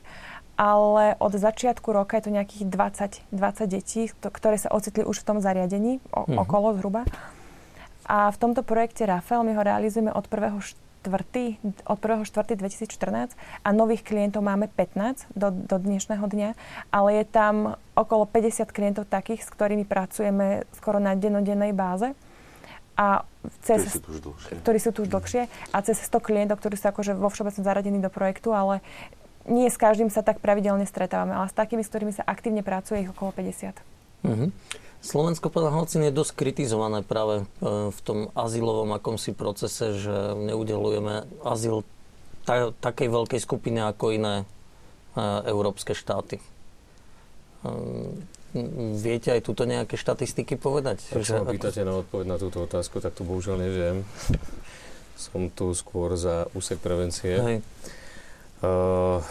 ale 0.54 1.16
od 1.18 1.32
začiatku 1.34 1.88
roka 1.90 2.20
je 2.20 2.28
to 2.28 2.36
nejakých 2.36 2.64
20, 2.68 3.32
20 3.32 3.66
detí, 3.66 4.02
ktoré 4.12 4.56
sa 4.60 4.70
ocitli 4.70 5.02
už 5.02 5.24
v 5.24 5.26
tom 5.26 5.38
zariadení, 5.40 5.98
o, 6.12 6.24
mm-hmm. 6.24 6.38
okolo 6.38 6.76
zhruba. 6.76 7.02
A 8.06 8.30
v 8.30 8.36
tomto 8.38 8.62
projekte 8.62 9.06
Rafael 9.06 9.42
my 9.46 9.52
ho 9.56 9.62
realizujeme 9.62 10.12
od 10.12 10.26
1 10.26 10.60
štvrtý, 10.60 10.89
od 11.04 11.98
1.4.2014 11.98 13.32
a 13.64 13.68
nových 13.72 14.04
klientov 14.04 14.44
máme 14.44 14.68
15 14.68 15.32
do, 15.32 15.48
do 15.48 15.76
dnešného 15.80 16.24
dňa, 16.28 16.50
ale 16.92 17.08
je 17.20 17.24
tam 17.24 17.80
okolo 17.96 18.28
50 18.28 18.68
klientov 18.68 19.08
takých, 19.08 19.44
s 19.44 19.50
ktorými 19.50 19.88
pracujeme 19.88 20.68
skoro 20.76 21.00
na 21.00 21.16
dennodennej 21.16 21.72
báze. 21.72 22.12
A 23.00 23.24
cez, 23.64 23.88
ktorí 23.88 23.96
sú 23.96 24.00
tu 24.04 24.12
už 24.12 24.20
dlhšie. 24.20 24.54
Ktorí 24.60 24.78
sú 24.78 24.90
tu 24.92 24.98
už 25.04 25.08
dlhšie 25.08 25.42
a 25.72 25.76
cez 25.80 25.96
100 26.04 26.20
klientov, 26.20 26.60
ktorí 26.60 26.76
sú 26.76 26.92
akože 26.92 27.16
vo 27.16 27.32
všeobecnom 27.32 27.64
zaradení 27.64 27.96
do 27.96 28.12
projektu, 28.12 28.52
ale 28.52 28.84
nie 29.48 29.72
s 29.72 29.80
každým 29.80 30.12
sa 30.12 30.20
tak 30.20 30.36
pravidelne 30.44 30.84
stretávame, 30.84 31.32
ale 31.32 31.48
s 31.48 31.56
takými, 31.56 31.80
s 31.80 31.88
ktorými 31.88 32.12
sa 32.12 32.28
aktívne 32.28 32.60
pracuje, 32.60 33.08
ich 33.08 33.10
okolo 33.10 33.32
50. 33.32 33.72
Mm-hmm. 34.20 34.48
Slovensko 35.00 35.48
podľa 35.48 35.72
Halcin 35.72 36.04
je 36.04 36.12
dosť 36.12 36.32
kritizované 36.36 37.00
práve 37.00 37.40
e, 37.40 37.44
v 37.88 37.98
tom 38.04 38.28
azylovom 38.36 38.92
akomsi 38.92 39.32
procese, 39.32 39.96
že 39.96 40.36
neudelujeme 40.36 41.24
azyl 41.40 41.88
ta, 42.44 42.68
takej 42.76 43.08
veľkej 43.08 43.40
skupine 43.40 43.80
ako 43.80 44.12
iné 44.12 44.34
e, 44.42 44.44
európske 45.48 45.96
štáty. 45.96 46.36
E, 46.36 46.44
viete 49.00 49.32
aj 49.32 49.40
túto 49.40 49.64
nejaké 49.64 49.96
štatistiky 49.96 50.60
povedať? 50.60 51.00
Ak 51.16 51.24
sa 51.24 51.40
ma 51.40 51.48
pýtate 51.48 51.80
na 51.80 51.96
odpoveď 52.04 52.26
na 52.28 52.36
túto 52.36 52.60
otázku, 52.68 53.00
tak 53.00 53.16
tu 53.16 53.24
bohužiaľ 53.24 53.56
neviem. 53.56 54.04
Som 55.24 55.48
tu 55.48 55.72
skôr 55.72 56.12
za 56.20 56.44
úsek 56.52 56.76
prevencie. 56.76 57.36
Hej. 57.40 57.56
Uh, 58.60 59.24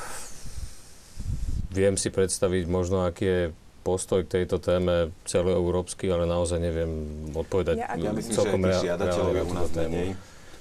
viem 1.69 1.93
si 1.97 2.09
predstaviť 2.09 2.65
možno, 2.65 3.05
aký 3.05 3.25
je 3.25 3.41
postoj 3.89 4.21
k 4.29 4.41
tejto 4.41 4.61
téme 4.61 5.09
celoeurópsky, 5.25 6.05
ale 6.13 6.29
naozaj 6.29 6.61
neviem 6.61 6.91
odpovedať 7.33 7.81
ja, 7.81 7.97
ja 7.97 8.13
myslím, 8.13 8.35
celkom 8.37 8.61
že 8.69 8.85
žiadateľov 8.85 9.33
u 9.49 9.53
nás 9.57 9.69
menej. 9.73 10.09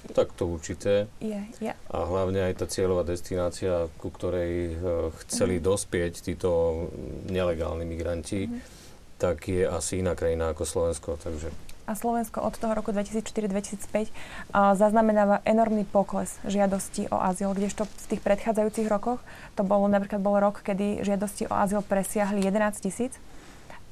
Tak 0.09 0.33
to 0.33 0.49
určite. 0.49 1.05
Je, 1.21 1.37
ja. 1.61 1.77
A 1.93 1.97
hlavne 2.07 2.41
aj 2.49 2.63
tá 2.63 2.65
cieľová 2.65 3.05
destinácia, 3.05 3.85
ku 4.01 4.09
ktorej 4.09 4.73
uh, 4.73 5.13
chceli 5.27 5.59
mm. 5.59 5.63
dospieť 5.69 6.13
títo 6.25 6.49
nelegálni 7.29 7.85
migranti, 7.85 8.49
mm. 8.49 8.59
tak 9.21 9.45
je 9.45 9.69
asi 9.69 10.01
iná 10.01 10.17
krajina 10.17 10.55
ako 10.55 10.65
Slovensko. 10.65 11.19
Takže 11.19 11.53
a 11.89 11.97
Slovensko 11.97 12.45
od 12.45 12.53
toho 12.53 12.77
roku 12.77 12.93
2004-2005 12.93 14.13
zaznamenáva 14.53 15.41
enormný 15.41 15.89
pokles 15.89 16.37
žiadostí 16.45 17.09
o 17.09 17.17
azyl, 17.17 17.57
kdežto 17.57 17.89
v 17.89 18.05
tých 18.13 18.21
predchádzajúcich 18.21 18.85
rokoch 18.85 19.17
to 19.57 19.65
bolo 19.65 19.89
napríklad 19.89 20.21
bol 20.21 20.37
rok, 20.37 20.61
kedy 20.61 21.01
žiadosti 21.01 21.49
o 21.49 21.53
azyl 21.57 21.81
presiahli 21.81 22.45
11 22.45 22.77
tisíc 22.77 23.17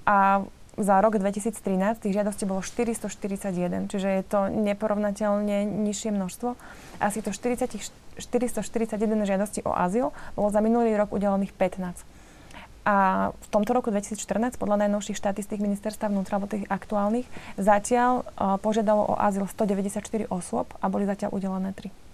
a 0.05 0.45
za 0.77 1.01
rok 1.01 1.17
2013 1.17 1.57
tých 2.05 2.13
žiadostí 2.13 2.45
bolo 2.45 2.61
441, 2.61 3.89
čiže 3.89 4.21
je 4.21 4.23
to 4.29 4.45
neporovnateľne 4.53 5.65
nižšie 5.65 6.13
množstvo. 6.13 6.53
Asi 7.01 7.25
to 7.25 7.33
40, 7.33 7.65
441 8.21 8.93
žiadostí 9.25 9.65
o 9.65 9.73
azyl 9.73 10.13
bolo 10.37 10.53
za 10.53 10.61
minulý 10.61 10.93
rok 10.93 11.09
udelených 11.09 11.49
15. 11.49 12.05
A 12.87 13.29
v 13.35 13.47
tomto 13.51 13.75
roku 13.75 13.91
2014, 13.91 14.55
podľa 14.55 14.87
najnovších 14.87 15.19
štatistík 15.19 15.59
ministerstva 15.59 16.07
vnútra, 16.07 16.39
alebo 16.39 16.47
tých 16.47 16.63
aktuálnych, 16.71 17.27
zatiaľ 17.59 18.23
uh, 18.23 18.55
požiadalo 18.63 19.11
o 19.11 19.19
azyl 19.19 19.43
194 19.43 20.31
osôb 20.31 20.71
a 20.79 20.87
boli 20.87 21.03
zatiaľ 21.03 21.35
udelené 21.35 21.75
3. 21.75 22.06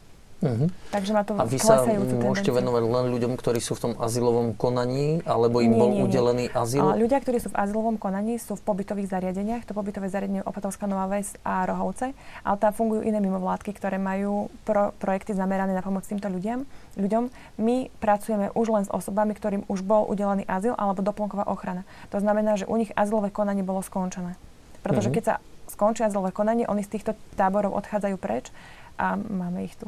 Uh-huh. 0.44 0.68
Takže 0.91 1.11
má 1.15 1.24
to 1.24 1.40
A 1.40 1.48
vy 1.48 1.56
sa 1.56 1.88
môžete 2.20 2.52
venovať 2.52 2.84
len 2.84 3.06
ľuďom, 3.15 3.34
ktorí 3.40 3.64
sú 3.64 3.80
v 3.80 3.82
tom 3.90 3.94
azylovom 3.95 4.52
konaní, 4.60 5.24
alebo 5.24 5.64
im 5.64 5.72
nie, 5.72 5.80
bol 5.80 5.91
nie, 5.95 6.03
udelený 6.03 6.45
azyl? 6.52 6.84
A 6.84 6.99
ľudia, 6.99 7.24
ktorí 7.24 7.40
sú 7.40 7.56
v 7.56 7.57
azylovom 7.64 7.95
konaní, 7.95 8.36
sú 8.36 8.60
v 8.60 8.64
pobytových 8.68 9.07
zariadeniach. 9.07 9.64
To 9.64 9.72
pobytové 9.72 10.11
zariadenie 10.11 10.44
Opatovská 10.44 10.84
Nová 10.84 11.07
Ves 11.07 11.40
a 11.48 11.64
Rohovce. 11.64 12.11
Ale 12.44 12.56
tam 12.60 12.76
fungujú 12.76 13.07
iné 13.07 13.24
mimovládky, 13.24 13.72
ktoré 13.72 13.95
majú 13.95 14.52
pro, 14.68 14.91
projekty 14.99 15.32
zamerané 15.32 15.72
na 15.72 15.80
pomoc 15.80 16.03
týmto 16.03 16.28
ľuďom. 16.28 16.68
ľuďom. 16.99 17.24
My 17.64 17.88
pracujeme 18.03 18.52
už 18.52 18.68
len 18.76 18.84
s 18.84 18.91
osobami, 18.91 19.32
ktorým 19.32 19.64
už 19.72 19.80
bol 19.88 20.03
udelený 20.11 20.44
azyl 20.44 20.76
alebo 20.76 20.99
doplnková 20.99 21.48
ochrana. 21.48 21.88
To 22.11 22.20
znamená, 22.20 22.60
že 22.60 22.68
u 22.68 22.76
nich 22.76 22.91
azylové 22.99 23.32
konanie 23.32 23.64
bolo 23.64 23.80
skončené. 23.80 24.36
Pretože 24.84 25.07
uh-huh. 25.07 25.15
keď 25.15 25.24
sa 25.24 25.36
skončí 25.72 26.03
azylové 26.03 26.36
konanie, 26.36 26.68
oni 26.68 26.84
z 26.84 26.99
týchto 26.99 27.15
táborov 27.40 27.74
odchádzajú 27.80 28.15
preč 28.20 28.52
a 28.99 29.15
máme 29.15 29.64
ich 29.64 29.74
tu. 29.80 29.88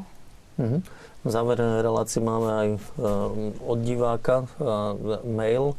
Mm-hmm. 0.55 0.81
V 1.25 1.29
záverečnej 1.29 1.81
relácii 1.81 2.21
máme 2.21 2.49
aj 2.53 2.69
uh, 2.75 2.79
od 3.65 3.79
diváka 3.81 4.45
uh, 4.45 4.93
mail, 5.25 5.73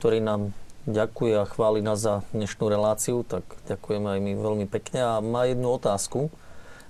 ktorý 0.00 0.24
nám 0.24 0.56
ďakuje 0.86 1.34
a 1.42 1.44
chváli 1.50 1.82
nás 1.82 1.98
za 1.98 2.22
dnešnú 2.30 2.70
reláciu, 2.70 3.26
tak 3.26 3.42
ďakujeme 3.66 4.06
aj 4.16 4.20
my 4.22 4.32
veľmi 4.38 4.66
pekne. 4.70 5.02
A 5.02 5.12
má 5.18 5.44
jednu 5.50 5.74
otázku, 5.74 6.30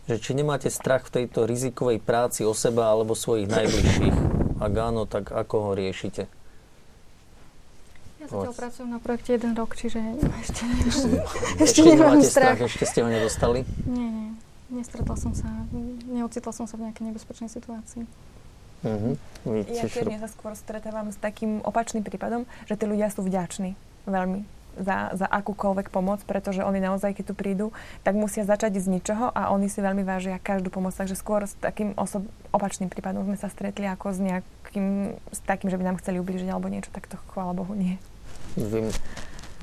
že 0.06 0.20
či 0.20 0.36
nemáte 0.36 0.68
strach 0.68 1.08
v 1.08 1.22
tejto 1.22 1.48
rizikovej 1.48 1.98
práci 1.98 2.44
o 2.46 2.52
seba 2.52 2.92
alebo 2.92 3.16
svojich 3.16 3.48
najbližších? 3.50 4.16
Ak 4.62 4.72
áno, 4.76 5.08
tak 5.08 5.32
ako 5.32 5.56
ho 5.66 5.70
riešite? 5.72 6.28
Ja 8.20 8.26
zatiaľ 8.28 8.54
pracujem 8.54 8.88
na 8.92 9.00
projekte 9.00 9.30
jeden 9.36 9.52
rok, 9.56 9.74
čiže 9.74 9.98
ešte, 10.44 10.62
ešte, 10.90 11.06
ešte, 11.08 11.62
ešte 11.64 11.80
nemám 11.82 12.20
strach. 12.22 12.58
Ešte 12.60 12.84
ste 12.84 13.00
ho 13.02 13.08
nedostali? 13.08 13.64
Nie, 13.88 14.08
nie. 14.08 14.30
Nestretla 14.66 15.14
som 15.14 15.30
sa, 15.30 15.46
neocitla 16.10 16.50
som 16.50 16.66
sa 16.66 16.74
v 16.74 16.90
nejakej 16.90 17.04
nebezpečnej 17.12 17.50
situácii. 17.50 18.02
Uh-huh. 18.84 19.14
Ja 19.46 19.86
tiež 19.86 20.20
sa 20.20 20.30
skôr 20.30 20.52
stretávam 20.58 21.08
s 21.10 21.18
takým 21.18 21.62
opačným 21.64 22.04
prípadom, 22.04 22.44
že 22.68 22.76
tí 22.76 22.84
ľudia 22.84 23.08
sú 23.10 23.24
vďační 23.24 23.78
veľmi 24.06 24.56
za, 24.76 25.16
za 25.16 25.26
akúkoľvek 25.26 25.88
pomoc, 25.88 26.20
pretože 26.28 26.60
oni 26.60 26.84
naozaj, 26.84 27.16
keď 27.16 27.24
tu 27.32 27.34
prídu, 27.34 27.66
tak 28.04 28.12
musia 28.12 28.44
začať 28.44 28.76
z 28.76 28.92
ničoho 28.92 29.32
a 29.32 29.48
oni 29.56 29.72
si 29.72 29.80
veľmi 29.80 30.04
vážia 30.04 30.36
každú 30.36 30.68
pomoc. 30.68 30.92
Takže 30.92 31.16
skôr 31.16 31.48
s 31.48 31.56
takým 31.58 31.96
osob, 31.96 32.28
opačným 32.52 32.92
prípadom 32.92 33.24
sme 33.24 33.40
sa 33.40 33.48
stretli 33.48 33.88
ako 33.88 34.12
s 34.12 34.20
nejakým, 34.20 35.16
s 35.32 35.40
takým, 35.48 35.72
že 35.72 35.80
by 35.80 35.84
nám 35.88 35.96
chceli 36.04 36.20
ubližiť 36.20 36.48
alebo 36.52 36.68
niečo, 36.68 36.92
tak 36.92 37.08
to 37.08 37.16
chvála 37.32 37.56
Bohu 37.56 37.72
nie. 37.72 37.96
Vy 38.56 38.92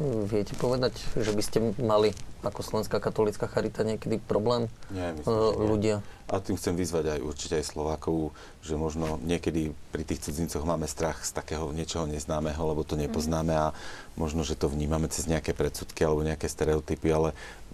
viete 0.02 0.58
povedať, 0.58 0.98
že 1.14 1.32
by 1.34 1.44
ste 1.46 1.58
mali 1.78 2.18
ako 2.42 2.66
Slovenská 2.66 2.98
katolická 2.98 3.46
charita 3.46 3.86
niekedy 3.86 4.20
problém 4.20 4.68
Nie, 4.90 5.14
myslím, 5.16 5.32
uh, 5.32 5.54
ľudia? 5.54 5.96
A 6.28 6.42
tým 6.42 6.58
chcem 6.58 6.74
vyzvať 6.74 7.14
aj 7.14 7.20
určite 7.22 7.54
aj 7.62 7.72
Slovákov, 7.72 8.34
že 8.66 8.74
možno 8.74 9.22
niekedy 9.22 9.72
pri 9.94 10.04
tých 10.04 10.26
cudzincoch 10.28 10.66
máme 10.66 10.90
strach 10.90 11.22
z 11.22 11.32
takého 11.36 11.70
niečoho 11.72 12.10
neznámeho, 12.10 12.58
lebo 12.64 12.82
to 12.82 12.98
nepoznáme 12.98 13.54
a 13.54 13.72
možno, 14.18 14.42
že 14.42 14.58
to 14.58 14.66
vnímame 14.66 15.06
cez 15.14 15.30
nejaké 15.30 15.54
predsudky 15.54 16.02
alebo 16.02 16.26
nejaké 16.26 16.50
stereotypy, 16.50 17.14
ale 17.14 17.30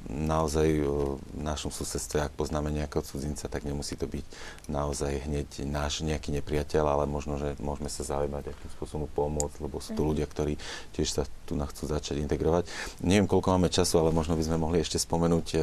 naozaj 0.07 0.67
v 0.79 1.19
našom 1.35 1.75
susedstve, 1.75 2.23
ak 2.23 2.33
poznáme 2.39 2.71
nejakého 2.71 3.03
cudzinca, 3.03 3.51
tak 3.51 3.67
nemusí 3.67 3.99
to 3.99 4.07
byť 4.07 4.25
naozaj 4.71 5.27
hneď 5.27 5.67
náš 5.67 6.01
nejaký 6.07 6.31
nepriateľ, 6.39 6.83
ale 6.87 7.05
možno, 7.05 7.35
že 7.35 7.59
môžeme 7.59 7.91
sa 7.91 8.07
zaujímať, 8.07 8.55
akým 8.55 8.69
spôsobom 8.79 9.11
pomôcť, 9.11 9.59
lebo 9.59 9.83
sú 9.83 9.91
tu 9.93 10.07
mhm. 10.07 10.09
ľudia, 10.15 10.25
ktorí 10.25 10.55
tiež 10.95 11.09
sa 11.11 11.23
tu 11.43 11.59
chcú 11.59 11.83
začať 11.91 12.23
integrovať. 12.23 12.63
Neviem, 13.03 13.27
koľko 13.27 13.59
máme 13.59 13.67
času, 13.67 13.99
ale 13.99 14.15
možno 14.15 14.39
by 14.39 14.43
sme 14.47 14.57
mohli 14.57 14.79
ešte 14.79 14.95
spomenúť 14.95 15.47
e, 15.53 15.57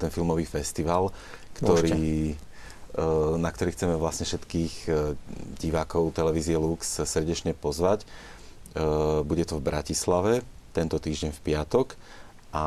ten 0.00 0.08
filmový 0.08 0.48
festival, 0.48 1.12
ktorý, 1.60 2.34
Môžete. 2.34 3.38
na 3.38 3.50
ktorý 3.52 3.70
chceme 3.76 3.94
vlastne 4.00 4.24
všetkých 4.24 4.74
e, 4.86 4.90
divákov 5.60 6.16
televízie 6.16 6.56
Lux 6.58 6.82
srdečne 7.04 7.52
pozvať. 7.52 8.02
E, 8.02 8.06
bude 9.22 9.44
to 9.46 9.60
v 9.60 9.66
Bratislave 9.66 10.32
tento 10.74 10.98
týždeň 10.98 11.30
v 11.30 11.40
piatok 11.46 11.94
a 12.50 12.66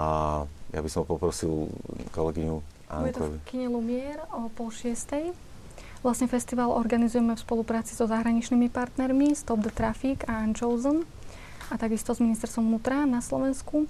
ja 0.71 0.79
by 0.83 0.89
som 0.91 1.07
poprosil 1.07 1.71
kolegyňu 2.11 2.59
Ankovi. 2.87 3.11
Bude 3.11 3.15
to 3.15 3.25
v 3.35 3.37
kine 3.47 3.67
Lumier 3.67 4.19
o 4.31 4.47
pol 4.51 4.71
šiestej. 4.71 5.35
Vlastne 6.05 6.29
festival 6.29 6.71
organizujeme 6.71 7.35
v 7.35 7.41
spolupráci 7.41 7.97
so 7.97 8.07
zahraničnými 8.07 8.71
partnermi 8.71 9.33
Stop 9.33 9.65
the 9.65 9.73
Traffic 9.73 10.23
a 10.29 10.45
Unchosen 10.45 11.03
a 11.67 11.75
takisto 11.75 12.15
s 12.15 12.23
ministerstvom 12.23 12.63
vnútra 12.63 13.03
na 13.03 13.19
Slovensku. 13.19 13.89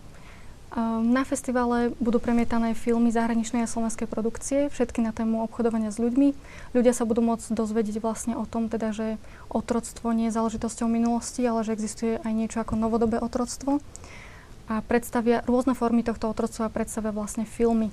Ehm, 0.73 1.13
na 1.15 1.23
festivale 1.23 1.95
budú 2.01 2.19
premietané 2.19 2.75
filmy 2.75 3.07
zahraničnej 3.13 3.63
a 3.63 3.71
slovenskej 3.71 4.07
produkcie, 4.09 4.67
všetky 4.67 4.99
na 4.99 5.15
tému 5.15 5.45
obchodovania 5.47 5.93
s 5.93 6.01
ľuďmi. 6.01 6.35
Ľudia 6.75 6.91
sa 6.91 7.07
budú 7.07 7.23
môcť 7.23 7.55
dozvedieť 7.55 8.03
vlastne 8.03 8.35
o 8.35 8.43
tom, 8.43 8.67
teda, 8.67 8.91
že 8.91 9.07
otroctvo 9.47 10.11
nie 10.11 10.27
je 10.27 10.35
záležitosťou 10.35 10.91
minulosti, 10.91 11.45
ale 11.47 11.63
že 11.63 11.71
existuje 11.71 12.19
aj 12.19 12.33
niečo 12.35 12.59
ako 12.59 12.75
novodobé 12.75 13.21
otroctvo. 13.21 13.79
A 14.67 14.83
predstavia 14.83 15.43
rôzne 15.47 15.73
formy 15.73 16.03
tohto 16.03 16.27
otroctva 16.27 16.67
a 16.67 16.73
predstavia 16.73 17.15
vlastne 17.15 17.47
filmy. 17.47 17.91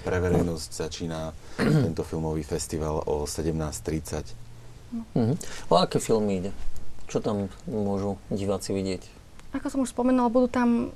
Pre 0.00 0.16
verejnosť 0.16 0.70
začína 0.88 1.36
tento 1.84 2.00
filmový 2.04 2.40
festival 2.44 3.04
o 3.04 3.28
17.30. 3.28 4.32
No. 4.92 5.04
Mhm. 5.12 5.34
O 5.68 5.74
aké 5.76 6.00
filmy 6.00 6.40
ide? 6.44 6.52
Čo 7.08 7.20
tam 7.20 7.52
môžu 7.68 8.16
diváci 8.32 8.72
vidieť? 8.72 9.04
Ako 9.56 9.68
som 9.72 9.80
už 9.84 9.92
spomenula, 9.92 10.28
budú 10.28 10.48
tam 10.48 10.92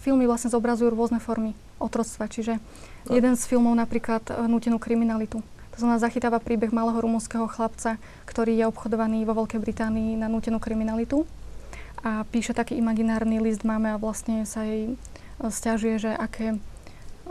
filmy 0.00 0.24
vlastne 0.24 0.52
zobrazujú 0.52 0.94
rôzne 0.94 1.18
formy 1.18 1.52
otroctva. 1.82 2.30
Čiže 2.30 2.62
jeden 3.10 3.34
z 3.34 3.42
filmov 3.44 3.74
napríklad 3.74 4.22
e, 4.30 4.46
Nútenú 4.46 4.78
kriminalitu. 4.78 5.42
To 5.74 5.76
znamená, 5.76 6.00
zachytáva 6.00 6.40
príbeh 6.40 6.72
malého 6.72 6.96
rumúnskeho 7.04 7.44
chlapca, 7.52 8.00
ktorý 8.24 8.56
je 8.56 8.64
obchodovaný 8.64 9.28
vo 9.28 9.36
Veľkej 9.44 9.60
Británii 9.60 10.16
na 10.16 10.24
nútenú 10.24 10.56
kriminalitu. 10.56 11.28
A 12.06 12.22
píše 12.22 12.54
taký 12.54 12.78
imaginárny 12.78 13.42
list 13.42 13.66
máme 13.66 13.90
a 13.90 13.98
vlastne 13.98 14.46
sa 14.46 14.62
jej 14.62 14.94
e, 14.94 15.50
stiažuje, 15.50 16.06
že 16.06 16.14
aké 16.14 16.54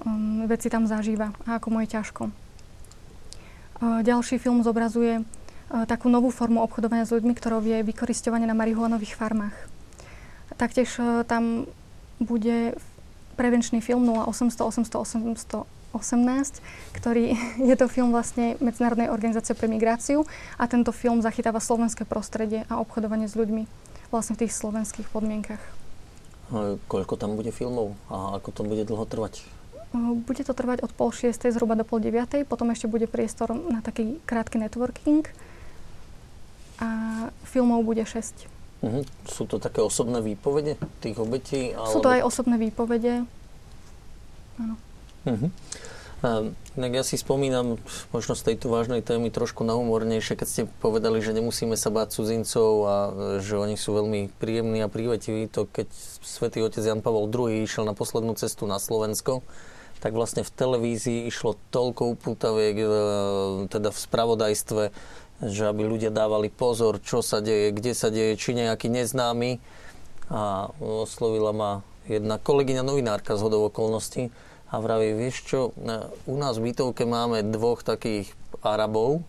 um, 0.04 0.44
veci 0.52 0.68
tam 0.68 0.84
zažíva 0.84 1.32
a 1.48 1.56
ako 1.56 1.72
mu 1.72 1.80
je 1.88 1.96
ťažko. 1.96 2.24
Uh, 2.28 4.04
ďalší 4.04 4.36
film 4.36 4.68
zobrazuje 4.68 5.24
uh, 5.24 5.88
takú 5.88 6.12
novú 6.12 6.28
formu 6.28 6.60
obchodovania 6.60 7.08
s 7.08 7.16
ľuďmi, 7.16 7.32
ktorou 7.32 7.64
je 7.64 7.88
vykoristovanie 7.88 8.44
na 8.44 8.56
marihuanových 8.56 9.16
farmách. 9.16 9.56
Taktiež 10.60 11.00
tam 11.28 11.72
bude 12.20 12.76
prevenčný 13.40 13.80
film 13.80 14.08
0800 14.12 14.60
800 14.92 15.68
818, 15.96 16.60
ktorý 17.00 17.40
je 17.72 17.76
to 17.80 17.88
film 17.88 18.12
vlastne 18.12 18.60
Medzinárodnej 18.60 19.08
organizácie 19.08 19.56
pre 19.56 19.72
migráciu 19.72 20.28
a 20.60 20.68
tento 20.68 20.92
film 20.92 21.24
zachytáva 21.24 21.64
slovenské 21.64 22.04
prostredie 22.04 22.68
a 22.68 22.84
obchodovanie 22.84 23.32
s 23.32 23.40
ľuďmi 23.40 23.85
vlastne 24.10 24.38
v 24.38 24.46
tých 24.46 24.54
slovenských 24.54 25.08
podmienkach. 25.10 25.62
Koľko 26.86 27.18
tam 27.18 27.34
bude 27.34 27.50
filmov 27.50 27.98
a 28.06 28.38
ako 28.38 28.50
to 28.54 28.62
bude 28.62 28.86
dlho 28.86 29.06
trvať? 29.10 29.42
Bude 29.96 30.44
to 30.44 30.52
trvať 30.52 30.84
od 30.84 30.92
pol 30.92 31.10
šiestej 31.10 31.56
zhruba 31.56 31.80
do 31.80 31.88
pol 31.88 32.04
deviatej, 32.04 32.44
potom 32.44 32.70
ešte 32.70 32.86
bude 32.86 33.08
priestor 33.08 33.56
na 33.56 33.80
taký 33.80 34.20
krátky 34.28 34.60
networking 34.60 35.24
a 36.78 36.90
filmov 37.48 37.88
bude 37.88 38.04
6. 38.04 38.52
Uh-huh. 38.84 39.08
Sú 39.26 39.48
to 39.48 39.58
také 39.58 39.80
osobné 39.80 40.20
výpovede 40.20 40.76
tých 41.00 41.16
obetí? 41.16 41.72
Alebo... 41.72 41.96
Sú 41.96 42.00
to 42.04 42.12
aj 42.12 42.22
osobné 42.28 42.60
výpovede. 42.60 43.24
Áno. 44.60 44.76
Uh-huh. 45.26 45.50
Inak 46.76 46.92
ja 46.92 47.04
si 47.08 47.16
spomínam 47.16 47.80
možno 48.12 48.36
z 48.36 48.52
tejto 48.52 48.68
vážnej 48.68 49.00
témy 49.00 49.32
trošku 49.32 49.64
na 49.64 49.80
humornejšie, 49.80 50.36
keď 50.36 50.48
ste 50.48 50.62
povedali, 50.84 51.24
že 51.24 51.32
nemusíme 51.32 51.80
sa 51.80 51.88
báť 51.88 52.20
cudzincov 52.20 52.72
a 52.84 52.96
e, 52.96 53.12
že 53.40 53.56
oni 53.56 53.80
sú 53.80 53.96
veľmi 53.96 54.28
príjemní 54.40 54.84
a 54.84 54.92
prívetiví. 54.92 55.48
To 55.56 55.72
keď 55.72 55.88
svätý 56.20 56.60
otec 56.60 56.84
Jan 56.84 57.00
Pavol 57.00 57.32
II 57.32 57.64
išiel 57.64 57.88
na 57.88 57.96
poslednú 57.96 58.36
cestu 58.36 58.68
na 58.68 58.76
Slovensko, 58.76 59.40
tak 60.04 60.12
vlastne 60.12 60.44
v 60.44 60.52
televízii 60.52 61.32
išlo 61.32 61.56
toľko 61.72 62.20
upútaviek, 62.20 62.76
e, 62.76 62.88
teda 63.72 63.96
v 63.96 64.00
spravodajstve, 64.00 64.84
že 65.48 65.64
aby 65.68 65.84
ľudia 65.84 66.12
dávali 66.12 66.52
pozor, 66.52 67.00
čo 67.00 67.24
sa 67.24 67.40
deje, 67.40 67.72
kde 67.72 67.92
sa 67.96 68.12
deje, 68.12 68.36
či 68.36 68.52
nejaký 68.52 68.92
neznámy. 68.92 69.64
A 70.28 70.74
oslovila 70.82 71.56
ma 71.56 71.72
jedna 72.10 72.36
kolegyňa 72.36 72.84
novinárka 72.84 73.40
z 73.40 73.46
hodov 73.46 73.70
okolností, 73.70 74.34
a 74.76 74.84
vraví, 74.84 75.16
vieš 75.16 75.48
čo, 75.48 75.60
u 76.28 76.36
nás 76.36 76.60
v 76.60 76.76
bytovke 76.76 77.08
máme 77.08 77.48
dvoch 77.48 77.80
takých 77.80 78.36
Arabov, 78.60 79.24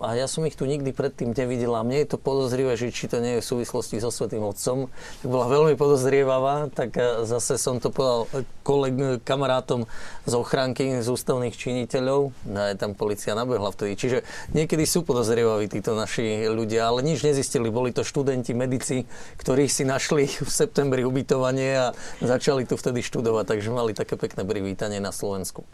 a 0.00 0.14
ja 0.16 0.26
som 0.30 0.44
ich 0.44 0.54
tu 0.54 0.68
nikdy 0.68 0.92
predtým 0.92 1.32
nevidela. 1.32 1.84
Mne 1.86 2.04
je 2.04 2.14
to 2.14 2.18
podozrivé, 2.20 2.76
že 2.76 2.92
či 2.92 3.08
to 3.08 3.18
nie 3.18 3.38
je 3.38 3.42
v 3.42 3.50
súvislosti 3.50 4.00
so 4.00 4.12
Svetým 4.12 4.44
Otcom. 4.44 4.92
Tak 5.22 5.28
bola 5.28 5.46
veľmi 5.48 5.74
podozrievavá, 5.76 6.68
tak 6.72 6.96
e, 6.96 7.24
zase 7.24 7.56
som 7.56 7.80
to 7.80 7.88
povedal 7.88 8.28
koleg, 8.62 9.22
kamarátom 9.26 9.88
z 10.28 10.32
ochránky, 10.36 11.00
z 11.00 11.08
ústavných 11.08 11.56
činiteľov. 11.56 12.34
No 12.46 12.58
aj 12.58 12.78
tam 12.78 12.92
policia 12.92 13.32
nabehla 13.32 13.72
vtedy. 13.72 13.96
Čiže 13.96 14.18
niekedy 14.52 14.84
sú 14.84 15.02
podozrievaví 15.02 15.66
títo 15.66 15.96
naši 15.96 16.46
ľudia, 16.46 16.92
ale 16.92 17.06
nič 17.06 17.24
nezistili. 17.24 17.72
Boli 17.72 17.90
to 17.90 18.04
študenti, 18.06 18.52
medici, 18.52 19.08
ktorých 19.40 19.72
si 19.72 19.84
našli 19.88 20.28
v 20.28 20.50
septembri 20.50 21.02
ubytovanie 21.02 21.70
a 21.76 21.86
začali 22.20 22.68
tu 22.68 22.78
vtedy 22.78 23.02
študovať, 23.02 23.44
takže 23.56 23.68
mali 23.74 23.96
také 23.96 24.14
pekné 24.14 24.46
privítanie 24.46 25.02
na 25.02 25.10
Slovensku. 25.10 25.66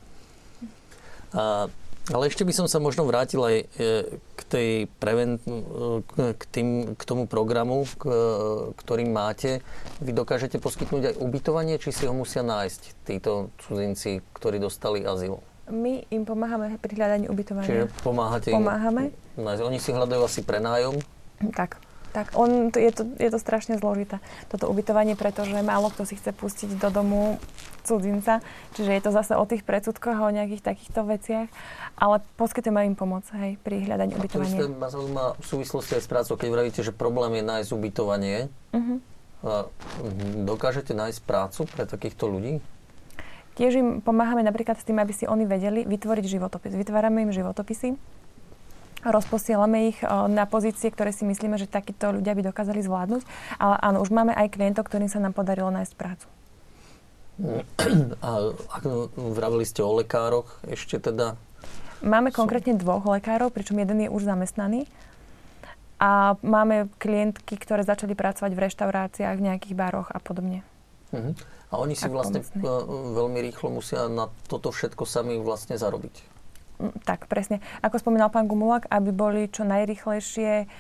A 1.37 1.69
ale 2.09 2.33
ešte 2.33 2.45
by 2.45 2.53
som 2.57 2.67
sa 2.67 2.81
možno 2.81 3.05
vrátil 3.05 3.41
aj 3.45 3.57
e, 3.57 3.65
k, 4.35 4.41
tej 4.49 4.69
preven- 4.97 5.41
k, 6.17 6.43
tým, 6.49 6.97
k 6.97 7.03
tomu 7.05 7.29
programu, 7.29 7.85
k, 7.85 8.09
ktorý 8.77 9.05
máte. 9.09 9.61
Vy 10.01 10.17
dokážete 10.17 10.57
poskytnúť 10.57 11.13
aj 11.13 11.15
ubytovanie, 11.21 11.77
či 11.77 11.93
si 11.93 12.09
ho 12.09 12.15
musia 12.17 12.41
nájsť 12.41 12.81
títo 13.05 13.53
cudzinci, 13.61 14.25
ktorí 14.33 14.57
dostali 14.57 15.05
azyl? 15.05 15.41
My 15.69 16.01
im 16.09 16.25
pomáhame 16.25 16.81
pri 16.81 16.97
hľadaní 16.97 17.29
ubytovania. 17.29 17.69
Čiže 17.69 17.85
pomáhate 18.01 18.49
Pomáhame. 18.57 19.13
im? 19.37 19.61
Oni 19.61 19.77
si 19.77 19.93
hľadajú 19.93 20.25
asi 20.25 20.41
prenájom? 20.41 20.97
Tak. 21.53 21.77
Tak 22.19 22.35
on, 22.35 22.75
je, 22.75 22.91
to, 22.91 23.07
je 23.15 23.31
to 23.31 23.39
strašne 23.39 23.79
zložité, 23.79 24.19
toto 24.51 24.67
ubytovanie, 24.67 25.15
pretože 25.15 25.55
málo 25.63 25.87
kto 25.95 26.03
si 26.03 26.19
chce 26.19 26.35
pustiť 26.35 26.75
do 26.75 26.91
domu 26.91 27.39
cudzinca, 27.87 28.43
čiže 28.75 28.91
je 28.91 29.03
to 29.07 29.11
zase 29.15 29.39
o 29.39 29.45
tých 29.47 29.63
predsudkoch 29.63 30.19
a 30.19 30.27
o 30.27 30.35
nejakých 30.35 30.67
takýchto 30.67 31.07
veciach, 31.07 31.47
ale 31.95 32.19
poskytujeme 32.35 32.91
im 32.91 32.99
pomoc 32.99 33.23
hej, 33.39 33.55
pri 33.63 33.87
hľadaní 33.87 34.19
ubytovania. 34.19 34.67
To 34.67 34.75
ma 34.75 34.91
zaujíma 34.91 35.25
v 35.39 35.47
súvislosti 35.47 35.95
aj 35.95 36.03
s 36.03 36.09
prácou, 36.11 36.35
keď 36.35 36.49
vravíte, 36.51 36.81
že 36.83 36.91
problém 36.91 37.39
je 37.39 37.45
nájsť 37.47 37.71
ubytovanie. 37.71 38.51
Uh-huh. 38.75 38.99
A 39.47 39.71
dokážete 40.43 40.99
nájsť 40.99 41.23
prácu 41.23 41.71
pre 41.71 41.87
takýchto 41.87 42.27
ľudí? 42.27 42.59
Tiež 43.55 43.79
im 43.79 44.03
pomáhame 44.03 44.43
napríklad 44.43 44.75
s 44.75 44.83
tým, 44.83 44.99
aby 44.99 45.15
si 45.15 45.23
oni 45.31 45.47
vedeli 45.47 45.87
vytvoriť 45.87 46.25
životopis. 46.27 46.75
Vytvárame 46.75 47.23
im 47.23 47.31
životopisy, 47.31 47.95
rozposielame 49.05 49.95
ich 49.95 49.99
na 50.07 50.45
pozície, 50.49 50.91
ktoré 50.91 51.15
si 51.15 51.23
myslíme, 51.23 51.55
že 51.59 51.71
takíto 51.71 52.11
ľudia 52.11 52.35
by 52.35 52.43
dokázali 52.51 52.83
zvládnuť. 52.83 53.23
Ale 53.59 53.77
áno, 53.79 54.03
už 54.03 54.11
máme 54.11 54.35
aj 54.35 54.55
klientov, 54.55 54.87
ktorým 54.91 55.11
sa 55.11 55.23
nám 55.23 55.35
podarilo 55.35 55.71
nájsť 55.71 55.95
prácu. 55.95 56.27
A 58.27 58.31
ak 58.51 58.83
vravili 59.15 59.63
ste 59.63 59.87
o 59.87 59.95
lekároch, 59.95 60.59
ešte 60.67 60.99
teda? 60.99 61.39
Máme 62.03 62.31
konkrétne 62.31 62.79
dvoch 62.79 63.07
lekárov, 63.07 63.51
pričom 63.51 63.79
jeden 63.79 64.07
je 64.07 64.11
už 64.11 64.27
zamestnaný. 64.27 64.87
A 65.99 66.39
máme 66.47 66.87
klientky, 67.03 67.59
ktoré 67.59 67.83
začali 67.83 68.15
pracovať 68.15 68.55
v 68.55 68.63
reštauráciách, 68.71 69.35
v 69.35 69.47
nejakých 69.51 69.75
baroch 69.75 70.07
a 70.15 70.23
podobne. 70.23 70.63
Uh-huh. 71.11 71.35
A 71.69 71.83
oni 71.83 71.99
si 71.99 72.07
vlastne 72.07 72.47
pomocný. 72.47 73.19
veľmi 73.19 73.39
rýchlo 73.51 73.69
musia 73.75 74.07
na 74.07 74.31
toto 74.47 74.71
všetko 74.71 75.03
sami 75.03 75.43
vlastne 75.43 75.75
zarobiť. 75.75 76.38
Tak, 76.79 77.27
presne. 77.27 77.59
Ako 77.83 77.99
spomínal 77.99 78.31
pán 78.31 78.47
Gumulak, 78.47 78.87
aby 78.87 79.11
boli 79.11 79.51
čo 79.51 79.67
najrychlejšie 79.67 80.71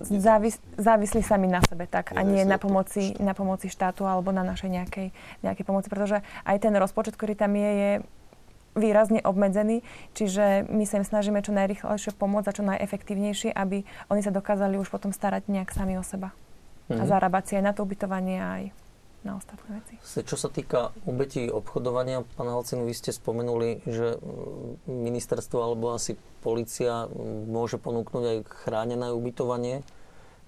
závis, 0.00 0.56
závislí 0.80 1.20
sami 1.20 1.50
na 1.50 1.60
sebe, 1.64 1.84
tak, 1.84 2.16
a 2.16 2.20
nie 2.24 2.48
na 2.48 2.56
pomoci, 2.56 3.12
na 3.20 3.34
pomoci 3.36 3.68
štátu 3.68 4.06
alebo 4.08 4.32
na 4.32 4.46
našej 4.46 4.70
nejakej, 4.70 5.08
nejakej 5.44 5.64
pomoci, 5.66 5.88
pretože 5.90 6.24
aj 6.48 6.56
ten 6.62 6.74
rozpočet, 6.76 7.18
ktorý 7.18 7.34
tam 7.36 7.52
je, 7.58 7.70
je 7.70 7.90
výrazne 8.78 9.20
obmedzený, 9.26 9.82
čiže 10.14 10.70
my 10.70 10.86
sa 10.86 11.02
im 11.02 11.06
snažíme 11.06 11.42
čo 11.42 11.50
najrychlejšie 11.50 12.14
pomôcť 12.14 12.48
a 12.48 12.56
čo 12.56 12.62
najefektívnejšie, 12.62 13.50
aby 13.50 13.82
oni 14.08 14.20
sa 14.22 14.30
dokázali 14.30 14.78
už 14.78 14.88
potom 14.88 15.10
starať 15.10 15.50
nejak 15.50 15.74
sami 15.74 15.98
o 15.98 16.04
seba. 16.06 16.30
Mm-hmm. 16.88 17.00
A 17.00 17.02
mhm. 17.04 17.10
zarábať 17.10 17.44
si 17.44 17.52
aj 17.58 17.64
na 17.64 17.72
to 17.74 17.84
ubytovanie 17.84 18.38
aj 18.38 18.62
na 19.28 19.36
ostatné 19.36 19.68
veci. 19.84 19.94
Čo 20.00 20.36
sa 20.40 20.48
týka 20.48 20.96
obetí 21.04 21.52
obchodovania, 21.52 22.24
pán 22.34 22.48
Halcin, 22.48 22.88
vy 22.88 22.96
ste 22.96 23.12
spomenuli, 23.12 23.84
že 23.84 24.16
mm, 24.16 24.88
ministerstvo 24.88 25.60
alebo 25.60 25.92
asi 25.92 26.16
policia 26.40 27.04
mm, 27.04 27.52
môže 27.52 27.76
ponúknuť 27.76 28.24
aj 28.24 28.38
chránené 28.64 29.12
ubytovanie. 29.12 29.84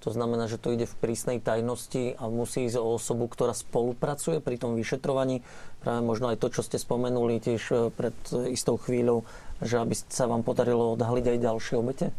To 0.00 0.08
znamená, 0.08 0.48
že 0.48 0.56
to 0.56 0.72
ide 0.72 0.88
v 0.88 0.96
prísnej 0.96 1.44
tajnosti 1.44 2.16
a 2.16 2.24
musí 2.32 2.64
ísť 2.64 2.80
o 2.80 2.96
osobu, 2.96 3.28
ktorá 3.28 3.52
spolupracuje 3.52 4.40
pri 4.40 4.56
tom 4.56 4.72
vyšetrovaní. 4.72 5.44
Práve 5.84 6.00
možno 6.00 6.32
aj 6.32 6.40
to, 6.40 6.48
čo 6.48 6.64
ste 6.64 6.80
spomenuli 6.80 7.36
tiež 7.36 7.62
e, 7.68 7.74
pred 7.92 8.16
istou 8.48 8.80
chvíľou, 8.80 9.28
že 9.60 9.76
aby 9.76 9.92
sa 9.92 10.24
vám 10.24 10.40
podarilo 10.40 10.96
odhaliť 10.96 11.36
aj 11.36 11.38
ďalšie 11.44 11.74
obete? 11.76 12.16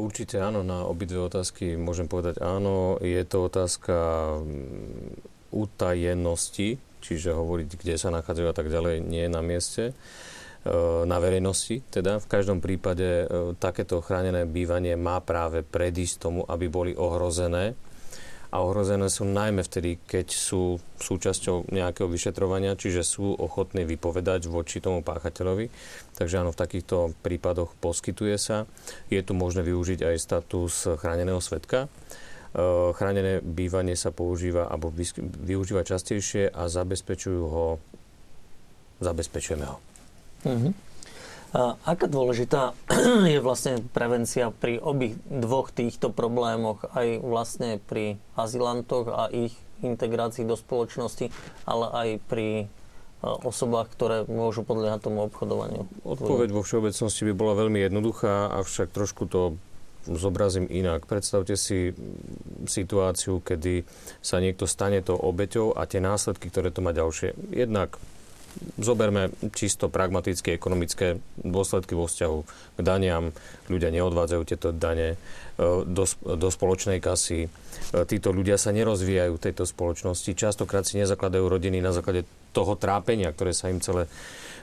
Určite 0.00 0.40
áno, 0.40 0.64
na 0.64 0.88
obidve 0.88 1.20
otázky 1.20 1.76
môžem 1.76 2.08
povedať 2.08 2.40
áno. 2.40 2.96
Je 3.02 3.20
to 3.28 3.50
otázka 3.50 3.96
mm, 4.40 5.37
utajenosti, 5.52 6.76
čiže 7.00 7.36
hovoriť, 7.36 7.68
kde 7.78 7.94
sa 7.96 8.12
nachádzajú 8.12 8.46
a 8.48 8.56
tak 8.56 8.68
ďalej, 8.68 9.04
nie 9.04 9.24
je 9.26 9.32
na 9.32 9.42
mieste 9.42 9.82
e, 9.90 9.92
na 11.06 11.16
verejnosti. 11.22 11.80
Teda 11.88 12.20
v 12.20 12.26
každom 12.28 12.60
prípade 12.60 13.24
e, 13.24 13.24
takéto 13.56 14.04
chránené 14.04 14.44
bývanie 14.44 14.98
má 14.98 15.22
práve 15.24 15.64
predísť 15.64 16.14
tomu, 16.20 16.40
aby 16.44 16.66
boli 16.68 16.92
ohrozené. 16.92 17.78
A 18.48 18.64
ohrozené 18.64 19.12
sú 19.12 19.28
najmä 19.28 19.60
vtedy, 19.60 20.00
keď 20.08 20.32
sú 20.32 20.80
súčasťou 20.96 21.68
nejakého 21.68 22.08
vyšetrovania, 22.08 22.80
čiže 22.80 23.04
sú 23.04 23.36
ochotní 23.36 23.84
vypovedať 23.84 24.48
voči 24.48 24.80
tomu 24.80 25.04
páchateľovi. 25.04 25.68
Takže 26.16 26.40
áno, 26.40 26.56
v 26.56 26.60
takýchto 26.64 27.12
prípadoch 27.20 27.76
poskytuje 27.76 28.40
sa. 28.40 28.64
Je 29.12 29.20
tu 29.20 29.36
možné 29.36 29.60
využiť 29.68 30.00
aj 30.00 30.16
status 30.16 30.88
chráneného 30.96 31.44
svetka 31.44 31.92
chránené 32.96 33.44
bývanie 33.44 33.92
sa 33.92 34.08
používa 34.08 34.66
alebo 34.68 34.88
využíva 35.44 35.84
častejšie 35.84 36.48
a 36.48 36.66
zabezpečujú 36.66 37.42
ho, 37.44 37.66
zabezpečujeme 39.04 39.66
ho. 39.68 39.76
Uh-huh. 40.48 40.72
A 41.56 41.80
aká 41.88 42.04
dôležitá 42.08 42.76
je 43.32 43.40
vlastne 43.40 43.80
prevencia 43.96 44.52
pri 44.52 44.76
obi 44.80 45.16
dvoch 45.28 45.72
týchto 45.72 46.12
problémoch, 46.12 46.84
aj 46.92 47.24
vlastne 47.24 47.80
pri 47.80 48.20
azilantoch 48.36 49.08
a 49.08 49.32
ich 49.32 49.56
integrácii 49.80 50.44
do 50.44 50.58
spoločnosti, 50.58 51.32
ale 51.64 51.86
aj 51.88 52.08
pri 52.28 52.48
eh, 52.64 52.68
osobách, 53.22 53.88
ktoré 53.96 54.16
môžu 54.28 54.60
podliehať 54.60 55.08
tomu 55.08 55.24
obchodovaniu? 55.24 55.88
Odpoveď 56.04 56.52
vo 56.52 56.60
všeobecnosti 56.60 57.22
by 57.28 57.32
bola 57.32 57.54
veľmi 57.56 57.80
jednoduchá, 57.80 58.52
avšak 58.52 58.92
trošku 58.92 59.24
to 59.24 59.56
zobrazím 60.16 60.64
inak. 60.70 61.04
Predstavte 61.04 61.58
si 61.58 61.92
situáciu, 62.64 63.44
kedy 63.44 63.84
sa 64.24 64.40
niekto 64.40 64.64
stane 64.64 65.04
to 65.04 65.12
obeťou 65.12 65.76
a 65.76 65.84
tie 65.84 66.00
následky, 66.00 66.48
ktoré 66.48 66.72
to 66.72 66.80
má 66.80 66.96
ďalšie. 66.96 67.36
Jednak 67.52 68.00
zoberme 68.80 69.30
čisto 69.54 69.92
pragmatické 69.92 70.56
ekonomické 70.56 71.20
dôsledky 71.36 71.92
vo 71.92 72.08
vzťahu 72.08 72.38
k 72.78 72.80
daniam. 72.80 73.30
Ľudia 73.68 73.92
neodvádzajú 73.92 74.42
tieto 74.48 74.68
dane 74.72 75.14
e, 75.14 75.16
do, 75.84 76.04
do 76.24 76.48
spoločnej 76.48 76.98
kasy. 76.98 77.46
E, 77.46 77.48
títo 78.08 78.32
ľudia 78.32 78.56
sa 78.56 78.74
nerozvíjajú 78.74 79.32
v 79.36 79.44
tejto 79.44 79.64
spoločnosti. 79.68 80.32
Častokrát 80.32 80.88
si 80.88 80.98
nezakladajú 80.98 81.44
rodiny 81.44 81.78
na 81.84 81.92
základe 81.92 82.24
toho 82.56 82.74
trápenia, 82.74 83.30
ktoré 83.30 83.52
sa 83.52 83.68
im 83.68 83.78
celé 83.78 84.08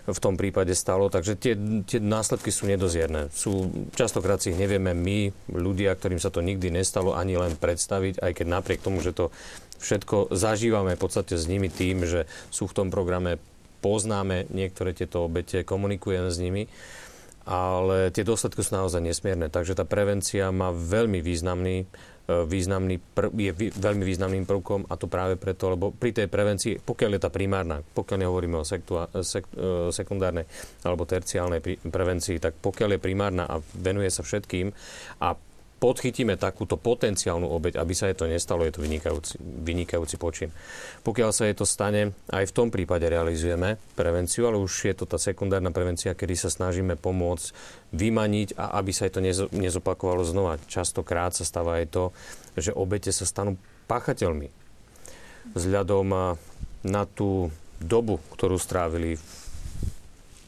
v 0.06 0.20
tom 0.22 0.38
prípade 0.38 0.74
stalo. 0.78 1.10
Takže 1.10 1.34
tie, 1.34 1.54
tie 1.86 1.98
následky 1.98 2.54
sú 2.54 2.70
nedozierne. 2.70 3.34
Sú, 3.34 3.74
častokrát 3.98 4.38
si 4.38 4.54
ich 4.54 4.60
nevieme 4.60 4.94
my, 4.94 5.34
ľudia, 5.50 5.98
ktorým 5.98 6.22
sa 6.22 6.30
to 6.30 6.46
nikdy 6.46 6.70
nestalo, 6.70 7.18
ani 7.18 7.38
len 7.38 7.58
predstaviť, 7.58 8.22
aj 8.22 8.32
keď 8.38 8.46
napriek 8.46 8.86
tomu, 8.86 9.02
že 9.02 9.18
to 9.18 9.34
všetko 9.82 10.34
zažívame 10.34 10.94
v 10.94 11.02
podstate 11.02 11.34
s 11.36 11.50
nimi 11.50 11.74
tým, 11.74 12.06
že 12.06 12.30
sú 12.54 12.70
v 12.70 12.78
tom 12.78 12.88
programe, 12.94 13.42
poznáme 13.82 14.50
niektoré 14.54 14.94
tieto 14.94 15.26
obete, 15.26 15.66
komunikujeme 15.66 16.30
s 16.30 16.38
nimi 16.42 16.66
ale 17.46 18.10
tie 18.10 18.26
dôsledky 18.26 18.66
sú 18.66 18.74
naozaj 18.74 19.06
nesmierne. 19.06 19.54
Takže 19.54 19.78
tá 19.78 19.86
prevencia 19.86 20.50
má 20.50 20.74
veľmi 20.74 21.22
významný 21.22 21.86
významný, 22.26 22.98
je 23.38 23.52
veľmi 23.78 24.02
významným 24.02 24.50
prvkom 24.50 24.90
a 24.90 24.98
to 24.98 25.06
práve 25.06 25.38
preto, 25.38 25.70
lebo 25.70 25.94
pri 25.94 26.10
tej 26.10 26.28
prevencii, 26.28 26.82
pokiaľ 26.82 27.12
je 27.18 27.22
tá 27.22 27.30
primárna, 27.30 27.86
pokiaľ 27.86 28.18
nehovoríme 28.26 28.58
o 28.58 28.66
sektua, 28.66 29.06
sek, 29.22 29.46
e, 29.54 29.94
sekundárnej 29.94 30.50
alebo 30.82 31.06
terciálnej 31.06 31.62
prevencii, 31.86 32.42
tak 32.42 32.58
pokiaľ 32.58 32.98
je 32.98 33.06
primárna 33.06 33.46
a 33.46 33.62
venuje 33.78 34.10
sa 34.10 34.26
všetkým 34.26 34.74
a 35.22 35.38
podchytíme 35.76 36.40
takúto 36.40 36.80
potenciálnu 36.80 37.46
obeď, 37.52 37.78
aby 37.84 37.94
sa 37.94 38.08
je 38.08 38.16
to 38.16 38.26
nestalo, 38.32 38.64
je 38.64 38.74
to 38.74 38.82
vynikajúci, 38.82 39.36
vynikajúci 39.40 40.16
počin. 40.16 40.50
Pokiaľ 41.04 41.30
sa 41.36 41.46
je 41.46 41.56
to 41.56 41.68
stane, 41.68 42.16
aj 42.32 42.48
v 42.48 42.56
tom 42.56 42.68
prípade 42.72 43.06
realizujeme 43.06 43.76
prevenciu, 43.94 44.48
ale 44.48 44.58
už 44.58 44.72
je 44.90 44.96
to 44.96 45.06
tá 45.06 45.20
sekundárna 45.20 45.76
prevencia, 45.76 46.16
kedy 46.16 46.34
sa 46.40 46.50
snažíme 46.50 46.96
pomôcť 46.96 47.52
vymaniť 47.92 48.56
a 48.56 48.80
aby 48.80 48.92
sa 48.96 49.06
je 49.06 49.20
to 49.20 49.22
nezopakovalo 49.52 50.24
znova. 50.24 50.64
Častokrát 50.66 51.36
sa 51.36 51.44
stáva 51.44 51.84
aj 51.84 51.92
to, 51.92 52.04
že 52.56 52.72
obete 52.72 53.12
sa 53.12 53.28
stanú 53.28 53.60
páchateľmi. 53.92 54.50
Vzhľadom 55.54 56.08
na 56.86 57.04
tú 57.06 57.54
dobu, 57.78 58.18
ktorú 58.34 58.58
strávili 58.58 59.20
v 59.20 59.26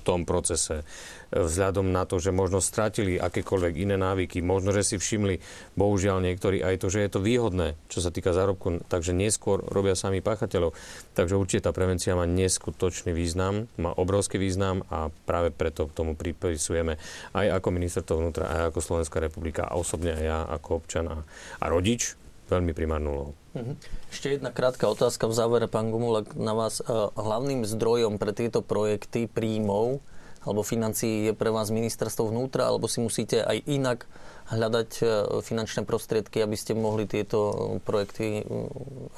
tom 0.07 0.23
procese, 0.23 0.87
vzhľadom 1.31 1.91
na 1.91 2.07
to, 2.07 2.21
že 2.21 2.31
možno 2.31 2.63
stratili 2.63 3.19
akékoľvek 3.19 3.73
iné 3.77 3.95
návyky, 3.99 4.39
možno, 4.39 4.71
že 4.71 4.83
si 4.83 4.95
všimli, 4.95 5.39
bohužiaľ 5.75 6.23
niektorí, 6.23 6.63
aj 6.63 6.83
to, 6.83 6.87
že 6.87 7.03
je 7.03 7.09
to 7.11 7.19
výhodné, 7.19 7.75
čo 7.91 7.99
sa 7.99 8.13
týka 8.13 8.31
zárobku, 8.31 8.83
takže 8.87 9.11
neskôr 9.11 9.59
robia 9.67 9.97
sami 9.97 10.23
páchateľov. 10.23 10.75
Takže 11.17 11.35
určite 11.35 11.67
tá 11.67 11.71
prevencia 11.75 12.15
má 12.15 12.23
neskutočný 12.29 13.11
význam, 13.11 13.67
má 13.75 13.91
obrovský 13.91 14.39
význam 14.39 14.85
a 14.87 15.11
práve 15.27 15.51
preto 15.51 15.89
k 15.89 15.95
tomu 15.95 16.13
pripisujeme 16.15 16.99
aj 17.35 17.45
ako 17.59 17.67
ministerstvo 17.73 18.15
vnútra, 18.19 18.45
aj 18.47 18.61
ako 18.71 18.79
Slovenská 18.79 19.17
republika 19.19 19.67
a 19.67 19.75
osobne 19.75 20.15
aj 20.15 20.23
ja 20.23 20.39
ako 20.47 20.69
občan 20.83 21.05
a, 21.11 21.17
a 21.59 21.65
rodič 21.67 22.15
veľmi 22.47 22.71
primárnu 22.71 23.09
úlohu. 23.11 23.33
Mhm. 23.59 23.73
Ešte 24.07 24.39
jedna 24.39 24.55
krátka 24.55 24.87
otázka 24.87 25.27
v 25.27 25.33
závere, 25.35 25.67
pán 25.67 25.91
Gumulek, 25.91 26.33
na 26.39 26.55
vás. 26.55 26.79
Eh, 26.79 26.87
hlavným 27.15 27.67
zdrojom 27.67 28.15
pre 28.15 28.31
tieto 28.31 28.63
projekty 28.63 29.27
príjmov 29.27 29.99
alebo 30.43 30.61
financií 30.65 31.29
je 31.29 31.33
pre 31.33 31.49
vás 31.49 31.73
ministerstvo 31.73 32.29
vnútra, 32.29 32.69
alebo 32.69 32.85
si 32.85 33.01
musíte 33.01 33.41
aj 33.41 33.63
inak 33.65 33.99
hľadať 34.47 34.89
e, 34.99 35.05
finančné 35.43 35.83
prostriedky, 35.83 36.39
aby 36.39 36.55
ste 36.55 36.77
mohli 36.77 37.03
tieto 37.09 37.79
projekty 37.83 38.47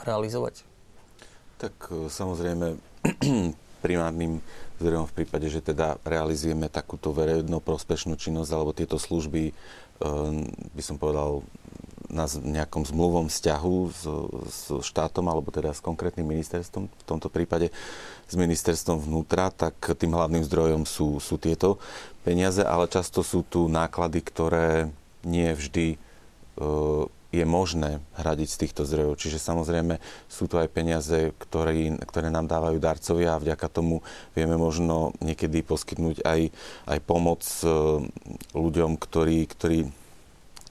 realizovať? 0.03 0.65
Tak 1.59 1.75
e, 1.91 2.07
samozrejme 2.09 2.79
primárnym 3.85 4.39
zdrojom 4.79 5.05
v 5.11 5.15
prípade, 5.21 5.51
že 5.51 5.59
teda 5.59 5.99
realizujeme 6.07 6.71
takúto 6.71 7.11
verejno 7.11 7.59
prospešnú 7.59 8.15
činnosť 8.15 8.51
alebo 8.55 8.71
tieto 8.71 8.95
služby, 8.95 9.51
e, 9.51 9.53
by 10.73 10.83
som 10.83 10.95
povedal, 10.95 11.43
na 12.09 12.25
nejakom 12.25 12.83
zmluvom 12.83 13.29
vzťahu 13.29 13.75
s, 13.93 14.03
s 14.49 14.61
štátom 14.81 15.29
alebo 15.29 15.53
teda 15.53 15.71
s 15.71 15.81
konkrétnym 15.81 16.25
ministerstvom, 16.25 16.89
v 16.89 17.03
tomto 17.05 17.29
prípade 17.29 17.69
s 18.25 18.33
ministerstvom 18.33 19.01
vnútra, 19.01 19.53
tak 19.53 19.77
tým 19.97 20.13
hlavným 20.17 20.45
zdrojom 20.45 20.83
sú, 20.89 21.21
sú 21.21 21.37
tieto 21.37 21.77
peniaze, 22.25 22.61
ale 22.65 22.89
často 22.89 23.21
sú 23.21 23.45
tu 23.45 23.69
náklady, 23.69 24.19
ktoré 24.25 24.89
nie 25.25 25.53
vždy 25.53 25.95
e, 25.95 25.97
je 27.29 27.45
možné 27.45 28.01
hradiť 28.17 28.49
z 28.49 28.59
týchto 28.65 28.81
zdrojov. 28.89 29.21
Čiže 29.21 29.37
samozrejme 29.37 30.01
sú 30.25 30.49
to 30.49 30.57
aj 30.57 30.69
peniaze, 30.73 31.29
ktoré, 31.37 31.93
ktoré 32.09 32.33
nám 32.33 32.49
dávajú 32.49 32.81
darcovia 32.81 33.37
a 33.37 33.41
vďaka 33.41 33.69
tomu 33.69 34.01
vieme 34.33 34.57
možno 34.57 35.13
niekedy 35.21 35.61
poskytnúť 35.61 36.25
aj, 36.25 36.49
aj 36.89 36.99
pomoc 37.05 37.45
e, 37.61 37.69
ľuďom, 38.57 38.97
ktorí, 38.97 39.45
ktorí 39.45 39.79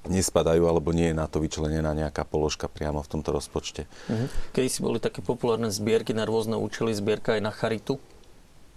nespadajú 0.06 0.70
alebo 0.70 0.94
nie 0.94 1.10
je 1.10 1.16
na 1.18 1.26
to 1.26 1.42
vyčlenená 1.42 1.90
nejaká 1.96 2.22
položka 2.22 2.70
priamo 2.70 3.02
v 3.02 3.10
tomto 3.10 3.34
rozpočte. 3.34 3.90
Mhm. 4.06 4.26
Kedy 4.54 4.68
si 4.70 4.80
boli 4.84 5.02
také 5.02 5.24
populárne 5.24 5.72
zbierky 5.72 6.14
na 6.14 6.28
rôzne 6.28 6.54
účely, 6.54 6.94
zbierka 6.94 7.34
aj 7.34 7.42
na 7.42 7.50
charitu? 7.50 7.98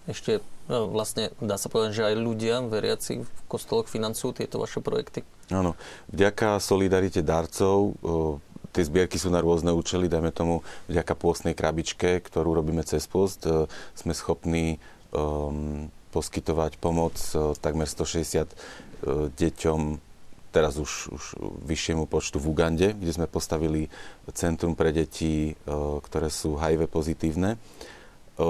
Ešte 0.09 0.41
no, 0.65 0.89
vlastne 0.89 1.29
dá 1.37 1.61
sa 1.61 1.69
povedať, 1.69 2.01
že 2.01 2.07
aj 2.09 2.15
ľudia 2.17 2.65
veriaci 2.65 3.21
v 3.21 3.39
kostoloch 3.45 3.85
financujú 3.85 4.41
tieto 4.41 4.57
vaše 4.57 4.81
projekty? 4.81 5.21
Áno. 5.53 5.77
Vďaka 6.09 6.57
solidarite 6.57 7.21
darcov 7.21 7.93
tie 8.71 8.87
zbierky 8.87 9.19
sú 9.19 9.29
na 9.29 9.43
rôzne 9.43 9.75
účely, 9.75 10.07
dajme 10.07 10.31
tomu 10.31 10.63
vďaka 10.87 11.13
pôstnej 11.13 11.53
krabičke, 11.53 12.23
ktorú 12.23 12.55
robíme 12.55 12.81
cez 12.87 13.03
post, 13.05 13.43
sme 13.93 14.13
schopní 14.15 14.79
um, 15.11 15.91
poskytovať 16.15 16.79
pomoc 16.79 17.19
takmer 17.59 17.87
160 17.87 18.47
uh, 18.47 19.27
deťom 19.35 19.79
teraz 20.51 20.75
už, 20.75 21.15
už 21.15 21.23
vyššiemu 21.63 22.05
počtu 22.05 22.37
v 22.37 22.45
Ugande, 22.51 22.91
kde 22.91 23.11
sme 23.15 23.25
postavili 23.25 23.87
centrum 24.35 24.75
pre 24.75 24.91
deti, 24.91 25.55
e, 25.55 25.73
ktoré 26.03 26.27
sú 26.27 26.59
HIV 26.59 26.91
pozitívne. 26.91 27.55
E, 27.55 28.47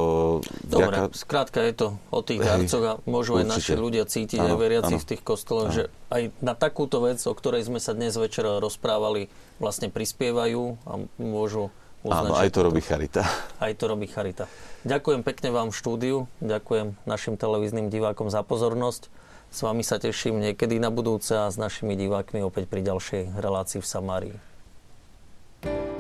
Dobre, 0.66 0.98
vďaka... 0.98 1.14
skrátka 1.14 1.60
je 1.62 1.74
to 1.78 1.88
o 2.10 2.22
tých 2.26 2.42
darcoch 2.42 2.84
a 2.84 2.94
môžu 3.06 3.38
Určite. 3.38 3.46
aj 3.46 3.54
naši 3.54 3.74
ľudia 3.78 4.04
cítiť, 4.10 4.40
ano, 4.42 4.58
aj 4.58 4.60
veriaci 4.60 4.96
v 4.98 5.06
tých 5.06 5.22
kostoloch, 5.22 5.70
ano. 5.70 5.78
že 5.78 5.84
aj 6.10 6.22
na 6.42 6.54
takúto 6.58 7.06
vec, 7.06 7.22
o 7.24 7.34
ktorej 7.38 7.70
sme 7.70 7.78
sa 7.78 7.94
dnes 7.94 8.18
večer 8.18 8.44
rozprávali, 8.44 9.30
vlastne 9.62 9.94
prispievajú 9.94 10.82
a 10.90 10.92
môžu 11.22 11.70
uznať, 12.02 12.34
Áno, 12.34 12.34
aj 12.34 12.50
to 12.50 12.60
robí 12.66 12.82
Charita. 12.82 13.24
Aj 13.62 13.74
to 13.78 13.86
robí 13.86 14.10
Charita. 14.10 14.50
Ďakujem 14.82 15.22
pekne 15.22 15.50
vám 15.54 15.70
v 15.70 15.78
štúdiu, 15.78 16.18
ďakujem 16.42 16.98
našim 17.06 17.38
televíznym 17.38 17.94
divákom 17.94 18.34
za 18.34 18.42
pozornosť. 18.42 19.14
S 19.52 19.68
vami 19.68 19.84
sa 19.84 20.00
teším 20.00 20.40
niekedy 20.40 20.80
na 20.80 20.88
budúce 20.88 21.36
a 21.36 21.52
s 21.52 21.60
našimi 21.60 22.00
divákmi 22.00 22.40
opäť 22.40 22.72
pri 22.72 22.88
ďalšej 22.88 23.36
relácii 23.36 23.84
v 23.84 23.88
Samárii. 23.88 24.38
thank 25.62 25.86
you 25.86 25.91